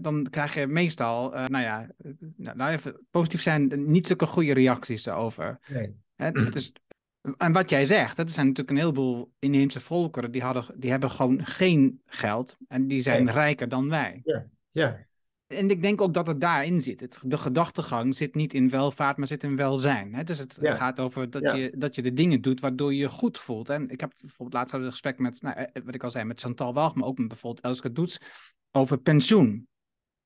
dan 0.00 0.26
krijg 0.30 0.54
je 0.54 0.66
meestal, 0.66 1.34
uh, 1.34 1.46
nou 1.46 1.64
ja, 1.64 1.86
nou, 2.36 2.56
nou, 2.56 2.72
even 2.72 3.06
positief 3.10 3.42
zijn, 3.42 3.90
niet 3.90 4.06
zulke 4.06 4.26
goede 4.26 4.52
reacties 4.52 5.02
daarover. 5.02 5.58
Nee. 5.68 5.96
En 7.36 7.52
wat 7.52 7.70
jij 7.70 7.84
zegt, 7.84 8.18
er 8.18 8.30
zijn 8.30 8.46
natuurlijk 8.46 8.76
een 8.76 8.82
heleboel 8.82 9.32
inheemse 9.38 9.80
volkeren 9.80 10.30
die, 10.30 10.42
hadden, 10.42 10.64
die 10.76 10.90
hebben 10.90 11.10
gewoon 11.10 11.46
geen 11.46 12.02
geld 12.06 12.56
en 12.68 12.88
die 12.88 13.02
zijn 13.02 13.30
rijker 13.30 13.68
dan 13.68 13.88
wij. 13.88 14.20
Ja, 14.24 14.46
ja. 14.70 15.06
En 15.54 15.70
ik 15.70 15.82
denk 15.82 16.00
ook 16.00 16.14
dat 16.14 16.26
het 16.26 16.40
daarin 16.40 16.80
zit. 16.80 17.00
Het, 17.00 17.18
de 17.22 17.38
gedachtegang 17.38 18.16
zit 18.16 18.34
niet 18.34 18.54
in 18.54 18.70
welvaart, 18.70 19.16
maar 19.16 19.26
zit 19.26 19.42
in 19.42 19.56
welzijn. 19.56 20.14
Hè? 20.14 20.24
Dus 20.24 20.38
het, 20.38 20.56
het, 20.56 20.74
gaat 20.74 21.00
over 21.00 21.30
dat, 21.30 21.42
je, 21.42 21.72
dat 21.76 21.94
je 21.94 22.02
de 22.02 22.12
dingen 22.12 22.40
doet 22.40 22.60
waardoor 22.60 22.92
je 22.92 22.98
je 22.98 23.08
goed 23.08 23.38
voelt. 23.38 23.68
En 23.68 23.90
ik 23.90 24.00
heb 24.00 24.12
bijvoorbeeld 24.20 24.52
laatst 24.52 24.74
een 24.74 24.90
gesprek 24.90 25.18
met, 25.18 25.42
nou, 25.42 25.56
eh, 25.56 25.82
wat 25.84 25.94
ik 25.94 26.02
al 26.02 26.10
zei, 26.10 26.24
met 26.24 26.40
Chantal 26.40 26.74
Walg, 26.74 26.94
maar 26.94 27.08
ook 27.08 27.18
met 27.18 27.28
bijvoorbeeld 27.28 27.64
Elske 27.64 27.92
Doets 27.92 28.18
over 28.70 28.98
pensioen. 28.98 29.68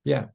Ja. 0.00 0.34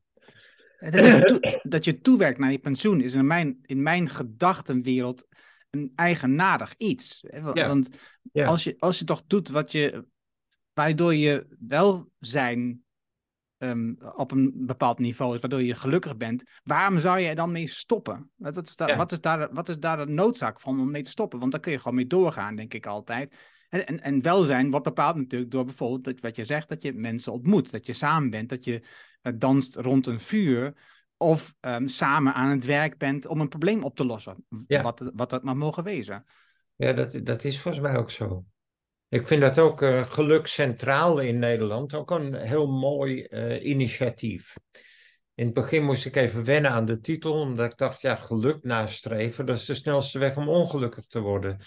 Dat 0.79 0.93
je, 0.93 1.61
dat 1.63 1.85
je 1.85 1.99
toewerkt 1.99 2.39
naar 2.39 2.51
je 2.51 2.59
pensioen 2.59 3.01
is 3.01 3.13
in 3.13 3.27
mijn, 3.27 3.59
in 3.61 3.83
mijn 3.83 4.09
gedachtenwereld 4.09 5.27
een 5.69 5.91
eigenaardig 5.95 6.73
iets. 6.77 7.25
Want 7.41 7.89
Als, 8.33 8.63
je, 8.63 8.75
als 8.79 8.99
je 8.99 9.05
toch 9.05 9.23
doet 9.27 9.49
wat 9.49 9.71
je, 9.71 10.05
waardoor 10.73 11.15
je 11.15 11.47
welzijn 11.59 12.83
um, 13.63 13.97
op 14.15 14.31
een 14.31 14.53
bepaald 14.55 14.99
niveau 14.99 15.35
is, 15.35 15.41
waardoor 15.41 15.63
je 15.63 15.75
gelukkig 15.75 16.17
bent, 16.17 16.43
waarom 16.63 16.99
zou 16.99 17.19
je 17.19 17.27
er 17.27 17.35
dan 17.35 17.51
mee 17.51 17.67
stoppen? 17.67 18.31
Wat 18.35 18.67
is, 18.67 18.75
daar, 18.75 18.97
wat, 18.97 19.11
is 19.11 19.21
daar, 19.21 19.53
wat 19.53 19.69
is 19.69 19.79
daar 19.79 19.97
de 19.97 20.11
noodzaak 20.11 20.61
van 20.61 20.79
om 20.79 20.91
mee 20.91 21.03
te 21.03 21.09
stoppen? 21.09 21.39
Want 21.39 21.51
daar 21.51 21.61
kun 21.61 21.71
je 21.71 21.77
gewoon 21.77 21.95
mee 21.95 22.07
doorgaan, 22.07 22.55
denk 22.55 22.73
ik 22.73 22.85
altijd. 22.85 23.35
En, 23.69 23.85
en, 23.85 24.01
en 24.01 24.21
welzijn 24.21 24.69
wordt 24.69 24.85
bepaald 24.85 25.15
natuurlijk 25.15 25.51
door 25.51 25.65
bijvoorbeeld 25.65 26.03
dat, 26.03 26.19
wat 26.19 26.35
je 26.35 26.45
zegt, 26.45 26.69
dat 26.69 26.81
je 26.81 26.93
mensen 26.93 27.31
ontmoet, 27.31 27.71
dat 27.71 27.85
je 27.85 27.93
samen 27.93 28.29
bent, 28.29 28.49
dat 28.49 28.63
je 28.63 28.81
uh, 29.21 29.33
danst 29.35 29.75
rond 29.75 30.07
een 30.07 30.19
vuur 30.19 30.73
of 31.17 31.53
um, 31.61 31.87
samen 31.87 32.33
aan 32.33 32.49
het 32.49 32.65
werk 32.65 32.97
bent 32.97 33.27
om 33.27 33.41
een 33.41 33.47
probleem 33.47 33.83
op 33.83 33.95
te 33.95 34.05
lossen, 34.05 34.45
ja. 34.67 34.81
wat, 34.81 35.11
wat 35.13 35.29
dat 35.29 35.43
maar 35.43 35.57
mogen 35.57 35.83
wezen. 35.83 36.25
Ja, 36.75 36.93
dat, 36.93 37.19
dat 37.23 37.43
is 37.43 37.59
volgens 37.59 37.83
mij 37.83 37.97
ook 37.97 38.11
zo. 38.11 38.45
Ik 39.13 39.27
vind 39.27 39.41
dat 39.41 39.59
ook 39.59 39.81
uh, 39.81 40.11
Geluk 40.11 40.47
Centraal 40.47 41.19
in 41.19 41.39
Nederland 41.39 41.93
ook 41.93 42.11
een 42.11 42.35
heel 42.35 42.67
mooi 42.67 43.27
uh, 43.29 43.65
initiatief. 43.65 44.55
In 45.35 45.45
het 45.45 45.53
begin 45.53 45.83
moest 45.83 46.05
ik 46.05 46.15
even 46.15 46.43
wennen 46.43 46.71
aan 46.71 46.85
de 46.85 46.99
titel, 46.99 47.33
omdat 47.33 47.71
ik 47.71 47.77
dacht, 47.77 48.01
ja, 48.01 48.15
geluk 48.15 48.63
nastreven, 48.63 49.45
dat 49.45 49.55
is 49.55 49.65
de 49.65 49.73
snelste 49.73 50.19
weg 50.19 50.37
om 50.37 50.49
ongelukkig 50.49 51.05
te 51.05 51.19
worden. 51.19 51.59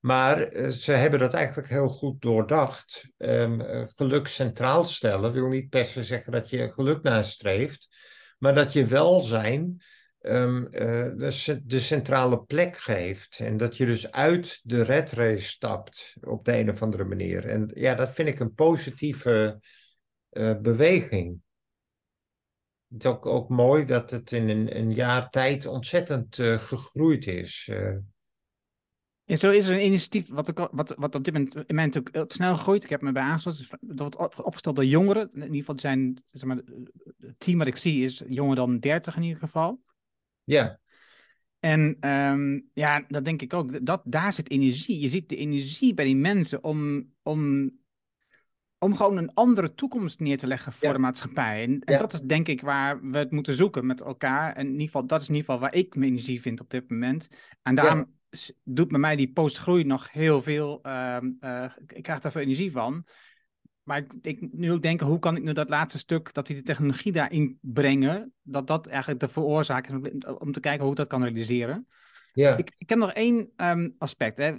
Maar 0.00 0.52
uh, 0.52 0.68
ze 0.68 0.92
hebben 0.92 1.20
dat 1.20 1.34
eigenlijk 1.34 1.68
heel 1.68 1.88
goed 1.88 2.22
doordacht. 2.22 3.08
Um, 3.18 3.62
geluk 3.96 4.28
centraal 4.28 4.84
stellen 4.84 5.32
wil 5.32 5.48
niet 5.48 5.68
per 5.68 5.86
se 5.86 6.04
zeggen 6.04 6.32
dat 6.32 6.50
je 6.50 6.70
geluk 6.70 7.02
nastreeft, 7.02 7.88
maar 8.38 8.54
dat 8.54 8.72
je 8.72 8.86
welzijn 8.86 9.82
um, 10.22 10.68
de, 10.70 11.60
de, 11.64 11.80
centrale 11.80 12.42
plek 12.42 12.76
geeft. 12.76 13.40
En 13.40 13.56
dat 13.56 13.76
je 13.76 13.86
dus 13.86 14.12
uit 14.12 14.60
de 14.62 14.82
red 14.82 15.12
race 15.12 15.44
stapt 15.44 16.16
op 16.20 16.44
de 16.44 16.56
een 16.56 16.70
of 16.70 16.82
andere 16.82 17.04
manier. 17.04 17.46
En 17.46 17.70
ja, 17.74 17.94
dat 17.94 18.12
vind 18.12 18.28
ik 18.28 18.40
een 18.40 18.54
positieve 18.54 19.60
uh, 20.30 20.58
beweging. 20.60 21.40
Het 22.88 23.04
is 23.04 23.10
ook, 23.10 23.26
ook 23.26 23.48
mooi 23.48 23.84
dat 23.84 24.10
het 24.10 24.32
in 24.32 24.48
een, 24.48 24.76
een 24.76 24.92
jaar 24.92 25.30
tijd 25.30 25.66
ontzettend 25.66 26.38
uh, 26.38 26.58
gegroeid 26.58 27.26
is. 27.26 27.70
En 29.24 29.38
zo 29.38 29.50
is 29.50 29.68
er 29.68 29.74
een 29.74 29.84
initiatief 29.84 30.28
wat, 30.28 30.68
wat, 30.72 30.94
wat 30.96 31.14
op 31.14 31.24
dit 31.24 31.34
moment 31.70 32.04
in 32.04 32.24
snel 32.28 32.56
groeit. 32.56 32.84
Ik 32.84 32.90
heb 32.90 33.02
me 33.02 33.12
bij 33.12 33.22
aangesloten. 33.22 33.78
Dat 33.80 34.14
wordt 34.14 34.42
opgesteld 34.42 34.76
door 34.76 34.84
jongeren. 34.84 35.30
In 35.32 35.42
ieder 35.42 35.56
geval 35.56 35.78
zijn, 35.78 36.22
zeg 36.24 36.44
maar, 36.44 36.60
het 37.18 37.34
team 37.38 37.58
wat 37.58 37.66
ik 37.66 37.76
zie 37.76 38.04
is 38.04 38.22
jonger 38.28 38.56
dan 38.56 38.78
30 38.78 39.16
in 39.16 39.22
ieder 39.22 39.38
geval. 39.38 39.80
Ja. 40.50 40.78
En 41.60 42.08
um, 42.10 42.68
ja, 42.74 43.04
dat 43.08 43.24
denk 43.24 43.42
ik 43.42 43.54
ook. 43.54 43.86
Dat, 43.86 44.02
daar 44.04 44.32
zit 44.32 44.50
energie. 44.50 45.00
Je 45.00 45.08
ziet 45.08 45.28
de 45.28 45.36
energie 45.36 45.94
bij 45.94 46.04
die 46.04 46.16
mensen 46.16 46.64
om, 46.64 47.12
om, 47.22 47.70
om 48.78 48.96
gewoon 48.96 49.16
een 49.16 49.34
andere 49.34 49.74
toekomst 49.74 50.20
neer 50.20 50.38
te 50.38 50.46
leggen 50.46 50.72
voor 50.72 50.92
de 50.92 50.98
maatschappij. 50.98 51.62
En, 51.62 51.80
en 51.80 51.98
dat 51.98 52.12
is 52.12 52.20
denk 52.20 52.48
ik 52.48 52.60
waar 52.60 53.00
we 53.10 53.18
het 53.18 53.30
moeten 53.30 53.54
zoeken 53.54 53.86
met 53.86 54.00
elkaar. 54.00 54.52
En 54.52 54.66
in 54.66 54.72
ieder 54.72 54.86
geval, 54.86 55.06
dat 55.06 55.20
is 55.20 55.28
in 55.28 55.34
ieder 55.34 55.50
geval 55.50 55.68
waar 55.68 55.78
ik 55.78 55.94
mijn 55.94 56.10
energie 56.10 56.40
vind 56.40 56.60
op 56.60 56.70
dit 56.70 56.90
moment. 56.90 57.28
En 57.62 57.74
daarom 57.74 58.18
doet 58.64 58.88
bij 58.88 58.98
mij 58.98 59.16
die 59.16 59.32
postgroei 59.32 59.84
nog 59.84 60.12
heel 60.12 60.42
veel. 60.42 60.80
Uh, 60.82 61.16
uh, 61.40 61.64
ik 61.86 62.02
krijg 62.02 62.20
daar 62.20 62.32
veel 62.32 62.40
energie 62.40 62.72
van. 62.72 63.04
Maar 63.90 63.98
ik, 63.98 64.14
ik, 64.22 64.52
nu 64.52 64.72
ook 64.72 64.82
denken, 64.82 65.06
hoe 65.06 65.18
kan 65.18 65.36
ik 65.36 65.42
nu 65.42 65.52
dat 65.52 65.68
laatste 65.68 65.98
stuk, 65.98 66.32
dat 66.34 66.48
we 66.48 66.54
de 66.54 66.62
technologie 66.62 67.12
daarin 67.12 67.58
brengen, 67.60 68.32
dat 68.42 68.66
dat 68.66 68.86
eigenlijk 68.86 69.20
de 69.20 69.28
veroorzaak 69.28 69.86
is 69.88 70.12
om 70.38 70.52
te 70.52 70.60
kijken 70.60 70.82
hoe 70.82 70.90
ik 70.90 70.96
dat 70.96 71.06
kan 71.06 71.22
realiseren. 71.22 71.86
Ja. 72.32 72.56
Ik, 72.56 72.72
ik 72.78 72.88
heb 72.88 72.98
nog 72.98 73.12
één 73.12 73.52
um, 73.56 73.94
aspect, 73.98 74.38
hè. 74.38 74.56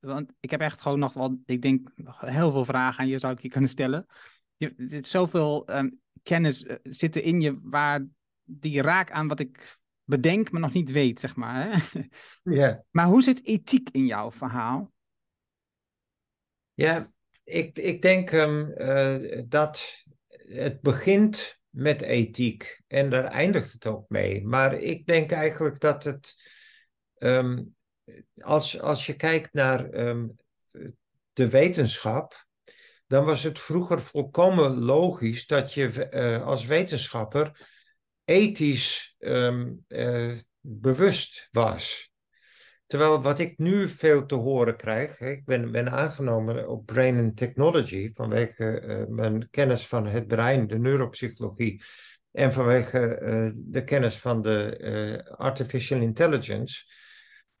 Want, 0.00 0.32
ik 0.40 0.50
heb 0.50 0.60
echt 0.60 0.80
gewoon 0.80 0.98
nog 0.98 1.12
wel, 1.12 1.38
ik 1.46 1.62
denk, 1.62 1.92
nog 1.94 2.20
heel 2.20 2.50
veel 2.50 2.64
vragen 2.64 3.00
aan 3.00 3.08
je 3.08 3.18
zou 3.18 3.32
ik 3.32 3.40
je 3.40 3.48
kunnen 3.48 3.70
stellen. 3.70 4.06
Je, 4.56 4.74
er 4.76 4.88
zit 4.88 5.08
zoveel 5.08 5.70
um, 5.76 6.00
kennis 6.22 6.64
uh, 6.64 6.76
zitten 6.82 7.22
in 7.22 7.40
je 7.40 7.58
waar 7.62 8.06
die 8.42 8.82
raak 8.82 9.10
aan 9.10 9.28
wat 9.28 9.40
ik 9.40 9.78
bedenk, 10.04 10.50
maar 10.50 10.60
nog 10.60 10.72
niet 10.72 10.90
weet, 10.90 11.20
zeg 11.20 11.36
maar. 11.36 11.70
Hè? 11.70 12.00
Ja. 12.42 12.84
Maar 12.90 13.06
hoe 13.06 13.22
zit 13.22 13.44
ethiek 13.44 13.88
in 13.90 14.06
jouw 14.06 14.30
verhaal? 14.30 14.92
Ja, 16.74 17.12
ik, 17.44 17.78
ik 17.78 18.02
denk 18.02 18.32
um, 18.32 18.74
uh, 18.76 19.42
dat 19.48 20.04
het 20.28 20.80
begint 20.80 21.60
met 21.68 22.02
ethiek 22.02 22.82
en 22.86 23.10
daar 23.10 23.24
eindigt 23.24 23.72
het 23.72 23.86
ook 23.86 24.08
mee. 24.08 24.44
Maar 24.44 24.74
ik 24.74 25.06
denk 25.06 25.32
eigenlijk 25.32 25.80
dat 25.80 26.04
het, 26.04 26.34
um, 27.18 27.74
als, 28.38 28.80
als 28.80 29.06
je 29.06 29.14
kijkt 29.14 29.52
naar 29.52 29.94
um, 29.94 30.36
de 31.32 31.48
wetenschap, 31.48 32.46
dan 33.06 33.24
was 33.24 33.42
het 33.42 33.60
vroeger 33.60 34.00
volkomen 34.00 34.78
logisch 34.78 35.46
dat 35.46 35.74
je 35.74 36.08
uh, 36.10 36.46
als 36.46 36.64
wetenschapper 36.64 37.70
ethisch 38.24 39.14
uh, 39.18 40.38
bewust 40.60 41.48
was. 41.50 42.11
Terwijl 42.92 43.22
wat 43.22 43.38
ik 43.38 43.58
nu 43.58 43.88
veel 43.88 44.26
te 44.26 44.34
horen 44.34 44.76
krijg, 44.76 45.20
ik 45.20 45.44
ben, 45.44 45.70
ben 45.70 45.90
aangenomen 45.90 46.68
op 46.68 46.86
Brain 46.86 47.18
and 47.18 47.36
Technology 47.36 48.10
vanwege 48.14 48.82
uh, 48.82 49.06
mijn 49.08 49.50
kennis 49.50 49.86
van 49.86 50.06
het 50.06 50.26
brein, 50.26 50.66
de 50.66 50.78
neuropsychologie, 50.78 51.82
en 52.32 52.52
vanwege 52.52 53.20
uh, 53.22 53.50
de 53.54 53.84
kennis 53.84 54.16
van 54.16 54.42
de 54.42 54.78
uh, 54.80 55.36
artificial 55.36 56.00
intelligence. 56.00 56.84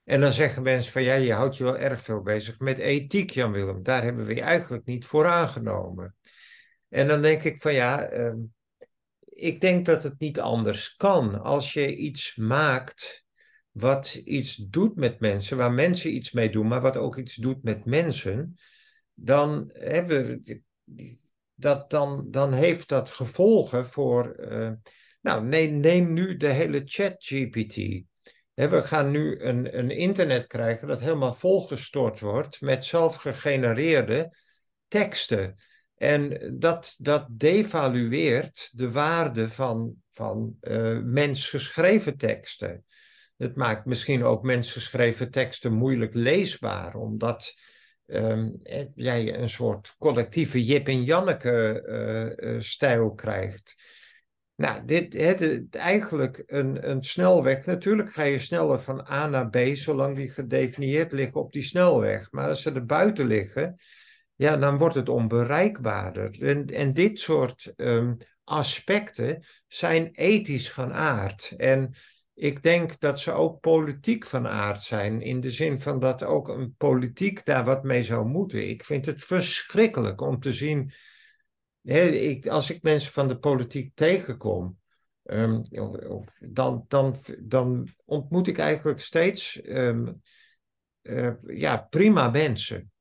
En 0.04 0.20
dan 0.20 0.32
zeggen 0.32 0.62
mensen 0.62 0.92
van 0.92 1.02
ja, 1.02 1.14
je 1.14 1.32
houdt 1.32 1.56
je 1.56 1.64
wel 1.64 1.78
erg 1.78 2.02
veel 2.02 2.22
bezig 2.22 2.58
met 2.58 2.78
ethiek, 2.78 3.30
Jan 3.30 3.52
Willem. 3.52 3.82
Daar 3.82 4.02
hebben 4.02 4.24
we 4.24 4.34
je 4.34 4.42
eigenlijk 4.42 4.84
niet 4.84 5.04
voor 5.04 5.26
aangenomen. 5.26 6.16
En 6.88 7.08
dan 7.08 7.22
denk 7.22 7.42
ik 7.42 7.60
van 7.60 7.74
ja, 7.74 8.02
ehm, 8.02 8.38
ik 9.24 9.60
denk 9.60 9.86
dat 9.86 10.02
het 10.02 10.18
niet 10.18 10.40
anders 10.40 10.96
kan. 10.96 11.42
Als 11.42 11.72
je 11.72 11.96
iets 11.96 12.36
maakt 12.36 13.21
wat 13.72 14.14
iets 14.14 14.56
doet 14.56 14.96
met 14.96 15.20
mensen, 15.20 15.56
waar 15.56 15.72
mensen 15.72 16.14
iets 16.14 16.32
mee 16.32 16.50
doen, 16.50 16.68
maar 16.68 16.80
wat 16.80 16.96
ook 16.96 17.16
iets 17.16 17.34
doet 17.34 17.62
met 17.62 17.84
mensen, 17.84 18.56
dan, 19.14 19.70
hebben 19.72 20.26
we, 20.26 20.60
dat, 21.54 21.90
dan, 21.90 22.26
dan 22.30 22.52
heeft 22.52 22.88
dat 22.88 23.10
gevolgen 23.10 23.86
voor. 23.86 24.36
Uh, 24.38 24.70
nou, 25.20 25.44
neem, 25.44 26.12
nu 26.12 26.36
de 26.36 26.48
hele 26.48 26.82
chat-GPT. 26.84 28.04
We 28.54 28.82
gaan 28.82 29.10
nu 29.10 29.40
een, 29.40 29.78
een 29.78 29.90
internet 29.90 30.46
krijgen 30.46 30.88
dat 30.88 31.00
helemaal 31.00 31.34
volgestort 31.34 32.20
wordt 32.20 32.60
met 32.60 32.84
zelfgegenereerde 32.84 34.36
teksten. 34.88 35.56
En 35.94 36.56
dat, 36.58 36.94
dat 36.98 37.26
devalueert 37.30 38.70
de 38.72 38.90
waarde 38.90 39.48
van, 39.48 39.94
van 40.10 40.56
uh, 40.60 40.98
mensgeschreven 40.98 42.16
teksten. 42.16 42.84
Het 43.42 43.56
maakt 43.56 43.84
misschien 43.84 44.24
ook 44.24 44.42
mensgeschreven 44.42 45.30
teksten 45.30 45.72
moeilijk 45.72 46.14
leesbaar, 46.14 46.94
omdat 46.94 47.54
um, 48.06 48.60
jij 48.94 49.38
een 49.38 49.48
soort 49.48 49.94
collectieve 49.98 50.64
Jip 50.64 50.88
en 50.88 51.04
Janneke 51.04 51.82
uh, 51.86 52.50
uh, 52.54 52.60
stijl 52.60 53.14
krijgt. 53.14 53.74
Nou, 54.54 54.84
dit 54.84 55.12
het, 55.12 55.76
eigenlijk 55.76 56.42
een, 56.46 56.90
een 56.90 57.02
snelweg. 57.02 57.64
Natuurlijk 57.64 58.12
ga 58.12 58.22
je 58.22 58.38
sneller 58.38 58.80
van 58.80 59.06
A 59.10 59.26
naar 59.26 59.50
B, 59.50 59.58
zolang 59.72 60.16
die 60.16 60.28
gedefinieerd 60.28 61.12
liggen 61.12 61.40
op 61.40 61.52
die 61.52 61.62
snelweg. 61.62 62.30
Maar 62.30 62.48
als 62.48 62.62
ze 62.62 62.72
er 62.72 62.86
buiten 62.86 63.26
liggen, 63.26 63.76
ja, 64.34 64.56
dan 64.56 64.78
wordt 64.78 64.94
het 64.94 65.08
onbereikbaarder. 65.08 66.42
En, 66.42 66.66
en 66.66 66.92
dit 66.92 67.18
soort 67.18 67.72
um, 67.76 68.16
aspecten 68.44 69.44
zijn 69.66 70.10
ethisch 70.12 70.72
van 70.72 70.92
aard. 70.92 71.54
En 71.56 71.94
ik 72.42 72.62
denk 72.62 73.00
dat 73.00 73.20
ze 73.20 73.32
ook 73.32 73.60
politiek 73.60 74.26
van 74.26 74.48
aard 74.48 74.82
zijn, 74.82 75.20
in 75.20 75.40
de 75.40 75.50
zin 75.50 75.80
van 75.80 75.98
dat 75.98 76.22
ook 76.24 76.48
een 76.48 76.74
politiek 76.76 77.44
daar 77.44 77.64
wat 77.64 77.82
mee 77.82 78.04
zou 78.04 78.26
moeten. 78.26 78.68
Ik 78.68 78.84
vind 78.84 79.06
het 79.06 79.24
verschrikkelijk 79.24 80.20
om 80.20 80.40
te 80.40 80.52
zien, 80.52 80.92
hè, 81.82 82.02
ik, 82.06 82.46
als 82.46 82.70
ik 82.70 82.82
mensen 82.82 83.12
van 83.12 83.28
de 83.28 83.38
politiek 83.38 83.94
tegenkom, 83.94 84.78
um, 85.22 85.62
of, 86.08 86.38
dan, 86.40 86.84
dan, 86.88 87.16
dan 87.40 87.88
ontmoet 88.04 88.48
ik 88.48 88.58
eigenlijk 88.58 89.00
steeds 89.00 89.60
um, 89.64 90.22
uh, 91.02 91.32
ja, 91.46 91.76
prima 91.76 92.30
mensen. 92.30 92.92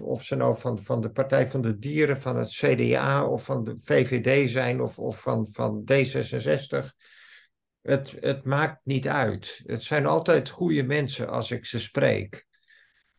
Of, 0.00 0.24
ze 0.24 0.34
nou 0.36 0.58
van, 0.58 0.82
van 0.82 1.00
de 1.00 1.10
Partij 1.10 1.48
van 1.48 1.60
de 1.60 1.78
Dieren, 1.78 2.20
van 2.20 2.36
het 2.36 2.50
CDA 2.50 3.26
of 3.26 3.44
van 3.44 3.64
de 3.64 3.76
VVD 3.78 4.50
zijn 4.50 4.80
of, 4.80 4.98
of 4.98 5.20
van, 5.20 5.48
van 5.52 5.84
D66. 5.92 6.94
Het, 7.86 8.16
het 8.20 8.44
maakt 8.44 8.80
niet 8.84 9.08
uit. 9.08 9.62
Het 9.66 9.82
zijn 9.82 10.06
altijd 10.06 10.48
goede 10.48 10.82
mensen 10.82 11.28
als 11.28 11.50
ik 11.50 11.64
ze 11.64 11.80
spreek. 11.80 12.46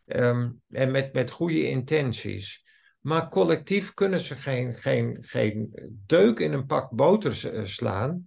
Um, 0.05 0.61
en 0.69 0.91
met, 0.91 1.13
met 1.13 1.31
goede 1.31 1.69
intenties. 1.69 2.65
Maar 2.99 3.29
collectief 3.29 3.93
kunnen 3.93 4.19
ze 4.19 4.35
geen, 4.35 4.75
geen, 4.75 5.17
geen 5.21 5.73
deuk 6.05 6.39
in 6.39 6.53
een 6.53 6.65
pak 6.65 6.91
boter 6.91 7.53
eh, 7.53 7.65
slaan. 7.65 8.25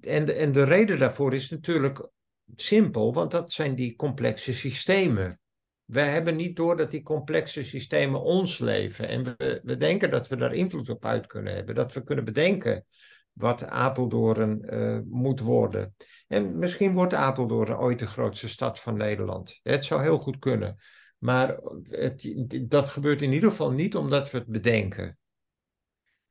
En 0.00 0.24
de, 0.24 0.32
en 0.32 0.52
de 0.52 0.64
reden 0.64 0.98
daarvoor 0.98 1.34
is 1.34 1.50
natuurlijk 1.50 2.08
simpel, 2.56 3.12
want 3.12 3.30
dat 3.30 3.52
zijn 3.52 3.74
die 3.74 3.96
complexe 3.96 4.52
systemen. 4.52 5.40
Wij 5.84 6.08
hebben 6.08 6.36
niet 6.36 6.56
door 6.56 6.76
dat 6.76 6.90
die 6.90 7.02
complexe 7.02 7.64
systemen 7.64 8.22
ons 8.22 8.58
leven. 8.58 9.08
En 9.08 9.24
we, 9.24 9.60
we 9.62 9.76
denken 9.76 10.10
dat 10.10 10.28
we 10.28 10.36
daar 10.36 10.54
invloed 10.54 10.88
op 10.88 11.04
uit 11.04 11.26
kunnen 11.26 11.54
hebben. 11.54 11.74
Dat 11.74 11.92
we 11.92 12.04
kunnen 12.04 12.24
bedenken 12.24 12.86
wat 13.32 13.64
Apeldoorn 13.64 14.74
uh, 14.74 14.98
moet 15.04 15.40
worden. 15.40 15.94
En 16.28 16.58
misschien 16.58 16.94
wordt 16.94 17.14
Apeldoorn 17.14 17.76
ooit 17.76 17.98
de 17.98 18.06
grootste 18.06 18.48
stad 18.48 18.80
van 18.80 18.96
Nederland. 18.96 19.58
Het 19.62 19.84
zou 19.84 20.02
heel 20.02 20.18
goed 20.18 20.38
kunnen. 20.38 20.76
Maar 21.18 21.58
het, 21.88 22.34
dat 22.68 22.88
gebeurt 22.88 23.22
in 23.22 23.32
ieder 23.32 23.50
geval 23.50 23.72
niet 23.72 23.96
omdat 23.96 24.30
we 24.30 24.38
het 24.38 24.46
bedenken. 24.46 25.18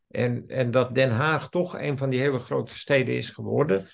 En, 0.07 0.47
en 0.47 0.71
dat 0.71 0.95
Den 0.95 1.09
Haag 1.09 1.49
toch 1.49 1.79
een 1.79 1.97
van 1.97 2.09
die 2.09 2.19
hele 2.19 2.39
grote 2.39 2.77
steden 2.77 3.15
is 3.15 3.29
geworden, 3.29 3.85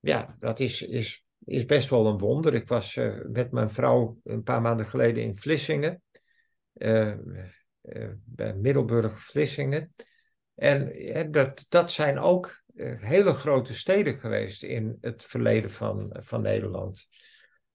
ja, 0.00 0.36
dat 0.38 0.60
is, 0.60 0.82
is, 0.82 1.24
is 1.44 1.64
best 1.64 1.90
wel 1.90 2.06
een 2.06 2.18
wonder. 2.18 2.54
Ik 2.54 2.68
was 2.68 2.96
uh, 2.96 3.20
met 3.28 3.52
mijn 3.52 3.70
vrouw 3.70 4.18
een 4.24 4.42
paar 4.42 4.60
maanden 4.60 4.86
geleden 4.86 5.22
in 5.22 5.36
Vlissingen, 5.36 6.02
uh, 6.72 7.14
bij 8.24 8.54
Middelburg-Vlissingen. 8.54 9.94
En 10.54 10.92
dat, 11.30 11.66
dat 11.68 11.92
zijn 11.92 12.18
ook 12.18 12.62
eh, 12.74 13.00
hele 13.00 13.32
grote 13.32 13.74
steden 13.74 14.18
geweest 14.18 14.62
in 14.62 14.98
het 15.00 15.24
verleden 15.24 15.70
van, 15.70 16.16
van 16.20 16.42
Nederland. 16.42 17.08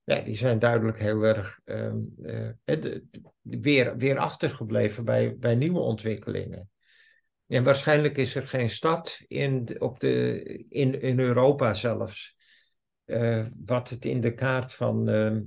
Ja, 0.03 0.21
die 0.21 0.35
zijn 0.35 0.59
duidelijk 0.59 0.99
heel 0.99 1.23
erg 1.23 1.59
uh, 1.65 1.93
uh, 2.65 2.95
weer, 3.41 3.97
weer 3.97 4.17
achtergebleven 4.17 5.05
bij, 5.05 5.37
bij 5.37 5.55
nieuwe 5.55 5.79
ontwikkelingen. 5.79 6.69
En 7.47 7.63
waarschijnlijk 7.63 8.17
is 8.17 8.35
er 8.35 8.47
geen 8.47 8.69
stad 8.69 9.19
in, 9.27 9.81
op 9.81 9.99
de, 9.99 10.43
in, 10.69 11.01
in 11.01 11.19
Europa 11.19 11.73
zelfs, 11.73 12.35
wat 13.65 13.89
het 13.89 14.05
in 14.05 14.19
de 14.19 14.33
kaart 14.33 14.73
van, 14.73 15.09
ehm, 15.09 15.41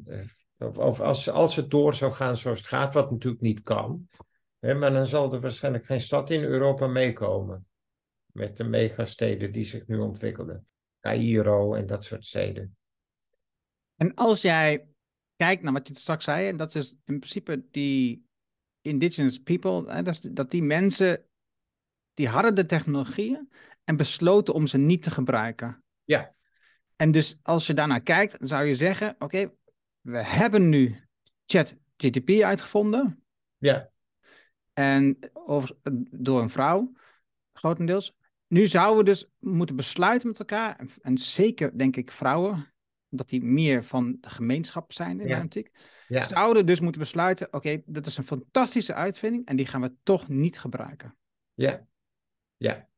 of, 0.58 0.78
of 0.78 1.00
als, 1.00 1.30
als 1.30 1.56
het 1.56 1.70
door 1.70 1.94
zou 1.94 2.12
gaan 2.12 2.36
zoals 2.36 2.58
het 2.58 2.68
gaat, 2.68 2.94
wat 2.94 3.10
natuurlijk 3.10 3.42
niet 3.42 3.62
kan, 3.62 4.08
maar 4.60 4.92
dan 4.92 5.06
zal 5.06 5.32
er 5.32 5.40
waarschijnlijk 5.40 5.84
geen 5.84 6.00
stad 6.00 6.30
in 6.30 6.42
Europa 6.42 6.86
meekomen. 6.86 7.66
Met 8.32 8.56
de 8.56 8.64
megasteden 8.64 9.52
die 9.52 9.64
zich 9.64 9.86
nu 9.86 9.98
ontwikkelden. 9.98 10.64
Cairo 11.00 11.74
en 11.74 11.86
dat 11.86 12.04
soort 12.04 12.24
steden. 12.24 12.76
En 13.96 14.14
als 14.14 14.42
jij 14.42 14.88
kijkt 15.36 15.62
naar 15.62 15.72
wat 15.72 15.88
je 15.88 15.98
straks 15.98 16.24
zei, 16.24 16.48
en 16.48 16.56
dat 16.56 16.74
is 16.74 16.90
in 16.90 17.18
principe 17.18 17.64
die 17.70 18.28
indigenous 18.80 19.38
people, 19.38 19.92
hè, 19.92 20.02
dat, 20.02 20.28
dat 20.30 20.50
die 20.50 20.62
mensen, 20.62 21.24
die 22.14 22.28
hadden 22.28 22.54
de 22.54 22.66
technologieën 22.66 23.50
en 23.84 23.96
besloten 23.96 24.54
om 24.54 24.66
ze 24.66 24.78
niet 24.78 25.02
te 25.02 25.10
gebruiken. 25.10 25.84
Ja. 26.04 26.34
En 26.96 27.10
dus 27.10 27.38
als 27.42 27.66
je 27.66 27.74
daarnaar 27.74 28.02
kijkt, 28.02 28.36
zou 28.40 28.64
je 28.64 28.74
zeggen, 28.74 29.16
oké, 29.18 29.52
we 30.00 30.24
hebben 30.24 30.68
nu 30.68 30.96
ChatGTP 31.46 32.30
uitgevonden. 32.30 33.24
Ja. 33.58 33.89
En 34.72 35.18
over, 35.32 35.76
door 36.10 36.42
een 36.42 36.50
vrouw, 36.50 36.92
grotendeels. 37.52 38.16
Nu 38.46 38.66
zouden 38.66 38.98
we 38.98 39.04
dus 39.04 39.30
moeten 39.38 39.76
besluiten 39.76 40.28
met 40.28 40.38
elkaar, 40.38 40.78
en, 40.78 40.90
en 41.02 41.18
zeker 41.18 41.78
denk 41.78 41.96
ik 41.96 42.10
vrouwen, 42.10 42.72
omdat 43.10 43.28
die 43.28 43.42
meer 43.42 43.84
van 43.84 44.16
de 44.20 44.30
gemeenschap 44.30 44.92
zijn 44.92 45.20
in 45.20 45.28
ja. 45.28 45.44
de 45.48 45.70
ja. 46.08 46.22
zouden 46.22 46.66
dus 46.66 46.80
moeten 46.80 47.00
besluiten, 47.00 47.52
oké, 47.52 47.82
dat 47.86 48.06
is 48.06 48.16
een 48.16 48.24
fantastische 48.24 48.94
uitvinding 48.94 49.46
en 49.46 49.56
die 49.56 49.66
gaan 49.66 49.80
we 49.80 49.92
toch 50.02 50.28
niet 50.28 50.58
gebruiken. 50.58 51.16
Ja, 51.54 51.86
ja. 52.56 52.88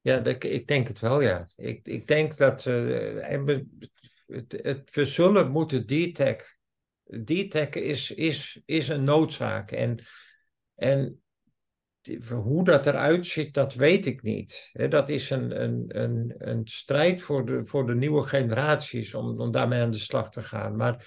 Ja, 0.00 0.24
ik 0.24 0.66
denk 0.66 0.88
het 0.88 1.00
wel, 1.00 1.20
ja. 1.20 1.48
Ik, 1.56 1.88
ik 1.88 2.06
denk 2.06 2.36
dat 2.36 2.66
uh, 2.66 2.74
we, 3.44 3.66
het, 4.26 4.58
het, 4.62 4.94
we 4.94 5.04
zullen 5.04 5.50
moeten 5.50 5.86
D-tech. 5.86 6.56
D-tech 7.24 7.68
is, 7.68 8.10
is, 8.10 8.62
is 8.64 8.88
een 8.88 9.04
noodzaak. 9.04 9.70
En 9.70 9.98
en 10.76 11.20
hoe 12.34 12.64
dat 12.64 12.86
eruit 12.86 13.26
ziet, 13.26 13.54
dat 13.54 13.74
weet 13.74 14.06
ik 14.06 14.22
niet. 14.22 14.72
dat 14.88 15.08
is 15.08 15.30
een, 15.30 15.62
een, 15.62 15.84
een, 15.88 16.34
een 16.38 16.68
strijd 16.68 17.22
voor 17.22 17.46
de, 17.46 17.66
voor 17.66 17.86
de 17.86 17.94
nieuwe 17.94 18.22
generaties 18.22 19.14
om, 19.14 19.40
om 19.40 19.50
daarmee 19.50 19.80
aan 19.80 19.90
de 19.90 19.98
slag 19.98 20.30
te 20.30 20.42
gaan. 20.42 20.76
Maar 20.76 21.06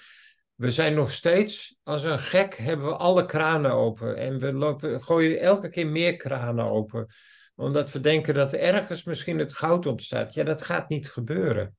we 0.54 0.70
zijn 0.70 0.94
nog 0.94 1.10
steeds, 1.10 1.78
als 1.82 2.04
een 2.04 2.18
gek, 2.18 2.54
hebben 2.54 2.86
we 2.86 2.96
alle 2.96 3.24
kranen 3.24 3.72
open. 3.72 4.16
En 4.16 4.38
we 4.38 4.52
lopen, 4.52 5.02
gooien 5.02 5.40
elke 5.40 5.68
keer 5.68 5.86
meer 5.86 6.16
kranen 6.16 6.64
open. 6.64 7.06
Omdat 7.54 7.92
we 7.92 8.00
denken 8.00 8.34
dat 8.34 8.52
ergens 8.52 9.04
misschien 9.04 9.38
het 9.38 9.52
goud 9.52 9.86
ontstaat. 9.86 10.34
Ja, 10.34 10.44
dat 10.44 10.62
gaat 10.62 10.88
niet 10.88 11.10
gebeuren. 11.10 11.76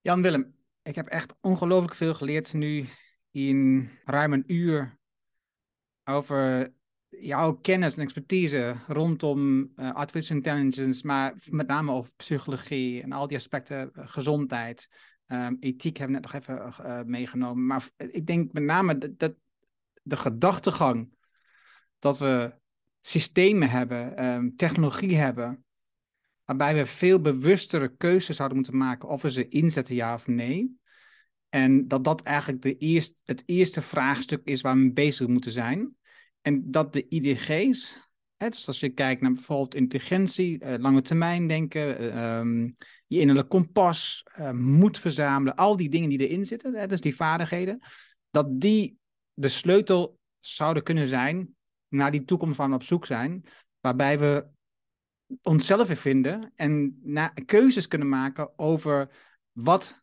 Jan 0.00 0.22
Willem, 0.22 0.54
ik 0.82 0.94
heb 0.94 1.06
echt 1.06 1.34
ongelooflijk 1.40 1.94
veel 1.94 2.14
geleerd 2.14 2.52
nu 2.52 2.88
in 3.30 3.90
ruim 4.04 4.32
een 4.32 4.44
uur 4.46 4.98
over 6.04 6.72
jouw 7.08 7.52
kennis 7.52 7.96
en 7.96 8.02
expertise 8.02 8.76
rondom 8.86 9.72
uh, 9.76 9.92
artificial 9.92 10.36
intelligence, 10.36 11.06
maar 11.06 11.34
met 11.50 11.66
name 11.66 11.92
over 11.92 12.12
psychologie 12.16 13.02
en 13.02 13.12
al 13.12 13.26
die 13.26 13.36
aspecten, 13.36 13.90
uh, 13.96 14.08
gezondheid, 14.08 14.88
um, 15.26 15.56
ethiek 15.60 15.96
hebben 15.96 16.16
we 16.16 16.22
net 16.22 16.32
nog 16.32 16.42
even 16.42 16.86
uh, 16.86 17.02
meegenomen. 17.02 17.66
Maar 17.66 17.88
ik 17.96 18.26
denk 18.26 18.52
met 18.52 18.62
name 18.62 19.14
dat, 19.16 19.34
de 20.02 20.16
gedachtegang 20.16 21.16
dat 21.98 22.18
we 22.18 22.54
systemen 23.00 23.70
hebben, 23.70 24.24
um, 24.24 24.56
technologie 24.56 25.16
hebben, 25.16 25.64
waarbij 26.44 26.74
we 26.74 26.86
veel 26.86 27.20
bewustere 27.20 27.96
keuzes 27.96 28.36
zouden 28.36 28.56
moeten 28.56 28.76
maken 28.76 29.08
of 29.08 29.22
we 29.22 29.30
ze 29.30 29.48
inzetten 29.48 29.94
ja 29.94 30.14
of 30.14 30.26
nee. 30.26 30.79
En 31.50 31.88
dat 31.88 32.04
dat 32.04 32.22
eigenlijk 32.22 32.62
de 32.62 32.76
eerst, 32.76 33.20
het 33.24 33.42
eerste 33.46 33.82
vraagstuk 33.82 34.40
is 34.44 34.60
waar 34.60 34.76
we 34.76 34.92
bezig 34.92 35.26
moeten 35.26 35.50
zijn. 35.50 35.96
En 36.40 36.70
dat 36.70 36.92
de 36.92 37.08
IDG's, 37.08 37.96
hè, 38.36 38.48
dus 38.48 38.66
als 38.66 38.80
je 38.80 38.88
kijkt 38.88 39.20
naar 39.20 39.32
bijvoorbeeld 39.32 39.74
intelligentie, 39.74 40.64
uh, 40.64 40.74
lange 40.78 41.02
termijn 41.02 41.48
denken, 41.48 42.02
uh, 42.02 42.38
um, 42.38 42.76
je 43.06 43.20
innerlijk 43.20 43.48
kompas, 43.48 44.26
uh, 44.38 44.50
moed 44.50 44.98
verzamelen, 44.98 45.56
al 45.56 45.76
die 45.76 45.88
dingen 45.88 46.08
die 46.08 46.28
erin 46.28 46.46
zitten, 46.46 46.74
hè, 46.74 46.86
dus 46.86 47.00
die 47.00 47.16
vaardigheden, 47.16 47.80
dat 48.30 48.60
die 48.60 48.98
de 49.34 49.48
sleutel 49.48 50.18
zouden 50.40 50.82
kunnen 50.82 51.08
zijn 51.08 51.54
naar 51.88 52.10
die 52.10 52.24
toekomst 52.24 52.56
waar 52.56 52.68
we 52.68 52.74
op 52.74 52.82
zoek 52.82 53.06
zijn, 53.06 53.44
waarbij 53.80 54.18
we 54.18 54.46
onszelf 55.42 55.86
weer 55.86 55.96
vinden 55.96 56.52
en 56.54 57.00
na, 57.02 57.28
keuzes 57.28 57.88
kunnen 57.88 58.08
maken 58.08 58.58
over 58.58 59.10
wat 59.52 60.02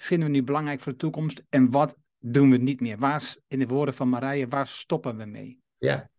vinden 0.00 0.28
we 0.28 0.34
nu 0.34 0.42
belangrijk 0.42 0.80
voor 0.80 0.92
de 0.92 0.98
toekomst 0.98 1.42
en 1.48 1.70
wat 1.70 1.96
doen 2.18 2.50
we 2.50 2.56
niet 2.56 2.80
meer. 2.80 2.98
Waar, 2.98 3.34
in 3.48 3.58
de 3.58 3.66
woorden 3.66 3.94
van 3.94 4.08
Marije, 4.08 4.48
waar 4.48 4.66
stoppen 4.66 5.16
we 5.16 5.24
mee? 5.24 5.60
Ja, 5.78 6.10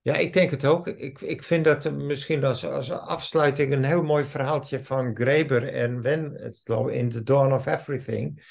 ja 0.00 0.14
ik 0.14 0.32
denk 0.32 0.50
het 0.50 0.64
ook. 0.64 0.86
Ik, 0.86 1.20
ik 1.20 1.42
vind 1.42 1.64
dat 1.64 1.92
misschien 1.92 2.44
als, 2.44 2.66
als 2.66 2.90
afsluiting 2.90 3.72
een 3.72 3.84
heel 3.84 4.02
mooi 4.02 4.24
verhaaltje 4.24 4.80
van 4.80 5.16
Graeber 5.16 5.68
en 5.68 6.02
Wen 6.02 6.52
in 6.90 7.08
The 7.08 7.22
Dawn 7.22 7.52
of 7.52 7.66
Everything. 7.66 8.42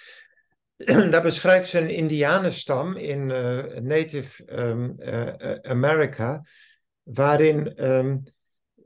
Daar 1.12 1.22
beschrijft 1.22 1.70
ze 1.70 1.80
een 1.80 1.90
indianenstam 1.90 2.96
in 2.96 3.30
uh, 3.30 3.64
Native 3.82 4.60
um, 4.60 4.96
uh, 5.00 5.54
America, 5.62 6.44
waarin 7.04 7.86
um, 7.90 8.24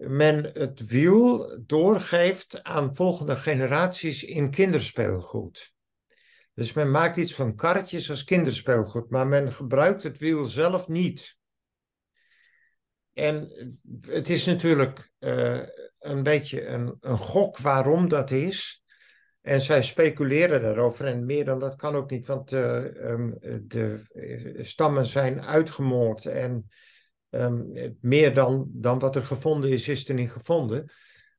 men 0.07 0.52
het 0.53 0.86
wiel 0.86 1.57
doorgeeft 1.65 2.64
aan 2.64 2.95
volgende 2.95 3.36
generaties 3.36 4.23
in 4.23 4.52
kinderspeelgoed. 4.52 5.73
Dus 6.53 6.73
men 6.73 6.91
maakt 6.91 7.18
iets 7.18 7.36
van 7.36 7.56
karretjes 7.56 8.10
als 8.10 8.23
kinderspeelgoed, 8.23 9.10
maar 9.10 9.28
men 9.28 9.53
gebruikt 9.53 10.03
het 10.03 10.18
wiel 10.18 10.45
zelf 10.45 10.88
niet. 10.88 11.38
En 13.14 13.52
het 14.02 14.30
is 14.30 14.45
natuurlijk 14.45 15.11
uh, 15.19 15.61
een 15.99 16.23
beetje 16.23 16.65
een, 16.65 16.98
een 16.99 17.18
gok 17.18 17.57
waarom 17.57 18.10
dat 18.10 18.32
is. 18.32 18.84
En 19.41 19.61
zij 19.61 19.84
speculeren 19.84 20.61
daarover 20.61 21.06
en 21.06 21.26
meer 21.26 21.45
dan 21.45 21.60
dat 21.60 21.76
kan 21.76 21.95
ook 21.95 22.10
niet, 22.10 22.28
want 22.28 22.52
uh, 22.52 22.84
um, 22.84 23.38
de 23.68 24.03
stammen 24.61 25.06
zijn 25.06 25.41
uitgemoord 25.41 26.26
en 26.26 26.69
um, 27.32 27.72
meer 28.02 28.34
dan, 28.34 28.68
dan 28.72 28.99
wat 28.99 29.16
er 29.16 29.24
gevonden 29.24 29.70
is, 29.70 29.88
is 29.88 30.10
er 30.10 30.16
niet 30.16 30.32
gevonden. 30.32 30.91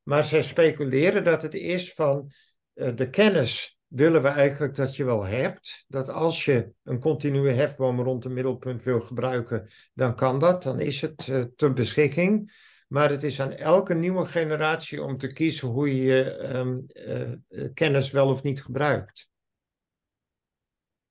Maar 0.03 0.23
zij 0.23 0.43
speculeren 0.43 1.23
dat 1.23 1.41
het 1.41 1.53
is 1.53 1.93
van 1.93 2.31
uh, 2.73 2.95
de 2.95 3.09
kennis 3.09 3.77
willen 3.87 4.21
we 4.21 4.27
eigenlijk 4.27 4.75
dat 4.75 4.95
je 4.95 5.03
wel 5.03 5.23
hebt. 5.23 5.85
Dat 5.87 6.09
als 6.09 6.45
je 6.45 6.71
een 6.83 6.99
continue 6.99 7.51
hefboom 7.51 8.01
rond 8.01 8.25
een 8.25 8.33
middelpunt 8.33 8.83
wil 8.83 9.01
gebruiken, 9.01 9.69
dan 9.93 10.15
kan 10.15 10.39
dat. 10.39 10.63
Dan 10.63 10.79
is 10.79 11.01
het 11.01 11.27
uh, 11.27 11.43
ter 11.55 11.73
beschikking. 11.73 12.51
Maar 12.87 13.09
het 13.09 13.23
is 13.23 13.41
aan 13.41 13.51
elke 13.51 13.93
nieuwe 13.93 14.25
generatie 14.25 15.03
om 15.03 15.17
te 15.17 15.27
kiezen 15.27 15.67
hoe 15.67 16.03
je 16.03 16.37
um, 16.55 16.85
uh, 16.93 17.67
kennis 17.73 18.11
wel 18.11 18.29
of 18.29 18.43
niet 18.43 18.63
gebruikt. 18.63 19.29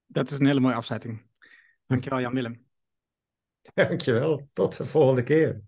Dat 0.07 0.31
is 0.31 0.39
een 0.39 0.47
hele 0.47 0.61
mooie 0.61 0.75
afzetting. 0.75 1.27
Dankjewel 1.87 2.21
Jan 2.21 2.35
Willem. 2.35 2.62
Dankjewel, 3.75 4.49
tot 4.53 4.77
de 4.77 4.85
volgende 4.85 5.23
keer. 5.23 5.61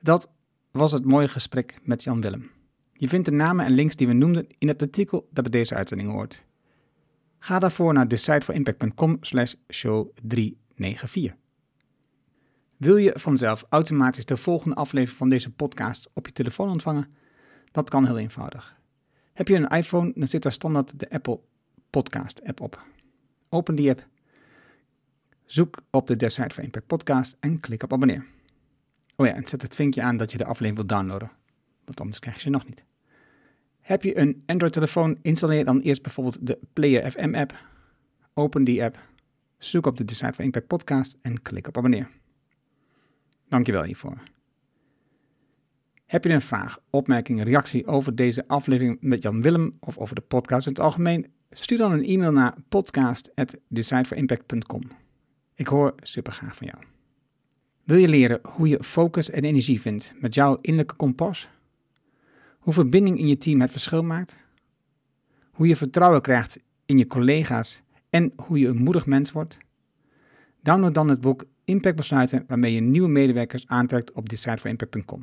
Dat 0.00 0.32
was 0.70 0.92
het 0.92 1.04
mooie 1.04 1.28
gesprek 1.28 1.80
met 1.82 2.02
Jan 2.02 2.20
Willem. 2.20 2.50
Je 2.92 3.08
vindt 3.08 3.26
de 3.28 3.32
namen 3.32 3.64
en 3.64 3.72
links 3.72 3.96
die 3.96 4.06
we 4.06 4.12
noemden 4.12 4.46
in 4.58 4.68
het 4.68 4.82
artikel 4.82 5.28
dat 5.30 5.42
bij 5.42 5.60
deze 5.60 5.74
uitzending 5.74 6.10
hoort. 6.10 6.44
Ga 7.38 7.58
daarvoor 7.58 7.92
naar 7.92 8.08
decideforimpact.com 8.08 9.16
slash 9.20 9.54
show 9.68 10.10
394. 10.22 11.34
Wil 12.76 12.96
je 12.96 13.14
vanzelf 13.14 13.64
automatisch 13.68 14.24
de 14.24 14.36
volgende 14.36 14.76
aflevering 14.76 15.18
van 15.18 15.28
deze 15.28 15.50
podcast 15.50 16.10
op 16.14 16.26
je 16.26 16.32
telefoon 16.32 16.70
ontvangen? 16.70 17.14
Dat 17.70 17.90
kan 17.90 18.06
heel 18.06 18.18
eenvoudig. 18.18 18.78
Heb 19.32 19.48
je 19.48 19.54
een 19.54 19.68
iPhone, 19.68 20.12
dan 20.14 20.28
zit 20.28 20.42
daar 20.42 20.52
standaard 20.52 20.98
de 20.98 21.10
Apple 21.10 21.40
Podcast 21.90 22.44
app 22.44 22.60
op. 22.60 22.84
Open 23.48 23.74
die 23.74 23.90
app, 23.90 24.06
zoek 25.50 25.80
op 25.90 26.06
de 26.06 26.16
Decide 26.16 26.50
for 26.50 26.62
Impact 26.62 26.86
podcast 26.86 27.36
en 27.40 27.60
klik 27.60 27.82
op 27.82 27.92
abonneer. 27.92 28.26
Oh 29.16 29.26
ja, 29.26 29.34
en 29.34 29.46
zet 29.46 29.62
het 29.62 29.74
vinkje 29.74 30.02
aan 30.02 30.16
dat 30.16 30.32
je 30.32 30.38
de 30.38 30.44
aflevering 30.44 30.76
wilt 30.76 30.88
downloaden, 30.88 31.30
want 31.84 32.00
anders 32.00 32.18
krijg 32.18 32.36
je 32.36 32.42
ze 32.42 32.50
nog 32.50 32.66
niet. 32.66 32.84
Heb 33.80 34.02
je 34.02 34.18
een 34.18 34.42
Android-telefoon, 34.46 35.18
installeer 35.22 35.64
dan 35.64 35.80
eerst 35.80 36.02
bijvoorbeeld 36.02 36.46
de 36.46 36.58
Player 36.72 37.10
FM 37.10 37.34
app. 37.34 37.58
Open 38.34 38.64
die 38.64 38.84
app, 38.84 38.98
zoek 39.58 39.86
op 39.86 39.96
de 39.96 40.04
Decide 40.04 40.32
for 40.32 40.44
Impact 40.44 40.66
podcast 40.66 41.16
en 41.22 41.42
klik 41.42 41.66
op 41.66 41.76
abonneer. 41.76 42.10
Dankjewel 43.48 43.82
hiervoor. 43.82 44.22
Heb 46.06 46.24
je 46.24 46.30
een 46.30 46.42
vraag, 46.42 46.78
opmerking, 46.90 47.42
reactie 47.42 47.86
over 47.86 48.14
deze 48.14 48.48
aflevering 48.48 48.98
met 49.00 49.22
Jan 49.22 49.42
Willem 49.42 49.72
of 49.80 49.98
over 49.98 50.14
de 50.14 50.20
podcast 50.20 50.66
in 50.66 50.72
het 50.72 50.82
algemeen? 50.82 51.26
Stuur 51.50 51.78
dan 51.78 51.92
een 51.92 52.04
e-mail 52.04 52.32
naar 52.32 52.54
podcast.decideforimpact.com. 52.68 55.08
Ik 55.60 55.66
hoor 55.66 55.94
super 56.02 56.32
graag 56.32 56.56
van 56.56 56.66
jou. 56.66 56.82
Wil 57.84 57.96
je 57.96 58.08
leren 58.08 58.40
hoe 58.42 58.68
je 58.68 58.84
focus 58.84 59.30
en 59.30 59.44
energie 59.44 59.80
vindt 59.80 60.12
met 60.20 60.34
jouw 60.34 60.58
innerlijke 60.60 60.94
kompas? 60.94 61.48
Hoe 62.58 62.72
verbinding 62.72 63.18
in 63.18 63.26
je 63.26 63.36
team 63.36 63.60
het 63.60 63.70
verschil 63.70 64.02
maakt? 64.02 64.36
Hoe 65.50 65.66
je 65.66 65.76
vertrouwen 65.76 66.22
krijgt 66.22 66.58
in 66.86 66.98
je 66.98 67.06
collega's 67.06 67.82
en 68.10 68.32
hoe 68.36 68.58
je 68.58 68.68
een 68.68 68.82
moedig 68.82 69.06
mens 69.06 69.32
wordt? 69.32 69.58
Download 70.62 70.94
dan 70.94 71.08
het 71.08 71.20
boek 71.20 71.44
Impact 71.64 71.96
Besluiten 71.96 72.44
waarmee 72.46 72.74
je 72.74 72.80
nieuwe 72.80 73.08
medewerkers 73.08 73.66
aantrekt 73.66 74.12
op 74.12 74.28
decideforimpact.com. 74.28 75.20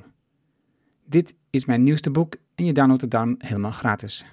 Dit 1.06 1.36
is 1.50 1.66
mijn 1.66 1.84
nieuwste 1.84 2.12
boek 2.12 2.36
en 2.56 2.66
je 2.66 2.74
downloadt 2.74 3.02
het 3.02 3.12
dan 3.12 3.36
helemaal 3.38 3.72
gratis. 3.72 4.26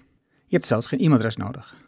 Je 0.47 0.57
hebt 0.57 0.67
zelfs 0.67 0.87
geen 0.87 0.99
e-mailadres 0.99 1.37
nodig. 1.37 1.83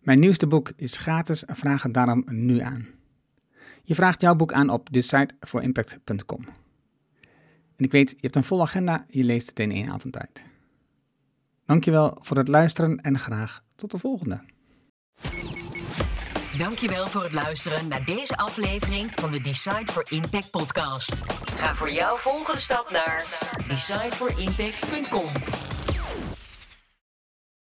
Mijn 0.00 0.18
nieuwste 0.18 0.46
boek 0.46 0.72
is 0.76 0.96
gratis 0.96 1.44
en 1.44 1.56
vraag 1.56 1.82
het 1.82 1.94
daarom 1.94 2.24
nu 2.26 2.60
aan. 2.60 2.94
Je 3.86 3.94
vraagt 3.94 4.20
jouw 4.20 4.34
boek 4.34 4.52
aan 4.52 4.70
op 4.70 4.92
decideforimpact.com. 4.92 6.44
En 7.76 7.84
ik 7.84 7.92
weet, 7.92 8.10
je 8.10 8.16
hebt 8.20 8.36
een 8.36 8.44
volle 8.44 8.62
agenda, 8.62 9.04
je 9.08 9.24
leest 9.24 9.48
het 9.48 9.58
in 9.58 9.72
één 9.72 9.90
avond 9.90 10.12
tijd. 10.12 10.44
Dankjewel 11.64 12.18
voor 12.20 12.36
het 12.36 12.48
luisteren 12.48 13.00
en 13.00 13.18
graag 13.18 13.62
tot 13.76 13.90
de 13.90 13.98
volgende. 13.98 14.40
Dankjewel 16.58 17.06
voor 17.06 17.22
het 17.22 17.32
luisteren 17.32 17.88
naar 17.88 18.04
deze 18.04 18.36
aflevering 18.36 19.10
van 19.14 19.30
de 19.30 19.40
Decide 19.40 19.92
for 19.92 20.04
Impact 20.08 20.50
podcast. 20.50 21.12
Ga 21.56 21.74
voor 21.74 21.90
jouw 21.90 22.16
volgende 22.16 22.60
stap 22.60 22.90
naar 22.90 23.26
decideforimpact.com. 23.68 25.32